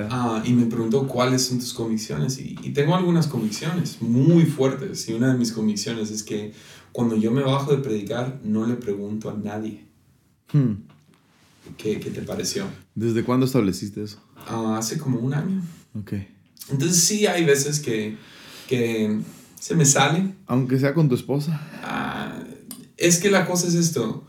Ah, 0.09 0.43
y 0.45 0.51
me 0.51 0.65
preguntó 0.65 1.07
cuáles 1.07 1.45
son 1.45 1.59
tus 1.59 1.73
convicciones. 1.73 2.37
Y, 2.39 2.57
y, 2.61 2.71
tengo 2.71 2.95
algunas 2.95 3.27
convicciones 3.27 4.01
muy 4.01 4.45
fuertes. 4.45 5.07
Y 5.07 5.13
una 5.13 5.31
de 5.31 5.37
mis 5.37 5.53
convicciones 5.53 6.11
es 6.11 6.23
que 6.23 6.51
cuando 6.97 7.15
yo 7.15 7.29
me 7.29 7.43
bajo 7.43 7.75
de 7.75 7.83
predicar, 7.83 8.39
no 8.43 8.65
le 8.65 8.73
pregunto 8.73 9.29
a 9.29 9.35
nadie. 9.35 9.85
Hmm. 10.51 10.77
¿Qué, 11.77 11.99
¿Qué, 11.99 12.09
te 12.09 12.23
pareció? 12.23 12.65
¿Desde 12.95 13.23
cuándo 13.23 13.45
estableciste 13.45 14.01
eso? 14.01 14.17
Ah, 14.47 14.77
hace 14.79 14.97
como 14.97 15.19
un 15.19 15.31
año. 15.31 15.61
Ok. 15.93 16.13
Entonces 16.71 17.03
sí 17.03 17.27
hay 17.27 17.45
veces 17.45 17.79
que, 17.81 18.17
que 18.67 19.15
se 19.59 19.75
me 19.75 19.85
sale. 19.85 20.33
Aunque 20.47 20.79
sea 20.79 20.95
con 20.95 21.07
tu 21.07 21.13
esposa. 21.13 21.61
Ah, 21.83 22.43
es 22.97 23.19
que 23.19 23.29
la 23.29 23.45
cosa 23.45 23.67
es 23.67 23.75
esto. 23.75 24.25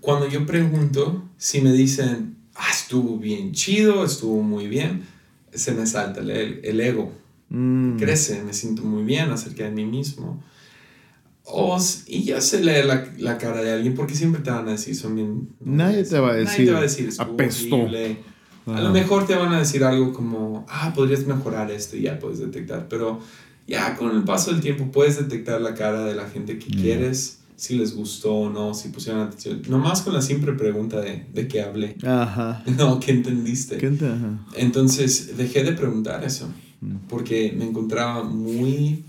Cuando 0.00 0.28
yo 0.28 0.44
pregunto, 0.46 1.28
si 1.36 1.60
me 1.60 1.72
dicen, 1.72 2.38
ah, 2.56 2.72
estuvo 2.72 3.18
bien 3.18 3.52
chido, 3.52 4.04
estuvo 4.04 4.42
muy 4.42 4.66
bien, 4.66 5.04
se 5.54 5.70
me 5.70 5.86
salta 5.86 6.18
el, 6.18 6.60
el 6.64 6.80
ego. 6.80 7.12
Mm. 7.50 7.98
Crece, 7.98 8.42
me 8.42 8.52
siento 8.52 8.82
muy 8.82 9.04
bien 9.04 9.30
acerca 9.30 9.62
de 9.62 9.70
mí 9.70 9.84
mismo. 9.84 10.42
O, 11.52 11.78
y 12.06 12.24
ya 12.24 12.40
se 12.40 12.60
lee 12.60 12.86
la, 12.86 13.12
la, 13.18 13.38
cara 13.38 13.62
de 13.62 13.72
alguien 13.72 13.94
porque 13.94 14.14
siempre 14.14 14.40
te 14.42 14.50
van 14.50 14.68
a 14.68 14.72
decir, 14.72 14.94
son 14.94 15.14
bien... 15.14 15.48
Nadie 15.60 16.04
te 16.04 16.18
va 16.18 16.30
a 16.30 16.34
decir, 16.34 16.50
nadie 16.52 16.66
te 16.66 16.72
va 16.72 16.78
a 16.78 16.82
decir 16.82 17.10
apestó. 17.18 17.88
A 18.66 18.80
lo 18.80 18.90
mejor 18.90 19.26
te 19.26 19.34
van 19.34 19.52
a 19.52 19.58
decir 19.58 19.82
algo 19.84 20.12
como, 20.12 20.64
ah, 20.68 20.92
podrías 20.94 21.26
mejorar 21.26 21.70
esto 21.70 21.96
y 21.96 22.02
ya 22.02 22.18
puedes 22.18 22.38
detectar, 22.38 22.88
pero 22.88 23.20
ya 23.66 23.96
con 23.96 24.14
el 24.14 24.24
paso 24.24 24.52
del 24.52 24.60
tiempo 24.60 24.90
puedes 24.92 25.16
detectar 25.16 25.60
la 25.60 25.74
cara 25.74 26.04
de 26.04 26.14
la 26.14 26.28
gente 26.28 26.58
que 26.58 26.70
quieres, 26.70 27.40
si 27.56 27.76
les 27.76 27.94
gustó 27.94 28.34
o 28.34 28.50
no, 28.50 28.74
si 28.74 28.88
pusieron 28.88 29.22
atención. 29.22 29.62
Nomás 29.68 30.02
con 30.02 30.14
la 30.14 30.22
simple 30.22 30.52
pregunta 30.54 31.00
de, 31.00 31.26
de 31.32 31.46
qué 31.46 31.62
hablé. 31.62 31.96
Ajá. 32.04 32.64
No, 32.76 32.98
¿qué 33.00 33.12
entendiste? 33.12 33.76
¿Qué 33.76 33.86
Ajá. 33.88 34.38
Entonces 34.56 35.36
dejé 35.36 35.62
de 35.62 35.72
preguntar 35.72 36.24
eso, 36.24 36.48
mm. 36.80 37.08
porque 37.08 37.54
me 37.56 37.64
encontraba 37.64 38.24
muy, 38.24 39.04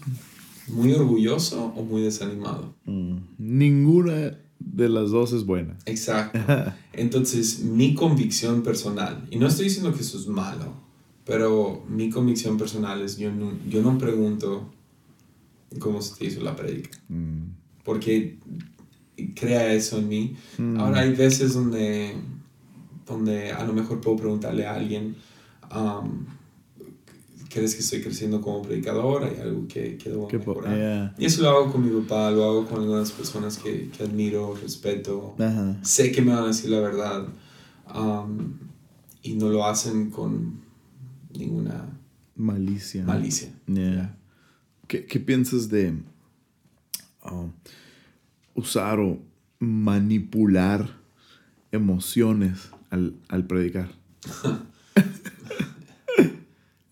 muy 0.68 0.94
orgulloso 0.94 1.74
o 1.76 1.84
muy 1.84 2.02
desanimado. 2.02 2.74
Mm. 2.86 3.18
Ninguna 3.38 4.38
de 4.60 4.90
las 4.90 5.12
dos 5.12 5.34
es 5.34 5.46
buena. 5.46 5.78
Exacto. 5.86 6.40
Entonces, 6.94 7.60
mi 7.60 7.94
convicción 7.94 8.64
personal, 8.64 9.28
y 9.30 9.38
no 9.38 9.48
estoy 9.48 9.66
diciendo 9.66 9.94
que 9.94 10.02
eso 10.02 10.18
es 10.18 10.28
malo, 10.28 10.74
pero 11.26 11.84
mi 11.90 12.10
convicción 12.10 12.58
personal 12.58 13.02
es, 13.02 13.18
yo 13.18 13.32
no, 13.32 13.52
yo 13.70 13.82
no 13.82 13.98
pregunto 13.98 14.72
cómo 15.80 16.02
se 16.02 16.16
te 16.16 16.26
hizo 16.26 16.42
la 16.42 16.56
predica, 16.56 16.98
mm. 17.10 17.44
porque 17.84 18.40
crea 19.36 19.74
eso 19.74 20.00
en 20.00 20.08
mí. 20.08 20.36
Mm. 20.58 20.80
Ahora 20.80 21.02
hay 21.02 21.14
veces 21.14 21.54
donde, 21.54 22.16
donde 23.08 23.52
a 23.52 23.64
lo 23.64 23.74
mejor 23.74 24.02
puedo 24.02 24.18
preguntarle 24.18 24.66
a 24.66 24.76
alguien, 24.76 25.16
um, 25.74 26.26
crees 27.52 27.76
que 27.76 27.82
estoy 27.82 28.02
creciendo 28.02 28.42
como 28.42 28.62
predicador, 28.62 29.26
hay 29.26 29.40
algo 29.42 29.68
que, 29.68 29.98
que 29.98 30.10
debo 30.10 30.30
mejorar. 30.30 31.14
Y 31.18 31.26
eso 31.26 31.42
lo 31.42 31.50
hago 31.50 31.72
con 31.72 31.84
mi 31.84 32.02
papá, 32.02 32.32
lo 32.32 32.46
hago 32.46 32.66
con 32.66 32.82
algunas 32.82 33.12
personas 33.12 33.58
que, 33.58 33.90
que 33.90 34.04
admiro, 34.04 34.56
respeto. 34.56 35.36
Sé 35.82 36.12
que 36.12 36.22
me 36.22 36.32
van 36.34 36.46
a 36.46 36.48
decir 36.48 36.70
la 36.70 36.80
verdad 36.80 37.28
um, 37.94 38.54
y 39.22 39.34
no 39.34 39.50
lo 39.50 39.66
hacen 39.66 40.10
con 40.10 40.62
ninguna 41.38 41.86
malicia. 42.36 43.04
Malicia. 43.04 43.50
¿Qué, 44.88 45.06
¿Qué, 45.06 45.20
piensas 45.20 45.70
de 45.70 45.94
um, 47.30 47.52
usar 48.56 49.00
o 49.00 49.20
manipular 49.60 50.90
emociones 51.72 52.70
al, 52.90 53.16
al 53.28 53.46
predicar? 53.46 53.92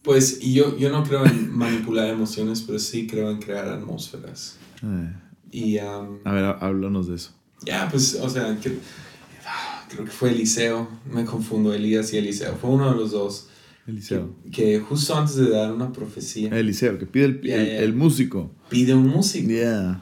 Pues 0.10 0.40
yo, 0.40 0.76
yo 0.76 0.90
no 0.90 1.04
creo 1.04 1.24
en 1.24 1.56
manipular 1.56 2.10
emociones, 2.10 2.64
pero 2.66 2.80
sí 2.80 3.06
creo 3.06 3.30
en 3.30 3.38
crear 3.38 3.68
atmósferas. 3.68 4.58
Eh. 4.82 5.14
Y, 5.52 5.78
um, 5.78 6.18
a 6.24 6.32
ver, 6.32 6.46
háblanos 6.46 7.10
de 7.10 7.16
eso. 7.16 7.30
Ya, 7.64 7.88
pues, 7.92 8.16
o 8.16 8.28
sea, 8.28 8.58
creo 8.60 10.06
que 10.06 10.10
fue 10.10 10.32
Eliseo, 10.32 10.90
me 11.14 11.26
confundo, 11.26 11.76
Elías 11.76 12.12
y 12.12 12.18
Eliseo, 12.18 12.56
fue 12.56 12.72
uno 12.72 12.90
de 12.90 12.98
los 12.98 13.12
dos. 13.12 13.50
Eliseo. 13.86 14.34
Que, 14.52 14.80
justo 14.80 15.16
antes 15.16 15.36
de 15.36 15.52
dar 15.52 15.72
una 15.72 15.94
profecía. 15.94 16.58
Eliseo, 16.58 16.98
que 16.98 17.06
pide 17.06 17.26
el, 17.26 17.48
el, 17.48 17.94
músico. 17.94 18.50
Pide 18.68 18.96
un 18.96 19.06
músico. 19.06 19.48
Yeah. 19.48 20.02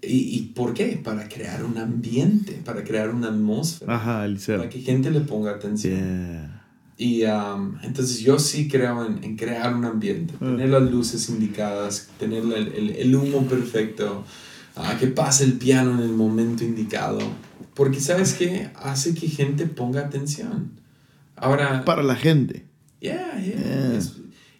¿Y, 0.00 0.38
¿Y 0.38 0.40
por 0.54 0.72
qué? 0.72 0.98
Para 1.04 1.28
crear 1.28 1.66
un 1.66 1.76
ambiente, 1.76 2.62
para 2.64 2.82
crear 2.82 3.10
una 3.10 3.28
atmósfera. 3.28 3.94
Ajá, 3.94 4.24
Eliseo. 4.24 4.56
Para 4.56 4.70
que 4.70 4.80
gente 4.80 5.10
le 5.10 5.20
ponga 5.20 5.50
atención. 5.50 6.53
Yeah. 6.96 7.06
Y 7.06 7.24
um, 7.24 7.78
entonces 7.82 8.20
yo 8.20 8.38
sí 8.38 8.68
creo 8.68 9.04
en, 9.04 9.22
en 9.24 9.36
crear 9.36 9.74
un 9.74 9.84
ambiente, 9.84 10.34
ah. 10.36 10.44
tener 10.44 10.68
las 10.68 10.90
luces 10.90 11.28
indicadas, 11.28 12.08
tener 12.18 12.42
el, 12.44 12.52
el, 12.52 12.90
el 12.90 13.16
humo 13.16 13.42
perfecto, 13.46 14.24
uh, 14.76 14.98
que 14.98 15.08
pase 15.08 15.44
el 15.44 15.54
piano 15.54 15.92
en 15.92 16.00
el 16.00 16.12
momento 16.12 16.64
indicado. 16.64 17.18
Porque 17.74 18.00
sabes 18.00 18.34
qué? 18.34 18.70
Hace 18.76 19.14
que 19.14 19.28
gente 19.28 19.66
ponga 19.66 20.02
atención. 20.02 20.70
Ahora... 21.36 21.84
Para 21.84 22.02
la 22.02 22.14
gente. 22.14 22.64
Yeah, 23.00 23.38
yeah. 23.38 23.98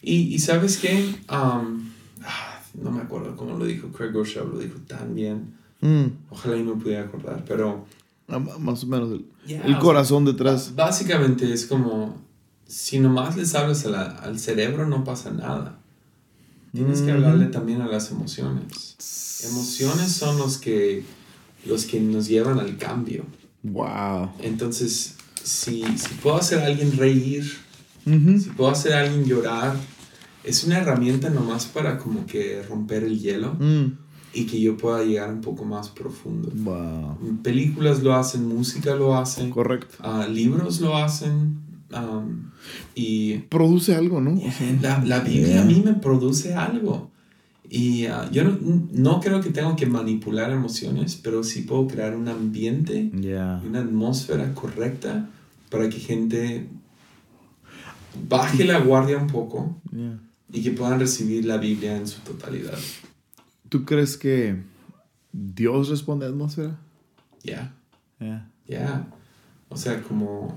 y, 0.03 0.35
y, 0.35 0.39
sabes 0.41 0.77
qué? 0.77 1.15
Um, 1.31 1.89
ah, 2.23 2.61
no 2.75 2.91
me 2.91 3.01
acuerdo 3.01 3.37
cómo 3.37 3.57
lo 3.57 3.65
dijo 3.65 3.89
Craig 3.89 4.11
Rochelle, 4.13 4.49
lo 4.53 4.59
dijo 4.59 4.79
tan 4.87 5.15
bien. 5.15 5.55
Mm. 5.81 6.07
Ojalá 6.31 6.57
y 6.57 6.63
me 6.65 6.75
pudiera 6.75 7.05
acordar, 7.05 7.45
pero... 7.47 7.87
Ah, 8.27 8.39
más 8.39 8.83
o 8.83 8.87
menos 8.87 9.11
el, 9.13 9.27
el 9.47 9.79
corazón 9.79 10.25
detrás. 10.25 10.75
Básicamente 10.75 11.53
es 11.53 11.67
como 11.67 12.24
si 12.67 12.99
nomás 12.99 13.37
les 13.37 13.55
hablas 13.55 13.85
al 13.87 14.39
cerebro 14.39 14.87
no 14.87 15.05
pasa 15.05 15.31
nada. 15.31 15.79
Tienes 16.73 17.03
que 17.03 17.13
hablarle 17.13 17.47
también 17.47 17.81
a 17.83 17.87
las 17.87 18.11
emociones. 18.11 18.97
Emociones 19.49 20.11
son 20.11 20.39
los 20.39 20.59
que, 20.59 21.05
los 21.67 21.85
que 21.85 22.01
nos 22.01 22.27
llevan 22.27 22.59
al 22.59 22.77
cambio. 22.79 23.25
Wow. 23.63 24.31
Entonces, 24.41 25.15
si, 25.41 25.85
si 25.97 26.15
puedo 26.21 26.37
hacer 26.37 26.59
a 26.61 26.67
alguien 26.67 26.97
reír, 26.97 27.45
si 28.05 28.51
puedo 28.57 28.71
hacer 28.71 28.93
a 28.95 29.01
alguien 29.03 29.25
llorar, 29.25 29.77
es 30.43 30.65
una 30.65 30.79
herramienta 30.79 31.31
nomás 31.31 31.67
para 31.67 31.97
como 31.97 32.27
que 32.27 32.63
romper 32.69 33.05
el 33.05 33.19
hielo 33.21 33.55
mm. 33.55 33.99
y 34.35 34.45
que 34.45 34.61
yo 34.61 34.77
pueda 34.77 35.03
llegar 35.05 35.33
un 35.33 35.41
poco 35.41 35.65
más 35.65 35.89
profundo. 35.89 36.51
Wow. 36.55 37.39
Películas 37.43 38.03
lo 38.03 38.15
hacen, 38.15 38.47
música 38.49 38.95
lo 38.97 39.17
hacen. 39.17 39.51
Correcto. 39.51 39.97
Uh, 40.03 40.29
libros 40.31 40.81
lo 40.81 40.97
hacen. 40.97 41.64
Um, 41.95 42.51
y 42.95 43.39
produce 43.51 43.95
algo, 43.95 44.21
¿no? 44.21 44.41
la, 44.83 45.05
la, 45.05 45.21
Biblia 45.21 45.63
a 45.63 45.65
mí 45.65 45.81
me 45.85 45.95
produce 45.95 46.55
algo. 46.55 47.11
Y 47.71 48.07
uh, 48.07 48.31
yo 48.33 48.45
no, 48.45 48.59
no, 48.93 49.21
creo 49.21 49.41
que 49.41 49.51
tengo 49.51 49.77
que 49.77 49.87
manipular 49.87 50.51
emociones, 50.51 51.19
pero 51.23 51.45
sí 51.45 51.63
puedo 51.63 51.87
crear 51.87 52.17
un 52.17 52.29
ambiente, 52.29 53.11
una 53.13 53.81
atmósfera 53.81 54.53
correcta 54.55 55.29
para 55.71 55.89
que 55.89 55.99
gente 55.99 56.69
baje 58.29 58.65
la 58.65 58.79
guardia 58.81 59.19
un 59.19 59.27
poco 59.27 59.77
y 60.53 60.63
que 60.63 60.71
puedan 60.73 61.01
recibir 61.01 61.45
la 61.45 61.57
Biblia 61.57 61.97
en 61.97 62.07
su 62.07 62.21
totalidad. 62.21 62.79
¿Tú 63.69 63.85
crees 63.85 64.17
que 64.17 64.57
¿Dios 65.33 65.89
responde 65.89 66.27
a 66.27 66.29
atmósfera? 66.29 66.79
Ya. 67.43 67.75
Ya. 68.67 69.07
O 69.69 69.77
sea, 69.77 70.01
como 70.03 70.57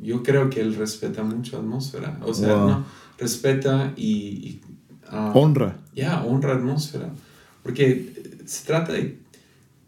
yo 0.00 0.22
creo 0.22 0.50
que 0.50 0.60
él 0.60 0.74
respeta 0.74 1.22
mucho 1.22 1.58
atmósfera. 1.58 2.18
O 2.22 2.34
sea, 2.34 2.48
no, 2.48 2.84
respeta 3.18 3.92
y... 3.96 4.60
Ah, 5.08 5.32
honra. 5.34 5.76
Ya, 5.94 6.22
honra 6.24 6.54
atmósfera. 6.54 7.10
Porque 7.62 8.40
se 8.44 8.66
trata 8.66 8.92
de, 8.92 9.18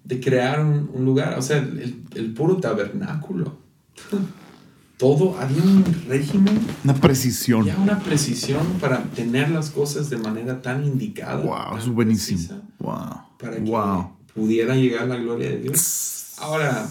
de 0.05 0.21
crear 0.21 0.65
un, 0.65 0.91
un, 0.93 1.05
lugar, 1.05 1.39
o 1.39 1.43
sea, 1.43 1.59
el, 1.59 2.03
el 2.15 2.35
puro 2.35 2.57
tabernáculo. 2.57 3.57
Todo, 4.99 5.39
había 5.39 5.63
un 5.63 5.85
régimen. 6.09 6.59
Una 6.83 6.95
precisión. 6.95 7.65
Ya 7.65 7.79
una 7.79 8.01
precisión 8.01 8.67
para 8.81 9.05
tener 9.05 9.49
las 9.49 9.71
cosas 9.71 10.11
de 10.11 10.17
manera 10.17 10.61
tan 10.61 10.85
indicada. 10.85 11.37
Wow, 11.37 11.79
es 11.79 11.89
buenísimo. 11.89 12.61
wow. 12.81 12.99
Para 13.39 13.63
que 13.63 13.73
pudiera 14.35 14.75
llegar 14.75 15.07
la 15.07 15.17
gloria 15.17 15.51
de 15.51 15.61
Dios. 15.61 16.35
Ahora, 16.39 16.89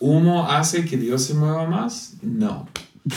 ¿humo 0.00 0.48
hace 0.48 0.84
que 0.84 0.96
Dios 0.96 1.22
se 1.22 1.34
mueva 1.34 1.66
más? 1.66 2.16
No. 2.22 2.68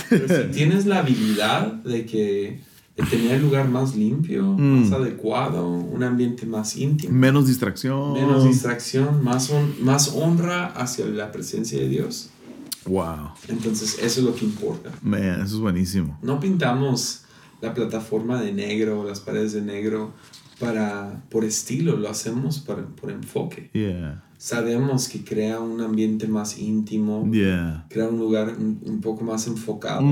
Pero 0.09 0.27
si 0.27 0.51
tienes 0.51 0.85
la 0.85 0.99
habilidad 0.99 1.73
de 1.73 2.05
que 2.05 2.61
de 2.97 3.03
tener 3.03 3.33
el 3.33 3.43
lugar 3.43 3.69
más 3.69 3.95
limpio, 3.95 4.43
mm. 4.43 4.81
más 4.81 4.91
adecuado, 4.91 5.69
un 5.69 6.03
ambiente 6.03 6.47
más 6.47 6.75
íntimo. 6.75 7.13
Menos 7.13 7.47
distracción. 7.47 8.13
Menos 8.13 8.43
distracción, 8.43 9.23
más, 9.23 9.51
más 9.79 10.09
honra 10.15 10.65
hacia 10.65 11.05
la 11.05 11.31
presencia 11.31 11.79
de 11.79 11.89
Dios. 11.89 12.31
Wow. 12.85 13.33
Entonces, 13.49 13.99
eso 14.01 14.19
es 14.21 14.25
lo 14.25 14.33
que 14.33 14.45
importa. 14.45 14.91
Man, 15.03 15.21
eso 15.21 15.55
es 15.55 15.61
buenísimo. 15.61 16.17
No 16.23 16.39
pintamos 16.39 17.25
la 17.61 17.75
plataforma 17.75 18.41
de 18.41 18.51
negro, 18.51 19.03
las 19.03 19.19
paredes 19.19 19.53
de 19.53 19.61
negro 19.61 20.13
para 20.59 21.23
por 21.29 21.45
estilo, 21.45 21.97
lo 21.97 22.09
hacemos 22.09 22.59
por, 22.59 22.83
por 22.95 23.11
enfoque. 23.11 23.69
Yeah. 23.73 24.23
Sabemos 24.37 25.07
que 25.07 25.23
crea 25.23 25.59
un 25.59 25.81
ambiente 25.81 26.27
más 26.27 26.59
íntimo, 26.59 27.29
yeah. 27.31 27.85
crea 27.89 28.07
un 28.07 28.19
lugar 28.19 28.55
un, 28.57 29.01
poco 29.01 29.23
más 29.23 29.47
enfocado. 29.47 30.05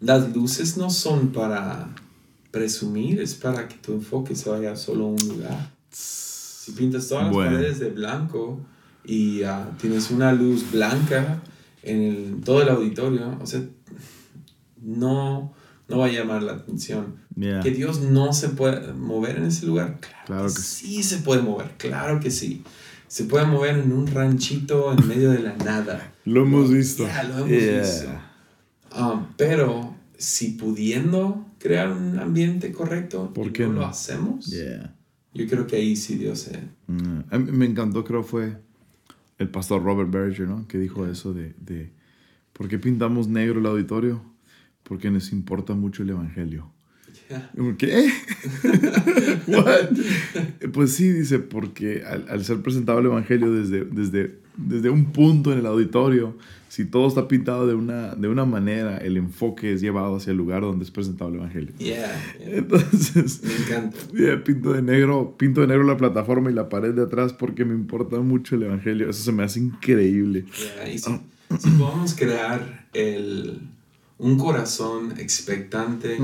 Las 0.00 0.34
luces 0.34 0.76
no 0.76 0.90
son 0.90 1.28
para 1.28 1.94
presumir, 2.50 3.20
es 3.20 3.34
para 3.34 3.68
que 3.68 3.76
tu 3.76 3.92
enfoque 3.92 4.34
se 4.34 4.48
vaya 4.48 4.76
solo 4.76 5.04
a 5.04 5.08
un 5.08 5.28
lugar. 5.28 5.72
Si 5.90 6.72
pintas 6.72 7.08
todas 7.08 7.26
las 7.26 7.36
paredes 7.36 7.78
de 7.78 7.90
blanco 7.90 8.60
y 9.04 9.42
ah, 9.42 9.70
tienes 9.80 10.10
una 10.10 10.32
luz 10.32 10.70
blanca 10.72 11.42
en 11.82 12.40
todo 12.40 12.62
el 12.62 12.68
auditorio, 12.70 13.38
o 13.40 13.46
sea, 13.46 13.62
no, 14.82 15.52
no 15.88 15.98
va 15.98 16.06
a 16.06 16.10
llamar 16.10 16.42
la 16.42 16.52
atención. 16.52 17.16
Que 17.62 17.70
Dios 17.70 18.00
no 18.00 18.32
se 18.32 18.48
puede 18.48 18.94
mover 18.94 19.36
en 19.36 19.44
ese 19.44 19.66
lugar. 19.66 19.98
Claro, 20.26 20.44
que, 20.44 20.50
sí. 20.50 21.02
se 21.02 21.18
puede 21.18 21.42
mover, 21.42 21.72
claro 21.76 22.18
que 22.18 22.30
sí. 22.30 22.62
Se 23.08 23.24
puede 23.24 23.46
mover 23.46 23.78
en 23.78 23.92
un 23.92 24.06
ranchito 24.06 24.92
en 24.92 25.06
medio 25.06 25.30
de 25.30 25.40
la 25.40 25.56
nada. 25.56 26.12
lo 26.24 26.42
hemos 26.42 26.70
visto. 26.72 27.06
Ya, 27.06 27.22
lo 27.24 27.38
hemos 27.38 27.48
visto. 27.48 28.08
Um, 28.98 29.26
pero 29.36 29.94
si 30.16 30.52
pudiendo 30.52 31.46
crear 31.58 31.90
un 31.90 32.18
ambiente 32.18 32.72
correcto, 32.72 33.32
¿por 33.32 33.52
qué 33.52 33.66
no, 33.66 33.74
lo 33.74 33.86
hacemos? 33.86 34.50
Yo 35.34 35.46
creo 35.46 35.66
que 35.66 35.76
ahí 35.76 35.96
sí 35.96 36.16
Dios 36.16 36.40
se... 36.40 36.58
Mm, 36.86 37.52
me 37.52 37.66
encantó, 37.66 38.04
creo 38.04 38.22
fue 38.22 38.56
el 39.38 39.50
pastor 39.50 39.82
Robert 39.82 40.10
Berger, 40.10 40.48
¿no? 40.48 40.66
Que 40.66 40.78
dijo 40.78 41.06
eso 41.06 41.34
de, 41.34 41.54
de, 41.60 41.92
¿por 42.52 42.68
qué 42.68 42.78
pintamos 42.78 43.28
negro 43.28 43.60
el 43.60 43.66
auditorio? 43.66 44.22
Porque 44.82 45.10
nos 45.10 45.32
importa 45.32 45.74
mucho 45.74 46.02
el 46.02 46.10
Evangelio. 46.10 46.72
¿Qué? 47.78 48.10
pues 50.72 50.92
sí, 50.92 51.10
dice, 51.10 51.38
porque 51.38 52.02
al, 52.04 52.44
ser 52.44 52.60
presentado 52.62 53.00
el 53.00 53.06
Evangelio 53.06 53.52
desde, 53.52 53.84
desde, 53.84 54.38
desde 54.56 54.90
un 54.90 55.06
punto 55.06 55.52
en 55.52 55.58
el 55.58 55.66
auditorio, 55.66 56.36
si 56.68 56.84
todo 56.84 57.08
está 57.08 57.26
pintado 57.26 57.66
de 57.66 57.74
una, 57.74 58.14
de 58.14 58.28
una 58.28 58.44
manera, 58.44 58.98
el 58.98 59.16
enfoque 59.16 59.72
es 59.72 59.80
llevado 59.80 60.16
hacia 60.16 60.30
el 60.30 60.36
lugar 60.36 60.62
donde 60.62 60.84
es 60.84 60.90
presentado 60.90 61.30
el 61.30 61.36
Evangelio. 61.36 61.72
Entonces, 62.40 63.42
me 63.42 63.54
encanta. 63.54 63.98
pinto 64.44 64.72
de 64.72 64.82
negro, 64.82 65.36
pinto 65.36 65.62
de 65.62 65.66
negro 65.66 65.84
la 65.84 65.96
plataforma 65.96 66.50
y 66.50 66.54
la 66.54 66.68
pared 66.68 66.94
de 66.94 67.02
atrás 67.02 67.32
porque 67.32 67.64
me 67.64 67.74
importa 67.74 68.20
mucho 68.20 68.54
el 68.54 68.64
Evangelio. 68.64 69.10
Eso 69.10 69.22
se 69.22 69.32
me 69.32 69.42
hace 69.42 69.60
increíble. 69.60 70.44
y 70.92 70.98
si, 70.98 71.10
si 71.58 71.70
podemos 71.70 72.14
crear 72.14 72.86
el 72.92 73.60
un 74.18 74.38
corazón 74.38 75.14
expectante 75.18 76.18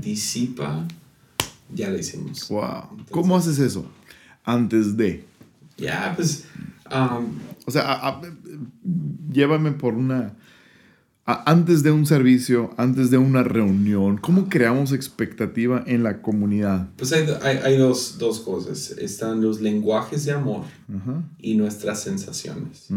disipa, 0.00 0.86
ya 1.72 1.90
lo 1.90 1.98
hicimos. 1.98 2.48
Wow. 2.48 3.04
¿Cómo 3.10 3.36
haces 3.36 3.58
eso? 3.58 3.86
Antes 4.44 4.96
de. 4.96 5.24
Ya, 5.76 6.12
pues. 6.14 6.44
Um, 6.90 7.38
o 7.66 7.70
sea, 7.70 8.20
llévame 9.32 9.72
por 9.72 9.94
una. 9.94 10.34
antes 11.24 11.82
de 11.82 11.90
un 11.90 12.04
servicio, 12.04 12.74
antes 12.76 13.10
de 13.10 13.16
una 13.16 13.42
reunión, 13.42 14.18
¿cómo 14.18 14.50
creamos 14.50 14.92
expectativa 14.92 15.82
en 15.86 16.02
la 16.02 16.20
comunidad? 16.20 16.90
Pues 16.96 17.12
hay, 17.14 17.26
hay, 17.42 17.78
dos, 17.78 18.18
dos, 18.18 18.40
cosas. 18.40 18.90
Están 18.90 19.40
los 19.40 19.62
lenguajes 19.62 20.26
de 20.26 20.32
amor 20.32 20.64
y 21.38 21.54
nuestras 21.54 22.02
sensaciones. 22.02 22.88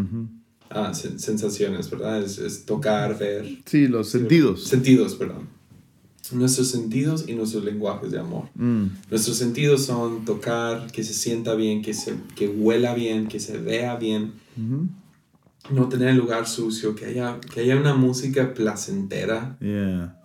Ah, 0.70 0.94
sensaciones, 0.94 1.90
¿verdad? 1.90 2.24
Es, 2.24 2.66
tocar, 2.66 3.18
ver. 3.18 3.60
Sí, 3.66 3.88
los 3.88 4.10
sentidos. 4.10 4.64
Sentidos, 4.64 5.16
perdón. 5.16 5.48
Nuestros 6.32 6.68
sentidos 6.68 7.26
y 7.28 7.34
nuestros 7.34 7.64
lenguajes 7.64 8.12
de 8.12 8.20
amor. 8.20 8.50
Mm. 8.56 8.88
Nuestros 9.10 9.38
sentidos 9.38 9.86
son 9.86 10.26
tocar, 10.26 10.92
que 10.92 11.04
se 11.04 11.14
sienta 11.14 11.56
bien, 11.56 11.82
que, 11.82 11.94
se, 11.94 12.16
que 12.36 12.50
huela 12.50 12.94
bien, 12.94 13.28
que 13.28 13.40
se 13.40 13.58
vea 13.58 13.96
bien. 13.96 14.34
No 15.70 15.90
tener 15.90 16.10
el 16.10 16.18
lugar 16.18 16.48
sucio, 16.48 16.96
que 16.96 17.06
haya, 17.06 17.40
que 17.40 17.62
haya 17.62 17.78
una 17.78 17.94
música 17.94 18.54
placentera 18.54 19.58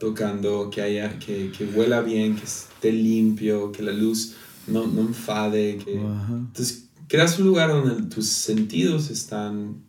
tocando, 0.01 0.71
que, 0.71 0.83
haya, 0.83 1.19
que, 1.19 1.53
que 1.57 1.65
huela 1.65 2.01
bien, 2.01 2.35
que 2.37 2.45
esté 2.45 2.93
limpio, 2.93 3.71
que 3.71 3.83
la 3.83 3.93
luz 3.93 4.35
no, 4.67 4.87
no 4.87 5.03
enfade. 5.03 5.79
Que... 5.79 5.95
Entonces, 5.95 6.89
creas 7.09 7.39
un 7.39 7.47
lugar 7.47 7.71
donde 7.71 8.03
tus 8.15 8.27
sentidos 8.27 9.11
están 9.11 9.83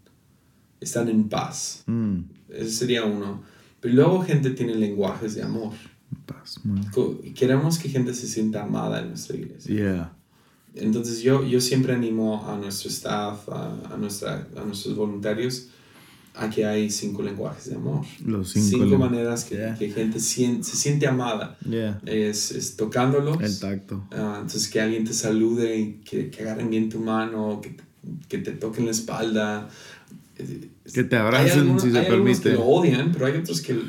están 0.83 1.09
en 1.09 1.29
paz. 1.29 1.83
Mm. 1.87 2.19
Ese 2.49 2.69
sería 2.69 3.05
uno. 3.05 3.41
Pero 3.79 3.95
luego 3.95 4.21
gente 4.21 4.51
tiene 4.51 4.75
lenguajes 4.75 5.35
de 5.35 5.43
amor. 5.43 5.73
Paz, 6.25 6.61
Queremos 7.35 7.79
que 7.79 7.89
gente 7.89 8.13
se 8.13 8.27
sienta 8.27 8.63
amada 8.63 9.01
en 9.01 9.09
nuestra 9.09 9.35
iglesia. 9.35 10.13
Entonces 10.75 11.21
yo, 11.21 11.43
yo 11.45 11.59
siempre 11.61 11.93
animo 11.93 12.47
a 12.47 12.57
nuestro 12.57 12.89
staff, 12.89 13.49
a, 13.49 13.95
nuestra, 13.97 14.47
a 14.55 14.63
nuestros 14.63 14.95
voluntarios, 14.95 15.67
a 16.33 16.49
que 16.49 16.65
hay 16.65 16.89
cinco 16.89 17.21
lenguajes 17.21 17.69
de 17.69 17.75
amor. 17.75 18.05
Los 18.25 18.51
cinco, 18.51 18.97
maneras 18.97 19.43
que, 19.43 19.73
que 19.77 19.89
gente 19.91 20.19
se 20.19 20.63
siente 20.63 21.05
amada. 21.05 21.57
Es, 22.05 22.51
es, 22.51 22.75
tocándolo. 22.75 23.39
El 23.39 23.59
tacto. 23.59 24.07
Ah, 24.11 24.39
entonces 24.41 24.67
que 24.69 24.81
alguien 24.81 25.05
te 25.05 25.13
salude 25.13 25.99
que, 26.03 26.31
que 26.31 26.41
agarren 26.41 26.69
bien 26.69 26.89
tu 26.89 26.99
mano, 26.99 27.61
que, 27.61 27.75
que 28.27 28.39
te 28.39 28.53
toquen 28.53 28.85
la 28.85 28.91
espalda, 28.91 29.69
que 30.91 31.03
te 31.03 31.15
abracen 31.15 31.79
si 31.79 31.91
se 31.91 31.99
hay 31.99 32.07
permite. 32.07 32.51
que 32.51 32.55
lo 32.55 32.65
odian, 32.65 33.11
pero 33.11 33.25
hay 33.25 33.37
otros 33.37 33.61
que 33.61 33.79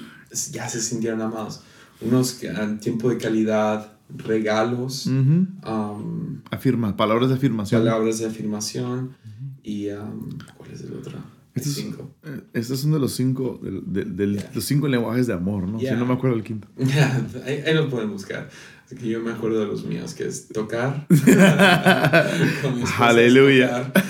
ya 0.52 0.68
se 0.68 0.80
sintieron 0.80 1.22
amados. 1.22 1.62
Unos 2.00 2.32
que 2.32 2.50
han 2.50 2.80
tiempo 2.80 3.08
de 3.08 3.18
calidad, 3.18 3.92
regalos, 4.08 5.06
um, 5.06 6.40
Afirma, 6.50 6.96
palabras 6.96 7.30
de 7.30 7.36
afirmación. 7.36 7.82
Palabras 7.82 8.18
de 8.18 8.26
afirmación. 8.26 9.16
Y 9.62 9.88
um, 9.90 10.28
¿cuál 10.56 10.70
es 10.72 10.82
el 10.82 10.92
otro? 10.94 11.18
Estos, 11.54 11.74
cinco. 11.74 12.10
Eh, 12.24 12.40
estos 12.52 12.80
son 12.80 12.90
de 12.92 12.98
los 12.98 13.12
cinco, 13.12 13.60
de, 13.62 14.04
de, 14.04 14.26
los 14.52 14.64
cinco 14.64 14.88
lenguajes 14.88 15.28
de 15.28 15.34
amor, 15.34 15.68
¿no? 15.68 15.78
Si 15.78 15.86
no 15.92 16.04
me 16.04 16.14
acuerdo 16.14 16.36
el 16.36 16.42
quinto. 16.42 16.66
ahí, 17.46 17.62
ahí, 17.64 17.74
lo 17.74 17.88
pueden 17.88 18.10
buscar. 18.10 18.50
Así 18.84 18.96
que 18.96 19.08
yo 19.08 19.20
me 19.20 19.30
acuerdo 19.30 19.60
de 19.60 19.66
los 19.66 19.84
míos, 19.84 20.14
que 20.14 20.26
es 20.26 20.48
tocar. 20.48 21.06
Aleluya. 22.98 23.92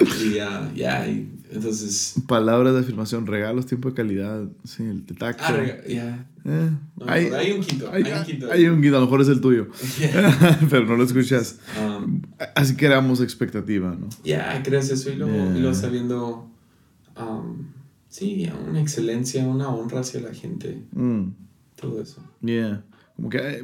y 0.00 0.34
ya, 0.34 0.70
ya, 0.74 1.06
entonces... 1.06 2.14
Palabras 2.26 2.74
de 2.74 2.80
afirmación, 2.80 3.26
regalos, 3.26 3.66
tiempo 3.66 3.88
de 3.88 3.94
calidad, 3.94 4.44
sí, 4.64 4.84
el 4.84 5.04
tacto. 5.16 5.44
Ah, 5.46 5.62
ya. 5.88 6.26
Eh, 6.44 6.70
hay, 7.06 7.52
un 7.52 7.62
quinto, 7.62 7.90
hay, 7.92 8.02
un 8.02 8.24
quinto. 8.24 8.50
Hay 8.50 8.66
un 8.66 8.80
quinto, 8.80 8.96
a 8.96 9.00
lo 9.00 9.06
mejor 9.06 9.20
es 9.20 9.28
el 9.28 9.40
tuyo. 9.40 9.68
Pero 10.70 10.86
no 10.86 10.96
lo 10.96 11.04
escuchas. 11.04 11.58
Um, 11.80 12.22
Así 12.54 12.76
creamos 12.76 13.20
expectativa, 13.20 13.96
¿no? 13.98 14.08
Ya, 14.24 14.62
creas 14.62 14.90
eso 14.90 15.10
y 15.10 15.16
luego, 15.16 15.74
sabiendo... 15.74 16.48
Um, 17.16 17.66
sí, 18.08 18.50
una 18.68 18.80
excelencia, 18.80 19.46
una 19.46 19.68
honra 19.68 20.00
hacia 20.00 20.20
la 20.20 20.32
gente. 20.32 20.82
Mm. 20.92 21.30
Todo 21.78 22.00
eso. 22.00 22.22
Yeah. 22.40 22.84
Como 23.16 23.28
que 23.28 23.38
eh, 23.38 23.62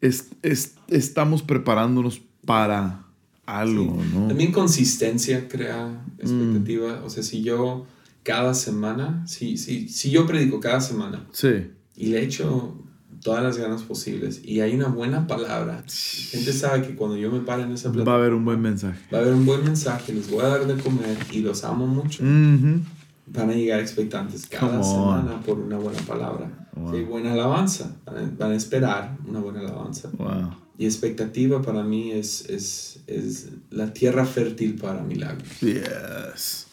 es, 0.00 0.30
es, 0.42 0.76
estamos 0.88 1.42
preparándonos 1.42 2.22
para 2.46 3.03
algo, 3.46 4.02
¿no? 4.14 4.28
También 4.28 4.52
consistencia 4.52 5.48
crea 5.48 6.02
expectativa. 6.18 7.02
O 7.04 7.10
sea, 7.10 7.22
si 7.22 7.42
yo 7.42 7.86
cada 8.22 8.54
semana, 8.54 9.22
si, 9.26 9.56
si, 9.58 9.88
si 9.88 10.10
yo 10.10 10.26
predico 10.26 10.60
cada 10.60 10.80
semana 10.80 11.26
sí. 11.32 11.70
y 11.96 12.06
le 12.06 12.22
echo 12.22 12.74
todas 13.22 13.42
las 13.42 13.56
ganas 13.56 13.82
posibles 13.82 14.42
y 14.44 14.60
hay 14.60 14.74
una 14.74 14.88
buena 14.88 15.26
palabra, 15.26 15.76
la 15.76 15.92
gente 16.30 16.52
sabe 16.52 16.82
que 16.82 16.94
cuando 16.94 17.16
yo 17.16 17.32
me 17.32 17.40
paro 17.40 17.62
en 17.62 17.72
esa 17.72 17.90
plataforma 17.90 18.12
va 18.12 18.16
a 18.16 18.20
haber 18.20 18.34
un 18.34 18.44
buen 18.44 18.60
mensaje. 18.60 18.98
Va 19.12 19.18
a 19.18 19.20
haber 19.22 19.34
un 19.34 19.46
buen 19.46 19.64
mensaje, 19.64 20.12
les 20.12 20.30
voy 20.30 20.40
a 20.40 20.48
dar 20.48 20.66
de 20.66 20.82
comer 20.82 21.16
y 21.32 21.40
los 21.40 21.64
amo 21.64 21.86
mucho. 21.86 22.22
Van 22.22 23.48
a 23.48 23.54
llegar 23.54 23.80
expectantes 23.80 24.46
cada 24.46 24.82
semana 24.82 25.40
por 25.40 25.58
una 25.58 25.78
buena 25.78 25.98
palabra. 26.00 26.68
Wow. 26.76 27.06
buena 27.06 27.32
alabanza. 27.32 27.96
Van 28.38 28.52
a 28.52 28.54
esperar 28.54 29.16
una 29.26 29.40
buena 29.40 29.60
alabanza. 29.60 30.10
Y 30.76 30.84
expectativa 30.84 31.62
para 31.62 31.82
mí 31.82 32.10
es, 32.10 32.48
es, 32.50 32.93
es 33.06 33.50
la 33.70 33.92
tierra 33.92 34.24
fértil 34.24 34.76
para 34.76 35.02
milagros. 35.02 35.60
Yes. 35.60 36.66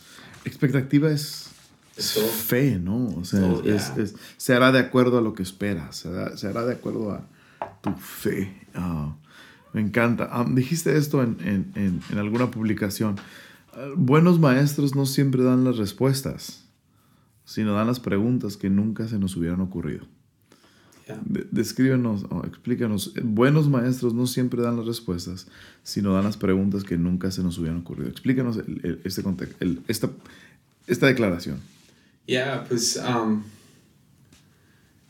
Expectativa 0.46 1.12
es 1.12 1.50
fe, 1.98 2.80
¿no? 2.80 3.08
O 3.18 3.26
sea, 3.26 3.54
es, 3.66 4.16
se 4.38 4.54
hará 4.54 4.72
de 4.72 4.80
acuerdo 4.80 5.18
a 5.18 5.22
lo 5.22 5.34
que 5.34 5.44
esperas, 5.44 5.98
se 6.36 6.48
hará, 6.48 6.66
de 6.66 6.74
acuerdo 6.74 7.12
a 7.12 7.28
tu 7.82 7.92
fe. 7.94 8.68
Ah, 8.74 9.16
me 9.74 9.82
encanta. 9.82 10.30
Ah, 10.32 10.46
dijiste 10.50 10.98
esto 10.98 11.22
en, 11.22 11.38
en, 11.76 12.02
en, 12.10 12.18
alguna 12.18 12.50
publicación. 12.50 13.18
Ah, 13.74 13.90
buenos 13.96 14.40
maestros 14.40 14.96
no 14.96 15.06
siempre 15.06 15.44
dan 15.44 15.64
las 15.64 15.78
respuestas, 15.78 16.66
sino 17.46 17.74
dan 17.74 17.88
las 17.88 18.00
preguntas 18.00 18.58
que 18.58 18.70
nunca 18.70 19.08
se 19.08 19.20
nos 19.20 19.36
hubieran 19.36 19.62
ocurrido. 19.62 20.06
Descríbenos 21.26 22.26
o 22.30 22.46
explícanos. 22.46 23.14
Buenos 23.24 23.70
maestros 23.70 24.14
no 24.14 24.28
siempre 24.28 24.62
dan 24.62 24.78
las 24.78 24.86
respuestas, 24.86 25.48
sino 25.84 26.14
dan 26.14 26.24
las 26.24 26.38
preguntas 26.38 26.84
que 26.84 26.98
nunca 26.98 27.32
se 27.32 27.44
nos 27.44 27.58
hubieran 27.58 27.80
ocurrido. 27.80 28.10
Explícanos 28.10 28.60
este 29.04 29.24
contexto, 29.24 29.66
esta, 29.88 30.10
esta 30.88 31.08
declaración. 31.08 31.60
Ya, 32.28 32.66
pues 32.68 32.98
um, 32.98 33.44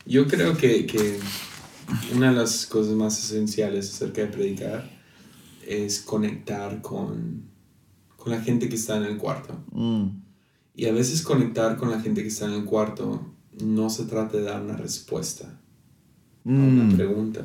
yo 0.06 0.26
creo 0.26 0.56
que, 0.56 0.86
que, 0.86 1.18
una 2.14 2.30
de 2.30 2.36
las 2.36 2.66
cosas 2.66 2.94
más 2.94 3.18
esenciales 3.18 3.92
acerca 3.94 4.22
de 4.22 4.28
predicar 4.28 4.90
es 5.66 6.00
conectar 6.00 6.80
con, 6.80 7.42
con 8.16 8.32
la 8.32 8.40
gente 8.40 8.68
que 8.68 8.76
está 8.76 8.96
en 8.96 9.04
el 9.04 9.18
cuarto. 9.18 9.62
Mm. 9.72 10.08
Y 10.74 10.86
a 10.86 10.92
veces 10.92 11.22
conectar 11.22 11.76
con 11.76 11.90
la 11.90 12.00
gente 12.00 12.22
que 12.22 12.28
está 12.28 12.46
en 12.46 12.54
el 12.54 12.64
cuarto 12.64 13.32
no 13.60 13.90
se 13.90 14.04
trata 14.04 14.38
de 14.38 14.44
dar 14.44 14.62
una 14.62 14.76
respuesta 14.76 15.61
a 16.44 16.48
una 16.48 16.84
mm. 16.84 16.96
pregunta, 16.96 17.40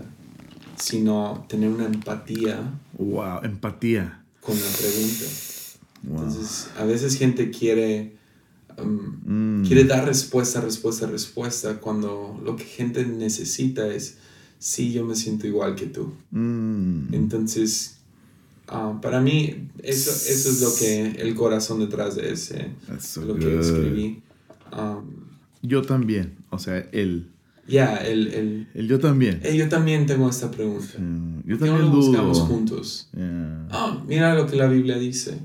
sino 0.76 1.46
tener 1.48 1.70
una 1.70 1.86
empatía. 1.86 2.60
Wow, 2.98 3.44
empatía. 3.44 4.24
Con 4.42 4.56
la 4.56 4.68
pregunta. 4.78 5.26
Entonces, 6.04 6.70
a 6.78 6.86
veces 6.86 7.18
gente 7.18 7.50
quiere 7.52 8.18
Um, 8.80 9.62
mm. 9.62 9.66
quiere 9.66 9.86
dar 9.86 10.06
respuesta, 10.06 10.62
respuesta, 10.62 11.08
respuesta, 11.08 11.80
cuando 11.80 12.40
lo 12.44 12.56
que 12.56 12.64
gente 12.64 13.06
necesita 13.06 13.88
es, 13.88 14.18
sí, 14.60 14.94
yo 14.94 15.04
me 15.04 15.16
siento 15.16 15.48
igual 15.48 15.76
que 15.76 15.88
tú. 15.88 16.14
Mm. 16.32 17.14
Entonces, 17.14 17.98
ah, 18.68 19.00
para 19.02 19.20
mí, 19.20 19.70
eso, 19.82 20.12
eso 20.12 20.50
es 20.50 20.62
lo 20.62 20.76
que, 20.76 21.22
el 21.22 21.34
corazón 21.34 21.80
detrás 21.80 22.16
de 22.16 22.32
ese, 22.32 22.72
lo 23.26 23.36
que 23.36 23.60
escribí. 23.60 24.22
Um, 24.72 25.26
yo 25.64 25.82
también, 25.82 26.38
o 26.52 26.60
sea, 26.60 26.78
él. 26.92 27.32
Ya, 27.68 27.98
el, 27.98 28.68
el, 28.74 28.88
yo 28.88 29.00
también. 29.00 29.42
Eh, 29.44 29.58
yo 29.58 29.68
también 29.68 30.06
tengo 30.06 30.30
esta 30.30 30.50
pregunta. 30.50 30.94
yo 31.46 31.58
también 31.58 31.80
no 31.80 31.86
lo 31.86 31.90
buscamos 31.90 32.40
juntos? 32.40 33.10
Ah, 33.70 34.02
mira 34.08 34.36
lo 34.36 34.48
que 34.48 34.56
la 34.56 34.68
Biblia 34.68 34.98
dice. 34.98 35.38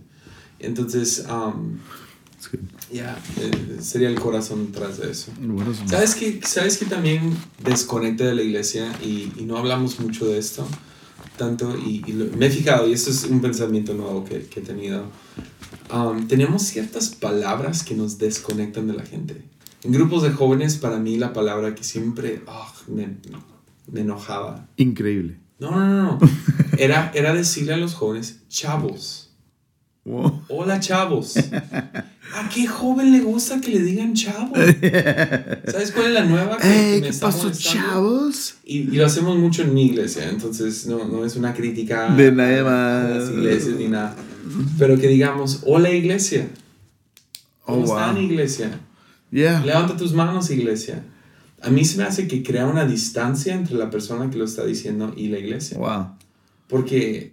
Entonces, 0.60 1.26
um, 1.28 1.78
ya, 2.92 3.18
eh, 3.40 3.78
sería 3.80 4.08
el 4.08 4.20
corazón 4.20 4.66
detrás 4.66 4.98
de 4.98 5.10
eso. 5.10 5.32
¿Sabes 5.86 6.14
que, 6.14 6.40
¿Sabes 6.44 6.78
que 6.78 6.86
también 6.86 7.36
desconecta 7.64 8.24
de 8.24 8.34
la 8.34 8.42
iglesia 8.42 8.92
y, 9.02 9.32
y 9.36 9.44
no 9.44 9.56
hablamos 9.56 9.98
mucho 9.98 10.26
de 10.26 10.38
esto? 10.38 10.66
Tanto, 11.36 11.76
y, 11.76 12.02
me 12.36 12.46
he 12.46 12.50
fijado, 12.50 12.86
y 12.88 12.92
esto 12.92 13.10
es 13.10 13.24
un 13.24 13.40
pensamiento 13.40 13.94
nuevo 13.94 14.24
que, 14.24 14.42
que 14.42 14.60
he 14.60 14.62
tenido. 14.62 15.06
Um, 15.92 16.28
tenemos 16.28 16.62
ciertas 16.62 17.08
palabras 17.10 17.82
que 17.82 17.94
nos 17.94 18.18
desconectan 18.18 18.86
de 18.86 18.92
la 18.92 19.04
gente. 19.04 19.42
En 19.84 19.90
grupos 19.92 20.22
de 20.22 20.30
jóvenes, 20.30 20.76
para 20.76 20.98
mí 20.98 21.16
la 21.16 21.32
palabra 21.32 21.74
que 21.74 21.82
siempre 21.82 22.42
ah, 22.46 22.72
me, 22.86 23.16
me, 23.90 24.00
enojaba. 24.00 24.68
Increíble. 24.76 25.38
No, 25.58 25.72
no, 25.72 25.86
no, 25.86 26.02
no. 26.02 26.18
Era, 26.78 27.10
era 27.14 27.34
decirle 27.34 27.74
a 27.74 27.76
los 27.76 27.94
jóvenes, 27.94 28.40
chavos. 28.48 29.30
Hola, 30.04 30.80
chavos. 30.80 31.36
¿A 32.34 32.48
qué 32.48 32.66
joven 32.66 33.12
le 33.12 33.20
gusta 33.20 33.60
que 33.60 33.70
le 33.70 33.82
digan 33.82 34.14
chavo? 34.14 34.54
¿Sabes 34.56 35.92
cuál 35.92 36.06
es 36.06 36.12
la 36.12 36.24
nueva? 36.24 36.56
Que, 36.56 37.02
¿Qué 37.04 37.12
pasó, 37.20 37.52
chavos? 37.52 38.54
Y, 38.64 38.84
lo 38.84 39.04
hacemos 39.04 39.36
mucho 39.36 39.62
en 39.62 39.74
mi 39.74 39.86
iglesia, 39.86 40.28
entonces 40.30 40.86
no, 40.86 41.06
no 41.06 41.24
es 41.24 41.36
una 41.36 41.52
crítica 41.52 42.08
de 42.14 42.32
nadie 42.32 42.62
más. 42.62 43.10
las 43.10 43.30
iglesias 43.30 43.76
ni 43.76 43.88
nada. 43.88 44.16
Pero 44.78 44.98
que 44.98 45.08
digamos, 45.08 45.60
hola 45.66 45.90
iglesia. 45.90 46.48
¿Cómo 47.60 47.82
oh, 47.82 47.84
están, 47.84 48.16
iglesia? 48.16 48.80
Levanta 49.32 49.96
tus 49.96 50.12
manos, 50.12 50.50
iglesia. 50.50 51.04
A 51.62 51.70
mí 51.70 51.84
se 51.84 51.96
me 51.96 52.04
hace 52.04 52.28
que 52.28 52.42
crea 52.42 52.66
una 52.66 52.84
distancia 52.84 53.54
entre 53.54 53.76
la 53.76 53.88
persona 53.88 54.30
que 54.30 54.36
lo 54.36 54.44
está 54.44 54.64
diciendo 54.64 55.14
y 55.16 55.28
la 55.28 55.38
iglesia. 55.38 55.78
Wow. 55.78 56.08
Porque 56.66 57.32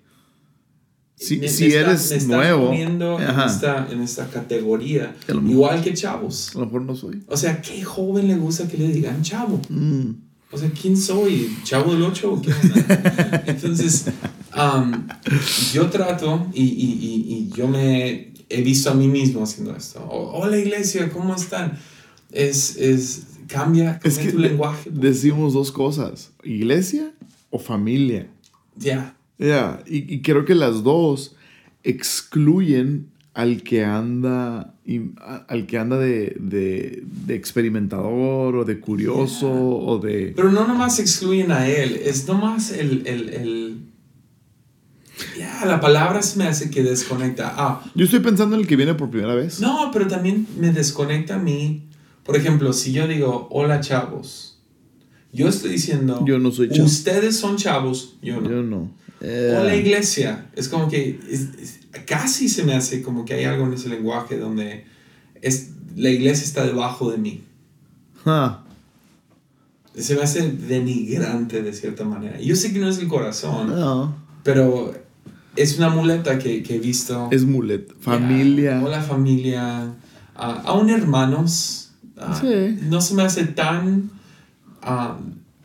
si, 1.15 1.45
si 1.49 1.73
eres 1.73 2.11
está 2.11 2.37
nuevo. 2.37 2.67
Poniendo 2.67 3.19
en 3.19 3.39
esta, 3.41 3.87
en 3.91 4.01
esta 4.01 4.27
categoría, 4.29 5.15
igual 5.27 5.81
que 5.81 5.93
chavos. 5.93 6.55
A 6.55 6.59
lo 6.59 6.65
mejor 6.65 6.83
no 6.83 6.95
soy. 6.95 7.23
O 7.27 7.35
sea, 7.35 7.61
¿qué 7.61 7.83
joven 7.83 8.27
le 8.27 8.37
gusta 8.37 8.67
que 8.67 8.77
le 8.77 8.87
digan 8.87 9.21
chavo? 9.21 9.59
Mm. 9.67 10.11
O 10.51 10.57
sea, 10.57 10.71
¿quién 10.71 10.95
soy? 10.95 11.55
¿Chavo 11.63 11.93
del 11.93 12.03
8 12.03 12.33
o 12.33 12.41
qué 12.41 12.51
Entonces, 13.45 14.05
um, 14.55 15.07
yo 15.73 15.87
trato 15.89 16.47
y, 16.53 16.63
y, 16.63 17.49
y, 17.51 17.51
yo 17.55 17.67
me 17.67 18.33
he 18.49 18.61
visto 18.61 18.89
a 18.89 18.93
mí 18.93 19.07
mismo 19.07 19.43
haciendo 19.43 19.75
esto. 19.75 20.05
Hola 20.09 20.57
iglesia, 20.57 21.09
¿cómo 21.09 21.35
están? 21.35 21.77
Es, 22.31 22.75
es 22.77 23.27
cambia, 23.47 23.99
es 24.03 24.17
que 24.17 24.31
tu 24.31 24.39
lenguaje. 24.39 24.89
Decimos 24.91 25.53
dos 25.53 25.71
cosas, 25.71 26.31
iglesia 26.43 27.11
o 27.49 27.59
familia. 27.59 28.27
Ya. 28.75 29.15
Ya, 29.37 29.81
y, 29.85 30.21
creo 30.21 30.43
que 30.43 30.53
las 30.53 30.83
dos 30.83 31.35
excluyen 31.83 33.07
al 33.33 33.63
que 33.63 33.85
anda, 33.85 34.73
al 35.47 35.65
que 35.65 35.77
anda 35.77 35.97
de, 35.97 36.35
de, 36.39 37.03
de 37.25 37.35
experimentador 37.35 38.57
o 38.57 38.65
de 38.65 38.81
curioso 38.81 39.49
o 39.49 39.97
de... 39.97 40.33
Pero 40.35 40.51
no 40.51 40.67
nomás 40.67 40.99
excluyen 40.99 41.53
a 41.53 41.69
él, 41.69 42.01
es 42.03 42.27
nomás 42.27 42.71
el... 42.71 43.07
el, 43.07 43.29
el... 43.29 43.77
Ya, 45.37 45.65
la 45.65 45.79
palabra 45.79 46.21
se 46.21 46.37
me 46.37 46.45
hace 46.45 46.69
que 46.69 46.83
desconecta. 46.83 47.53
Ah, 47.57 47.83
yo 47.95 48.05
estoy 48.05 48.19
pensando 48.19 48.55
en 48.55 48.61
el 48.61 48.67
que 48.67 48.75
viene 48.75 48.93
por 48.93 49.09
primera 49.09 49.35
vez. 49.35 49.59
No, 49.59 49.89
pero 49.91 50.07
también 50.07 50.47
me 50.57 50.71
desconecta 50.71 51.35
a 51.35 51.39
mí. 51.39 51.87
Por 52.23 52.35
ejemplo, 52.35 52.73
si 52.73 52.91
yo 52.91 53.07
digo, 53.07 53.47
hola 53.51 53.81
chavos, 53.81 54.59
yo 55.31 55.47
estoy 55.47 55.71
diciendo, 55.71 56.23
yo 56.25 56.39
no 56.39 56.51
soy 56.51 56.69
chavo. 56.69 56.85
Ustedes 56.85 57.37
son 57.37 57.57
chavos, 57.57 58.17
yo 58.21 58.39
no. 58.41 58.49
Yo 58.49 58.63
no. 58.63 58.91
O 59.21 59.63
la 59.63 59.75
iglesia. 59.75 60.47
Es 60.55 60.69
como 60.69 60.87
que 60.89 61.19
casi 62.05 62.49
se 62.49 62.63
me 62.63 62.73
hace 62.73 63.01
como 63.01 63.25
que 63.25 63.33
hay 63.33 63.43
algo 63.45 63.65
en 63.65 63.73
ese 63.73 63.89
lenguaje 63.89 64.37
donde 64.37 64.85
es, 65.41 65.71
la 65.95 66.09
iglesia 66.09 66.45
está 66.45 66.65
debajo 66.65 67.11
de 67.11 67.17
mí. 67.17 67.43
Se 69.95 70.15
me 70.15 70.21
hace 70.21 70.49
denigrante 70.51 71.61
de 71.61 71.73
cierta 71.73 72.05
manera. 72.05 72.39
Yo 72.39 72.55
sé 72.55 72.71
que 72.71 72.79
no 72.79 72.87
es 72.87 72.99
el 72.99 73.07
corazón, 73.07 74.15
pero 74.43 74.93
es 75.55 75.77
una 75.77 75.89
muleta 75.89 76.37
que, 76.39 76.63
que 76.63 76.75
he 76.75 76.79
visto. 76.79 77.27
Es 77.31 77.45
muleta. 77.45 77.93
Familia. 77.99 78.81
hola 78.83 79.01
familia. 79.01 79.93
aún 80.35 80.89
hermanos. 80.89 81.91
Ah, 82.17 82.41
no 82.89 82.99
se 83.01 83.13
me 83.13 83.23
hace 83.23 83.45
tan... 83.45 84.11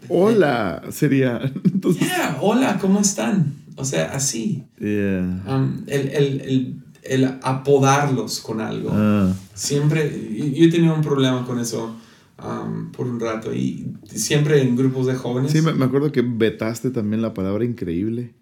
Hola, 0.08 0.82
sería. 0.90 1.40
Entonces... 1.64 2.08
hola, 2.40 2.78
¿cómo 2.80 3.00
están? 3.00 3.54
O 3.76 3.84
sea, 3.84 4.12
así. 4.14 4.64
Um, 4.80 5.82
el, 5.86 6.08
el, 6.08 6.82
el, 7.02 7.24
apodarlos 7.42 8.40
con 8.40 8.60
algo. 8.60 8.90
Ah. 8.92 9.32
Siempre, 9.54 10.10
yo 10.54 10.64
he 10.64 10.70
tenido 10.70 10.94
un 10.94 11.02
problema 11.02 11.44
con 11.44 11.58
eso 11.58 11.96
um, 12.42 12.92
por 12.92 13.06
un 13.06 13.18
rato 13.18 13.52
y 13.52 13.92
siempre 14.06 14.62
en 14.62 14.76
grupos 14.76 15.06
de 15.06 15.14
jóvenes. 15.14 15.52
Sí, 15.52 15.60
me, 15.60 15.84
acuerdo 15.84 16.12
que 16.12 16.22
vetaste 16.22 16.90
también 16.90 17.22
la 17.22 17.34
palabra 17.34 17.64
increíble. 17.64 18.34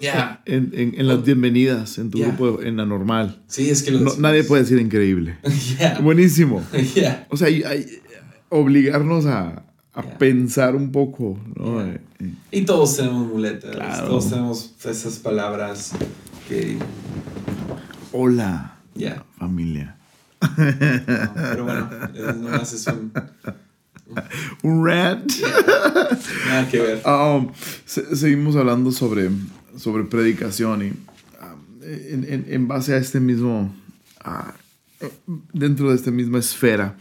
Ya. 0.00 0.42
En, 0.46 0.72
en, 0.74 0.94
en, 0.98 1.06
las 1.06 1.18
oh. 1.18 1.22
bienvenidas, 1.22 1.98
en 1.98 2.10
tu 2.10 2.18
grupo, 2.18 2.62
en 2.62 2.78
la 2.78 2.86
normal. 2.86 3.42
Sí, 3.46 3.68
es 3.68 3.82
que 3.82 3.92
Nadie 4.18 4.44
puede 4.44 4.62
decir 4.62 4.78
increíble. 4.78 5.36
Buenísimo. 6.02 6.64
O 7.28 7.36
sea, 7.36 7.48
hay, 7.48 7.86
obligarnos 8.48 9.26
a, 9.26 9.62
a 9.92 10.02
pensar 10.18 10.74
un 10.74 10.90
poco. 10.90 11.38
¿no? 11.54 11.82
Eh, 11.82 12.00
eh. 12.18 12.32
Y 12.50 12.62
todos 12.62 12.96
tenemos 12.96 13.28
muletas, 13.28 14.04
todos 14.04 14.30
tenemos 14.30 14.74
esas 14.84 15.18
palabras 15.18 15.92
que... 16.48 16.78
Hola, 18.12 18.78
familia. 19.38 19.96
pero 20.56 21.64
bueno, 21.64 21.90
nomás 22.38 22.72
es 22.72 22.86
un, 22.86 23.12
un 24.62 24.86
rant. 24.86 25.32
Nada 26.46 26.68
que 26.68 26.80
ver. 26.80 27.02
Um, 27.06 27.50
seguimos 27.84 28.56
hablando 28.56 28.90
sobre, 28.90 29.30
sobre 29.76 30.04
predicación 30.04 30.82
y 30.82 30.88
um, 30.88 31.82
en, 31.82 32.44
en, 32.48 32.68
base 32.68 32.94
a 32.94 32.98
este 32.98 33.20
mismo, 33.20 33.74
uh, 34.24 35.06
dentro 35.52 35.90
de 35.90 35.96
esta 35.96 36.10
misma 36.10 36.38
esfera, 36.38 36.96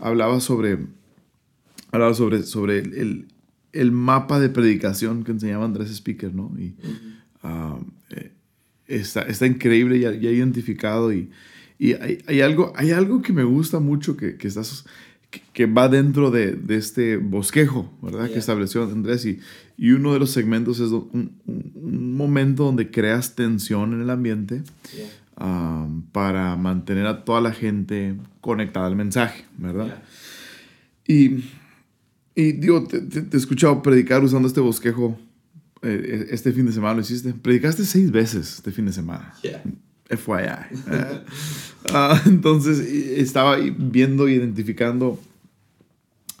hablaba 0.00 0.40
sobre, 0.40 0.78
hablaba 1.92 2.14
sobre, 2.14 2.42
sobre 2.42 2.78
el, 2.78 3.28
el, 3.72 3.92
mapa 3.92 4.40
de 4.40 4.48
predicación 4.48 5.24
que 5.24 5.32
enseñaba 5.32 5.64
Andrés 5.64 5.90
Speaker, 5.90 6.34
¿no? 6.34 6.52
Y 6.58 6.74
um, 7.42 7.90
eh, 8.10 8.32
está, 8.86 9.22
está 9.22 9.46
increíble, 9.46 10.00
ya, 10.00 10.12
ya 10.12 10.30
identificado 10.30 11.12
y, 11.12 11.30
y 11.78 11.92
hay, 11.94 12.22
hay, 12.26 12.40
algo, 12.40 12.72
hay 12.74 12.90
algo 12.90 13.22
que 13.22 13.32
me 13.32 13.44
gusta 13.44 13.78
mucho 13.78 14.16
que, 14.16 14.36
que 14.36 14.48
estás 14.48 14.84
que, 15.30 15.66
va 15.66 15.88
dentro 15.88 16.30
de, 16.30 16.52
de, 16.52 16.76
este 16.76 17.16
bosquejo, 17.16 17.92
¿verdad? 18.02 18.30
Que 18.30 18.38
estableció 18.38 18.82
Andrés. 18.84 19.26
Y, 19.26 19.40
y, 19.76 19.90
uno 19.92 20.12
de 20.12 20.18
los 20.18 20.30
segmentos 20.30 20.80
es 20.80 20.90
un, 20.90 21.32
un, 21.44 22.16
momento 22.16 22.64
donde 22.64 22.90
creas 22.90 23.34
tensión 23.34 23.92
en 23.92 24.00
el 24.00 24.10
ambiente 24.10 24.62
um, 25.38 26.02
para 26.12 26.56
mantener 26.56 27.06
a 27.06 27.24
toda 27.24 27.40
la 27.40 27.52
gente 27.52 28.16
conectada 28.40 28.86
al 28.86 28.96
mensaje, 28.96 29.44
¿verdad? 29.58 30.02
Y, 31.06 31.44
y 32.34 32.52
digo, 32.52 32.84
te, 32.84 33.00
te, 33.00 33.36
he 33.36 33.38
escuchado 33.38 33.82
predicar 33.82 34.24
usando 34.24 34.48
este 34.48 34.60
bosquejo 34.60 35.18
eh, 35.82 36.28
este 36.30 36.52
fin 36.52 36.66
de 36.66 36.72
semana, 36.72 36.94
¿lo 36.94 37.00
hiciste? 37.02 37.34
Predicaste 37.34 37.84
seis 37.84 38.10
veces 38.10 38.54
este 38.54 38.72
fin 38.72 38.86
de 38.86 38.92
semana. 38.92 39.34
FYI. 40.08 40.78
Ah, 41.90 42.20
entonces 42.26 42.80
estaba 42.80 43.56
viendo, 43.56 44.28
identificando 44.28 45.18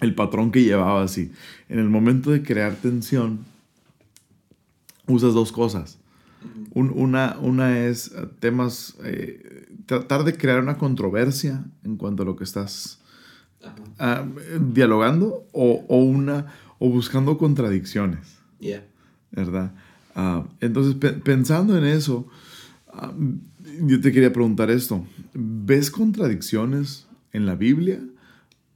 el 0.00 0.14
patrón 0.14 0.50
que 0.50 0.62
llevaba 0.62 1.02
así. 1.02 1.32
En 1.68 1.78
el 1.78 1.88
momento 1.88 2.30
de 2.30 2.42
crear 2.42 2.74
tensión, 2.74 3.46
usas 5.06 5.34
dos 5.34 5.52
cosas. 5.52 5.98
una, 6.74 7.38
una 7.40 7.78
es 7.78 8.08
eh, 8.08 8.28
temas, 8.40 8.96
eh, 9.04 9.68
tratar 9.86 10.24
de 10.24 10.36
crear 10.36 10.60
una 10.60 10.76
controversia 10.76 11.64
en 11.82 11.96
cuanto 11.96 12.24
a 12.24 12.26
lo 12.26 12.36
que 12.36 12.44
estás 12.44 12.98
ah, 13.98 14.26
dialogando 14.60 15.46
o, 15.52 15.84
o, 15.88 15.96
una, 15.98 16.46
o 16.78 16.90
buscando 16.90 17.38
contradicciones. 17.38 18.38
¿Verdad? 19.30 19.72
Ah, 20.14 20.44
entonces, 20.60 20.94
pensando 21.22 21.78
en 21.78 21.84
eso, 21.84 22.26
yo 23.86 24.00
te 24.00 24.12
quería 24.12 24.32
preguntar 24.32 24.70
esto. 24.70 25.04
¿Ves 25.34 25.90
contradicciones 25.90 27.06
en 27.32 27.46
la 27.46 27.54
Biblia? 27.54 28.00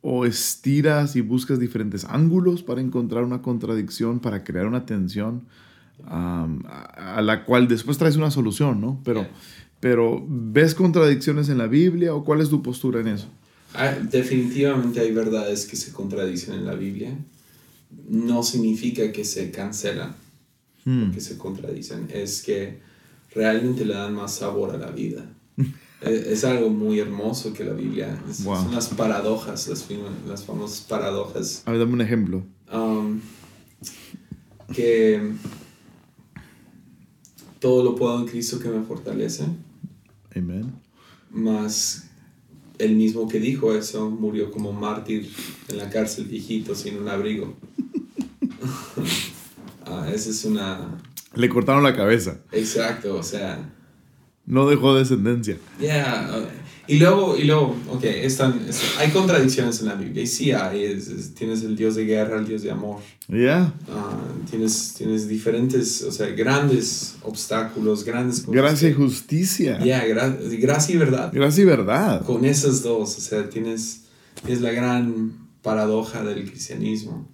¿O 0.01 0.25
estiras 0.25 1.17
y 1.17 1.21
buscas 1.21 1.59
diferentes 1.59 2.05
ángulos 2.05 2.63
para 2.63 2.81
encontrar 2.81 3.25
una 3.25 3.41
contradicción, 3.41 4.21
para 4.21 4.43
crear 4.43 4.67
una 4.67 4.85
tensión 4.85 5.43
a, 6.05 7.21
la 7.23 7.45
cual 7.45 7.69
después 7.69 7.99
traes 7.99 8.17
una 8.17 8.31
solución, 8.31 8.81
¿no? 8.81 9.01
Pero, 9.05 9.27
pero 9.81 10.25
¿ves 10.29 10.75
contradicciones 10.75 11.49
en 11.49 11.59
la 11.59 11.67
Biblia 11.67 12.15
o 12.15 12.25
cuál 12.25 12.41
es 12.41 12.49
tu 12.49 12.63
postura 12.63 13.01
en 13.01 13.09
eso? 13.09 13.29
Ah, 13.75 13.95
definitivamente 14.11 15.01
hay 15.01 15.13
verdades 15.13 15.67
que 15.67 15.77
se 15.77 15.93
contradicen 15.93 16.55
en 16.55 16.67
la 16.67 16.75
Biblia. 16.75 17.17
No 18.09 18.43
significa 18.43 19.13
que 19.13 19.25
se 19.25 19.51
cancelan, 19.51 20.15
hmm. 20.85 21.11
que 21.11 21.21
se 21.21 21.39
contradicen. 21.39 22.09
Es 22.13 22.43
que 22.43 22.81
realmente 23.35 23.85
le 23.85 23.95
dan 23.95 24.15
más 24.15 24.35
sabor 24.35 24.75
a 24.75 24.79
la 24.79 24.91
vida. 24.91 25.25
es, 26.01 26.45
algo 26.45 26.71
muy 26.71 26.99
hermoso 26.99 27.53
que 27.53 27.65
la 27.65 27.73
Biblia, 27.73 28.21
son 28.33 28.75
las 28.75 28.89
paradojas, 28.89 29.69
las, 29.69 29.87
las 30.27 30.45
famosas 30.45 30.81
paradojas. 30.83 31.63
A 31.67 31.71
ver, 31.71 31.81
dame 31.81 31.93
un 31.93 32.01
ejemplo. 32.01 32.43
Um, 32.73 33.21
que 34.73 35.33
todo 37.59 37.85
lo 37.85 37.95
puedo 37.95 38.19
en 38.19 38.27
Cristo 38.27 38.59
que 38.59 38.69
me 38.69 38.83
fortalece. 38.83 39.45
Amén. 40.35 40.73
Más 41.31 42.09
el 42.79 42.97
mismo 42.97 43.29
que 43.29 43.39
dijo 43.39 43.75
eso 43.75 44.11
murió 44.11 44.51
como 44.51 44.73
mártir 44.73 45.31
en 45.69 45.77
la 45.79 45.89
cárcel 45.89 46.25
viejito 46.25 46.75
sin 46.75 46.99
un 46.99 47.09
abrigo. 47.09 47.55
ah, 49.87 50.11
esa 50.13 50.31
es 50.31 50.45
una 50.45 50.99
le 51.35 51.49
cortaron 51.49 51.83
la 51.83 51.97
cabeza. 51.97 52.39
Exacto, 52.53 53.17
o 53.17 53.23
sea. 53.23 53.71
No 54.45 54.69
dejó 54.69 54.95
descendencia. 54.95 55.57
Yeah. 55.81 56.49
Y 56.89 56.99
luego, 56.99 57.39
y 57.39 57.45
luego, 57.45 57.77
ok, 57.91 58.03
están, 58.05 58.61
hay 58.99 59.11
contradicciones 59.11 59.81
en 59.81 59.87
la 59.87 59.95
Biblia. 59.95 60.25
Y 60.25 60.27
sí 60.27 60.51
hay. 60.51 61.01
tienes 61.37 61.63
el 61.63 61.77
Dios 61.77 61.95
de 61.95 62.05
guerra, 62.05 62.39
el 62.39 62.47
Dios 62.47 62.63
de 62.63 62.73
amor. 62.73 62.99
Yeah. 63.29 63.73
Ah, 63.89 64.19
tienes, 64.51 64.95
tienes 64.99 65.29
diferentes, 65.29 66.03
o 66.03 66.11
sea, 66.11 66.27
grandes 66.31 67.15
obstáculos, 67.23 68.05
grandes 68.05 68.45
Gracia 68.47 68.89
y 68.89 68.95
justicia. 68.95 69.79
Yeah, 69.79 70.05
gracia 70.07 70.95
y 70.95 70.99
verdad. 70.99 71.31
Gracia 71.33 71.63
y 71.63 71.65
verdad. 71.65 72.25
Con 72.25 72.45
esas 72.45 72.83
dos, 72.83 73.17
o 73.17 73.21
sea, 73.21 73.49
tienes, 73.49 74.03
es 74.49 74.61
la 74.61 74.73
gran 74.73 75.33
paradoja 75.63 76.25
del 76.25 76.51
cristianismo. 76.51 77.29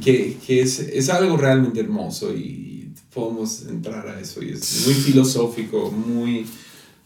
Que, 0.00 0.36
que 0.46 0.62
es, 0.62 0.78
es 0.78 1.10
algo 1.10 1.36
realmente 1.36 1.80
hermoso 1.80 2.32
y 2.34 2.75
podemos 3.16 3.62
entrar 3.62 4.06
a 4.06 4.20
eso 4.20 4.44
y 4.44 4.50
es 4.50 4.84
muy 4.84 4.94
filosófico, 4.94 5.90
muy... 5.90 6.46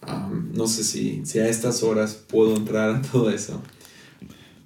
Um, 0.06 0.52
no 0.52 0.66
sé 0.66 0.82
si, 0.82 1.20
si 1.24 1.38
a 1.38 1.48
estas 1.48 1.82
horas 1.84 2.14
puedo 2.14 2.56
entrar 2.56 2.96
a 2.96 3.02
todo 3.02 3.30
eso. 3.30 3.62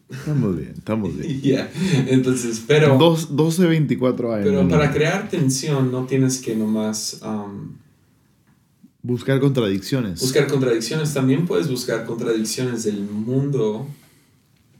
Estamos 0.09 0.57
bien, 0.57 0.75
estamos 0.79 1.19
bien. 1.19 1.41
Yeah. 1.43 1.71
Entonces, 2.09 2.63
pero... 2.67 2.97
12, 2.97 3.67
24 3.67 4.33
años. 4.33 4.47
Pero 4.49 4.69
para 4.69 4.91
crear 4.91 5.29
tensión 5.29 5.93
no 5.93 6.07
tienes 6.07 6.39
que 6.39 6.57
nomás... 6.57 7.21
Um, 7.23 7.77
buscar 9.03 9.39
contradicciones. 9.39 10.21
Buscar 10.21 10.47
contradicciones. 10.47 11.13
También 11.13 11.47
puedes 11.47 11.69
buscar 11.69 12.07
contradicciones 12.07 12.85
del 12.85 13.03
mundo 13.03 13.87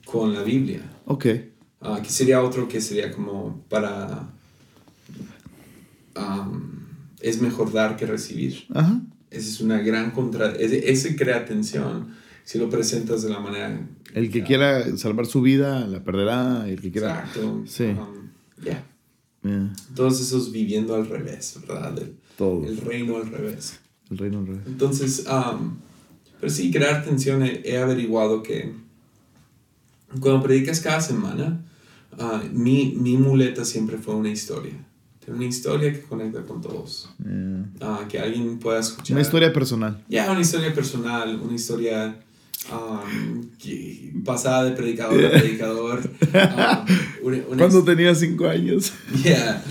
con 0.07 0.33
la 0.33 0.43
Biblia. 0.43 0.81
Ok. 1.05 1.27
Uh, 1.81 2.01
que 2.03 2.09
sería 2.09 2.43
otro 2.43 2.67
que 2.69 2.81
sería 2.81 3.13
como 3.13 3.63
para 3.69 4.34
es 7.21 7.41
mejor 7.41 7.73
dar 7.73 7.97
que 7.97 8.07
recibir. 8.07 8.67
Esa 9.31 9.49
es 9.49 9.61
una 9.61 9.79
gran 9.79 10.11
contra... 10.11 10.53
Ese, 10.53 11.17
crea 11.17 11.45
tensión 11.45 12.15
si 12.45 12.59
lo 12.59 12.69
presentas 12.69 13.23
de 13.23 13.31
la 13.31 13.41
manera... 13.41 13.89
El 14.15 14.31
que 14.31 14.45
quiera 14.45 14.97
salvar 14.97 15.27
su 15.27 15.41
vida 15.41 15.87
la 15.87 16.05
perderá, 16.05 16.69
el 16.69 16.81
que 16.81 16.93
quiera... 16.93 17.21
Exacto. 17.21 17.65
Sí. 17.67 17.95
ya 18.63 18.85
Todos 19.95 20.21
esos 20.21 20.53
viviendo 20.53 20.95
al 20.95 21.09
revés, 21.09 21.59
¿verdad? 21.67 21.99
El, 21.99 22.15
Todo. 22.37 22.67
El 22.67 22.77
reino 22.77 23.17
al 23.17 23.29
revés. 23.31 23.81
El 24.11 24.19
reino 24.19 24.41
al 24.41 24.47
revés. 24.47 24.63
Entonces, 24.67 25.25
pero 26.39 26.53
sí, 26.53 26.71
crear 26.71 27.05
tensión, 27.05 27.43
he, 27.43 27.79
averiguado 27.79 28.43
que 28.43 28.73
cuando 30.21 30.43
predicas 30.43 30.81
cada 30.81 31.01
semana, 31.01 31.65
ah, 32.19 32.43
mi, 32.53 32.95
mi 33.01 33.17
muleta 33.17 33.65
siempre 33.65 33.97
fue 33.97 34.15
una 34.15 34.31
historia 34.31 34.75
una 35.29 35.45
historia 35.45 35.93
que 35.93 36.03
conecta 36.03 36.43
con 36.43 36.61
todos. 36.61 37.09
Ah, 37.81 38.07
que 38.09 38.19
alguien 38.19 38.59
pueda 38.59 38.81
escuchar. 38.81 39.15
Una 39.15 39.23
historia 39.23 39.53
personal. 39.53 40.03
Ya, 40.09 40.31
una 40.31 40.41
historia 40.41 40.75
personal, 40.75 41.41
una 41.41 41.55
historia 41.55 42.17
um, 42.73 44.23
pasada 44.25 44.65
de 44.65 44.73
predicador 44.73 45.25
a 45.25 45.31
predicador. 45.31 46.11
Um, 47.25 47.57
Cuando 47.57 47.83
tenía 47.83 48.15
cinco 48.15 48.47
años. 48.47 48.93
Yeah. 49.25 49.63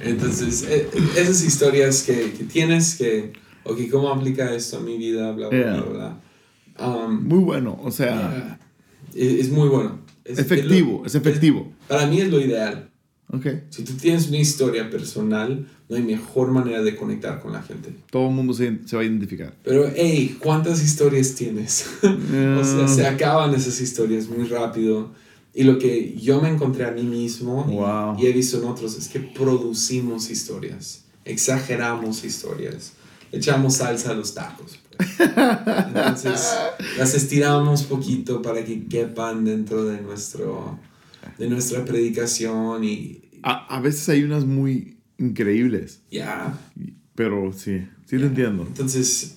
Entonces, 0.00 0.64
e, 0.68 0.88
esas 1.16 1.44
historias 1.44 2.02
que, 2.02 2.32
que, 2.32 2.42
tienes 2.44 2.96
que, 2.96 3.32
ok, 3.62 3.78
¿cómo 3.90 4.10
aplica 4.10 4.52
esto 4.52 4.78
a 4.78 4.80
mi 4.80 4.98
vida? 4.98 5.30
Bla, 5.30 5.48
bla, 5.48 5.82
bla, 5.82 6.20
um, 6.80 7.22
muy 7.22 7.38
bueno, 7.38 7.78
o 7.82 7.92
sea. 7.92 8.58
es, 9.14 9.48
muy 9.50 9.68
bueno. 9.68 10.00
Es, 10.24 10.40
efectivo, 10.40 11.04
es, 11.06 11.14
efectivo. 11.14 11.72
para 11.86 12.06
mí 12.06 12.20
es 12.20 12.30
lo 12.30 12.40
ideal. 12.40 12.90
Okay. 13.38 13.64
Si 13.70 13.82
tú 13.82 13.94
tienes 13.94 14.28
una 14.28 14.38
historia 14.38 14.88
personal, 14.90 15.66
no 15.88 15.96
hay 15.96 16.02
mejor 16.02 16.50
manera 16.50 16.82
de 16.82 16.94
conectar 16.96 17.40
con 17.40 17.52
la 17.52 17.62
gente. 17.62 17.94
Todo 18.10 18.28
el 18.28 18.34
mundo 18.34 18.54
se, 18.54 18.80
se 18.84 18.96
va 18.96 19.02
a 19.02 19.04
identificar. 19.04 19.54
Pero, 19.62 19.90
hey, 19.94 20.36
¿cuántas 20.38 20.82
historias 20.82 21.34
tienes? 21.34 21.86
o 22.02 22.64
sea, 22.64 22.88
se 22.88 23.06
acaban 23.06 23.54
esas 23.54 23.80
historias 23.80 24.28
muy 24.28 24.46
rápido. 24.46 25.10
Y 25.54 25.62
lo 25.62 25.78
que 25.78 26.16
yo 26.16 26.40
me 26.40 26.48
encontré 26.48 26.84
a 26.84 26.90
mí 26.90 27.02
mismo 27.02 28.16
y, 28.18 28.26
he 28.26 28.32
visto 28.32 28.58
en 28.58 28.64
otros 28.64 28.96
es 28.96 29.08
que 29.08 29.20
producimos 29.20 30.28
historias, 30.28 31.04
exageramos 31.24 32.24
historias, 32.24 32.92
echamos 33.30 33.76
salsa 33.76 34.10
a 34.10 34.14
los 34.14 34.34
tacos. 34.34 34.80
Entonces, 34.98 36.54
las 36.98 37.14
estiramos 37.14 37.84
poquito 37.84 38.42
para 38.42 38.64
que 38.64 38.84
quepan 38.86 39.44
dentro 39.44 39.84
de 39.84 40.00
nuestro 40.00 40.76
de 41.38 41.48
nuestra 41.48 41.84
predicación 41.84 42.84
y... 42.84 43.20
A, 43.46 43.76
a 43.76 43.80
veces 43.80 44.08
hay 44.08 44.22
unas 44.22 44.46
muy 44.46 44.96
increíbles. 45.18 46.00
Ya. 46.10 46.58
Pero 47.14 47.52
sí, 47.52 47.86
sí 48.06 48.16
lo 48.16 48.26
entiendo. 48.26 48.64
Entonces, 48.66 49.36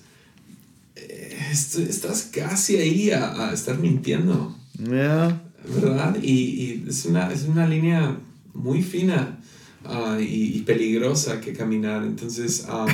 eh, 0.96 1.36
estás 1.52 2.30
casi 2.32 2.76
ahí 2.76 3.10
a, 3.10 3.50
a 3.50 3.52
estar 3.52 3.78
mintiendo. 3.78 4.56
Yeah. 4.78 5.42
¿verdad? 5.76 6.16
Y, 6.22 6.32
y 6.32 6.84
es, 6.88 7.04
una, 7.04 7.30
es 7.30 7.44
una 7.44 7.66
línea 7.68 8.16
muy 8.54 8.82
fina 8.82 9.38
uh, 9.84 10.18
y, 10.18 10.56
y, 10.56 10.62
peligrosa 10.62 11.38
que 11.40 11.52
caminar. 11.52 12.02
Entonces, 12.04 12.66
um, 12.66 12.86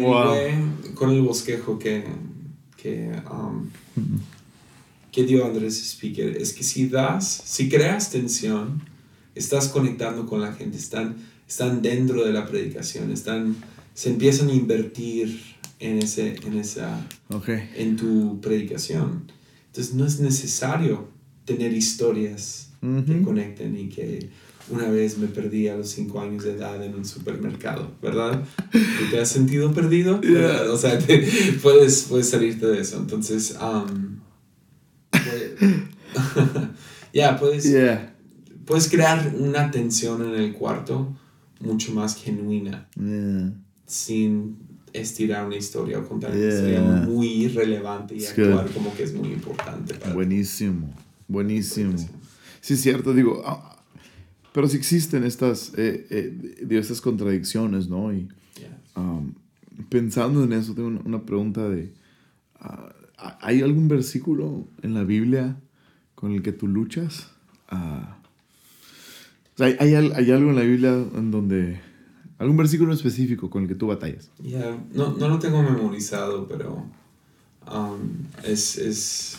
wow. 0.00 0.34
con 0.94 1.10
el 1.10 1.20
bosquejo 1.20 1.78
que, 1.78 2.04
que, 2.76 3.12
um, 3.30 3.68
que 5.12 5.24
dio 5.24 5.44
Andrés 5.44 5.78
Speaker. 5.78 6.36
Es 6.36 6.54
que 6.54 6.64
si 6.64 6.88
das, 6.88 7.42
si 7.44 7.68
creas 7.68 8.10
tensión, 8.10 8.95
estás 9.36 9.68
conectando 9.68 10.26
con 10.26 10.40
la 10.40 10.52
gente, 10.52 10.76
están, 10.76 11.16
están 11.46 11.82
dentro 11.82 12.24
de 12.24 12.32
la 12.32 12.46
predicación, 12.46 13.12
están, 13.12 13.54
se 13.94 14.10
empiezan 14.10 14.48
a 14.48 14.54
invertir 14.54 15.40
en, 15.78 15.98
ese, 15.98 16.36
en, 16.44 16.58
esa, 16.58 17.06
en 17.76 17.96
tu 17.96 18.40
predicación. 18.40 19.30
Entonces 19.66 19.94
no 19.94 20.06
es 20.06 20.18
necesario 20.20 21.08
tener 21.44 21.72
historias 21.72 22.70
que 22.80 23.22
conecten 23.22 23.76
y 23.76 23.88
que 23.88 24.30
una 24.70 24.88
vez 24.88 25.18
me 25.18 25.28
perdí 25.28 25.68
a 25.68 25.76
los 25.76 25.90
5 25.90 26.20
años 26.20 26.44
de 26.44 26.52
edad 26.52 26.82
en 26.82 26.94
un 26.94 27.04
supermercado, 27.04 27.92
¿verdad? 28.02 28.44
¿Te 29.10 29.20
has 29.20 29.28
sentido 29.28 29.72
perdido? 29.72 30.20
O 30.70 30.76
sea, 30.76 30.98
puedes, 31.62 32.02
puedes 32.08 32.28
salirte 32.28 32.66
de 32.66 32.80
eso. 32.80 32.98
Entonces, 32.98 33.56
um, 33.60 34.20
ya, 37.12 37.38
puedes, 37.38 37.72
puedes 38.66 38.88
crear 38.88 39.34
una 39.38 39.70
tensión 39.70 40.22
en 40.22 40.34
el 40.34 40.52
cuarto 40.52 41.16
mucho 41.60 41.92
más 41.92 42.16
genuina 42.16 42.88
sin 43.86 44.56
estirar 44.92 45.46
una 45.46 45.56
historia 45.56 45.98
o 45.98 46.08
contar 46.08 46.32
una 46.32 46.48
historia 46.48 46.80
muy 46.80 47.48
relevante 47.48 48.16
y 48.16 48.24
actuar 48.24 48.68
como 48.70 48.94
que 48.94 49.04
es 49.04 49.14
muy 49.14 49.28
importante. 49.28 49.94
buenísimo, 50.12 50.92
buenísimo. 51.28 51.96
Sí, 52.60 52.74
es 52.74 52.80
cierto, 52.80 53.14
digo, 53.14 53.42
ah, 53.44 53.76
pero 54.52 54.68
sí 54.68 54.76
existen 54.76 55.24
estas, 55.24 55.72
eh, 55.76 56.06
eh, 56.10 56.66
estas 56.70 57.00
contradicciones, 57.00 57.88
¿no? 57.88 58.12
Y 58.12 58.28
um, 58.96 59.34
pensando 59.88 60.42
en 60.42 60.52
eso, 60.54 60.74
tengo 60.74 61.00
una, 61.04 61.22
pregunta 61.22 61.68
de, 61.68 61.92
uh, 62.64 62.88
¿hay 63.40 63.60
algún 63.60 63.86
versículo 63.86 64.66
en 64.82 64.94
la 64.94 65.04
Biblia 65.04 65.56
con 66.14 66.32
el 66.32 66.42
que 66.42 66.52
tú 66.52 66.66
luchas? 66.66 67.28
Uh, 67.70 68.15
¿hay, 69.58 69.76
hay, 69.78 69.94
hay, 69.94 70.30
algo 70.30 70.50
en 70.50 70.56
la 70.56 70.62
Biblia 70.62 70.92
en 70.92 71.30
donde 71.30 71.80
¿Algún 72.38 72.56
versículo 72.56 72.92
específico 72.92 73.48
con 73.48 73.62
el 73.62 73.68
que 73.68 73.74
tú 73.74 73.86
batallas? 73.86 74.30
Ya, 74.42 74.78
no, 74.92 75.16
no, 75.16 75.28
lo 75.28 75.38
tengo 75.38 75.62
memorizado, 75.62 76.46
pero 76.46 76.84
um, 77.66 78.26
es, 78.44 78.76
es 78.76 79.38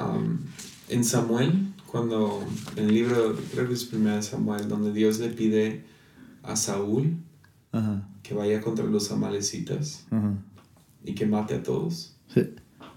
um, 0.00 0.38
en 0.88 1.04
Samuel, 1.04 1.74
cuando 1.86 2.42
en 2.76 2.86
el 2.86 2.94
libro, 2.94 3.36
creo 3.52 3.68
que 3.68 3.74
es 3.74 3.90
de 3.90 4.22
Samuel, 4.22 4.68
donde 4.68 4.92
Dios 4.92 5.18
le 5.18 5.28
pide 5.28 5.84
a 6.42 6.56
Saúl 6.56 7.16
que 8.22 8.34
vaya 8.34 8.60
contra 8.60 8.84
los 8.84 9.12
amalecitas 9.12 10.06
y 11.04 11.14
que 11.14 11.26
mate 11.26 11.56
a 11.56 11.62
todos, 11.62 12.16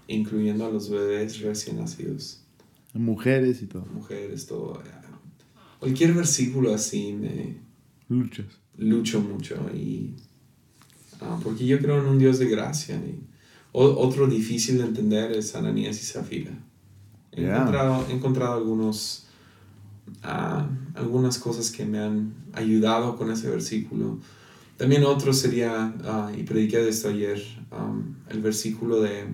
incluyendo 0.08 0.66
a 0.66 0.70
los 0.70 0.88
bebés 0.88 1.40
recién 1.40 1.76
nacidos. 1.76 2.42
Mujeres 2.94 3.62
y 3.62 3.66
todo. 3.66 3.86
Mujeres, 3.92 4.46
todo. 4.46 4.82
Cualquier 5.82 6.14
versículo 6.14 6.72
así 6.72 7.12
me 7.12 7.56
Luchas. 8.08 8.46
Lucho 8.78 9.20
mucho 9.20 9.56
y... 9.74 10.14
Ah, 11.20 11.40
porque 11.42 11.66
yo 11.66 11.80
creo 11.80 12.00
en 12.00 12.06
un 12.06 12.20
Dios 12.20 12.38
de 12.38 12.48
gracia. 12.48 12.94
Y 12.94 13.20
otro 13.72 14.28
difícil 14.28 14.78
de 14.78 14.84
entender 14.84 15.32
es 15.32 15.56
Ananías 15.56 16.00
y 16.00 16.06
Zafira. 16.06 16.52
He, 17.32 17.44
encontrado, 17.44 18.06
he 18.08 18.12
encontrado 18.12 18.52
algunos, 18.54 19.26
uh, 20.22 20.96
algunas 20.96 21.38
cosas 21.38 21.72
que 21.72 21.84
me 21.84 21.98
han 21.98 22.32
ayudado 22.52 23.16
con 23.16 23.32
ese 23.32 23.50
versículo. 23.50 24.20
También 24.76 25.02
otro 25.02 25.32
sería, 25.32 25.92
uh, 26.04 26.38
y 26.38 26.44
prediqué 26.44 26.78
de 26.78 26.90
esto 26.90 27.08
ayer, 27.08 27.42
um, 27.72 28.14
el 28.28 28.40
versículo 28.40 29.00
de, 29.00 29.24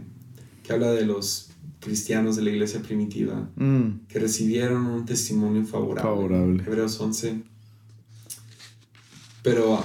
que 0.62 0.72
habla 0.72 0.92
de 0.92 1.04
los 1.04 1.50
cristianos 1.88 2.36
de 2.36 2.42
la 2.42 2.50
iglesia 2.50 2.82
primitiva 2.82 3.50
mm. 3.56 4.06
que 4.08 4.18
recibieron 4.18 4.86
un 4.86 5.04
testimonio 5.06 5.64
favorable. 5.64 6.02
favorable. 6.02 6.62
Hebreos 6.62 7.00
11 7.00 7.42
pero 9.42 9.82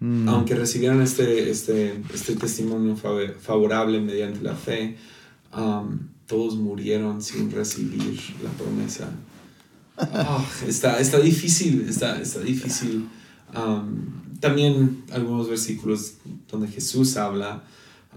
mm. 0.00 0.28
aunque 0.28 0.56
recibieron 0.56 1.00
este, 1.02 1.50
este, 1.50 2.02
este 2.12 2.34
testimonio 2.34 2.96
favorable 2.96 4.00
mediante 4.00 4.42
la 4.42 4.56
fe, 4.56 4.96
um, 5.56 5.98
todos 6.26 6.56
murieron 6.56 7.22
sin 7.22 7.50
recibir 7.50 8.18
la 8.42 8.50
promesa. 8.50 9.08
Ah, 9.96 10.44
está, 10.66 10.98
está 10.98 11.20
difícil, 11.20 11.86
está, 11.88 12.20
está 12.20 12.40
difícil. 12.40 13.08
Um, 13.54 14.38
también 14.40 15.04
algunos 15.12 15.48
versículos 15.48 16.14
donde 16.50 16.66
Jesús 16.66 17.16
habla, 17.16 17.62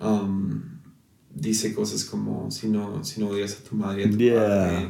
um, 0.01 0.61
dice 1.33 1.73
cosas 1.73 2.05
como, 2.05 2.49
si 2.51 2.67
no, 2.67 3.03
si 3.03 3.19
no 3.19 3.29
odias 3.29 3.59
a 3.59 3.63
tu 3.63 3.75
madre 3.75 4.03
y 4.03 4.05
a 4.05 4.11
tu 4.11 4.17
padre. 4.35 4.89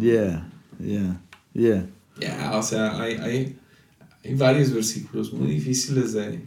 yeah, 0.00 0.50
yeah, 0.78 1.20
yeah. 1.54 1.86
Yeah, 2.20 2.58
o 2.58 2.62
sea, 2.62 3.00
hay, 3.00 3.14
hay 3.14 3.58
hay 4.24 4.34
varios 4.34 4.72
versículos 4.72 5.32
muy 5.32 5.48
difíciles 5.48 6.12
de, 6.12 6.40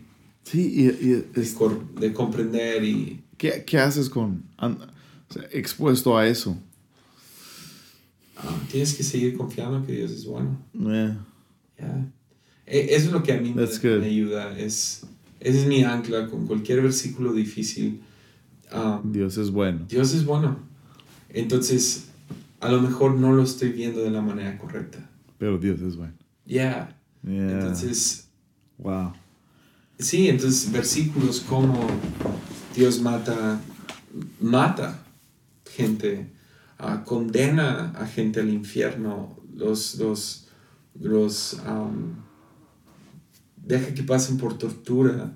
sí, 0.43 0.71
y, 0.75 1.07
de, 1.99 2.13
comprender 2.13 2.83
y... 2.83 3.23
¿Qué, 3.37 3.63
qué 3.65 3.79
haces 3.79 4.09
con 4.09 4.43
expuesto 5.51 6.17
a 6.17 6.27
eso? 6.27 6.57
Ah, 8.37 8.59
tienes 8.69 8.93
que 8.93 9.03
seguir 9.03 9.35
confiando 9.35 9.85
que 9.85 9.93
Dios 9.93 10.11
es 10.11 10.25
bueno. 10.25 10.59
Yeah. 10.73 11.25
Eso 12.65 13.07
es 13.07 13.11
lo 13.11 13.23
que 13.23 13.33
a 13.33 13.37
mí 13.37 13.53
me, 13.53 13.63
ayuda. 13.63 14.57
Es, 14.57 15.01
ese 15.39 15.61
es 15.61 15.67
mi 15.67 15.83
ancla 15.83 16.27
con 16.27 16.45
cualquier 16.45 16.81
versículo 16.81 17.33
difícil. 17.33 18.01
Um, 18.73 19.11
Dios 19.11 19.37
es 19.37 19.51
bueno. 19.51 19.85
Dios 19.87 20.13
es 20.13 20.25
bueno. 20.25 20.57
Entonces, 21.29 22.09
a 22.59 22.71
lo 22.71 22.81
mejor 22.81 23.15
no 23.15 23.33
lo 23.33 23.43
estoy 23.43 23.69
viendo 23.69 24.01
de 24.01 24.11
la 24.11 24.21
manera 24.21 24.57
correcta. 24.57 25.09
Pero 25.37 25.57
Dios 25.57 25.81
es 25.81 25.95
bueno. 25.95 26.13
Ya. 26.45 26.97
Entonces, 27.23 28.29
wow. 28.77 29.13
Sí, 29.99 30.29
entonces 30.29 30.71
versículos 30.71 31.41
como 31.41 31.87
Dios 32.75 33.01
mata, 33.01 33.61
mata 34.39 35.03
gente, 35.65 36.31
uh, 36.79 37.03
condena 37.05 37.91
a 37.91 38.07
gente 38.07 38.39
al 38.39 38.49
infierno, 38.49 39.37
los, 39.55 39.95
los, 39.95 40.47
los 40.99 41.61
um, 41.67 42.15
deja 43.57 43.93
que 43.93 44.03
pasen 44.03 44.37
por 44.37 44.57
tortura, 44.57 45.33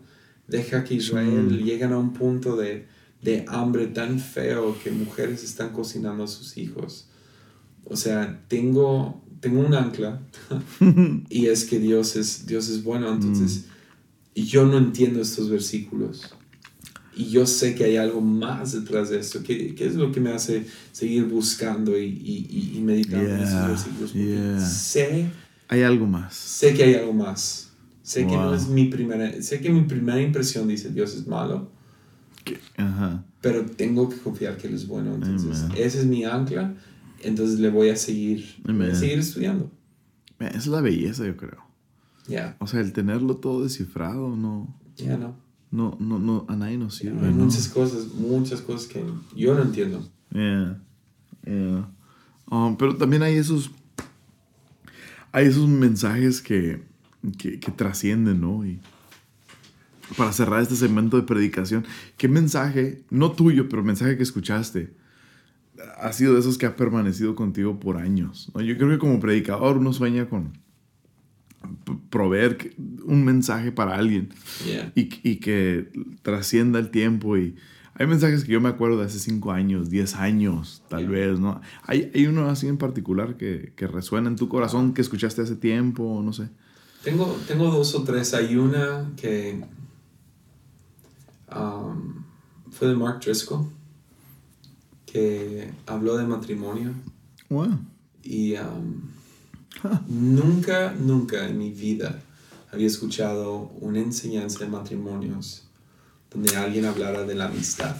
deja 0.47 0.83
que 0.83 0.95
Israel 0.95 1.47
mm. 1.51 1.63
lleguen 1.63 1.93
a 1.93 1.97
un 1.97 2.13
punto 2.13 2.55
de, 2.55 2.87
de 3.25 3.43
hambre 3.47 3.87
tan 3.87 4.19
feo 4.19 4.77
que 4.81 4.91
mujeres 4.91 5.43
están 5.43 5.73
cocinando 5.73 6.23
a 6.23 6.27
sus 6.27 6.57
hijos. 6.57 7.07
O 7.83 7.97
sea, 7.97 8.43
tengo 8.47 9.21
tengo 9.39 9.59
un 9.59 9.73
ancla 9.75 10.21
y 11.29 11.47
es 11.47 11.65
que 11.65 11.79
Dios 11.79 12.15
es, 12.15 12.45
Dios 12.45 12.69
es 12.69 12.83
bueno. 12.83 13.11
Entonces, 13.11 13.65
y 14.33 14.43
yo 14.43 14.65
no 14.65 14.77
entiendo 14.77 15.21
estos 15.21 15.49
versículos. 15.49 16.33
Y 17.15 17.29
yo 17.29 17.45
sé 17.47 17.75
que 17.75 17.85
hay 17.85 17.97
algo 17.97 18.21
más 18.21 18.73
detrás 18.73 19.09
de 19.09 19.19
esto. 19.19 19.41
¿Qué, 19.41 19.73
qué 19.73 19.87
es 19.87 19.95
lo 19.95 20.11
que 20.11 20.19
me 20.19 20.31
hace 20.31 20.65
seguir 20.91 21.25
buscando 21.25 21.97
y, 21.97 22.05
y, 22.05 22.73
y 22.75 22.81
meditando 22.81 23.29
en 23.29 23.39
estos 23.39 23.67
versículos? 23.67 24.11
sé... 24.61 25.29
Hay 25.67 25.81
algo 25.81 26.05
más. 26.05 26.35
Sé 26.35 26.73
que 26.73 26.83
hay 26.83 26.95
algo 26.95 27.13
más. 27.13 27.71
Sé 28.03 28.27
que 28.27 28.35
no 28.35 28.53
es 28.53 28.67
mi 28.67 28.85
primera... 28.85 29.41
Sé 29.41 29.61
que 29.61 29.69
mi 29.69 29.81
primera 29.81 30.21
impresión 30.21 30.67
dice 30.67 30.89
Dios 30.89 31.15
es 31.15 31.25
malo. 31.25 31.71
Pero 33.41 33.65
tengo 33.65 34.09
que 34.09 34.17
confiar 34.17 34.57
que 34.57 34.67
Él 34.67 34.73
es 34.73 34.87
bueno. 34.87 35.15
Entonces, 35.15 35.65
ese 35.75 35.99
es 35.99 36.05
mi 36.05 36.23
ancla 36.25 36.75
entonces 37.25 37.59
le 37.59 37.69
voy 37.69 37.89
a 37.89 37.95
seguir, 37.95 38.45
seguir 38.93 39.19
estudiando. 39.19 39.71
Esa 40.39 40.57
es 40.57 40.67
la 40.67 40.81
belleza, 40.81 41.25
yo 41.25 41.35
creo. 41.35 41.63
Ya. 42.27 42.55
O 42.59 42.67
sea, 42.67 42.81
el 42.81 42.93
tenerlo 42.93 43.37
todo 43.37 43.63
descifrado, 43.63 44.35
no. 44.35 44.79
Ya 44.95 45.17
no. 45.17 45.35
No, 45.71 45.97
no, 45.99 46.19
no, 46.19 46.45
a 46.47 46.55
nadie 46.55 46.77
nos 46.77 46.95
sirve. 46.95 47.27
hay 47.27 47.33
muchas 47.33 47.67
cosas, 47.67 48.07
muchas 48.13 48.61
cosas 48.61 48.87
que 48.87 49.03
yo 49.35 49.55
no 49.55 49.63
entiendo. 49.63 50.07
Yeah. 50.31 50.81
Yeah. 51.45 51.89
Um, 52.49 52.77
pero 52.77 52.95
también 52.95 53.23
hay 53.23 53.35
esos. 53.35 53.71
Hay 55.31 55.47
esos 55.47 55.67
mensajes 55.67 56.41
que, 56.41 56.83
que, 57.37 57.59
que 57.59 57.71
trascienden, 57.71 58.39
¿no? 58.39 58.65
Y 58.65 58.79
para 60.17 60.31
cerrar 60.31 60.61
este 60.61 60.75
segmento 60.75 61.17
de 61.17 61.23
predicación, 61.23 61.85
¿qué 62.17 62.27
mensaje, 62.27 63.03
no 63.09 63.31
tuyo, 63.31 63.69
pero 63.69 63.83
mensaje 63.83 64.17
que 64.17 64.23
escuchaste? 64.23 64.93
ha 65.97 66.13
sido 66.13 66.33
de 66.33 66.39
esos 66.39 66.57
que 66.57 66.65
ha 66.65 66.75
permanecido 66.75 67.35
contigo 67.35 67.79
por 67.79 67.97
años. 67.97 68.51
Yo 68.55 68.77
creo 68.77 68.89
que 68.89 68.97
como 68.97 69.19
predicador 69.19 69.77
uno 69.77 69.93
sueña 69.93 70.29
con 70.29 70.57
proveer 72.09 72.75
un 73.05 73.23
mensaje 73.25 73.71
para 73.71 73.95
alguien 73.95 74.29
y, 74.95 75.09
y, 75.23 75.37
que 75.37 75.89
trascienda 76.21 76.79
el 76.79 76.91
tiempo. 76.91 77.37
Y 77.37 77.55
Hay 77.95 78.07
mensajes 78.07 78.43
que 78.43 78.51
yo 78.51 78.61
me 78.61 78.69
acuerdo 78.69 78.99
de 78.99 79.05
hace 79.05 79.19
5 79.19 79.51
años, 79.51 79.89
10 79.89 80.15
años, 80.15 80.83
tal 80.89 81.07
vez, 81.07 81.39
¿no? 81.39 81.61
¿Hay, 81.83 82.11
¿Hay, 82.13 82.27
uno 82.27 82.47
así 82.49 82.67
en 82.67 82.77
particular 82.77 83.35
que, 83.37 83.73
que, 83.75 83.87
resuena 83.87 84.29
en 84.29 84.35
tu 84.35 84.47
corazón, 84.47 84.93
que 84.93 85.01
escuchaste 85.01 85.41
hace 85.41 85.55
tiempo, 85.55 86.21
no 86.23 86.33
sé? 86.33 86.49
Tengo, 87.03 87.37
tengo 87.47 87.69
dos 87.71 87.95
o 87.95 88.03
tres. 88.03 88.33
Hay 88.33 88.55
una 88.55 89.11
que 89.15 89.63
um, 91.53 92.23
fue 92.71 92.89
de 92.89 92.95
Mark 92.95 93.19
Driscoll, 93.21 93.65
que 95.05 95.71
habló 95.85 96.17
de 96.17 96.25
matrimonio. 96.25 96.93
Wow. 97.49 97.79
Y 98.23 98.55
um, 98.55 99.01
nunca, 100.07 100.93
nunca 100.93 101.47
en 101.47 101.57
mi 101.57 101.71
vida 101.71 102.21
había 102.71 102.87
escuchado 102.87 103.71
una 103.79 103.99
enseñanza 103.99 104.59
de 104.59 104.67
matrimonios 104.67 105.63
donde 106.31 106.55
alguien 106.57 106.85
hablara 106.85 107.23
de 107.23 107.35
la 107.35 107.45
amistad. 107.45 107.95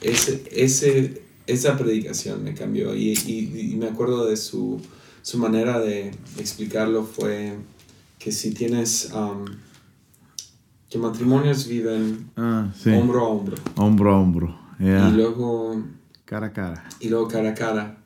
Ese, 0.00 0.42
ese, 0.50 1.22
esa 1.46 1.76
predicación 1.76 2.42
me 2.42 2.54
cambió 2.54 2.94
y, 2.94 3.12
y, 3.12 3.76
me 3.76 3.86
acuerdo 3.86 4.26
de 4.26 4.36
su, 4.36 4.80
su, 5.22 5.38
manera 5.38 5.78
de 5.78 6.10
explicarlo 6.38 7.04
fue 7.04 7.56
que 8.18 8.32
si 8.32 8.52
tienes... 8.52 9.10
Um, 9.14 9.44
que 10.90 10.98
matrimonios 10.98 11.68
viven 11.68 12.30
ah, 12.36 12.68
hombro 12.84 13.20
a 13.20 13.28
hombro. 13.28 13.56
Hombro 13.76 14.12
a 14.12 14.18
hombro. 14.18 14.58
Y 14.80 15.12
luego... 15.12 15.80
Cara 16.24 16.48
a 16.48 16.52
cara. 16.52 16.84
Y 16.98 17.08
luego 17.08 17.28
cara 17.28 17.50
a 17.50 17.54
cara. 17.54 17.98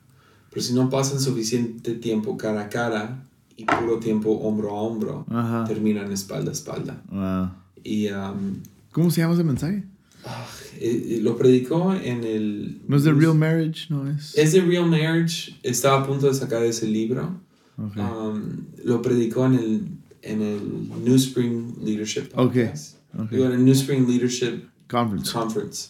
Pero 0.51 0.61
si 0.61 0.73
no 0.73 0.89
pasan 0.89 1.19
suficiente 1.19 1.95
tiempo 1.95 2.37
cara 2.37 2.61
a 2.61 2.69
cara 2.69 3.23
y 3.57 3.65
puro 3.65 3.99
tiempo 3.99 4.31
hombro 4.31 4.69
a 4.69 4.73
hombro, 4.73 5.25
terminan 5.67 6.11
espalda 6.11 6.51
a 6.51 6.53
espalda. 6.53 7.55
Y, 7.83 8.07
um, 8.09 8.61
¿Cómo 8.91 9.09
se 9.09 9.21
llama 9.21 9.33
ese 9.33 9.43
mensaje? 9.43 9.83
Ah, 10.25 10.45
eh, 10.79 11.19
lo 11.21 11.37
predicó 11.37 11.93
en 11.93 12.23
el... 12.23 12.81
¿No 12.87 12.97
es 12.97 13.03
The 13.03 13.13
Real 13.13 13.35
Marriage? 13.35 13.87
¿No 13.89 14.09
es? 14.09 14.35
Es 14.37 14.53
The 14.53 14.61
Real 14.61 14.87
Marriage. 14.87 15.55
Estaba 15.63 16.01
a 16.01 16.07
punto 16.07 16.27
de 16.27 16.33
sacar 16.33 16.63
ese 16.63 16.87
libro. 16.87 17.39
Um, 17.77 18.65
lo 18.83 19.01
predicó 19.01 19.45
en 19.45 19.53
el, 19.55 19.87
en 20.25 20.41
el 20.41 20.89
New 21.03 21.15
Spring 21.15 21.75
Leadership 21.83 22.29
Podcast. 22.33 22.97
Okay. 23.17 23.41
En 23.41 23.51
el 23.51 23.63
New 23.63 23.73
Spring 23.73 24.07
Leadership 24.07 24.67
Conference. 24.89 25.31
Conference. 25.31 25.89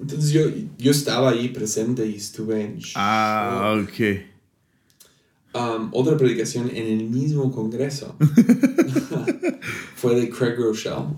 Entonces 0.00 0.30
yo, 0.30 0.42
yo 0.78 0.90
estaba 0.92 1.30
ahí 1.30 1.48
presente 1.48 2.06
y 2.06 2.14
estuve 2.14 2.62
en 2.62 2.78
Ah, 2.94 3.76
ok. 3.82 4.20
Um, 5.54 5.88
otra 5.92 6.16
predicación 6.16 6.70
en 6.70 6.86
el 6.86 7.08
mismo 7.08 7.50
congreso 7.50 8.16
fue 9.96 10.14
de 10.14 10.30
Craig 10.30 10.56
Rochelle. 10.56 11.16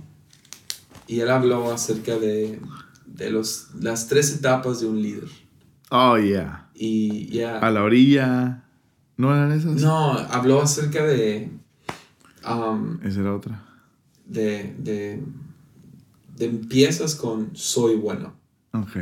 Y 1.06 1.20
él 1.20 1.28
habló 1.28 1.70
acerca 1.70 2.18
de, 2.18 2.58
de 3.04 3.30
los, 3.30 3.68
las 3.80 4.06
tres 4.06 4.34
etapas 4.34 4.80
de 4.80 4.86
un 4.86 5.02
líder. 5.02 5.28
Oh, 5.90 6.16
yeah. 6.16 6.70
Y 6.74 7.26
ya. 7.26 7.58
A 7.58 7.70
la 7.70 7.82
orilla. 7.82 8.64
¿No 9.16 9.34
eran 9.34 9.52
esas? 9.52 9.82
No, 9.82 10.12
habló 10.12 10.62
acerca 10.62 11.04
de. 11.04 11.50
Um, 12.46 12.98
Esa 13.02 13.20
era 13.20 13.34
otra. 13.34 13.66
De, 14.26 14.74
de, 14.78 15.20
de 16.36 16.44
empiezas 16.46 17.14
con 17.14 17.50
soy 17.54 17.96
bueno. 17.96 18.34
Ok. 18.72 18.96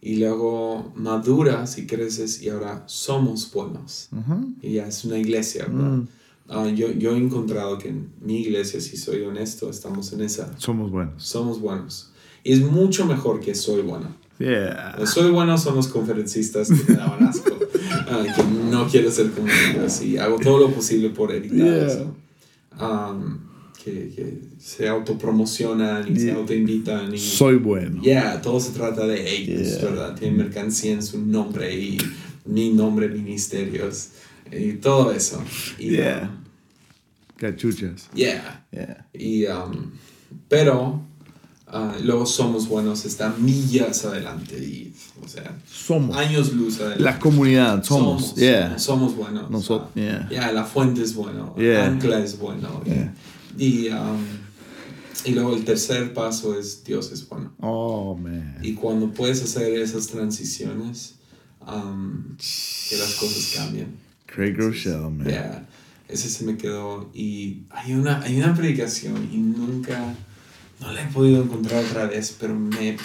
Y 0.00 0.16
luego 0.16 0.92
maduras 0.94 1.78
y 1.78 1.86
creces 1.86 2.42
y 2.42 2.48
ahora 2.48 2.84
somos 2.86 3.50
buenos. 3.52 4.08
Y 4.62 4.74
ya 4.74 4.86
es 4.86 5.04
una 5.04 5.18
iglesia, 5.18 5.66
¿verdad? 5.66 5.96
Mm. 5.96 6.08
Ah, 6.48 6.68
yo, 6.68 6.92
yo 6.92 7.12
he 7.12 7.18
encontrado 7.18 7.76
que 7.78 7.88
en 7.88 8.12
mi 8.20 8.40
iglesia, 8.40 8.80
si 8.80 8.96
soy 8.96 9.22
honesto, 9.22 9.68
estamos 9.68 10.12
en 10.12 10.20
esa. 10.20 10.56
Somos 10.58 10.90
buenos. 10.90 11.22
Somos 11.24 11.60
buenos. 11.60 12.12
Y 12.44 12.52
es 12.52 12.60
mucho 12.60 13.04
mejor 13.06 13.40
que 13.40 13.54
soy 13.54 13.82
bueno. 13.82 14.14
Yeah. 14.38 14.98
soy 15.06 15.30
bueno 15.30 15.56
son 15.56 15.76
los 15.76 15.88
conferencistas 15.88 16.68
que 16.68 16.92
me 16.92 16.98
daban 16.98 17.24
asco. 17.24 17.52
Ah, 18.08 18.22
que 18.22 18.44
no 18.70 18.86
quiero 18.86 19.10
ser 19.10 19.32
como 19.32 19.48
ellos 19.48 20.00
y 20.00 20.16
hago 20.16 20.38
todo 20.38 20.58
lo 20.58 20.70
posible 20.70 21.10
por 21.10 21.32
evitar 21.32 21.66
eso. 21.66 22.14
Um, 22.80 23.38
que, 23.82 24.10
que, 24.10 24.40
se 24.58 24.88
autopromocionan 24.88 26.12
y 26.12 26.18
se 26.18 26.32
autoinvitan. 26.32 27.14
Y, 27.14 27.18
soy 27.18 27.56
bueno. 27.56 28.02
Yeah, 28.02 28.40
todo 28.42 28.58
se 28.58 28.72
trata 28.72 29.06
de 29.06 29.30
ellos, 29.30 29.80
¿verdad? 29.80 30.16
Tienen 30.16 30.38
mercancía 30.38 30.92
en 30.92 31.02
su 31.02 31.24
nombre 31.24 31.72
y 31.74 31.98
mi 32.44 32.70
nombre, 32.70 33.08
ministerios 33.08 34.10
y 34.50 34.72
todo 34.74 35.12
eso. 35.12 35.42
Y, 35.78 35.90
yeah. 35.90 36.22
Um, 36.22 36.44
Cachuchas. 37.36 38.08
Yeah. 38.14 38.66
Yeah. 38.72 39.06
Y, 39.12 39.46
um, 39.46 39.92
pero 40.48 41.02
uh, 41.68 42.02
luego 42.02 42.26
somos 42.26 42.68
buenos, 42.68 43.04
está 43.04 43.34
millas 43.38 44.04
adelante 44.04 44.58
y, 44.58 44.85
o 45.26 45.28
sea, 45.28 45.58
somos. 45.68 46.16
años 46.16 46.52
luz 46.52 46.78
adelante. 46.78 47.02
La 47.02 47.18
comunidad, 47.18 47.82
somos. 47.82 48.22
Somos, 48.22 48.36
yeah. 48.36 48.78
somos 48.78 49.16
buenos. 49.16 49.50
Nosotros, 49.50 49.90
yeah. 49.96 50.28
yeah. 50.30 50.52
la 50.52 50.64
fuente 50.64 51.02
es 51.02 51.16
bueno, 51.16 51.52
yeah. 51.58 51.84
ancla 51.84 52.20
es 52.20 52.38
bueno. 52.38 52.80
Yeah. 52.84 53.12
Y, 53.58 53.88
um, 53.88 54.24
y 55.24 55.32
luego 55.32 55.56
el 55.56 55.64
tercer 55.64 56.14
paso 56.14 56.56
es 56.56 56.84
Dios 56.84 57.10
es 57.10 57.28
bueno. 57.28 57.52
Oh, 57.60 58.14
man. 58.14 58.58
Y 58.62 58.74
cuando 58.74 59.10
puedes 59.10 59.42
hacer 59.42 59.76
esas 59.80 60.06
transiciones, 60.06 61.16
um, 61.66 62.36
que 62.36 62.96
las 62.96 63.14
cosas 63.16 63.54
cambian. 63.56 63.96
Craig 64.26 64.54
Rochelle, 64.56 65.10
man. 65.10 65.26
Yeah, 65.26 65.66
ese 66.06 66.28
se 66.28 66.44
me 66.44 66.56
quedó. 66.56 67.10
Y 67.12 67.62
hay 67.70 67.94
una, 67.94 68.20
hay 68.20 68.38
una 68.38 68.54
predicación 68.54 69.28
y 69.32 69.38
nunca, 69.38 70.14
no 70.78 70.92
la 70.92 71.02
he 71.02 71.06
podido 71.06 71.42
encontrar 71.42 71.84
otra 71.84 72.06
vez, 72.06 72.36
pero 72.38 72.54
me, 72.54 72.96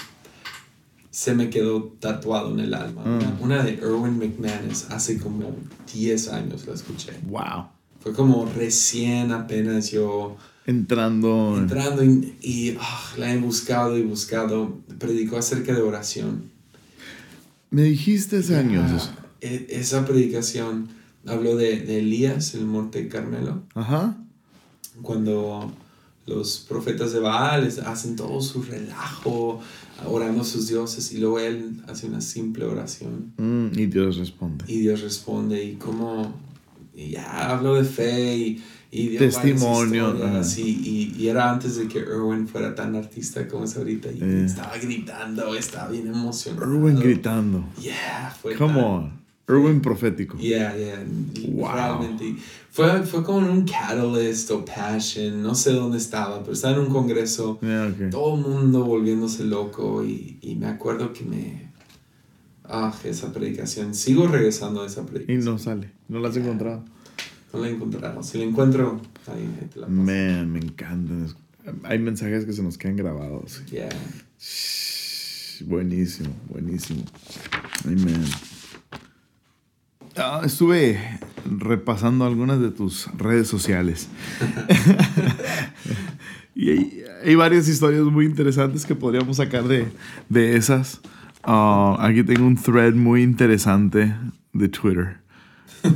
se 1.11 1.35
me 1.35 1.49
quedó 1.49 1.83
tatuado 1.99 2.51
en 2.53 2.61
el 2.61 2.73
alma. 2.73 3.03
Una, 3.03 3.17
Mm. 3.29 3.41
una 3.41 3.63
de 3.63 3.73
Erwin 3.75 4.17
McManus, 4.17 4.85
hace 4.89 5.17
como 5.19 5.55
10 5.93 6.29
años 6.29 6.65
la 6.65 6.73
escuché. 6.73 7.11
Wow. 7.27 7.65
Fue 7.99 8.13
como 8.13 8.45
recién 8.45 9.31
apenas 9.31 9.91
yo 9.91 10.37
Entrando. 10.65 11.55
entrando 11.57 12.03
y, 12.03 12.35
y, 12.41 12.77
ah, 12.79 13.13
la 13.17 13.33
he 13.33 13.37
buscado 13.37 13.97
y 13.97 14.01
buscado. 14.03 14.79
Predicó 14.97 15.37
acerca 15.37 15.73
de 15.73 15.81
oración. 15.81 16.49
Me 17.69 17.83
dijiste 17.83 18.37
hace 18.37 18.57
años 18.57 19.11
Ah, 19.13 19.25
e- 19.41 19.67
esa 19.69 20.05
predicación 20.05 20.89
habló 21.27 21.55
de, 21.55 21.79
de 21.81 21.99
Elías, 21.99 22.55
el 22.55 22.65
monte 22.65 23.07
Carmelo, 23.07 23.63
Ajá. 23.75 24.17
cuando 25.01 25.71
los 26.27 26.59
profetas 26.69 27.13
de 27.13 27.19
Baal 27.19 27.67
hacen 27.85 28.15
todo 28.15 28.39
su 28.41 28.61
relajo, 28.63 29.59
orando 30.05 30.41
a 30.41 30.45
sus 30.45 30.67
dioses, 30.67 31.11
y 31.11 31.17
luego 31.17 31.39
él 31.39 31.81
hace 31.87 32.07
una 32.07 32.21
simple 32.21 32.65
oración 32.65 33.33
Mm, 33.37 33.67
y 33.77 33.85
Dios 33.87 34.17
responde. 34.17 34.65
y 34.67 34.79
Dios 34.79 35.01
responde, 35.01 35.63
y 35.63 35.75
como, 35.75 36.33
y 36.95 37.11
ya 37.11 37.49
habló 37.51 37.75
de 37.75 37.83
fe 37.83 38.35
y, 38.37 38.63
y 38.91 39.07
dio 39.09 39.19
varias 39.19 39.41
Testimonio, 39.41 40.43
sí, 40.43 40.81
y, 41.15 41.21
y 41.21 41.27
era 41.29 41.49
antes 41.51 41.75
de 41.77 41.87
que 41.87 41.99
Erwin 41.99 42.47
fuera 42.47 42.75
tan 42.75 42.95
artista 42.95 43.47
como 43.47 43.63
es 43.65 43.75
ahorita, 43.77 44.11
y 44.11 44.19
Eh. 44.21 44.45
estaba 44.45 44.77
gritando, 44.77 45.55
estaba 45.55 45.89
bien 45.89 46.07
emocionado. 46.07 46.63
Erwin 46.63 46.99
gritando. 46.99 47.63
Yeah, 47.81 48.35
fue 48.41 48.55
Come 48.55 48.73
tan- 48.75 48.83
on. 48.83 49.20
Erwin 49.51 49.81
profético. 49.81 50.37
Yeah, 50.37 50.75
yeah, 50.75 51.03
Wow. 51.49 51.73
realmente. 51.73 52.35
Fue, 52.71 53.03
fue 53.03 53.23
como 53.23 53.39
un 53.39 53.65
Catalyst 53.65 54.49
o 54.51 54.63
Passion, 54.63 55.41
no 55.43 55.53
sé 55.55 55.71
dónde 55.73 55.97
estaba, 55.97 56.39
pero 56.41 56.53
estaba 56.53 56.75
en 56.75 56.81
un 56.83 56.89
congreso, 56.89 57.59
Yeah, 57.61 57.91
okay. 57.93 58.09
todo 58.09 58.35
el 58.35 58.41
mundo 58.41 58.83
volviéndose 58.85 59.43
loco 59.43 60.03
y, 60.05 60.37
y 60.41 60.55
me 60.55 60.67
acuerdo 60.67 61.11
que 61.13 61.23
me... 61.25 61.71
Ah, 62.63 62.93
esa 63.03 63.33
predicación, 63.33 63.93
sigo 63.93 64.27
regresando 64.27 64.83
a 64.83 64.85
esa 64.87 65.01
Y 65.01 65.05
predicación. 65.05 65.43
no 65.43 65.57
sale. 65.57 65.91
No 66.07 66.19
la 66.19 66.29
has 66.29 66.37
encontrado. 66.37 66.85
No 67.53 67.59
la 67.59 67.67
he 67.67 67.71
encontrado, 67.71 68.23
si 68.23 68.37
la 68.37 68.45
encuentro, 68.45 69.01
ahí, 69.27 69.67
te 69.73 69.79
la 69.81 69.87
paso. 69.87 69.97
Man, 69.97 70.49
me 70.53 70.59
encantan. 70.59 71.27
Hay 71.83 71.99
mensajes 71.99 72.45
que 72.45 72.53
se 72.53 72.63
nos 72.63 72.77
quedan 72.77 72.95
grabados. 72.95 73.61
Yeah. 73.69 73.89
Shh, 74.39 75.63
Buenísimo, 75.65 76.29
buenísimo. 76.49 77.03
Amen. 77.85 78.23
Ah, 80.17 80.41
estuve 80.43 80.99
repasando 81.45 82.25
algunas 82.25 82.59
de 82.59 82.71
tus 82.71 83.07
redes 83.17 83.47
sociales. 83.47 84.09
y 86.55 86.69
hay, 87.23 87.35
varias 87.35 87.67
historias 87.67 88.03
muy 88.03 88.25
interesantes 88.25 88.85
que 88.85 88.95
podríamos 88.95 89.37
sacar 89.37 89.63
de, 89.63 89.87
de 90.29 90.57
esas. 90.57 91.01
Ah, 91.43 91.97
aquí 91.99 92.23
tengo 92.23 92.45
un 92.45 92.57
thread 92.57 92.93
muy 92.93 93.23
interesante 93.23 94.13
de 94.53 94.69
Twitter. 94.69 95.17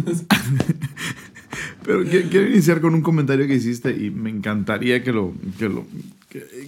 Pero 1.84 2.04
qui- 2.04 2.30
quiero 2.30 2.48
iniciar 2.48 2.82
con 2.82 2.96
un 2.96 3.02
comentario 3.02 3.48
que 3.48 3.56
hiciste 3.56 3.92
y 3.92 4.10
me 4.10 4.30
encantaría 4.30 5.04
que 5.04 5.12
lo, 5.12 5.34
que 5.60 5.70
lo 5.70 5.86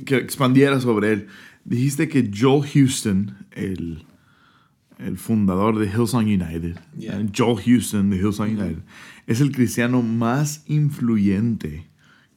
que, 0.06 0.18
expandiera 0.18 0.80
sobre 0.80 1.14
él. 1.14 1.28
Dijiste 1.66 2.08
que 2.08 2.30
Joel 2.34 2.70
Houston, 2.70 3.36
el, 3.52 4.06
el 5.00 5.18
fundador 5.18 5.78
de 5.78 5.88
Hillsong 5.88 6.26
United, 6.26 6.80
Yeah. 6.98 7.26
Joel 7.36 7.64
Houston 7.64 8.10
de 8.10 8.18
Hillsong 8.18 8.60
United, 8.60 8.84
es 9.28 9.42
el 9.42 9.52
cristiano 9.52 10.02
más 10.02 10.64
influyente 10.68 11.88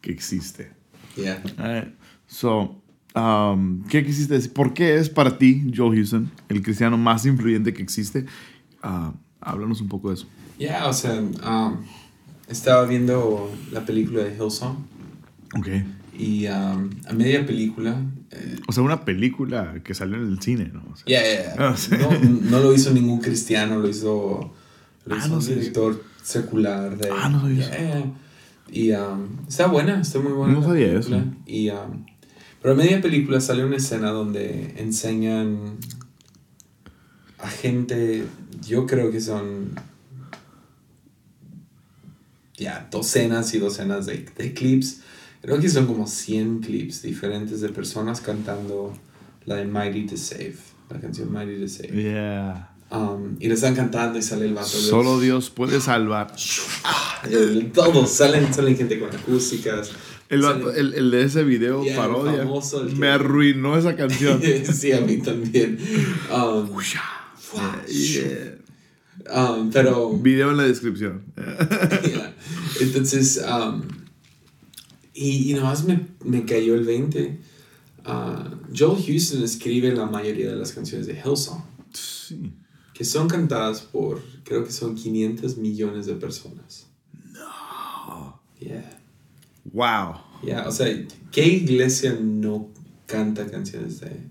que 0.01 0.12
existe. 0.12 0.73
Yeah. 1.16 1.43
Alright. 1.59 1.95
So, 2.27 2.81
Um, 3.15 3.82
¿Qué 3.89 4.05
quisiste 4.05 4.35
decir? 4.35 4.53
¿Por 4.53 4.73
qué 4.73 4.97
es 4.97 5.09
para 5.09 5.37
ti, 5.37 5.73
Joel 5.74 5.97
Houston, 5.97 6.31
el 6.49 6.62
cristiano 6.62 6.97
más 6.97 7.27
influyente 7.27 7.73
que 7.73 7.82
existe? 7.82 8.27
Uh, 8.85 9.12
háblanos 9.41 9.81
un 9.81 9.89
poco 9.89 10.09
de 10.11 10.15
eso. 10.15 10.27
Ya, 10.59 10.66
yeah, 10.69 10.87
o 10.87 10.93
sea, 10.93 11.20
um, 11.20 11.78
estaba 12.49 12.85
viendo 12.87 13.51
la 13.73 13.85
película 13.85 14.23
de 14.23 14.37
Hillsong. 14.37 14.77
Ok. 15.57 15.69
Y 16.21 16.47
um, 16.49 16.91
a 17.07 17.15
media 17.15 17.47
película. 17.47 17.99
Eh, 18.31 18.59
o 18.69 18.73
sea, 18.73 18.83
una 18.83 19.07
película 19.07 19.81
que 19.83 19.95
salió 19.95 20.17
en 20.17 20.29
el 20.29 20.39
cine, 20.43 20.71
¿no? 20.71 20.83
Ya, 21.07 21.23
ya. 21.23 21.57
No, 22.51 22.61
lo 22.61 22.75
hizo 22.75 22.93
ningún 22.93 23.21
cristiano, 23.21 23.79
lo 23.79 23.89
hizo, 23.89 24.53
lo 25.07 25.15
ah, 25.15 25.19
hizo 25.19 25.35
un 25.39 25.47
director 25.47 26.05
secular. 26.23 26.99
De, 26.99 27.09
ah, 27.11 27.31
no 27.31 27.41
sabía 27.41 27.69
eso. 27.71 28.13
Y 28.71 28.93
um, 28.93 29.29
está 29.49 29.67
buena, 29.69 30.03
está 30.03 30.19
muy 30.19 30.33
buena. 30.33 30.53
No 30.53 30.63
sabía 30.63 30.99
eso. 30.99 31.23
Y, 31.47 31.71
um, 31.71 32.05
pero 32.61 32.75
a 32.75 32.77
media 32.77 33.01
película 33.01 33.41
sale 33.41 33.65
una 33.65 33.77
escena 33.77 34.11
donde 34.11 34.75
enseñan 34.77 35.79
a 37.39 37.49
gente, 37.49 38.27
yo 38.61 38.87
creo 38.87 39.11
que 39.11 39.23
son 39.23 39.71
ya 42.59 42.89
docenas 42.91 43.55
y 43.55 43.59
docenas 43.59 44.05
de, 44.05 44.27
de 44.37 44.53
clips. 44.53 45.01
Creo 45.43 45.59
que 45.59 45.69
son 45.69 45.87
como 45.87 46.07
100 46.07 46.61
clips 46.61 47.03
diferentes 47.03 47.61
de 47.61 47.71
personas 47.71 48.21
cantando 48.21 48.93
la 49.47 49.57
de 49.57 49.65
Mighty 49.65 50.07
to 50.07 50.17
Save, 50.17 50.57
la 50.91 51.01
canción 51.01 51.33
Mighty 51.33 51.61
to 51.61 51.69
Save. 51.69 51.91
Yeah. 51.93 52.71
Um, 52.91 53.37
y 53.39 53.47
le 53.47 53.55
están 53.55 53.75
cantando 53.75 54.19
y 54.19 54.23
sale 54.23 54.47
el 54.47 54.55
vato. 54.55 54.67
Solo 54.67 55.21
Dios 55.21 55.49
puede 55.49 55.81
salvar. 55.81 56.35
Todos 57.73 58.11
salen, 58.11 58.53
salen 58.53 58.77
gente 58.77 58.99
con 58.99 59.15
acústicas. 59.15 59.93
El, 60.29 60.45
el, 60.45 60.95
el, 60.95 61.11
de 61.11 61.25
ese 61.25 61.43
video 61.43 61.83
parodia 61.97 62.47
me 62.97 63.09
arruinó 63.09 63.77
esa 63.77 63.97
canción. 63.97 64.41
sí, 64.73 64.93
a 64.93 65.01
mí 65.01 65.19
también. 65.19 65.79
Um, 66.33 66.71
um, 69.35 69.71
pero. 69.71 70.11
Video 70.19 70.51
en 70.51 70.57
la 70.57 70.65
descripción. 70.65 71.23
Entonces, 72.81 73.45
um, 73.45 73.83
y, 75.21 75.51
y 75.51 75.55
nomás 75.55 75.85
me, 75.85 76.07
me 76.25 76.47
cayó 76.47 76.75
el 76.75 76.85
20. 76.85 77.39
Uh, 78.07 78.75
Joel 78.75 79.05
Houston 79.05 79.43
escribe 79.43 79.93
la 79.93 80.07
mayoría 80.07 80.49
de 80.49 80.57
las 80.57 80.73
canciones 80.73 81.07
de 81.07 81.13
Hillsong. 81.13 81.63
Sí. 81.93 82.55
Que 82.95 83.05
son 83.05 83.29
cantadas 83.29 83.83
por, 83.83 84.23
creo 84.45 84.65
que 84.65 84.73
son 84.73 84.95
500 84.95 85.59
millones 85.59 86.07
de 86.07 86.15
personas. 86.15 86.87
No. 87.35 88.41
Yeah. 88.61 88.99
Wow. 89.73 90.23
Yeah, 90.43 90.67
o 90.67 90.73
sea, 90.73 90.87
¿qué 91.31 91.47
iglesia 91.47 92.19
no 92.19 92.69
canta 93.05 93.47
canciones 93.51 94.01
de 94.01 94.27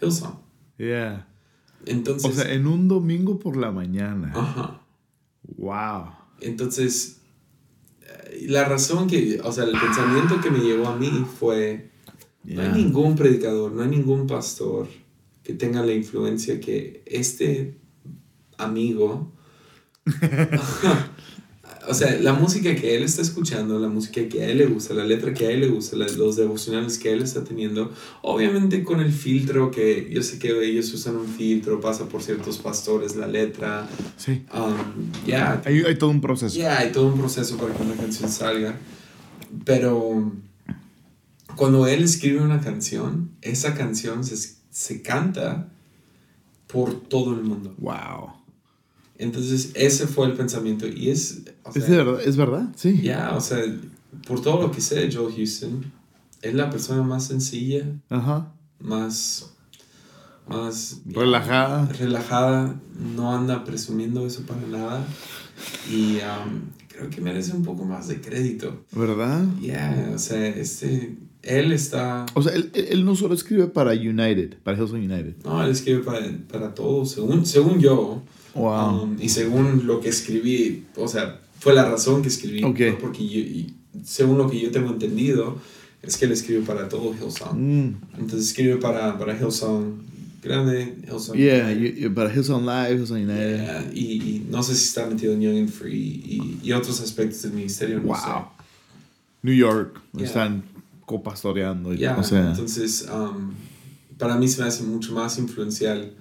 Hillsong? 0.00 0.38
Yeah. 0.78 1.28
Entonces. 1.84 2.30
O 2.30 2.32
sea, 2.34 2.50
en 2.50 2.66
un 2.66 2.88
domingo 2.88 3.38
por 3.38 3.58
la 3.58 3.70
mañana. 3.70 4.32
Ajá. 4.34 4.80
Wow. 5.58 6.12
Entonces, 6.40 7.20
la 8.42 8.64
razón 8.64 9.06
que, 9.06 9.40
o 9.42 9.52
sea, 9.52 9.64
el 9.64 9.78
pensamiento 9.78 10.40
que 10.40 10.50
me 10.50 10.58
llevó 10.58 10.88
a 10.88 10.96
mí 10.96 11.26
fue, 11.38 11.90
no 12.44 12.62
hay 12.62 12.72
ningún 12.72 13.16
predicador, 13.16 13.72
no 13.72 13.82
hay 13.82 13.88
ningún 13.88 14.26
pastor 14.26 14.88
que 15.42 15.54
tenga 15.54 15.82
la 15.82 15.92
influencia 15.92 16.60
que 16.60 17.02
este 17.06 17.78
amigo 18.58 19.32
o 21.88 21.94
sea, 21.94 22.18
la 22.20 22.32
música 22.32 22.74
que 22.74 22.96
él 22.96 23.02
está 23.02 23.22
escuchando, 23.22 23.78
la 23.78 23.88
música 23.88 24.26
que 24.28 24.42
a 24.42 24.48
él 24.48 24.58
le 24.58 24.66
gusta, 24.66 24.94
la 24.94 25.04
letra 25.04 25.32
que 25.34 25.46
a 25.46 25.50
él 25.50 25.60
le 25.60 25.68
gusta, 25.68 25.96
los 25.96 26.36
devocionales 26.36 26.98
que 26.98 27.12
él 27.12 27.22
está 27.22 27.44
teniendo, 27.44 27.92
obviamente 28.22 28.82
con 28.82 29.00
el 29.00 29.12
filtro 29.12 29.70
que 29.70 30.08
yo 30.10 30.22
sé 30.22 30.38
que 30.38 30.48
ellos 30.64 30.92
usan 30.92 31.16
un 31.16 31.28
filtro, 31.28 31.80
pasa 31.80 32.08
por 32.08 32.22
ciertos 32.22 32.58
pastores 32.58 33.16
la 33.16 33.26
letra. 33.26 33.88
Sí. 34.16 34.44
Um, 34.54 35.10
ya. 35.26 35.62
hay, 35.64 35.82
hay, 35.82 35.96
todo 35.96 36.10
un 36.10 36.20
proceso. 36.20 36.56
Ya, 36.56 36.78
hay 36.78 36.92
todo 36.92 37.06
un 37.06 37.18
proceso 37.18 37.56
para 37.56 37.74
que 37.74 37.82
una 37.82 37.94
canción 37.94 38.28
salga. 38.30 38.78
Pero 39.64 40.32
cuando 41.56 41.86
él 41.86 42.02
escribe 42.02 42.40
una 42.40 42.60
canción, 42.60 43.30
esa 43.42 43.74
canción 43.74 44.24
se, 44.24 44.36
se 44.70 45.02
canta 45.02 45.68
por 46.66 47.00
todo 47.08 47.34
el 47.34 47.42
mundo. 47.42 47.74
Wow. 47.78 48.43
Entonces, 49.16 49.70
ese 49.74 50.06
fue 50.06 50.26
el 50.26 50.34
pensamiento. 50.34 50.86
Y 50.86 51.10
es. 51.10 51.42
es, 51.74 51.88
verdad, 51.88 52.20
es 52.24 52.36
verdad, 52.36 52.68
sí. 52.76 53.00
Ya, 53.02 53.34
o 53.36 53.40
sea, 53.40 53.58
por 54.26 54.42
todo 54.42 54.60
lo 54.62 54.70
que 54.70 54.80
sé 54.80 55.06
de 55.06 55.14
Joel 55.14 55.34
Houston, 55.34 55.84
es 56.42 56.54
la 56.54 56.70
persona 56.70 57.02
más 57.02 57.26
sencilla, 57.26 57.84
Ajá. 58.10 58.52
más. 58.80 59.52
más. 60.48 61.00
relajada. 61.06 61.86
relajada, 61.86 62.80
no 63.14 63.34
anda 63.34 63.64
presumiendo 63.64 64.26
eso 64.26 64.42
para 64.42 64.60
nada. 64.62 65.06
Y 65.88 66.16
um, 66.16 66.70
creo 66.88 67.08
que 67.08 67.20
merece 67.20 67.52
un 67.52 67.62
poco 67.62 67.84
más 67.84 68.08
de 68.08 68.20
crédito. 68.20 68.84
¿Verdad? 68.92 69.44
Ya, 69.60 70.10
o 70.14 70.18
sea, 70.18 70.46
este. 70.48 71.16
Él 71.44 71.72
está. 71.72 72.26
O 72.34 72.42
sea, 72.42 72.54
él, 72.54 72.70
él, 72.74 73.04
no 73.04 73.14
solo 73.14 73.34
escribe 73.34 73.66
para 73.66 73.92
United, 73.92 74.56
para 74.62 74.78
Hillsong 74.78 75.04
United. 75.04 75.34
No, 75.44 75.62
él 75.62 75.70
escribe 75.70 76.00
para, 76.00 76.20
para 76.50 76.74
todos, 76.74 77.12
según, 77.12 77.44
según 77.44 77.80
yo. 77.80 78.22
Wow. 78.54 79.02
Um, 79.02 79.16
y 79.20 79.28
según 79.28 79.86
lo 79.86 80.00
que 80.00 80.08
escribí, 80.08 80.84
o 80.96 81.08
sea, 81.08 81.40
fue 81.58 81.74
la 81.74 81.88
razón 81.88 82.22
que 82.22 82.28
escribí. 82.28 82.60
Porque 83.00 83.28
yo, 83.28 83.72
según 84.04 84.38
lo 84.38 84.48
que 84.48 84.60
yo 84.60 84.70
tengo 84.70 84.90
entendido, 84.90 85.58
es 86.02 86.16
que 86.16 86.24
él 86.24 86.32
escribe 86.32 86.62
para 86.62 86.88
todo 86.88 87.14
Hillsong. 87.14 87.58
Mm. 87.58 87.96
Entonces 88.18 88.48
escribe 88.48 88.76
para, 88.76 89.18
para 89.18 89.38
Hillsong 89.38 90.02
grande, 90.42 90.96
Hillsong. 91.06 91.36
Yeah, 91.36 92.14
para 92.14 92.32
Hillsong 92.32 92.64
Live, 92.64 93.00
Hillsong 93.00 93.22
United. 93.24 93.92
y, 93.92 94.12
y, 94.12 94.46
no 94.50 94.62
sé 94.62 94.74
si 94.74 94.84
está 94.84 95.06
metido 95.06 95.32
en 95.32 95.40
Young 95.40 95.58
and 95.58 95.70
Free 95.70 96.22
y, 96.24 96.60
y 96.62 96.72
otros 96.72 97.00
aspectos 97.00 97.42
del 97.42 97.52
ministerio. 97.52 97.96
No 97.96 98.04
wow. 98.04 98.46
New 99.42 99.54
York, 99.54 100.00
están 100.18 100.62
copastoreando. 101.06 101.94
Yeah. 101.94 102.18
O 102.18 102.22
sea. 102.22 102.50
Entonces, 102.50 103.08
um, 103.12 103.52
para 104.18 104.36
mí 104.36 104.48
se 104.48 104.62
me 104.62 104.68
hace 104.68 104.82
mucho 104.84 105.12
más 105.12 105.38
influencial 105.38 106.14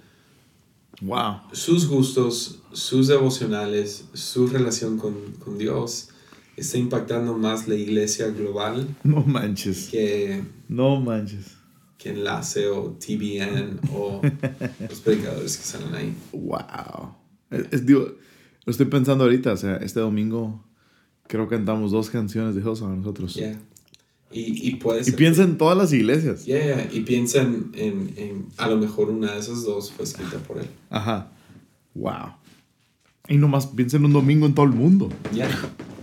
Wow. 1.02 1.42
Sus 1.52 1.88
gustos, 1.88 2.60
sus 2.72 3.08
devocionales, 3.08 4.06
su 4.14 4.48
relación 4.48 4.98
con, 4.98 5.34
con 5.40 5.58
Dios 5.58 6.10
está 6.56 6.78
impactando 6.78 7.38
más 7.38 7.68
la 7.68 7.76
iglesia 7.76 8.30
global. 8.30 8.88
No 9.04 9.22
manches. 9.22 9.90
Que. 9.90 10.44
No 10.70 11.02
manches. 11.02 11.58
Que 11.98 12.12
Enlace 12.12 12.68
o 12.68 12.92
TBN 12.92 13.80
o 13.94 14.22
los 14.90 15.00
predicadores 15.02 15.58
que 15.58 15.64
salen 15.64 15.94
ahí. 15.94 16.16
Wow. 16.32 17.16
Es, 17.50 17.86
digo, 17.86 18.16
lo 18.66 18.72
estoy 18.72 18.86
pensando 18.86 19.26
ahorita, 19.26 19.54
o 19.54 19.58
sea, 19.58 19.78
este 19.78 20.00
domingo 20.00 20.64
creo 21.28 21.48
que 21.48 21.56
cantamos 21.56 21.92
dos 21.92 22.10
canciones 22.10 22.56
de 22.56 22.62
Hillsong 22.62 22.98
nosotros. 22.98 23.34
Yeah. 23.36 23.60
Y, 24.34 24.68
y, 24.68 24.76
puede 24.76 25.08
y 25.08 25.12
piensa 25.12 25.44
en 25.44 25.58
todas 25.58 25.78
las 25.78 25.94
iglesias. 25.94 26.46
Yeah, 26.46 26.90
y 26.92 27.02
piensa 27.02 27.42
en, 27.42 27.72
en, 27.76 28.48
a 28.58 28.68
lo 28.68 28.78
mejor 28.78 29.10
una 29.10 29.34
de 29.34 29.40
esas 29.40 29.64
dos 29.64 29.92
fue 29.92 30.06
escrita 30.06 30.38
por 30.40 30.58
él. 30.58 30.68
Ajá. 30.90 31.32
Wow. 31.94 32.34
Y 33.28 33.38
nomás 33.38 33.68
piensa 33.68 33.98
en 33.98 34.06
un 34.06 34.14
domingo 34.14 34.46
en 34.46 34.56
todo 34.56 34.66
el 34.66 34.74
mundo. 34.74 35.10
Ya. 35.34 35.50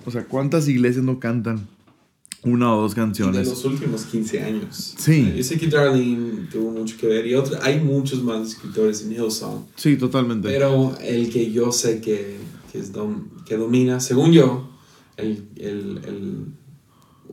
O 0.06 0.10
sea, 0.10 0.24
¿cuántas 0.24 0.68
iglesias 0.68 1.04
no 1.04 1.18
cantan 1.18 1.66
una 2.42 2.74
o 2.74 2.82
dos 2.82 2.94
canciones? 2.94 3.42
Y 3.42 3.44
de 3.44 3.50
los 3.50 3.64
últimos 3.64 4.04
15 4.04 4.42
años. 4.42 4.94
Sí. 4.96 5.34
yo 5.36 5.42
sé 5.42 5.58
que 5.58 5.66
Darlene 5.66 6.46
tuvo 6.50 6.70
mucho 6.70 6.96
que 6.96 7.06
ver 7.06 7.26
y 7.26 7.34
otro, 7.34 7.58
hay 7.62 7.80
muchos 7.80 8.22
más 8.22 8.48
escritores 8.48 9.02
en 9.02 9.12
Hillsong. 9.12 9.66
Sí, 9.76 9.96
totalmente. 9.96 10.48
Pero 10.48 10.96
el 11.00 11.30
que 11.30 11.50
yo 11.50 11.72
sé 11.72 12.00
que, 12.00 12.38
que, 12.72 12.78
es 12.78 12.92
que 13.44 13.56
domina, 13.56 14.00
según 14.00 14.32
yo, 14.32 14.70
el, 15.16 15.48
el, 15.56 16.00
el 16.04 16.44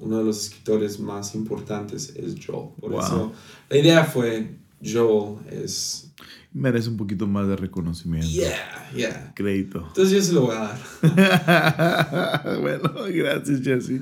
uno 0.02 0.19
de 0.19 0.24
los 0.24 0.44
escritores 0.44 0.99
más 0.99 1.36
importantes 1.36 2.14
es 2.15 2.36
Joel. 2.45 2.69
Por 2.80 2.94
eso 2.94 3.34
la 3.69 3.78
idea 3.78 4.03
fue 4.06 4.56
Joel 4.84 5.38
es... 5.52 6.11
Merece 6.53 6.90
un 6.90 6.98
poquito 6.98 7.28
más 7.28 7.48
de 7.48 7.56
reconocimiento. 7.56 8.28
Yeah, 8.28 8.91
yeah. 8.95 9.32
Crédito. 9.36 9.84
Entonces 9.88 10.11
yo 10.11 10.22
se 10.22 10.34
lo 10.34 10.41
voy 10.44 10.56
a 10.56 10.78
dar. 11.03 12.61
bueno, 12.61 12.94
gracias 13.10 13.61
Jesse. 13.61 14.02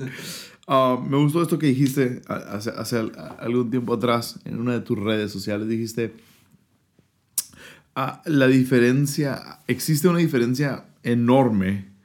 Ah, 0.66 0.98
me 1.06 1.16
gustó 1.18 1.42
esto 1.42 1.58
que 1.58 1.66
dijiste 1.66 2.22
hace, 2.26 2.70
hace, 2.70 2.98
algún 3.38 3.70
tiempo 3.70 3.94
atrás 3.94 4.40
en 4.44 4.58
una 4.58 4.72
de 4.72 4.80
tus 4.80 4.98
redes 4.98 5.30
sociales. 5.30 5.68
Dijiste, 5.68 6.14
ah, 7.94 8.22
la 8.24 8.46
diferencia, 8.46 9.60
existe 9.66 10.08
una 10.08 10.18
diferencia 10.18 10.86
enorme 11.02 11.95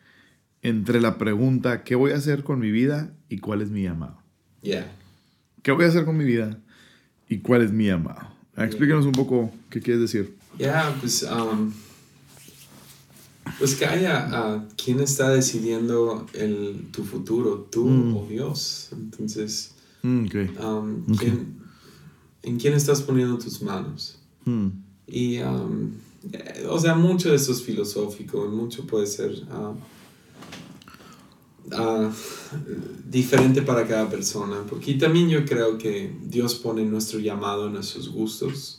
entre 0.62 1.02
la 1.02 1.18
pregunta, 1.18 1.84
¿qué 1.84 1.96
voy 1.96 2.12
a 2.12 2.18
hacer 2.18 2.44
con 2.44 2.60
mi 2.60 2.72
vida 2.72 3.14
y 3.30 3.40
cuál 3.40 3.62
es 3.62 3.70
mi 3.70 3.84
llamado? 3.84 4.18
Yeah. 4.62 4.92
¿Qué 5.64 5.72
voy 5.72 5.86
a 5.86 5.88
hacer 5.88 6.06
con 6.06 6.18
mi 6.18 6.26
vida 6.26 6.60
y 7.28 7.40
cuál 7.40 7.62
es 7.62 7.72
mi 7.72 7.88
llamado? 7.88 8.30
Explícanos 8.58 9.06
un 9.06 9.14
poco 9.14 9.52
qué 9.70 9.80
quieres 9.80 10.02
decir. 10.02 10.36
Ya, 10.60 10.96
pues, 11.00 11.24
um, 11.24 11.72
pues 13.58 13.76
que 13.76 13.86
haya 13.86 14.28
uh, 14.30 14.68
quién 14.76 15.00
está 15.00 15.30
decidiendo 15.30 16.28
el, 16.34 16.88
tu 16.92 17.04
futuro, 17.04 17.68
tú 17.72 17.88
mm. 17.88 18.18
o 18.18 18.28
Dios. 18.28 18.90
Entonces, 18.92 19.74
mm, 20.04 20.26
um, 20.64 21.06
¿quién, 21.18 21.62
¿En 22.44 22.60
quién 22.60 22.74
estás 22.74 23.02
poniendo 23.02 23.38
tus 23.38 23.62
manos? 23.62 24.18
Hmm. 24.46 24.70
Y, 25.08 25.40
um, 25.40 25.92
eh, 26.32 26.66
o 26.68 26.80
sea, 26.80 26.96
mucho 26.96 27.30
de 27.30 27.36
eso 27.36 27.52
es 27.52 27.62
filosófico, 27.62 28.48
mucho 28.48 28.88
puede 28.88 29.06
ser 29.06 29.32
uh, 29.32 29.76
uh, 31.68 32.10
diferente 33.10 33.62
para 33.62 33.88
cada 33.88 34.10
persona, 34.10 34.58
porque 34.70 34.94
también 34.96 35.30
yo 35.30 35.46
creo 35.46 35.78
que 35.78 36.16
Dios 36.24 36.56
pone 36.56 36.84
nuestro 36.86 37.20
llamado 37.20 37.68
en 37.68 37.74
nuestros 37.74 38.10
gustos. 38.10 38.78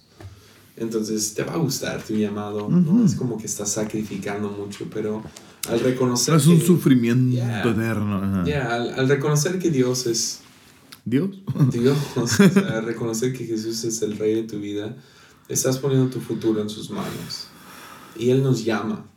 Entonces 0.77 1.35
te 1.35 1.45
va 1.45 1.53
a 1.53 1.59
gustar 1.59 2.03
tu 2.03 2.15
llamado, 2.15 2.69
no 2.69 3.05
es 3.05 3.15
como 3.15 3.37
que 3.37 3.47
estás 3.47 3.71
sacrificando 3.71 4.49
mucho, 4.49 4.87
pero 4.93 5.23
al 5.69 5.81
reconocer... 5.81 6.35
No 6.35 6.41
es 6.41 6.47
un 6.47 6.61
sufrimiento 6.61 7.71
eterno. 7.71 8.45
Ya, 8.47 8.75
al, 8.75 8.95
al, 8.95 9.09
reconocer 9.09 9.59
que 9.59 9.71
Dios 9.71 10.07
es... 10.07 10.41
Dios. 11.05 11.31
Dios, 11.71 11.99
o 12.17 12.27
sea, 12.27 12.81
reconocer 12.81 13.33
que 13.33 13.45
Jesús 13.45 13.85
es 13.85 14.01
el 14.03 14.17
rey 14.17 14.35
de 14.35 14.43
tu 14.45 14.59
vida, 14.59 14.97
estás 15.49 15.79
poniendo 15.79 16.09
tu 16.09 16.21
futuro 16.21 16.63
en 16.63 16.71
sus 16.71 16.91
manos. 16.91 17.49
Y 18.17 18.31
Él 18.31 18.43
nos 18.43 18.65
llama. 18.65 19.12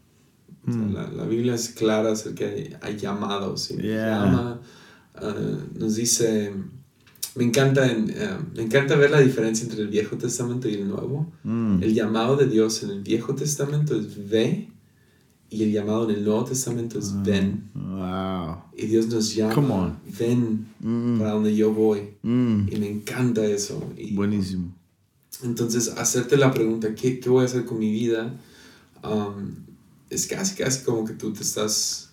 Mm. 0.66 0.94
la, 0.94 1.10
la, 1.10 1.26
Biblia 1.26 1.56
es 1.56 1.70
clara 1.70 2.12
acerca 2.12 2.46
de 2.46 2.76
hay 2.82 2.98
llamados. 2.98 3.72
Y 3.72 3.78
llama, 3.78 4.62
uh, 5.22 5.80
nos 5.80 5.96
dice, 5.96 6.54
me 7.36 7.44
encanta, 7.44 7.92
en, 7.92 8.06
uh, 8.06 8.56
me 8.56 8.64
encanta 8.64 8.96
ver 8.96 9.12
la 9.12 9.20
diferencia 9.20 9.66
entre 9.66 9.82
el 9.82 9.90
Viejo 9.90 10.18
Testamento 10.18 10.68
y 10.68 10.76
el 10.76 10.88
Nuevo. 10.88 11.32
Mm. 11.44 11.84
El 11.84 11.94
llamado 11.94 12.36
de 12.36 12.48
Dios 12.48 12.82
en 12.84 12.90
el 12.90 13.02
Viejo 13.02 13.36
Testamento 13.36 13.96
es 13.96 14.30
ve 14.30 14.70
y 15.50 15.64
el 15.64 15.72
llamado 15.72 16.10
en 16.10 16.18
el 16.18 16.26
Nuevo 16.26 16.46
Testamento 16.46 16.98
es 16.98 17.14
ven. 17.24 17.70
Wow. 17.74 18.64
Y 18.76 18.88
Dios 18.88 19.08
nos 19.08 19.36
llama, 19.36 20.02
ven 20.20 20.68
mm. 20.80 21.20
para 21.20 21.32
donde 21.32 21.56
yo 21.56 21.74
voy. 21.74 22.16
Mm. 22.24 22.68
Y 22.72 22.76
me 22.78 22.90
encanta 22.90 23.46
eso. 23.46 23.82
Buenísimo. 24.14 24.74
Entonces, 25.44 25.90
hacerte 25.98 26.38
la 26.38 26.52
pregunta, 26.52 26.96
¿qué, 26.96 27.20
¿qué, 27.20 27.30
voy 27.30 27.44
a 27.44 27.46
hacer 27.46 27.66
con 27.66 27.78
mi 27.78 27.92
vida? 27.92 28.34
Um, 29.04 29.65
es 30.10 30.28
casi, 30.28 30.56
casi 30.56 30.84
como 30.84 31.06
que 31.06 31.14
tú 31.14 31.34
te 31.34 31.42
estás, 31.42 32.12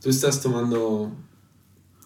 tú 0.00 0.10
estás 0.10 0.40
tomando 0.40 1.12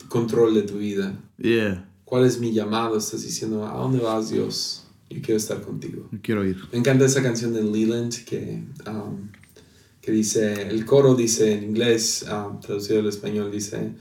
control 0.08 0.54
de 0.54 0.62
tu 0.62 0.78
vida. 0.78 1.18
Yeah. 1.38 1.88
¿Cuál 2.04 2.24
es 2.24 2.38
mi 2.38 2.52
llamado? 2.52 2.98
Estás 2.98 3.22
diciendo, 3.22 3.66
¿a 3.66 3.78
dónde 3.78 3.98
vas 3.98 4.30
Dios? 4.30 4.84
Yo 5.08 5.20
quiero 5.22 5.36
estar 5.36 5.60
contigo. 5.62 6.08
Quiero 6.22 6.44
ir. 6.44 6.56
Me 6.72 6.78
encanta 6.78 7.04
esa 7.04 7.22
canción 7.22 7.52
de 7.52 7.62
Leland 7.62 8.24
que... 8.24 8.64
Um, 8.86 9.30
que 10.02 10.10
dice, 10.10 10.68
el 10.68 10.84
coro 10.84 11.14
dice 11.14 11.52
en 11.52 11.62
inglés, 11.62 12.26
um, 12.28 12.58
traducido 12.58 12.98
al 12.98 13.06
español, 13.06 13.52
dice, 13.52 13.94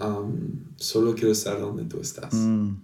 um, 0.00 0.34
solo 0.74 1.14
quiero 1.14 1.30
estar 1.30 1.60
donde 1.60 1.84
tú 1.84 2.00
estás. 2.00 2.34
Mm. 2.34 2.74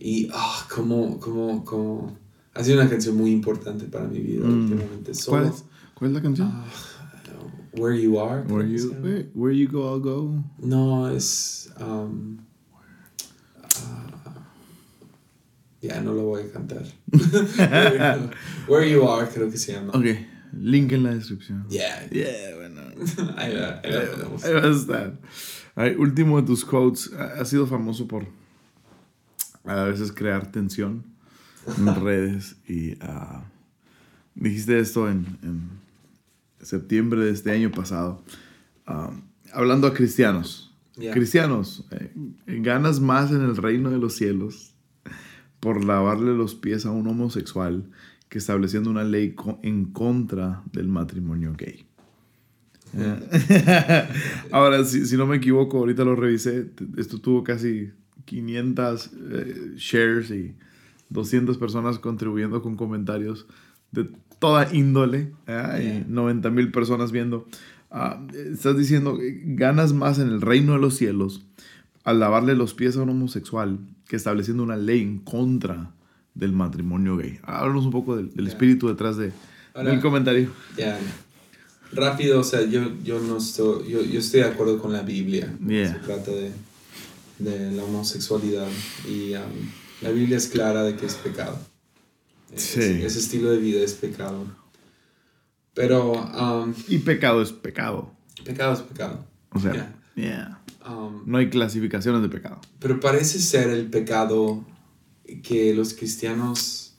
Y, 0.00 0.28
ah, 0.32 0.66
como, 0.68 1.20
como, 1.20 1.64
como, 1.64 2.18
ha 2.54 2.64
sido 2.64 2.80
una 2.80 2.90
canción 2.90 3.16
muy 3.16 3.30
importante 3.30 3.84
para 3.84 4.08
mi 4.08 4.18
vida 4.18 4.44
mm. 4.44 4.62
últimamente. 4.62 5.12
¿Cuál, 5.26 5.46
es, 5.46 5.64
¿Cuál 5.94 6.10
es 6.10 6.14
la 6.16 6.22
canción? 6.22 6.48
Ah, 6.52 6.66
where 7.78 7.94
You 7.94 8.18
Are. 8.18 8.42
Where 8.42 8.64
you, 8.64 9.30
where, 9.34 9.52
you 9.52 9.68
Go, 9.68 9.88
I'll 9.88 10.00
Go. 10.00 10.42
No, 10.58 11.06
es... 11.06 11.70
Um, 11.78 12.44
ya, 15.80 16.00
no 16.00 16.12
lo 16.12 16.24
voy 16.24 16.42
a 16.42 16.52
cantar. 16.52 16.84
where, 18.66 18.84
you, 18.84 19.06
Are, 19.06 19.26
creo 19.26 19.50
que 19.50 19.58
se 19.58 19.72
llama. 19.72 19.92
Ok. 19.94 20.06
Link 20.52 20.92
en 20.92 21.04
la 21.04 21.14
descripción. 21.14 21.66
Yeah. 21.68 22.08
Yeah, 22.10 22.56
bueno. 22.56 22.80
ahí 23.36 23.54
va, 23.54 23.80
ahí 23.84 23.92
va, 23.92 24.44
ahí 24.44 24.54
va 24.54 24.62
a 24.62 24.70
estar. 24.70 25.18
último 25.98 26.40
de 26.40 26.46
tus 26.46 26.64
quotes. 26.64 27.12
Ha 27.12 27.44
sido 27.44 27.66
famoso 27.66 28.08
por 28.08 28.26
a 29.64 29.84
veces 29.84 30.10
crear 30.12 30.50
tensión 30.50 31.04
en 31.76 31.94
redes. 32.04 32.56
Y 32.66 32.92
uh, 32.94 33.42
dijiste 34.34 34.78
esto 34.78 35.08
en, 35.08 35.38
en, 35.42 35.70
septiembre 36.62 37.24
de 37.24 37.30
este 37.30 37.50
año 37.50 37.70
pasado. 37.70 38.22
Uh, 38.86 39.12
hablando 39.52 39.86
a 39.86 39.94
cristianos. 39.94 40.64
Cristianos, 41.12 41.86
eh, 41.92 42.10
ganas 42.46 42.98
más 42.98 43.30
en 43.30 43.42
el 43.42 43.56
reino 43.56 43.88
de 43.90 43.98
los 43.98 44.16
cielos 44.16 44.74
por 45.60 45.84
lavarle 45.84 46.34
los 46.34 46.56
pies 46.56 46.86
a 46.86 46.90
un 46.90 47.06
homosexual 47.06 47.84
que 48.28 48.38
estableciendo 48.38 48.90
una 48.90 49.04
ley 49.04 49.36
en 49.62 49.86
contra 49.86 50.62
del 50.72 50.88
matrimonio 50.88 51.54
gay. 51.56 51.86
Ahora, 54.50 54.84
si, 54.84 55.06
si, 55.06 55.16
no 55.16 55.26
me 55.26 55.36
equivoco, 55.36 55.78
ahorita 55.78 56.04
lo 56.04 56.16
revisé, 56.16 56.70
esto 56.96 57.20
tuvo 57.20 57.44
casi 57.44 57.92
500 58.24 59.10
eh, 59.12 59.72
shares 59.76 60.30
y 60.30 60.54
200 61.10 61.58
personas 61.58 61.98
contribuyendo 61.98 62.62
con 62.62 62.76
comentarios 62.76 63.46
de 63.92 64.10
toda 64.38 64.72
índole 64.72 65.32
y 65.46 66.04
90 66.08 66.50
mil 66.50 66.70
personas 66.70 67.12
viendo. 67.12 67.46
Ah, 67.90 68.20
estás 68.52 68.76
diciendo, 68.76 69.18
ganas 69.44 69.92
más 69.92 70.18
en 70.18 70.28
el 70.28 70.40
reino 70.40 70.74
de 70.74 70.78
los 70.78 70.94
cielos 70.94 71.46
al 72.04 72.20
lavarle 72.20 72.54
los 72.54 72.74
pies 72.74 72.96
a 72.96 73.02
un 73.02 73.10
homosexual 73.10 73.78
que 74.06 74.16
estableciendo 74.16 74.62
una 74.62 74.76
ley 74.76 75.02
en 75.02 75.18
contra 75.18 75.92
del 76.34 76.52
matrimonio 76.52 77.16
gay. 77.16 77.38
Háblanos 77.42 77.84
un 77.84 77.90
poco 77.90 78.16
del, 78.16 78.46
espíritu 78.46 78.88
detrás 78.88 79.16
de, 79.16 79.32
del 79.74 80.00
comentario. 80.00 80.50
Ya. 80.76 80.98
Rápido, 81.92 82.40
o 82.40 82.44
sea, 82.44 82.64
yo, 82.64 82.92
yo 83.02 83.20
no 83.20 83.38
estoy, 83.38 83.90
yo, 83.90 84.02
yo, 84.02 84.20
estoy 84.20 84.40
de 84.40 84.46
acuerdo 84.46 84.78
con 84.78 84.92
la 84.92 85.02
Biblia. 85.02 85.54
Se 85.66 85.98
trata 86.04 86.30
de, 86.30 86.52
de, 87.38 87.72
la 87.72 87.84
homosexualidad. 87.84 88.68
Y 89.06 89.34
um, 89.34 89.70
la 90.02 90.10
Biblia 90.10 90.36
es 90.36 90.48
clara 90.48 90.84
de 90.84 90.96
que 90.96 91.06
es 91.06 91.14
pecado. 91.14 91.58
Sí. 92.54 92.80
ese 92.80 93.18
estilo 93.18 93.50
de 93.50 93.58
vida 93.58 93.80
es 93.82 93.94
pecado. 93.94 94.46
Pero... 95.74 96.12
Um, 96.12 96.74
y 96.88 96.98
pecado 96.98 97.42
es 97.42 97.52
pecado. 97.52 98.10
Pecado 98.44 98.74
es 98.74 98.80
pecado. 98.80 99.24
O 99.50 99.60
sea, 99.60 99.94
yeah. 100.14 100.62
Um, 100.88 101.22
no 101.26 101.38
hay 101.38 101.50
clasificaciones 101.50 102.22
de 102.22 102.28
pecado. 102.28 102.60
Pero 102.78 102.98
parece 102.98 103.38
ser 103.38 103.68
el 103.70 103.86
pecado 103.86 104.64
que 105.42 105.74
los 105.74 105.94
cristianos, 105.94 106.94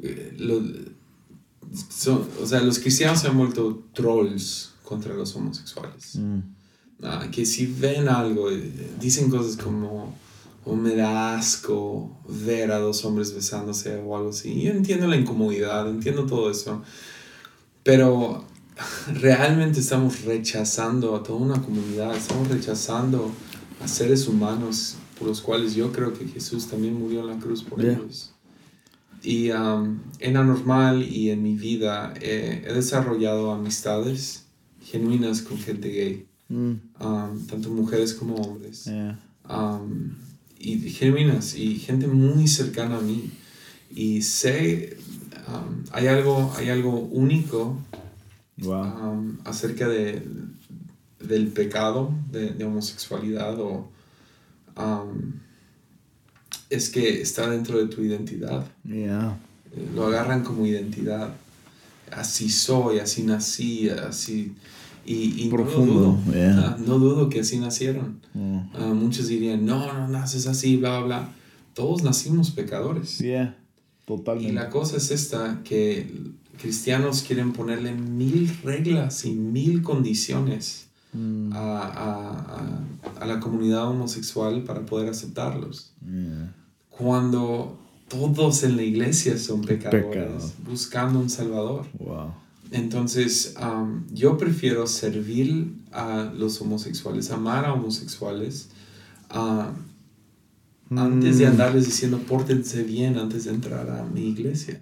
eh, 0.00 0.36
o 2.40 2.46
sea, 2.46 2.60
los 2.62 2.78
cristianos 2.78 3.20
se 3.20 3.28
han 3.28 3.36
vuelto 3.36 3.84
trolls 3.92 4.72
contra 4.82 5.14
los 5.14 5.34
homosexuales. 5.36 6.16
Mm. 6.16 6.38
Ah, 7.02 7.28
que 7.30 7.44
si 7.44 7.66
ven 7.66 8.08
algo, 8.08 8.50
eh, 8.50 8.94
dicen 8.98 9.28
cosas 9.28 9.62
como, 9.62 10.16
o 10.66 10.74
me 10.74 10.96
da 10.96 11.36
asco 11.36 12.20
ver 12.28 12.72
a 12.72 12.78
dos 12.78 13.04
hombres 13.04 13.32
besándose 13.32 13.96
o 13.98 14.16
algo 14.16 14.30
así. 14.30 14.60
Yo 14.60 14.72
entiendo 14.72 15.06
la 15.06 15.16
incomodidad, 15.16 15.88
entiendo 15.88 16.26
todo 16.26 16.50
eso, 16.50 16.82
pero 17.84 18.44
realmente 19.06 19.78
estamos 19.78 20.24
rechazando 20.24 21.14
a 21.14 21.22
toda 21.22 21.38
una 21.38 21.62
comunidad, 21.62 22.16
estamos 22.16 22.48
rechazando 22.48 23.30
a 23.80 23.86
seres 23.86 24.26
humanos 24.26 24.96
por 25.16 25.28
los 25.28 25.40
cuales 25.40 25.76
yo 25.76 25.92
creo 25.92 26.12
que 26.12 26.26
Jesús 26.26 26.66
también 26.66 26.98
murió 26.98 27.20
en 27.20 27.28
la 27.28 27.38
cruz 27.38 27.62
por 27.62 27.80
ellos. 27.84 28.34
Y 29.22 29.50
um, 29.50 30.00
en 30.18 30.36
Anormal 30.36 31.02
y 31.04 31.30
en 31.30 31.44
mi 31.44 31.54
vida 31.54 32.12
he 32.20 32.72
desarrollado 32.74 33.52
amistades 33.52 34.46
genuinas 34.80 35.42
con 35.42 35.58
gente 35.58 35.88
gay, 35.88 36.26
mm. 36.48 36.72
um, 37.00 37.46
tanto 37.46 37.70
mujeres 37.70 38.14
como 38.14 38.34
hombres. 38.34 38.90
Um, 39.48 40.25
y 40.58 40.78
genuinas 40.90 41.54
y 41.54 41.78
gente 41.78 42.06
muy 42.06 42.48
cercana 42.48 42.98
a 42.98 43.00
mí. 43.00 43.30
Y 43.94 44.22
sé, 44.22 44.96
hay, 45.92 46.06
algo, 46.06 46.52
hay 46.56 46.70
algo 46.70 46.98
único 46.98 47.78
acerca 49.44 49.88
de, 49.88 50.22
del 51.20 51.48
pecado 51.48 52.12
de, 52.30 52.50
de 52.50 52.64
homosexualidad 52.64 53.58
o 53.60 53.90
es 56.68 56.90
que 56.90 57.20
está 57.20 57.48
dentro 57.48 57.78
de 57.78 57.86
tu 57.86 58.02
identidad. 58.02 58.66
Yeah. 58.84 59.38
Lo 59.94 60.06
agarran 60.06 60.42
como 60.42 60.66
identidad. 60.66 61.34
Así 62.10 62.48
soy, 62.50 62.98
así 62.98 63.22
nací, 63.22 63.88
así... 63.88 64.54
Y, 65.06 65.48
Profundo, 65.48 66.18
no, 66.26 66.32
dudo, 66.32 66.76
no 66.86 66.98
dudo 66.98 67.28
que 67.28 67.40
así 67.40 67.58
nacieron. 67.58 68.20
Ah, 68.74 68.92
muchos 68.94 69.28
dirían, 69.28 69.64
no, 69.64 69.92
no 69.92 70.08
naces 70.08 70.46
así, 70.46 70.76
bla, 70.76 71.00
bla. 71.00 71.32
Todos 71.74 72.02
nacimos 72.02 72.50
pecadores. 72.50 73.18
Yeah, 73.18 73.56
totalmente. 74.04 74.50
Y 74.50 74.54
la 74.54 74.68
cosa 74.70 74.96
es 74.96 75.10
esta, 75.10 75.60
que 75.62 76.10
cristianos 76.60 77.22
quieren 77.22 77.52
ponerle 77.52 77.92
mil 77.92 78.50
reglas 78.64 79.24
y 79.24 79.32
mil 79.32 79.82
condiciones 79.82 80.86
Mm. 81.16 81.52
a, 81.54 82.82
a, 83.20 83.26
la 83.26 83.40
comunidad 83.40 83.88
homosexual 83.88 84.62
para 84.64 84.84
poder 84.84 85.08
aceptarlos. 85.08 85.94
Cuando 86.90 87.78
todos 88.08 88.62
en 88.64 88.76
la 88.76 88.82
iglesia 88.82 89.38
son 89.38 89.62
pecadores, 89.62 90.54
buscando 90.64 91.18
un 91.18 91.30
Salvador. 91.30 91.86
Entonces, 92.70 93.54
um, 93.60 94.06
yo 94.12 94.36
prefiero 94.36 94.86
servir 94.86 95.72
a 95.92 96.32
los 96.36 96.60
homosexuales, 96.60 97.30
amar 97.30 97.64
a 97.64 97.72
homosexuales, 97.72 98.68
uh, 99.34 99.72
antes 100.90 101.38
de 101.38 101.46
mm. 101.46 101.48
andarles 101.48 101.86
diciendo 101.86 102.18
pórtense 102.18 102.82
bien 102.82 103.18
antes 103.18 103.44
de 103.44 103.50
entrar 103.50 103.88
a 103.90 104.04
mi 104.04 104.28
iglesia. 104.28 104.80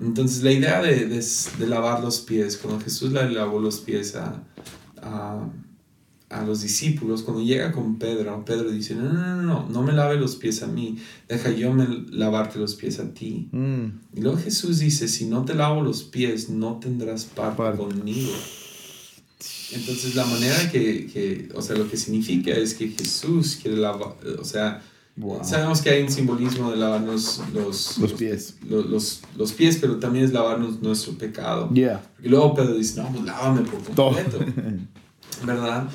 Entonces 0.00 0.42
la 0.42 0.52
idea 0.52 0.80
de, 0.80 1.06
de, 1.06 1.66
lavar 1.66 2.02
los 2.02 2.20
pies, 2.20 2.56
cuando 2.56 2.82
Jesús 2.82 3.12
le 3.12 3.28
lavó 3.30 3.60
los 3.60 3.80
pies 3.80 4.14
a, 4.14 4.42
a, 5.02 5.46
a, 6.28 6.44
los 6.44 6.62
discípulos, 6.62 7.22
cuando 7.22 7.42
llega 7.42 7.72
con 7.72 7.98
Pedro, 7.98 8.44
Pedro 8.44 8.70
dice, 8.70 8.94
no, 8.94 9.12
no, 9.12 9.36
no, 9.36 9.42
no, 9.42 9.68
no 9.68 9.82
me 9.82 9.92
lave 9.92 10.16
los 10.16 10.36
pies 10.36 10.62
a 10.62 10.66
mí, 10.66 10.98
deja 11.28 11.50
yo 11.50 11.72
me 11.72 11.86
lavarte 12.10 12.58
los 12.58 12.74
pies 12.74 12.98
a 13.00 13.12
ti. 13.12 13.48
Mm. 13.52 13.86
Y 14.14 14.20
luego 14.20 14.38
Jesús 14.38 14.78
dice, 14.78 15.08
si 15.08 15.26
no 15.26 15.44
te 15.44 15.54
lavo 15.54 15.82
los 15.82 16.02
pies, 16.02 16.48
no 16.48 16.78
tendrás 16.78 17.24
parte, 17.24 17.76
conmigo. 17.76 18.32
Entonces 19.72 20.14
la 20.14 20.24
manera 20.24 20.70
que, 20.70 21.06
que, 21.06 21.48
o 21.54 21.62
sea, 21.62 21.76
lo 21.76 21.88
que 21.90 21.96
significa 21.96 22.50
es 22.50 22.74
que 22.74 22.88
Jesús 22.88 23.58
quiere 23.60 23.76
lavar, 23.76 24.16
o 24.38 24.44
sea, 24.44 24.82
Sabemos 25.42 25.82
que 25.82 25.90
hay 25.90 26.02
un 26.02 26.10
simbolismo 26.10 26.70
de 26.70 26.76
lavarnos 26.76 27.42
los, 27.52 27.98
los, 27.98 28.12
pies. 28.12 28.56
Los, 28.68 29.22
los, 29.36 29.52
pies, 29.52 29.78
pero 29.80 29.96
también 29.96 30.24
es 30.24 30.32
lavarnos 30.32 30.80
nuestro 30.80 31.14
pecado. 31.14 31.70
Y 32.22 32.28
luego 32.28 32.54
Pedro 32.54 32.74
dice, 32.74 33.02
no, 33.02 33.10
pues 33.10 33.24
lávame 33.24 33.62
por 33.62 33.82
completo. 33.82 34.38
¿Verdad? 35.44 35.88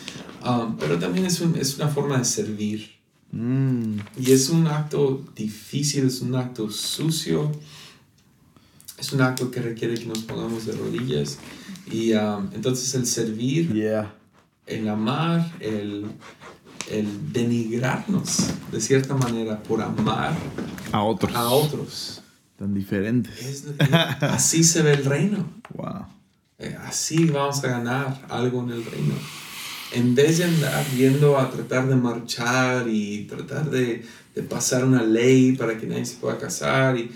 Um, 0.46 0.78
pero 0.78 0.98
también 1.00 1.26
es, 1.26 1.40
un, 1.42 1.56
es, 1.56 1.76
una 1.78 1.88
forma 1.88 2.18
de 2.18 2.26
servir. 2.26 2.92
Mm. 3.32 3.98
Y 4.18 4.32
es 4.32 4.50
un 4.50 4.68
acto 4.68 5.24
difícil, 5.36 6.06
es 6.06 6.22
un 6.22 6.36
acto 6.36 6.70
sucio. 6.70 7.52
Es 8.98 9.12
un 9.12 9.22
acto 9.22 9.52
que 9.52 9.62
requiere 9.62 9.96
que 9.96 10.06
nos 10.06 10.20
pongamos 10.20 10.66
de 10.66 10.74
rodillas. 10.74 11.38
Y 11.92 12.14
um, 12.14 12.50
entonces 12.54 12.94
el 12.96 13.06
servir, 13.06 13.72
el 14.66 14.90
amar, 14.90 15.52
el 15.60 16.08
el 16.90 17.34
denigrarnos 17.34 18.50
de 18.72 18.82
cierta 18.82 19.16
manera 19.16 19.62
por 19.62 19.82
amar 19.82 20.34
a 20.92 21.04
otros. 21.04 21.36
A 21.36 21.50
otros. 21.50 22.22
Tan 22.58 22.74
diferentes. 22.74 23.66
así 24.22 24.64
se 24.64 24.82
ve 24.82 24.94
el 24.94 25.06
reino. 25.06 25.50
Wow. 25.74 26.06
Eh, 26.64 26.78
así 26.86 27.26
vamos 27.26 27.64
a 27.64 27.68
ganar 27.68 28.26
algo 28.30 28.64
en 28.64 28.70
el 28.72 28.86
reino. 28.86 29.16
En 29.92 30.16
vez 30.16 30.38
de 30.38 30.46
andar 30.46 30.86
viendo 30.96 31.38
a 31.38 31.52
tratar 31.52 31.88
de 31.88 31.96
marchar 31.96 32.88
y 32.88 33.26
tratar 33.26 33.70
de, 33.70 34.04
de 34.34 34.44
pasar 34.44 34.86
una 34.86 35.04
ley 35.04 35.56
para 35.56 35.78
que 35.78 35.86
nadie 35.86 36.06
se 36.06 36.16
pueda 36.18 36.38
casar. 36.38 36.98
Y, 36.98 37.12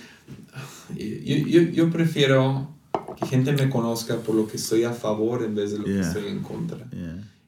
yo, 0.95 1.61
yo, 1.61 1.89
prefiero 1.89 2.69
que 3.19 3.25
gente 3.25 3.53
me 3.53 3.69
conozca 3.69 4.17
por 4.17 4.35
lo 4.35 4.47
que 4.47 4.57
estoy 4.57 4.83
a 4.83 4.91
favor 4.91 5.43
en 5.43 5.55
vez 5.55 5.71
de 5.71 5.79
lo 5.79 5.85
que 5.85 5.99
estoy 5.99 6.27
en 6.27 6.41
contra. 6.41 6.85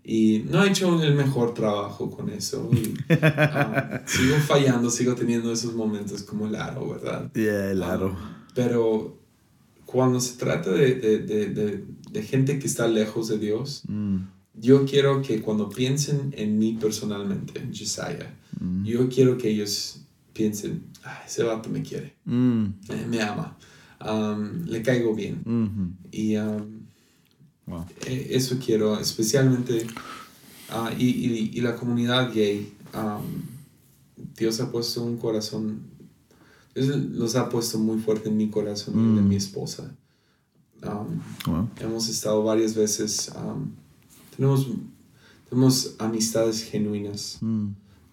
Y 0.03 0.45
no 0.49 0.63
he 0.63 0.69
hecho 0.69 1.03
el 1.03 1.13
mejor 1.13 1.53
trabajo 1.53 2.09
con 2.09 2.29
eso. 2.29 2.69
Ah, 3.21 4.01
sigo 4.05 4.35
fallando, 4.37 4.89
sigo 4.89 5.13
teniendo 5.13 5.51
esos 5.51 5.73
momentos 5.73 6.23
como 6.23 6.47
el 6.47 6.55
aro, 6.55 6.89
¿verdad? 6.89 7.31
Yeah, 7.33 7.71
el 7.71 7.83
aro. 7.83 8.15
Ah, 8.17 8.37
pero 8.55 9.19
cuando 9.91 10.19
se 10.19 10.37
trata 10.37 10.69
de, 10.69 10.95
de, 10.95 11.17
de, 11.17 11.83
de, 12.11 12.21
gente 12.21 12.59
que 12.59 12.67
está 12.67 12.87
lejos 12.87 13.27
de 13.27 13.39
Dios, 13.39 13.81
mm. 13.87 14.17
yo 14.53 14.85
quiero 14.85 15.23
que 15.23 15.41
cuando 15.41 15.67
piensen 15.67 16.31
en 16.37 16.59
mí 16.59 16.77
personalmente, 16.79 17.59
en 17.59 17.69
Josiah, 17.69 18.37
mm. 18.59 18.85
yo 18.85 19.09
quiero 19.09 19.35
que 19.35 19.49
ellos 19.49 20.01
piensen, 20.31 20.83
ese 21.25 21.41
vato 21.41 21.69
me 21.69 21.81
quiere, 21.81 22.13
mm. 22.25 22.65
eh, 22.89 23.07
me 23.09 23.19
ama, 23.23 23.57
le 24.67 24.83
caigo 24.83 25.15
bien. 25.15 25.43
Mm-hmm. 25.43 25.91
Y 26.11 26.35
eh, 26.35 28.27
eso 28.29 28.59
quiero, 28.63 28.99
especialmente, 28.99 29.87
ah, 30.69 30.93
y, 30.99 31.07
y, 31.07 31.51
y, 31.55 31.61
la 31.61 31.75
comunidad 31.75 32.31
gay. 32.31 32.73
Dios 34.37 34.59
ha 34.59 34.71
puesto 34.71 35.03
un 35.03 35.17
corazón, 35.17 35.81
los 36.75 37.35
ha 37.35 37.49
puesto 37.49 37.79
muy 37.79 37.99
fuerte 37.99 38.29
en 38.29 38.37
mi 38.37 38.49
corazón 38.49 38.95
y 38.95 38.99
en 38.99 39.15
de 39.15 39.21
mi 39.21 39.35
mm. 39.35 39.37
esposa. 39.37 39.95
Hemos 41.79 42.07
estado 42.09 42.43
varias 42.43 42.75
veces, 42.75 43.31
tenemos, 44.35 44.67
tenemos 45.49 45.95
amistades 45.99 46.63
genuinas 46.63 47.37
mm. 47.41 47.67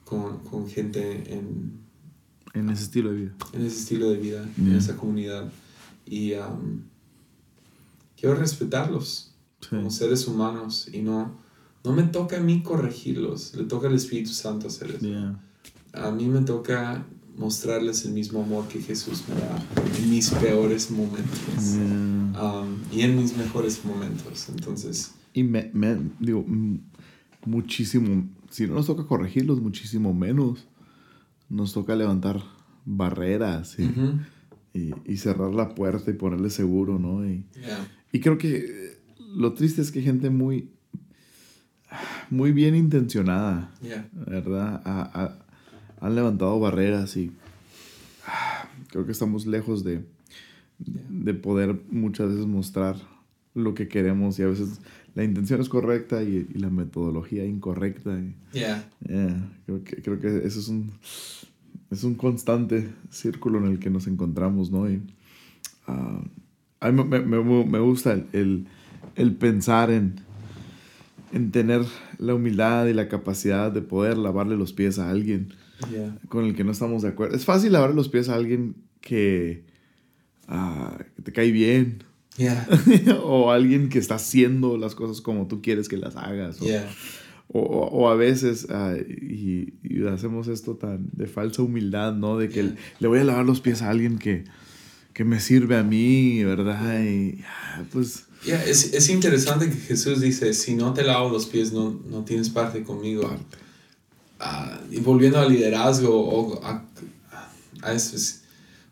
con, 0.04 0.38
con, 0.40 0.68
gente 0.68 1.32
en... 1.32 1.84
En 2.54 2.70
ese 2.70 2.84
estilo 2.84 3.10
de 3.10 3.16
vida. 3.16 3.34
En 3.52 3.66
ese 3.66 3.78
estilo 3.78 4.10
de 4.10 4.16
vida, 4.16 4.48
en 4.56 4.74
esa 4.74 4.96
comunidad. 4.96 5.52
Y 6.06 6.32
quiero 8.16 8.34
respetarlos 8.34 9.34
como 9.68 9.90
seres 9.90 10.26
humanos 10.26 10.88
y 10.92 11.02
no, 11.02 11.36
no 11.84 11.92
me 11.92 12.04
toca 12.04 12.38
a 12.38 12.40
mí 12.40 12.62
corregirlos, 12.62 13.54
le 13.54 13.64
toca 13.64 13.88
al 13.88 13.94
Espíritu 13.94 14.30
Santo 14.30 14.68
hacer 14.68 14.90
eso. 14.92 15.36
A 15.92 16.10
mí 16.10 16.26
me 16.26 16.40
toca 16.42 17.06
mostrarles 17.36 18.04
el 18.04 18.12
mismo 18.12 18.42
amor 18.42 18.66
que 18.68 18.80
Jesús 18.80 19.24
me 19.28 19.34
da 19.34 19.62
en 19.98 20.10
mis 20.10 20.30
peores 20.30 20.90
momentos 20.90 21.76
um, 22.40 22.76
y 22.92 23.02
en 23.02 23.16
mis 23.16 23.36
mejores 23.36 23.84
momentos. 23.84 24.48
Entonces... 24.48 25.12
Y 25.32 25.42
me, 25.42 25.70
me, 25.74 25.98
digo, 26.18 26.44
muchísimo, 27.44 28.28
si 28.50 28.66
no 28.66 28.74
nos 28.74 28.86
toca 28.86 29.06
corregirlos, 29.06 29.60
muchísimo 29.60 30.14
menos 30.14 30.66
nos 31.48 31.72
toca 31.72 31.94
levantar 31.94 32.42
barreras 32.84 33.76
y, 34.72 34.92
y, 35.04 35.16
cerrar 35.16 35.54
la 35.54 35.74
puerta 35.74 36.10
y 36.10 36.14
ponerle 36.14 36.50
seguro, 36.50 36.98
¿no? 36.98 37.28
Y, 37.28 37.44
y 38.12 38.20
creo 38.20 38.38
que 38.38 38.96
lo 39.34 39.52
triste 39.52 39.82
es 39.82 39.92
que 39.92 40.02
gente 40.02 40.30
muy, 40.30 40.70
muy 42.30 42.52
bien 42.52 42.74
intencionada, 42.74 43.72
¿verdad? 44.12 45.36
Han 46.00 46.14
levantado 46.14 46.58
barreras 46.60 47.16
y 47.16 47.32
creo 48.88 49.06
que 49.06 49.12
estamos 49.12 49.46
lejos 49.46 49.84
de, 49.84 50.04
de 50.78 51.34
poder 51.34 51.80
muchas 51.90 52.28
veces 52.28 52.46
mostrar 52.46 52.96
lo 53.54 53.74
que 53.74 53.88
queremos 53.88 54.38
y 54.38 54.42
a 54.42 54.48
veces 54.48 54.80
la 55.14 55.24
intención 55.24 55.60
es 55.60 55.68
correcta 55.68 56.22
y, 56.22 56.46
la 56.54 56.68
metodología 56.68 57.44
incorrecta. 57.44 58.20
creo, 59.64 59.82
que, 59.82 60.02
creo 60.02 60.20
que 60.20 60.46
eso 60.46 60.60
es 60.60 60.68
un, 60.68 60.92
es 61.90 62.04
un 62.04 62.14
constante 62.14 62.90
círculo 63.10 63.58
en 63.58 63.72
el 63.72 63.78
que 63.78 63.88
nos 63.88 64.06
encontramos, 64.06 64.70
¿no? 64.70 64.90
Y, 64.90 65.00
ah, 65.86 66.22
a 66.80 66.92
mí 66.92 67.04
me, 67.04 67.20
me, 67.20 67.42
me 67.42 67.78
gusta 67.78 68.12
el, 68.32 68.66
el 69.14 69.34
pensar 69.34 69.90
en, 69.90 70.20
en 71.32 71.50
tener 71.50 71.82
la 72.18 72.34
humildad 72.34 72.86
y 72.86 72.92
la 72.92 73.08
capacidad 73.08 73.72
de 73.72 73.80
poder 73.80 74.18
lavarle 74.18 74.56
los 74.58 74.74
pies 74.74 74.98
a 74.98 75.08
alguien 75.08 75.54
con 76.28 76.44
el 76.44 76.54
que 76.54 76.64
no 76.64 76.72
estamos 76.72 77.02
de 77.02 77.08
acuerdo. 77.08 77.36
Es 77.36 77.44
fácil 77.44 77.72
lavarle 77.72 77.96
los 77.96 78.08
pies 78.08 78.28
a 78.28 78.34
alguien 78.34 78.76
que, 79.00 79.64
ah, 80.48 80.98
te 81.22 81.32
cae 81.32 81.50
bien. 81.50 82.04
o 83.22 83.50
alguien 83.50 83.88
que 83.88 83.98
está 83.98 84.16
haciendo 84.16 84.76
las 84.76 84.94
cosas 84.94 85.22
como 85.22 85.46
tú 85.46 85.62
quieres 85.62 85.88
que 85.88 85.96
las 85.96 86.16
hagas. 86.16 86.58
O, 87.48 87.60
o, 87.60 88.08
a 88.10 88.14
veces, 88.14 88.66
ah, 88.70 88.94
y, 88.96 89.72
hacemos 90.12 90.48
esto 90.48 90.76
tan 90.76 91.08
de 91.12 91.26
falsa 91.26 91.62
humildad, 91.62 92.14
¿no? 92.14 92.36
De 92.36 92.48
que 92.48 92.74
le 92.98 93.08
voy 93.08 93.20
a 93.20 93.24
lavar 93.24 93.46
los 93.46 93.60
pies 93.60 93.82
a 93.82 93.90
alguien 93.90 94.18
que, 94.18 94.44
que 95.14 95.24
me 95.24 95.40
sirve 95.40 95.76
a 95.76 95.82
mí, 95.82 96.42
¿verdad? 96.44 97.02
Y 97.02 97.42
ah, 97.46 97.84
pues 97.92 98.26
es, 98.44 98.92
es, 98.92 99.08
interesante 99.08 99.68
que 99.68 99.76
Jesús 99.76 100.20
dice, 100.20 100.52
si 100.54 100.74
no 100.74 100.92
te 100.92 101.02
lavo 101.02 101.30
los 101.30 101.46
pies, 101.46 101.72
no, 101.72 102.00
no 102.08 102.24
tienes 102.24 102.50
parte 102.50 102.82
conmigo. 102.82 103.28
Ah, 104.38 104.80
y 104.90 105.00
volviendo 105.00 105.38
al 105.38 105.50
liderazgo, 105.50 106.10
o 106.14 106.64
a, 106.64 106.84
a, 107.82 107.92
eso, 107.92 108.16
es, 108.16 108.44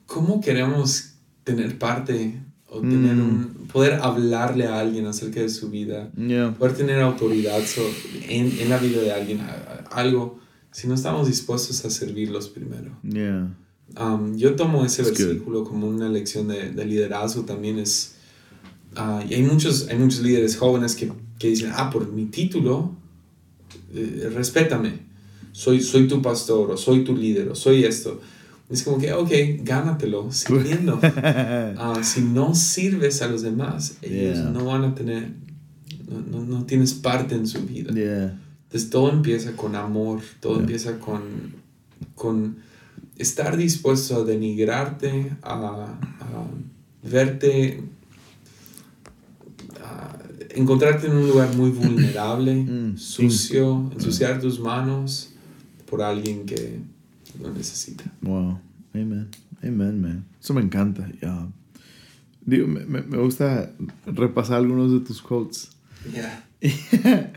¿cómo 0.06 0.40
queremos 0.40 1.14
tener 1.44 1.78
parte 1.78 2.40
o 2.66 2.80
tener 2.80 3.14
mm. 3.14 3.20
un, 3.20 3.68
poder 3.72 3.94
hablarle 4.02 4.66
a 4.66 4.80
alguien 4.80 5.06
acerca 5.06 5.40
de 5.40 5.48
su 5.48 5.70
vida? 5.70 6.10
Poder 6.58 6.74
tener 6.74 7.00
autoridad 7.00 7.60
en, 8.28 8.58
en, 8.58 8.68
la 8.68 8.78
vida 8.78 9.00
de 9.00 9.12
alguien, 9.12 9.40
algo, 9.90 10.38
si 10.70 10.88
no 10.88 10.94
estamos 10.94 11.26
dispuestos 11.26 11.84
a 11.84 11.90
servirlos 11.90 12.48
primero. 12.48 12.92
Um, 14.00 14.34
yo 14.36 14.56
tomo 14.56 14.84
ese 14.84 15.02
versículo 15.02 15.62
como 15.62 15.86
una 15.86 16.08
lección 16.08 16.48
de, 16.48 16.70
de 16.70 16.84
liderazgo 16.86 17.42
también 17.42 17.78
es 17.78 18.14
Ah, 18.96 19.24
y 19.28 19.34
hay 19.34 19.42
muchos, 19.42 19.88
hay 19.88 19.98
muchos 19.98 20.20
líderes 20.20 20.56
jóvenes 20.56 20.94
que, 20.94 21.10
que 21.38 21.48
dicen, 21.48 21.72
ah, 21.74 21.90
por 21.90 22.10
mi 22.12 22.26
título, 22.26 22.94
eh, 23.92 24.30
respétame, 24.32 25.00
soy, 25.54 25.80
soy 25.80 26.08
tu 26.08 26.20
pastor, 26.20 26.72
o 26.72 26.76
soy 26.76 27.04
tu 27.04 27.16
líder, 27.16 27.48
o 27.48 27.54
soy 27.54 27.84
esto. 27.84 28.20
Es 28.68 28.82
como 28.82 28.98
que, 28.98 29.12
ok, 29.12 29.30
gánatelo 29.62 30.32
sirviendo. 30.32 30.96
uh, 30.96 32.02
si 32.02 32.22
no 32.22 32.54
sirves 32.56 33.22
a 33.22 33.28
los 33.28 33.42
demás, 33.42 33.96
ellos 34.02 34.38
no 34.52 34.64
van 34.64 34.84
a 34.84 34.94
tener, 34.94 35.30
no, 36.08 36.20
no, 36.20 36.44
no, 36.44 36.64
tienes 36.64 36.92
parte 36.92 37.36
en 37.36 37.46
su 37.46 37.60
vida. 37.60 37.90
Entonces 37.90 38.90
todo 38.90 39.12
empieza 39.12 39.52
con 39.52 39.76
amor, 39.76 40.22
todo 40.40 40.58
empieza 40.58 40.98
con, 40.98 41.22
con 42.16 42.56
estar 43.16 43.56
dispuesto 43.56 44.16
a 44.16 44.24
denigrarte, 44.24 45.36
a, 45.40 45.54
a 45.54 47.08
verte 47.08 47.80
encontrarte 50.50 51.06
en 51.06 51.14
un 51.16 51.28
lugar 51.28 51.54
muy 51.54 51.70
vulnerable, 51.70 52.54
mm, 52.56 52.96
sucio, 52.96 53.92
ensuciar 53.94 54.40
tus 54.40 54.58
manos 54.58 55.33
por 55.94 56.02
alguien 56.02 56.44
que, 56.44 56.80
lo 57.40 57.52
necesita. 57.52 58.02
Wow. 58.20 58.58
Amen. 58.94 59.28
Amen, 59.62 60.02
man. 60.02 60.24
Eso 60.42 60.52
me 60.52 60.60
encanta. 60.60 61.08
Digo, 62.40 62.66
me, 62.66 62.84
me, 62.84 63.16
gusta 63.16 63.70
repasar 64.04 64.56
algunos 64.56 64.90
de 64.90 64.98
tus 65.06 65.22
quotes. 65.22 65.70
Yeah. 66.12 66.44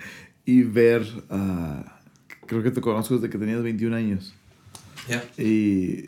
y 0.46 0.64
ver. 0.64 1.04
Uh, 1.30 1.84
creo 2.48 2.64
que 2.64 2.72
te 2.72 2.82
conozco 2.82 3.14
desde 3.14 3.30
que 3.30 3.38
tenías 3.38 3.62
21 3.62 3.96
años. 3.96 4.34
Yeah. 5.08 5.24
Y, 5.38 6.08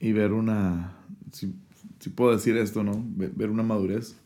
y 0.00 0.12
ver 0.12 0.32
una. 0.32 0.96
Si, 1.30 1.54
si, 2.00 2.10
puedo 2.10 2.32
decir 2.32 2.56
esto, 2.56 2.82
¿no? 2.82 3.04
Ver, 3.14 3.50
una 3.50 3.62
madurez 3.62 4.16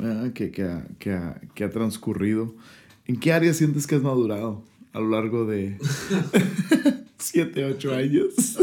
uh, 0.00 0.32
que, 0.32 0.50
que, 0.50 0.62
ha, 0.62 0.86
que, 0.98 1.12
ha, 1.12 1.42
que 1.54 1.62
ha 1.62 1.68
transcurrido. 1.68 2.54
¿En 3.04 3.20
qué 3.20 3.34
área 3.34 3.52
sientes 3.52 3.86
que 3.86 3.96
has 3.96 4.02
madurado 4.02 4.64
a 4.96 5.00
lo 5.00 5.10
largo 5.10 5.44
de 5.44 5.76
7, 7.18 7.64
8 7.66 7.94
años? 7.94 8.58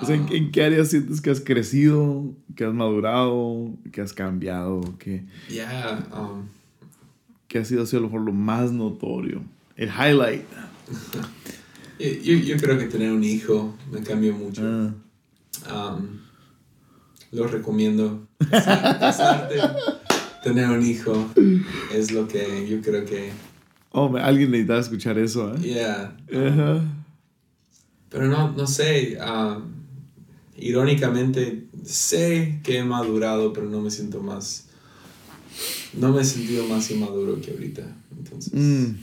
O 0.00 0.04
sea, 0.04 0.14
¿en, 0.14 0.52
qué 0.52 0.62
áreas 0.62 0.90
sientes 0.90 1.22
que 1.22 1.30
has 1.30 1.40
crecido, 1.40 2.34
que 2.54 2.64
has 2.64 2.74
madurado, 2.74 3.70
que 3.90 4.02
has 4.02 4.12
cambiado? 4.12 4.82
Que, 4.98 5.24
yeah, 5.48 6.06
um, 6.12 6.48
¿Qué 7.48 7.58
ha 7.58 7.64
sido 7.64 7.84
así 7.84 7.96
a 7.96 8.00
lo 8.00 8.06
mejor 8.06 8.20
lo 8.20 8.32
más 8.32 8.72
notorio? 8.72 9.42
El 9.74 9.88
highlight. 9.88 10.44
yo, 11.98 12.34
yo, 12.34 12.56
creo 12.58 12.78
que 12.78 12.84
tener 12.84 13.10
un 13.10 13.24
hijo 13.24 13.74
me 13.90 14.02
cambió 14.02 14.34
mucho. 14.34 14.62
Ah. 15.66 15.96
Um, 15.96 16.20
lo 17.32 17.46
recomiendo. 17.46 18.28
tener 20.44 20.68
un 20.68 20.84
hijo 20.84 21.30
es 21.94 22.12
lo 22.12 22.28
que 22.28 22.68
yo 22.68 22.82
creo 22.82 23.06
que... 23.06 23.47
Oh, 23.90 24.14
alguien 24.16 24.50
necesitaba 24.50 24.80
escuchar 24.80 25.18
eso, 25.18 25.54
¿eh? 25.54 25.60
Yeah. 25.60 26.16
Pero 28.10 28.26
no, 28.28 28.52
no 28.52 28.66
sé. 28.66 29.18
Um, 29.20 29.62
irónicamente, 30.56 31.68
sé 31.84 32.60
que 32.62 32.78
he 32.78 32.84
madurado, 32.84 33.52
pero 33.52 33.68
no 33.68 33.80
me 33.80 33.90
siento 33.90 34.22
más. 34.22 34.68
No 35.94 36.12
me 36.12 36.20
he 36.22 36.24
sentido 36.24 36.66
más 36.66 36.90
inmaduro 36.90 37.40
que 37.40 37.50
ahorita. 37.50 37.82
Entonces. 38.16 38.52
Mm. 38.54 38.94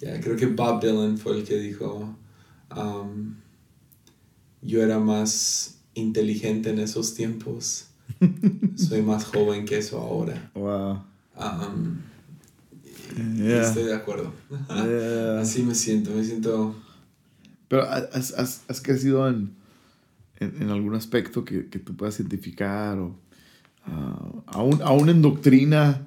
Ya, 0.00 0.20
creo 0.20 0.36
que 0.36 0.46
Bob 0.46 0.82
Dylan 0.82 1.18
fue 1.18 1.38
el 1.38 1.44
que 1.44 1.58
dijo. 1.58 2.16
Um, 2.74 3.34
yo 4.60 4.82
era 4.82 4.98
más 4.98 5.78
inteligente 5.94 6.70
en 6.70 6.78
esos 6.78 7.14
tiempos. 7.14 7.86
Soy 8.76 9.02
más 9.02 9.24
joven 9.24 9.64
que 9.64 9.78
eso 9.78 9.98
ahora. 9.98 10.50
Wow. 10.54 11.02
Um, 11.36 11.98
Estoy 13.66 13.84
de 13.84 13.94
acuerdo. 13.94 14.32
Así 15.40 15.62
me 15.62 15.74
siento. 15.74 16.10
Me 16.10 16.24
siento 16.24 16.74
pero 17.68 17.90
has, 17.90 18.32
has, 18.32 18.62
has 18.68 18.80
crecido 18.80 19.28
en, 19.28 19.50
en, 20.38 20.62
en, 20.62 20.70
algún 20.70 20.94
aspecto 20.94 21.44
que, 21.44 21.68
que, 21.68 21.78
tú 21.78 21.96
puedas 21.96 22.18
identificar, 22.20 22.98
o 22.98 23.16
uh, 23.88 24.42
aún, 24.46 24.80
aún, 24.82 25.08
en 25.08 25.22
doctrina, 25.22 26.06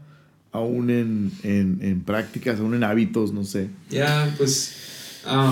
aún 0.51 0.89
en, 0.89 1.31
en, 1.43 1.79
en, 1.81 2.01
prácticas, 2.03 2.59
aún 2.59 2.75
en 2.75 2.83
hábitos, 2.83 3.33
no 3.33 3.43
sé. 3.43 3.69
Ya, 3.89 4.33
pues 4.37 5.23
um, 5.29 5.51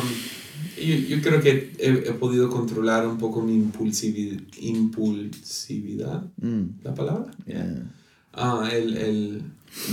yo, 0.77 0.95
yo, 0.95 1.21
creo 1.21 1.41
que 1.41 1.73
he, 1.79 1.89
he, 1.89 2.13
podido 2.13 2.49
controlar 2.49 3.07
un 3.07 3.17
poco 3.17 3.41
mi 3.41 3.55
impulsividad, 3.55 4.39
impulsividad 4.59 6.23
mm. 6.37 6.63
la 6.83 6.93
palabra. 6.93 7.31
Yeah. 7.45 7.91
Uh, 8.35 8.65
el, 8.71 8.97
el, 8.97 9.41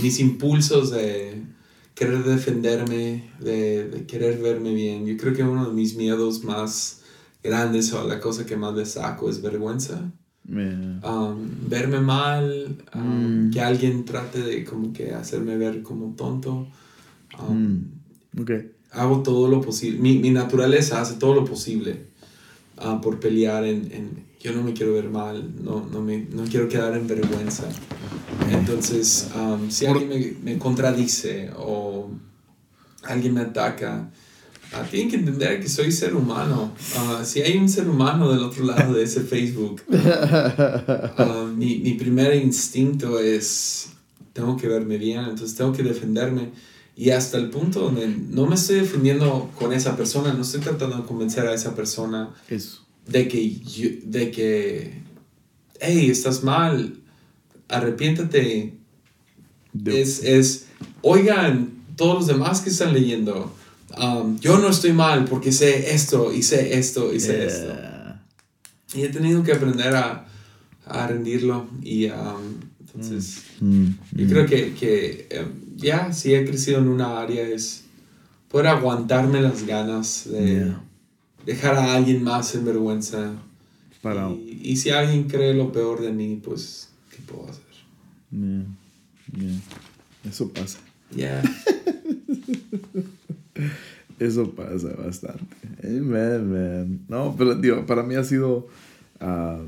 mis 0.01 0.19
impulsos 0.19 0.91
de 0.91 1.43
querer 1.95 2.23
defenderme, 2.23 3.31
de, 3.39 3.87
de, 3.89 4.05
querer 4.05 4.41
verme 4.41 4.73
bien. 4.73 5.05
Yo 5.05 5.15
creo 5.17 5.33
que 5.33 5.43
uno 5.43 5.67
de 5.67 5.73
mis 5.73 5.95
miedos 5.95 6.43
más 6.43 7.01
grandes 7.43 7.93
o 7.93 8.07
la 8.07 8.19
cosa 8.19 8.45
que 8.45 8.57
más 8.57 8.73
le 8.73 8.85
saco 8.85 9.29
es 9.29 9.41
vergüenza. 9.41 10.11
Um, 10.45 11.49
verme 11.69 12.01
mal, 12.01 12.77
um, 12.93 13.47
mm. 13.47 13.51
que 13.51 13.61
alguien 13.61 14.03
trate 14.03 14.41
de 14.41 14.65
como 14.65 14.91
que 14.91 15.13
hacerme 15.13 15.57
ver 15.57 15.81
como 15.81 16.15
tonto. 16.15 16.67
Um, 17.39 17.85
mm. 18.33 18.41
okay. 18.41 18.71
Hago 18.91 19.23
todo 19.23 19.47
lo 19.47 19.61
posible, 19.61 19.99
mi, 19.99 20.19
mi, 20.19 20.29
naturaleza 20.29 21.01
hace 21.01 21.15
todo 21.15 21.33
lo 21.33 21.45
posible 21.45 22.07
uh, 22.77 23.01
por 23.01 23.19
pelear 23.19 23.63
en, 23.63 23.91
en, 23.91 24.25
yo 24.43 24.51
no 24.51 24.61
me 24.61 24.73
quiero 24.73 24.93
ver 24.93 25.09
mal, 25.09 25.53
no, 25.63 25.87
no, 25.89 26.01
me, 26.01 26.17
no 26.29 26.43
quiero 26.43 26.67
quedar 26.67 26.97
en 26.97 27.07
vergüenza. 27.07 27.63
Entonces, 28.51 29.29
um, 29.33 29.71
si 29.71 29.85
alguien 29.85 30.09
me, 30.09 30.33
me, 30.43 30.59
contradice 30.59 31.49
o 31.55 32.11
alguien 33.03 33.35
me 33.35 33.39
ataca, 33.39 34.11
uh, 34.73 34.85
tienen 34.91 35.09
que 35.09 35.15
entender 35.15 35.61
que 35.61 35.69
soy 35.69 35.93
ser 35.93 36.13
humano. 36.13 36.73
Uh, 36.93 37.23
si 37.23 37.41
hay 37.41 37.57
un 37.57 37.69
ser 37.69 37.87
humano 37.87 38.29
del 38.33 38.43
otro 38.43 38.65
lado 38.65 38.93
de 38.93 39.03
ese 39.03 39.21
Facebook, 39.21 39.81
uh, 39.87 41.47
mi, 41.55 41.77
mi 41.77 41.93
primer 41.93 42.35
instinto 42.35 43.19
es, 43.19 43.91
tengo 44.33 44.57
que 44.57 44.67
verme 44.67 44.97
bien, 44.97 45.21
entonces 45.21 45.55
tengo 45.55 45.71
que 45.71 45.83
defenderme. 45.83 46.49
Y 46.97 47.11
hasta 47.11 47.37
el 47.37 47.49
punto 47.49 47.79
donde 47.79 48.07
no 48.07 48.45
me 48.45 48.55
estoy 48.55 48.81
defendiendo 48.81 49.49
con 49.57 49.71
esa 49.71 49.95
persona, 49.95 50.33
no 50.33 50.41
estoy 50.41 50.59
tratando 50.59 50.97
de 50.97 51.03
convencer 51.03 51.47
a 51.47 51.53
esa 51.53 51.73
persona 51.73 52.29
de 53.07 53.27
que, 53.27 54.01
de 54.03 54.31
que, 54.31 55.01
hey, 55.79 56.09
estás 56.09 56.43
mal, 56.43 56.95
arrepiéntate. 57.67 58.73
Es, 59.85 60.23
es, 60.23 60.67
oigan, 61.01 61.71
todos 61.95 62.15
los 62.15 62.27
demás 62.27 62.61
que 62.61 62.69
están 62.69 62.93
leyendo, 62.93 63.55
um, 63.97 64.39
yo 64.39 64.59
no 64.59 64.69
estoy 64.69 64.93
mal 64.93 65.25
porque 65.25 65.51
sé 65.51 65.93
esto 65.93 66.33
y 66.33 66.43
sé 66.43 66.77
esto 66.77 67.13
y 67.13 67.19
sé 67.19 67.45
esto. 67.45 67.73
Y 68.93 69.01
he 69.01 69.09
tenido 69.09 69.43
que 69.43 69.53
aprender 69.53 69.95
a, 69.95 70.27
a 70.85 71.07
rendirlo 71.07 71.67
y 71.81 72.07
um, 72.07 72.59
entonces 72.79 73.43
mm, 73.59 73.65
mm, 73.65 73.97
yo 74.11 74.27
creo 74.27 74.43
mm. 74.43 74.47
que, 74.47 74.73
que 74.73 75.27
em, 75.31 75.47
ya 75.77 76.13
si 76.13 76.33
he 76.33 76.45
crecido 76.45 76.79
en 76.79 76.89
una 76.89 77.19
área 77.19 77.47
es 77.47 77.83
poder 78.49 78.67
aguantarme 78.67 79.41
las 79.41 79.65
ganas 79.65 80.29
de 80.29 80.73
dejar 81.45 81.75
a 81.75 81.95
alguien 81.95 82.23
más 82.23 82.53
en 82.55 82.65
vergüenza. 82.65 83.33
Para... 84.01 84.29
Y, 84.29 84.61
y, 84.63 84.75
si 84.75 84.89
alguien 84.89 85.29
cree 85.29 85.53
lo 85.53 85.71
peor 85.71 86.01
de 86.01 86.11
mí, 86.11 86.41
pues, 86.43 86.89
¿qué 87.09 87.17
puedo 87.25 87.49
hacer? 87.49 87.63
Eso 90.27 90.49
pasa. 90.49 90.79
Ya. 91.15 91.41
Eso 94.19 94.51
pasa 94.51 94.89
bastante. 94.95 95.55
Amen, 95.83 97.05
No, 97.07 97.35
pero 97.37 97.55
digo, 97.55 97.85
para 97.85 98.03
mí 98.03 98.15
ha 98.15 98.23
sido, 98.23 98.67
uh, 99.19 99.59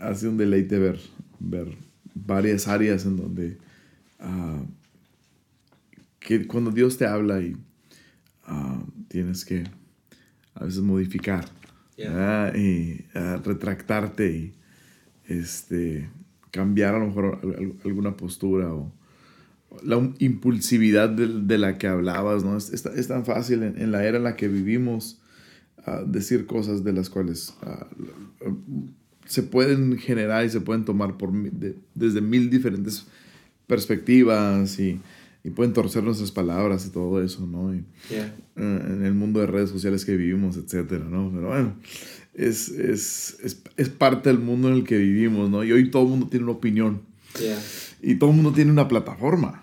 ha 0.00 0.14
sido 0.14 0.32
un 0.32 0.38
deleite 0.38 0.78
ver, 0.78 0.98
ver 1.38 1.68
varias 2.14 2.68
áreas 2.68 3.04
en 3.04 3.16
donde 3.16 3.58
uh, 4.20 4.64
que 6.20 6.46
cuando 6.46 6.70
Dios 6.70 6.96
te 6.96 7.06
habla 7.06 7.40
y 7.40 7.54
uh, 8.48 8.82
tienes 9.08 9.44
que 9.44 9.64
a 10.58 10.64
veces 10.64 10.80
modificar 10.82 11.44
y 12.54 13.04
retractarte 13.44 14.30
y 14.30 14.54
este 15.26 16.08
cambiar 16.50 16.94
a 16.94 16.98
lo 16.98 17.06
mejor 17.06 17.40
alguna 17.84 18.16
postura 18.16 18.72
o 18.72 18.92
la 19.82 20.12
impulsividad 20.18 21.10
de, 21.10 21.58
la 21.58 21.78
que 21.78 21.86
hablabas, 21.86 22.44
¿no? 22.44 22.56
Es, 22.56 22.72
es, 22.72 23.08
tan 23.08 23.24
fácil 23.24 23.62
en, 23.62 23.92
la 23.92 24.04
era 24.04 24.16
en 24.16 24.24
la 24.24 24.34
que 24.34 24.48
vivimos 24.48 25.20
uh, 25.86 26.06
decir 26.06 26.46
cosas 26.46 26.84
de 26.84 26.92
las 26.92 27.10
cuales 27.10 27.54
uh, 27.62 28.54
se 29.26 29.42
pueden 29.42 29.98
generar 29.98 30.46
y 30.46 30.50
se 30.50 30.60
pueden 30.60 30.84
tomar 30.84 31.18
por, 31.18 31.32
desde 31.94 32.20
mil 32.20 32.48
diferentes 32.48 33.06
perspectivas 33.66 34.78
y, 34.80 35.00
y, 35.48 35.50
pueden 35.50 35.72
torcer 35.72 36.04
nuestras 36.04 36.30
palabras 36.30 36.86
y 36.86 36.90
todo 36.90 37.22
eso, 37.22 37.46
¿no? 37.46 37.74
Y, 37.74 37.78
uh, 37.78 38.60
en 38.60 39.04
el 39.04 39.14
mundo 39.14 39.40
de 39.40 39.46
redes 39.46 39.70
sociales 39.70 40.04
que 40.04 40.16
vivimos, 40.16 40.56
etcétera, 40.56 41.04
¿no? 41.04 41.30
Pero 41.32 41.48
bueno, 41.48 41.74
es, 42.34 42.68
es, 42.68 43.36
es, 43.42 43.62
es, 43.76 43.88
parte 43.88 44.28
del 44.28 44.38
mundo 44.38 44.68
en 44.68 44.74
el 44.74 44.84
que 44.84 44.96
vivimos, 44.98 45.50
¿no? 45.50 45.64
Y 45.64 45.72
hoy 45.72 45.90
todo 45.90 46.04
el 46.04 46.08
mundo 46.08 46.28
tiene 46.28 46.44
una 46.44 46.54
opinión. 46.54 47.02
Y 48.02 48.16
todo 48.16 48.30
el 48.30 48.36
mundo 48.36 48.52
tiene 48.52 48.70
una 48.70 48.88
plataforma. 48.88 49.62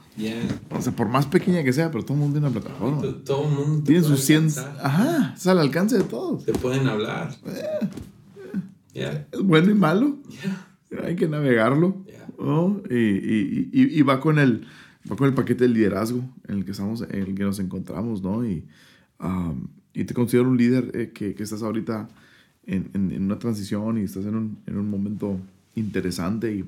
O 0.70 0.82
sea, 0.82 0.96
por 0.96 1.10
más 1.10 1.26
pequeña 1.26 1.64
que 1.64 1.74
sea, 1.74 1.92
pero 1.92 2.04
todo 2.04 2.14
el 2.14 2.20
mundo 2.20 2.40
tiene 2.40 2.48
una 2.48 2.60
plataforma. 2.60 3.02
Todo, 3.26 3.48
el 3.48 3.54
mundo 3.54 3.84
tiene 3.84 4.04
sus 4.04 4.22
100. 4.22 4.50
Ajá, 4.82 5.34
es 5.36 5.48
al 5.48 5.60
alcance 5.60 5.98
de 5.98 6.04
todos. 6.04 6.46
Te 6.46 6.54
pueden 6.54 6.88
hablar. 6.88 7.36
Eh, 8.94 9.26
es 9.32 9.42
bueno 9.42 9.72
y 9.72 9.76
malo. 9.76 10.18
Hay 11.04 11.16
que 11.16 11.28
navegarlo. 11.28 12.06
¿no? 12.40 12.82
Y, 12.90 12.96
y, 12.96 13.70
y, 13.72 14.00
y, 14.00 14.02
va 14.02 14.20
con 14.20 14.40
el 14.40 14.68
va 15.10 15.16
con 15.16 15.28
el 15.28 15.34
paquete 15.34 15.66
de 15.66 15.70
liderazgo 15.70 16.24
en 16.48 16.58
el 16.58 16.66
que 16.66 16.72
estamos 16.72 17.02
en 17.02 17.22
el 17.22 17.36
que 17.36 17.44
nos 17.44 17.60
encontramos 17.60 18.22
no 18.22 18.46
y, 18.46 18.64
um, 19.20 19.68
y 19.94 20.04
te 20.04 20.14
considero 20.14 20.50
un 20.50 20.58
líder 20.58 20.92
eh, 20.94 21.12
que, 21.14 21.36
que, 21.36 21.44
estás 21.44 21.62
ahorita 21.64 22.10
en, 22.66 22.90
en, 22.94 23.24
una 23.24 23.40
transición 23.40 23.98
y 23.98 24.02
estás 24.02 24.26
en 24.26 24.36
un, 24.36 24.58
en 24.66 24.78
un 24.78 24.90
momento 24.90 25.40
interesante 25.76 26.56
y 26.56 26.66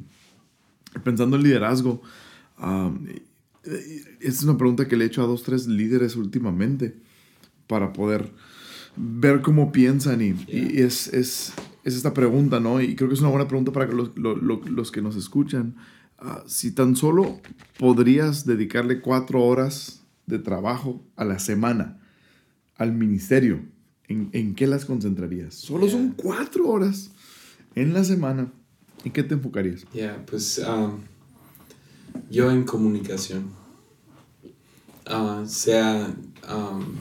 pensando 1.03 1.35
en 1.35 1.43
liderazgo, 1.43 2.01
es 4.21 4.43
una 4.43 4.57
pregunta 4.57 4.87
que 4.87 4.95
le 4.95 5.05
he 5.05 5.07
hecho 5.07 5.23
a 5.23 5.27
dos, 5.27 5.43
tres 5.43 5.67
líderes 5.67 6.15
últimamente 6.15 6.95
para 7.67 7.93
poder 7.93 8.31
ver 8.95 9.41
cómo 9.41 9.71
piensan 9.71 10.21
y, 10.21 10.35
y 10.47 10.81
es, 10.81 11.07
es, 11.13 11.53
es, 11.83 11.95
esta 11.95 12.13
pregunta, 12.13 12.59
¿no? 12.59 12.81
Y 12.81 12.95
creo 12.95 13.09
que 13.09 13.15
es 13.15 13.21
una 13.21 13.29
buena 13.29 13.47
pregunta 13.47 13.71
para 13.71 13.87
los, 13.87 14.17
los, 14.17 14.41
los 14.69 14.91
que 14.91 15.01
nos 15.01 15.15
escuchan. 15.15 15.75
Uh, 16.19 16.47
si 16.47 16.71
tan 16.71 16.95
solo 16.95 17.39
podrías 17.77 18.45
dedicarle 18.45 19.01
cuatro 19.01 19.43
horas 19.43 20.01
de 20.25 20.39
trabajo 20.39 21.03
a 21.15 21.23
la 21.23 21.37
semana 21.37 21.99
al 22.75 22.91
ministerio, 22.91 23.61
¿en, 24.07 24.29
en 24.33 24.55
qué 24.55 24.65
las 24.65 24.85
concentrarías? 24.85 25.53
Solo 25.53 25.87
son 25.87 26.11
cuatro 26.11 26.67
horas 26.69 27.11
en 27.75 27.93
la 27.93 28.03
semana. 28.03 28.51
¿En 29.03 29.11
qué 29.11 29.23
te 29.23 29.35
enfocarías? 29.35 29.83
Ya, 29.93 29.93
yeah, 29.93 30.25
pues 30.25 30.59
um, 30.59 31.01
yo 32.31 32.51
en 32.51 32.63
comunicación. 32.63 33.51
Uh, 35.09 35.45
sea 35.47 36.13
um, 36.49 36.95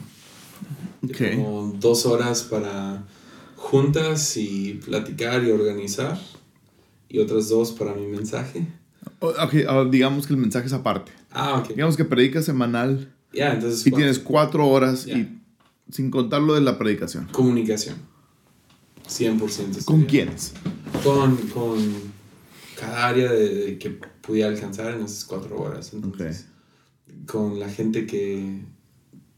okay. 1.11 1.37
como 1.37 1.73
dos 1.81 2.07
horas 2.07 2.43
para 2.45 3.05
juntas 3.57 4.37
y 4.37 4.75
platicar 4.85 5.43
y 5.43 5.51
organizar 5.51 6.21
y 7.09 7.19
otras 7.19 7.49
dos 7.49 7.73
para 7.73 7.95
mi 7.95 8.07
mensaje. 8.07 8.67
Ok, 9.21 9.53
digamos 9.91 10.27
que 10.27 10.33
el 10.33 10.39
mensaje 10.39 10.67
es 10.67 10.73
aparte. 10.73 11.13
Ah, 11.31 11.59
ok. 11.59 11.69
Digamos 11.69 11.97
que 11.97 12.05
predicas 12.05 12.45
semanal 12.45 13.13
yeah, 13.33 13.55
entonces, 13.55 13.87
y 13.87 13.91
tienes 13.91 14.19
cuatro 14.19 14.67
horas 14.67 15.05
yeah. 15.05 15.19
y 15.19 15.43
sin 15.91 16.11
contar 16.11 16.43
lo 16.43 16.55
de 16.55 16.61
la 16.61 16.79
predicación. 16.79 17.27
Comunicación. 17.33 17.97
100%. 19.09 19.85
¿Con 19.85 20.05
quiénes? 20.05 20.53
Con, 21.05 21.37
con 21.49 21.79
cada 22.79 23.07
área 23.07 23.31
de, 23.31 23.55
de, 23.55 23.79
que 23.79 23.91
pudiera 23.91 24.49
alcanzar 24.49 24.95
en 24.95 25.05
esas 25.05 25.25
cuatro 25.25 25.61
horas. 25.61 25.93
Entonces, 25.93 26.47
okay. 27.07 27.25
Con 27.27 27.61
la 27.61 27.69
gente 27.69 28.07
que, 28.07 28.65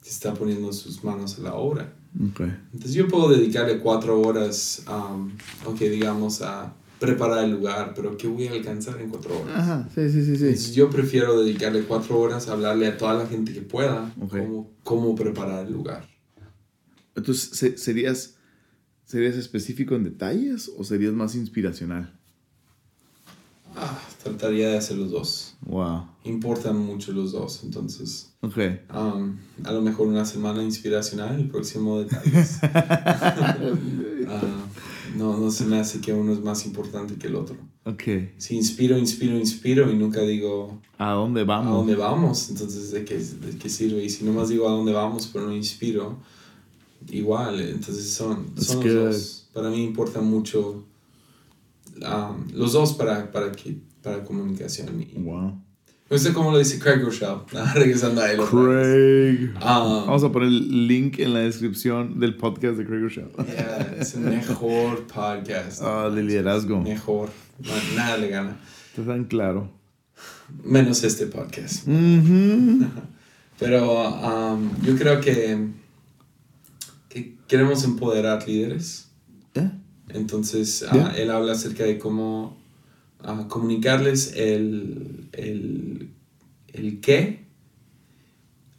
está 0.05 0.33
poniendo 0.33 0.73
sus 0.73 1.05
manos 1.05 1.39
a 1.39 1.43
la 1.43 1.55
obra. 1.55 1.93
Okay. 2.31 2.57
Entonces 2.73 2.95
yo 2.95 3.07
puedo 3.09 3.29
dedicarle 3.29 3.79
cuatro 3.79 4.21
horas, 4.21 4.83
um, 4.89 5.31
aunque 5.67 5.91
digamos, 5.91 6.41
a 6.41 6.73
preparar 6.99 7.45
el 7.45 7.53
lugar, 7.53 7.93
pero 7.95 8.17
¿qué 8.17 8.27
voy 8.27 8.49
a 8.49 8.53
alcanzar 8.53 9.01
en 9.01 9.11
cuatro 9.11 9.41
horas? 9.41 9.57
Ajá, 9.57 9.89
sí, 9.95 10.11
sí, 10.11 10.25
sí. 10.25 10.37
sí. 10.37 10.45
Entonces 10.45 10.75
yo 10.75 10.91
prefiero 10.91 11.41
dedicarle 11.41 11.85
cuatro 11.85 12.19
horas 12.19 12.49
a 12.49 12.53
hablarle 12.53 12.87
a 12.87 12.97
toda 12.97 13.15
la 13.15 13.27
gente 13.27 13.53
que 13.53 13.63
pueda 13.63 14.13
okay. 14.21 14.43
cómo, 14.43 14.71
cómo 14.83 15.15
preparar 15.15 15.67
el 15.67 15.73
lugar. 15.73 16.07
Entonces, 17.15 17.81
¿serías, 17.81 18.37
¿serías 19.05 19.37
específico 19.37 19.95
en 19.95 20.05
detalles 20.05 20.71
o 20.77 20.85
serías 20.85 21.13
más 21.13 21.35
inspiracional? 21.35 22.15
Ah, 23.77 24.01
trataría 24.23 24.71
de 24.71 24.79
hacer 24.79 24.97
los 24.97 25.11
dos. 25.11 25.55
Wow. 25.63 26.07
Importan 26.25 26.79
mucho 26.79 27.13
los 27.13 27.33
dos, 27.33 27.61
entonces. 27.63 28.33
Ok. 28.41 28.57
Um, 28.93 29.37
a 29.65 29.73
lo 29.73 29.83
mejor 29.83 30.09
una 30.09 30.25
semana 30.25 30.63
inspiracional, 30.63 31.39
el 31.39 31.49
próximo 31.49 32.01
detalles. 32.01 32.59
uh, 32.63 32.67
no, 35.19 35.37
no 35.37 35.51
se 35.51 35.65
me 35.65 35.79
hace 35.79 36.01
que 36.01 36.15
uno 36.15 36.33
es 36.33 36.41
más 36.41 36.65
importante 36.65 37.17
que 37.17 37.27
el 37.27 37.35
otro. 37.35 37.57
Ok. 37.85 38.03
Si 38.37 38.55
inspiro, 38.55 38.97
inspiro, 38.97 39.37
inspiro 39.37 39.91
y 39.91 39.97
nunca 39.97 40.23
digo... 40.23 40.81
¿A 40.97 41.13
dónde 41.13 41.43
vamos? 41.43 41.67
¿A 41.67 41.77
dónde 41.77 41.97
vamos? 41.97 42.51
Entonces, 42.51 42.93
¿de 42.93 43.05
qué, 43.05 43.19
de 43.19 43.59
qué 43.59 43.69
sirve? 43.69 44.05
Y 44.05 44.11
si 44.11 44.25
nomás 44.25 44.49
digo 44.49 44.69
a 44.69 44.73
dónde 44.73 44.93
vamos, 44.93 45.29
pero 45.33 45.47
no 45.47 45.57
inspiro, 45.57 46.19
igual. 47.11 47.61
Entonces 47.61 48.09
son, 48.11 48.53
son 48.57 48.85
los 48.85 48.95
dos. 48.95 49.49
Para 49.53 49.71
mí 49.71 49.83
importa 49.83 50.21
mucho 50.21 50.85
um, 51.97 52.49
los 52.53 52.73
dos 52.73 52.93
para, 52.93 53.33
para, 53.33 53.51
que, 53.51 53.77
para 54.03 54.25
comunicación. 54.25 55.01
Y, 55.03 55.19
wow. 55.19 55.61
No 56.11 56.17
sé 56.17 56.33
cómo 56.33 56.51
lo 56.51 56.59
dice 56.59 56.79
Craig 56.79 57.03
Rochelle, 57.03 57.41
regresando 57.75 58.23
a 58.23 58.33
él. 58.33 58.39
Craig. 58.39 59.51
Um, 59.57 60.07
Vamos 60.07 60.25
a 60.25 60.33
poner 60.33 60.49
el 60.49 60.89
link 60.89 61.19
en 61.19 61.35
la 61.35 61.41
descripción 61.41 62.19
del 62.19 62.35
podcast 62.35 62.79
de 62.79 62.87
Craig 62.87 63.01
Rochelle. 63.01 63.29
Yeah, 63.47 63.97
es 64.01 64.15
el 64.15 64.23
mejor 64.23 65.07
podcast. 65.07 65.83
Ah, 65.83 66.09
de 66.09 66.23
liderazgo. 66.23 66.81
Mejor. 66.81 67.29
Nada 67.95 68.17
le 68.17 68.29
gana. 68.29 68.57
Está 68.89 69.13
tan 69.13 69.25
claro. 69.25 69.71
Menos 70.65 71.05
este 71.05 71.27
podcast. 71.27 71.87
Pero 73.59 74.53
um, 74.55 74.71
yo 74.83 74.97
creo 74.97 75.21
que, 75.21 75.59
que 77.11 77.35
queremos 77.47 77.85
empoderar 77.85 78.49
líderes. 78.49 79.09
Yeah. 79.53 79.73
Entonces, 80.09 80.87
uh, 80.91 81.17
él 81.19 81.31
habla 81.31 81.53
acerca 81.53 81.85
de 81.85 81.99
cómo 81.99 82.57
uh, 83.25 83.49
comunicarles 83.49 84.35
el, 84.37 85.29
el, 85.33 86.11
el 86.69 87.01
qué. 87.01 87.47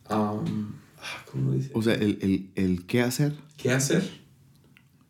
Um, 0.09 0.73
ah, 0.97 1.25
¿Cómo 1.31 1.51
lo 1.51 1.57
dice? 1.57 1.71
O 1.73 1.81
sea, 1.81 1.93
el, 1.93 2.17
el, 2.21 2.49
el 2.55 2.85
qué 2.85 3.01
hacer 3.01 3.33
¿Qué 3.57 3.71
hacer? 3.71 4.03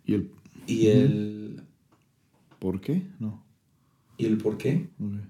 y 0.05 0.15
el 0.15 0.31
Y 0.67 0.87
el, 0.87 1.61
por 2.59 2.81
qué. 2.81 3.03
No. 3.19 3.43
y 4.17 4.25
el 4.25 4.37
por 4.37 4.57
qué. 4.57 4.89
Okay. 4.99 5.21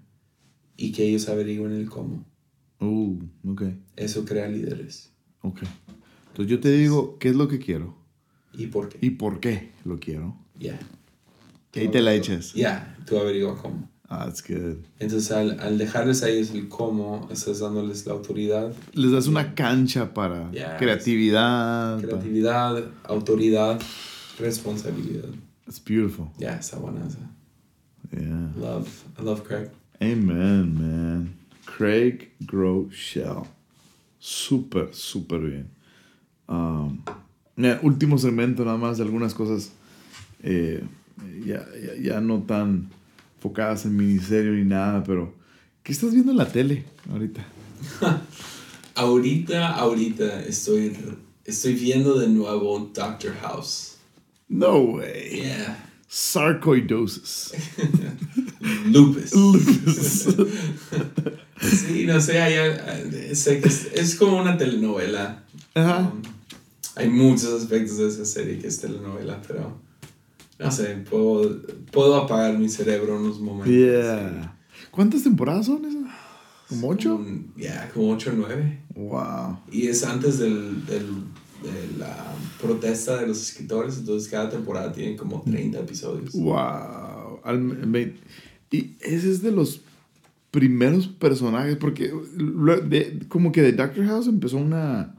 Y 0.77 0.91
que 0.93 1.03
ellos 1.07 1.27
averigüen 1.29 1.73
el 1.73 1.89
cómo. 1.89 2.25
Uh, 2.79 3.19
ok. 3.45 3.63
Eso 3.97 4.23
crea 4.25 4.47
líderes. 4.47 5.11
Ok. 5.41 5.61
Entonces 6.29 6.49
yo 6.49 6.59
te 6.61 6.71
digo 6.71 7.17
qué 7.19 7.29
es 7.29 7.35
lo 7.35 7.47
que 7.49 7.59
quiero 7.59 7.97
¿Y 8.53 8.67
por 8.67 8.87
qué? 8.89 8.97
y 9.01 9.09
por 9.11 9.39
qué 9.41 9.71
lo 9.83 9.99
quiero. 9.99 10.35
Ya. 10.57 10.79
Y 11.73 11.79
ahí 11.79 11.87
te 11.89 12.01
la 12.01 12.13
echas. 12.13 12.53
Ya, 12.53 12.97
tú 13.05 13.17
averigua 13.17 13.57
cómo. 13.61 13.89
Ah, 14.11 14.25
that's 14.25 14.41
good. 14.41 14.77
Entonces, 14.97 15.31
al, 15.31 15.59
al 15.59 15.77
dejarles 15.77 16.23
a 16.23 16.29
ellos 16.29 16.49
el 16.49 16.67
cómo, 16.67 17.27
estás 17.31 17.59
dándoles 17.59 18.07
la 18.07 18.13
autoridad, 18.13 18.73
Les 18.93 19.11
das 19.11 19.27
una 19.27 19.53
cancha 19.53 20.13
para 20.15 20.49
Yes. 20.51 20.63
creatividad. 20.79 22.01
creatividad, 22.01 22.85
autoridad, 23.03 23.79
responsabilidad. 24.39 25.29
It's 25.67 25.79
beautiful. 25.83 26.27
Ya, 26.39 26.55
está 26.55 26.77
buena 26.77 27.05
esa. 27.05 27.19
Yeah. 28.11 28.51
Love, 28.57 28.87
I 29.19 29.23
love 29.23 29.43
Craig. 29.43 29.69
Amen, 30.01 30.73
man. 30.73 31.33
Craig 31.65 32.31
Groeschel. 32.39 33.43
Súper, 34.17 34.89
súper 34.93 35.39
bien. 35.41 35.69
Um, 36.47 37.03
último 37.83 38.17
segmento, 38.17 38.65
nada 38.65 38.77
más 38.77 38.97
de 38.97 39.03
algunas 39.03 39.35
cosas 39.35 39.71
eh, 40.41 40.83
ya, 41.45 41.65
ya, 41.81 42.01
ya 42.01 42.21
no 42.21 42.43
tan 42.43 42.89
enfocadas 43.35 43.85
en 43.85 43.95
ministerio 43.95 44.51
ni 44.53 44.65
nada, 44.65 45.03
pero 45.03 45.33
¿qué 45.83 45.91
estás 45.91 46.13
viendo 46.13 46.31
en 46.31 46.37
la 46.37 46.47
tele 46.47 46.85
ahorita? 47.11 47.45
Ahorita, 48.95 49.75
ahorita 49.75 50.43
estoy, 50.43 50.93
estoy 51.45 51.73
viendo 51.73 52.19
de 52.19 52.27
nuevo 52.27 52.91
Doctor 52.93 53.33
House. 53.41 53.95
No 54.49 54.77
way. 54.79 55.41
Yeah. 55.41 55.89
Sarcoidosis. 56.09 57.53
Lupus. 58.87 59.33
Lupus. 59.33 60.27
Sí, 61.61 62.05
no 62.05 62.21
sé, 62.21 62.41
hay, 62.41 62.53
eh, 62.53 63.35
sé 63.35 63.59
que 63.59 63.67
es, 63.67 63.89
es 63.93 64.15
como 64.15 64.37
una 64.37 64.57
telenovela. 64.57 65.43
Ajá. 65.73 65.99
Um, 65.99 66.21
hay 66.95 67.09
muchos 67.09 67.51
aspectos 67.61 67.97
de 67.97 68.07
esa 68.07 68.23
serie 68.23 68.59
que 68.59 68.67
es 68.67 68.79
telenovela, 68.79 69.41
pero 69.45 69.77
no 70.59 70.71
sé, 70.71 70.95
puedo, 71.09 71.61
puedo 71.91 72.15
apagar 72.15 72.57
mi 72.57 72.67
cerebro 72.69 73.15
en 73.17 73.23
unos 73.23 73.39
momentos. 73.39 73.71
Yeah. 73.73 74.57
¿Cuántas 74.91 75.23
temporadas 75.23 75.65
son 75.67 75.85
esas? 75.85 76.03
¿Como 76.67 76.89
ocho? 76.89 77.25
Ya, 77.57 77.89
como 77.93 78.11
ocho 78.11 78.29
o 78.31 78.33
nueve. 78.35 78.81
Wow. 78.95 79.59
Y 79.71 79.87
es 79.87 80.03
antes 80.03 80.37
del, 80.39 80.85
del, 80.85 81.05
de 81.63 81.97
la 81.97 82.35
protesta 82.61 83.17
de 83.19 83.27
los 83.27 83.41
escritores, 83.41 83.97
entonces 83.97 84.29
cada 84.29 84.49
temporada 84.49 84.91
tiene 84.91 85.15
como 85.15 85.41
30 85.41 85.79
episodios. 85.79 86.33
Wow. 86.33 87.39
Y 88.71 88.95
ese 89.01 89.31
es 89.31 89.41
de 89.41 89.51
los 89.51 89.81
primeros 90.51 91.07
personajes, 91.07 91.75
porque 91.77 92.11
de- 92.87 93.19
como 93.27 93.51
que 93.51 93.61
de 93.61 93.71
Doctor 93.73 94.05
House 94.05 94.27
empezó 94.27 94.57
una, 94.57 95.15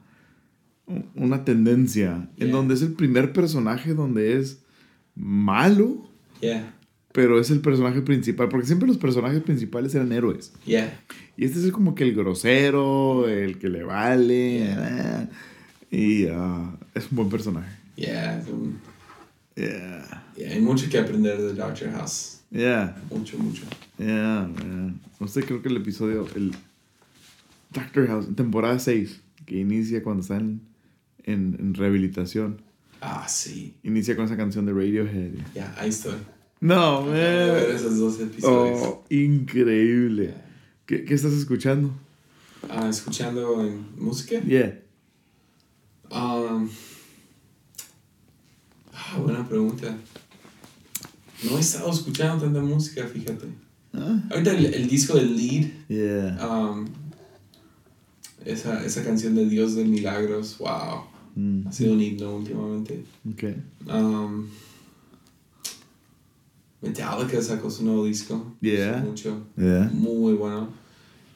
una 1.14 1.44
tendencia 1.44 2.28
en 2.36 2.50
donde 2.52 2.74
es 2.74 2.82
el 2.82 2.92
primer 2.92 3.32
personaje 3.32 3.94
donde 3.94 4.38
es 4.38 4.60
malo, 5.14 6.08
Yeah, 6.40 6.74
pero 7.12 7.38
es 7.40 7.50
el 7.50 7.60
personaje 7.60 8.00
principal, 8.02 8.48
porque 8.48 8.66
siempre 8.66 8.88
los 8.88 8.96
personajes 8.96 9.42
principales 9.42 9.94
eran 9.94 10.10
héroes. 10.12 10.52
yeah, 10.64 10.98
Y 11.36 11.44
este 11.44 11.58
es 11.58 11.70
como 11.72 11.94
que 11.94 12.04
el 12.04 12.14
grosero, 12.14 13.28
el 13.28 13.58
que 13.58 13.68
le 13.68 13.82
vale. 13.84 14.58
Yeah. 14.60 15.30
Y 15.90 16.26
ah, 16.28 16.76
es 16.94 17.10
un 17.10 17.16
buen 17.16 17.28
personaje. 17.28 17.70
yeah, 17.96 18.42
Yeah. 19.56 20.24
yeah. 20.36 20.50
Hay 20.52 20.60
mucho 20.60 20.88
que 20.88 20.98
aprender 20.98 21.36
de 21.38 21.52
Doctor 21.54 21.90
House. 21.92 22.40
Yeah. 22.50 22.96
Mucho, 23.10 23.36
mucho. 23.38 23.62
Yeah, 23.98 24.48
man. 24.48 25.00
No 25.18 25.28
sé, 25.28 25.42
creo 25.42 25.60
que 25.60 25.68
el 25.68 25.76
episodio, 25.76 26.26
el 26.34 26.52
Doctor 27.72 28.06
House, 28.06 28.26
temporada 28.34 28.78
6, 28.78 29.20
que 29.44 29.58
inicia 29.58 30.02
cuando 30.02 30.22
están 30.22 30.60
en, 31.24 31.56
en 31.60 31.74
rehabilitación, 31.74 32.62
Ah, 33.00 33.26
sí. 33.28 33.76
inicia 33.82 34.14
con 34.14 34.26
esa 34.26 34.36
canción 34.36 34.66
de 34.66 34.72
Radiohead. 34.72 35.32
Ya, 35.54 35.74
ahí 35.78 35.88
estoy. 35.88 36.16
No, 36.60 36.98
a 36.98 37.04
ver 37.06 37.68
man. 37.68 37.76
esos 37.76 37.98
dos 37.98 38.20
episodios. 38.20 38.78
Oh, 38.82 39.04
increíble. 39.08 40.26
Yeah. 40.26 40.44
¿Qué, 40.84 41.04
¿Qué 41.04 41.14
estás 41.14 41.32
escuchando? 41.32 41.90
Ah, 42.68 42.88
escuchando 42.88 43.72
música. 43.96 44.40
Yeah. 44.40 44.78
Um, 46.10 46.68
buena 49.22 49.48
pregunta. 49.48 49.96
No 51.44 51.56
he 51.56 51.60
estado 51.60 51.90
escuchando 51.90 52.44
tanta 52.44 52.60
música, 52.60 53.06
fíjate. 53.06 53.46
Ah. 53.94 54.20
Ahorita 54.30 54.52
el, 54.52 54.88
disco 54.88 55.14
del 55.16 55.36
Lead. 55.36 55.70
Yeah. 55.88 56.46
Um, 56.46 56.86
esa, 58.44 58.84
esa 58.84 59.02
canción 59.02 59.34
de 59.34 59.46
Dios 59.46 59.74
de 59.74 59.84
Milagros, 59.84 60.58
wow. 60.58 61.09
Mm. 61.34 61.66
Ha 61.66 61.72
sido 61.72 61.92
un 61.92 62.00
himno 62.00 62.36
últimamente. 62.36 63.04
Okay. 63.32 63.56
Um, 63.86 64.48
Metallica 66.82 67.42
sacó 67.42 67.70
su 67.70 67.84
nuevo 67.84 68.04
disco. 68.06 68.56
Yeah. 68.60 69.02
Mucho. 69.04 69.46
Yeah. 69.56 69.90
Muy 69.92 70.34
bueno. 70.34 70.68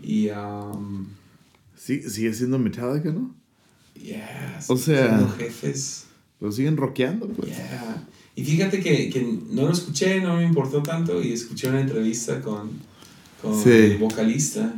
Y. 0.03 0.31
Um, 0.31 1.07
sí, 1.77 2.03
sigue 2.09 2.33
siendo 2.33 2.59
Metallica, 2.59 3.11
¿no? 3.11 3.35
Yeah. 3.95 4.61
O 4.69 4.77
sea. 4.77 5.19
Siendo 5.19 5.35
jefes. 5.35 6.07
Lo 6.41 6.51
siguen 6.51 6.77
rockeando, 6.77 7.29
pues. 7.29 7.51
Yeah. 7.51 8.07
Y 8.37 8.45
fíjate 8.45 8.81
que, 8.81 9.11
que, 9.11 9.23
no 9.51 9.63
lo 9.63 9.73
escuché, 9.73 10.21
no 10.21 10.37
me 10.37 10.45
importó 10.45 10.83
tanto. 10.83 11.23
Y 11.23 11.33
escuché 11.33 11.69
una 11.69 11.81
entrevista 11.81 12.41
con, 12.41 12.71
con 13.41 13.69
el 13.71 13.99
vocalista. 13.99 14.75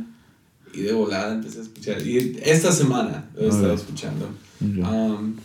Y 0.73 0.81
de 0.81 0.93
volada 0.93 1.33
empecé 1.33 1.59
a 1.59 1.63
escuchar. 1.63 2.05
Y 2.05 2.39
esta 2.43 2.71
semana 2.71 3.29
lo 3.35 3.45
he 3.45 3.47
estado 3.47 3.73
escuchando. 3.73 4.29
Um, 4.61 5.37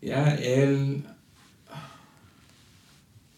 ya, 0.00 0.34
él. 0.36 1.04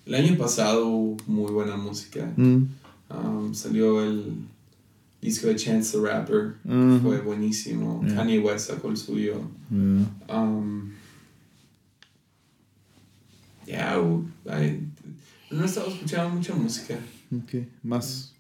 El 0.05 0.15
año 0.15 0.37
pasado, 0.37 1.17
muy 1.27 1.53
buena 1.53 1.77
música. 1.77 2.33
Mm. 2.37 2.67
Um, 3.09 3.55
salió 3.55 4.03
el 4.03 4.35
disco 5.21 5.47
de 5.47 5.57
Chance 5.57 5.97
the 5.97 6.05
Rapper. 6.05 6.57
Mm-hmm. 6.67 7.03
Fue 7.03 7.21
buenísimo. 7.21 8.03
Kanye 8.15 8.41
West 8.41 8.69
sacó 8.71 8.89
el 8.89 8.97
suyo. 8.97 9.41
Um, 9.71 10.93
ya, 13.65 13.97
no 13.97 15.63
he 15.63 15.65
estado 15.65 15.89
escuchando 15.89 16.35
mucha 16.35 16.55
música. 16.55 16.99
Ok, 17.35 17.67
más. 17.83 18.33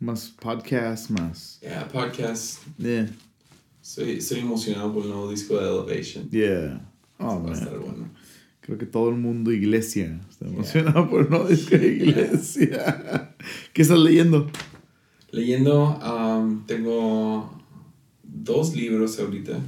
Más 0.00 0.28
podcast, 0.28 1.10
más. 1.10 1.58
Yeah, 1.60 1.88
podcast. 1.88 2.60
Yeah. 2.76 3.08
Estoy, 3.88 4.18
estoy 4.18 4.40
emocionado 4.40 4.92
por 4.92 5.02
el 5.04 5.08
nuevo 5.08 5.30
disco 5.30 5.56
de 5.56 5.66
Elevation. 5.66 6.28
Yeah. 6.28 6.86
Oh, 7.18 7.42
va 7.42 7.52
a 7.52 7.54
estar 7.54 7.78
bueno. 7.78 8.10
Creo 8.60 8.76
que 8.76 8.84
todo 8.84 9.08
el 9.08 9.14
mundo 9.14 9.50
iglesia 9.50 10.20
está 10.28 10.44
emocionado 10.44 11.08
por 11.08 11.22
el 11.22 11.30
nuevo 11.30 11.48
disco 11.48 11.70
de 11.70 11.86
iglesia. 11.94 13.34
¿Qué 13.72 13.80
estás 13.80 13.98
leyendo? 13.98 14.50
Leyendo, 15.30 15.98
um, 16.00 16.66
tengo 16.66 17.50
dos 18.22 18.76
libros 18.76 19.18
ahorita. 19.20 19.58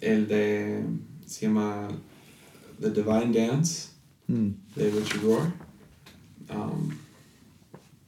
El 0.00 0.28
de. 0.28 0.84
se 1.26 1.46
llama 1.46 1.88
The 2.80 2.90
Divine 2.90 3.32
Dance, 3.32 3.88
mm. 4.28 4.48
de 4.76 4.90
Richard 4.92 5.22
Rohr. 5.24 5.52
Um, 6.50 6.90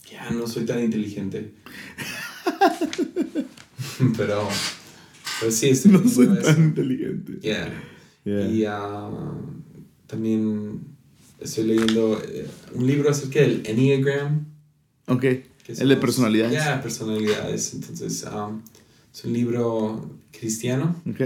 ya 0.09 0.31
no 0.31 0.47
soy 0.47 0.65
tan 0.65 0.85
inteligente. 0.85 1.53
pero, 4.17 4.49
pero 5.45 5.53
sí, 5.55 5.69
estoy 5.69 5.93
No 5.93 6.09
soy 6.09 6.29
tan 6.43 6.65
inteligente. 6.65 7.39
Yeah. 7.43 7.71
Y 8.25 8.65
uh, 8.65 9.53
también 10.07 10.81
estoy 11.39 11.65
leyendo 11.65 12.19
eh, 12.27 12.49
un 12.75 12.87
libro 12.87 13.11
acerca 13.11 13.41
del 13.41 13.63
Enneagram. 13.67 14.47
Ok. 15.07 15.25
El 15.67 15.89
de 15.89 15.97
personalidades. 15.99 16.55
Ya, 16.55 16.81
personalidades. 16.81 17.75
Entonces, 17.75 18.25
um, 18.25 18.63
es 19.13 19.25
un 19.27 19.35
libro 19.35 20.19
cristiano. 20.33 20.97
Ok. 21.11 21.21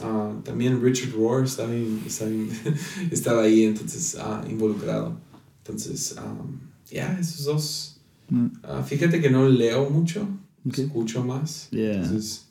Uh, 0.00 0.40
también 0.42 0.80
Richard 0.80 1.12
Rohr 1.12 1.44
estaba, 1.44 1.72
estaba 3.10 3.42
ahí, 3.42 3.64
entonces, 3.64 4.16
uh, 4.16 4.48
involucrado. 4.48 5.18
Entonces, 5.64 6.14
um, 6.16 6.60
ya, 6.88 7.18
esos 7.20 7.44
dos. 7.44 8.00
Mm. 8.28 8.84
Fíjate 8.86 9.20
que 9.20 9.28
no 9.28 9.48
leo 9.48 9.90
mucho, 9.90 10.28
escucho 10.70 11.24
más. 11.24 11.68
Entonces, 11.72 12.47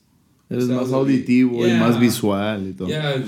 Eres 0.49 0.68
más 0.68 0.94
auditivo 0.94 1.68
y 1.68 1.72
más 1.74 1.99
visual 1.99 2.69
y 2.69 2.74
todo. 2.74 2.88
Ya, 2.88 3.22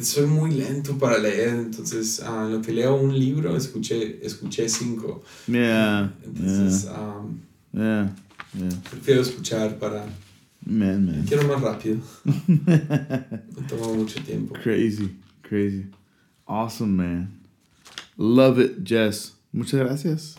soy 0.00 0.26
muy 0.26 0.52
lento 0.52 0.96
para 0.96 1.18
leer, 1.18 1.48
entonces 1.50 2.22
uh, 2.24 2.48
lo 2.48 2.62
que 2.62 2.72
leo 2.72 2.94
un 2.94 3.18
libro, 3.18 3.56
escuché, 3.56 4.24
escuché 4.24 4.68
cinco. 4.68 5.22
Yeah. 5.48 6.14
Entonces, 6.24 6.88
Um, 6.90 7.40
yeah. 7.72 8.14
prefiero 8.90 9.22
escuchar 9.22 9.76
para... 9.78 10.06
Man, 10.64 11.06
man. 11.06 11.24
Quiero 11.26 11.48
más 11.48 11.60
rápido. 11.60 11.96
Me 12.46 13.62
toma 13.68 13.92
mucho 13.94 14.22
tiempo. 14.22 14.54
Crazy, 14.62 15.10
crazy. 15.42 15.86
Awesome, 16.46 16.96
man. 16.96 17.40
Love 18.16 18.58
it, 18.60 18.84
Jess. 18.84 19.34
Muchas 19.52 19.80
gracias. 19.80 20.36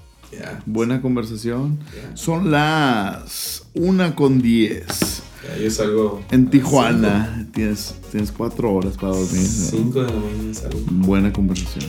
Buena 0.66 1.02
conversación. 1.02 1.80
Son 2.14 2.52
las 2.52 3.64
una 3.74 4.16
con 4.16 4.42
10. 4.42 5.24
Yo 5.62 5.72
salgo. 5.72 6.22
En 6.32 6.50
Tijuana. 6.50 7.48
Tienes, 7.54 7.96
tienes 8.12 8.32
cuatro 8.32 8.74
horas 8.74 8.96
para 8.96 9.14
dormir. 9.14 9.46
Cinco 9.46 10.04
de 10.04 10.08
la 10.08 10.20
mañana 10.20 10.54
salgo. 10.54 10.80
Buena 10.90 11.34
conversación. 11.34 11.86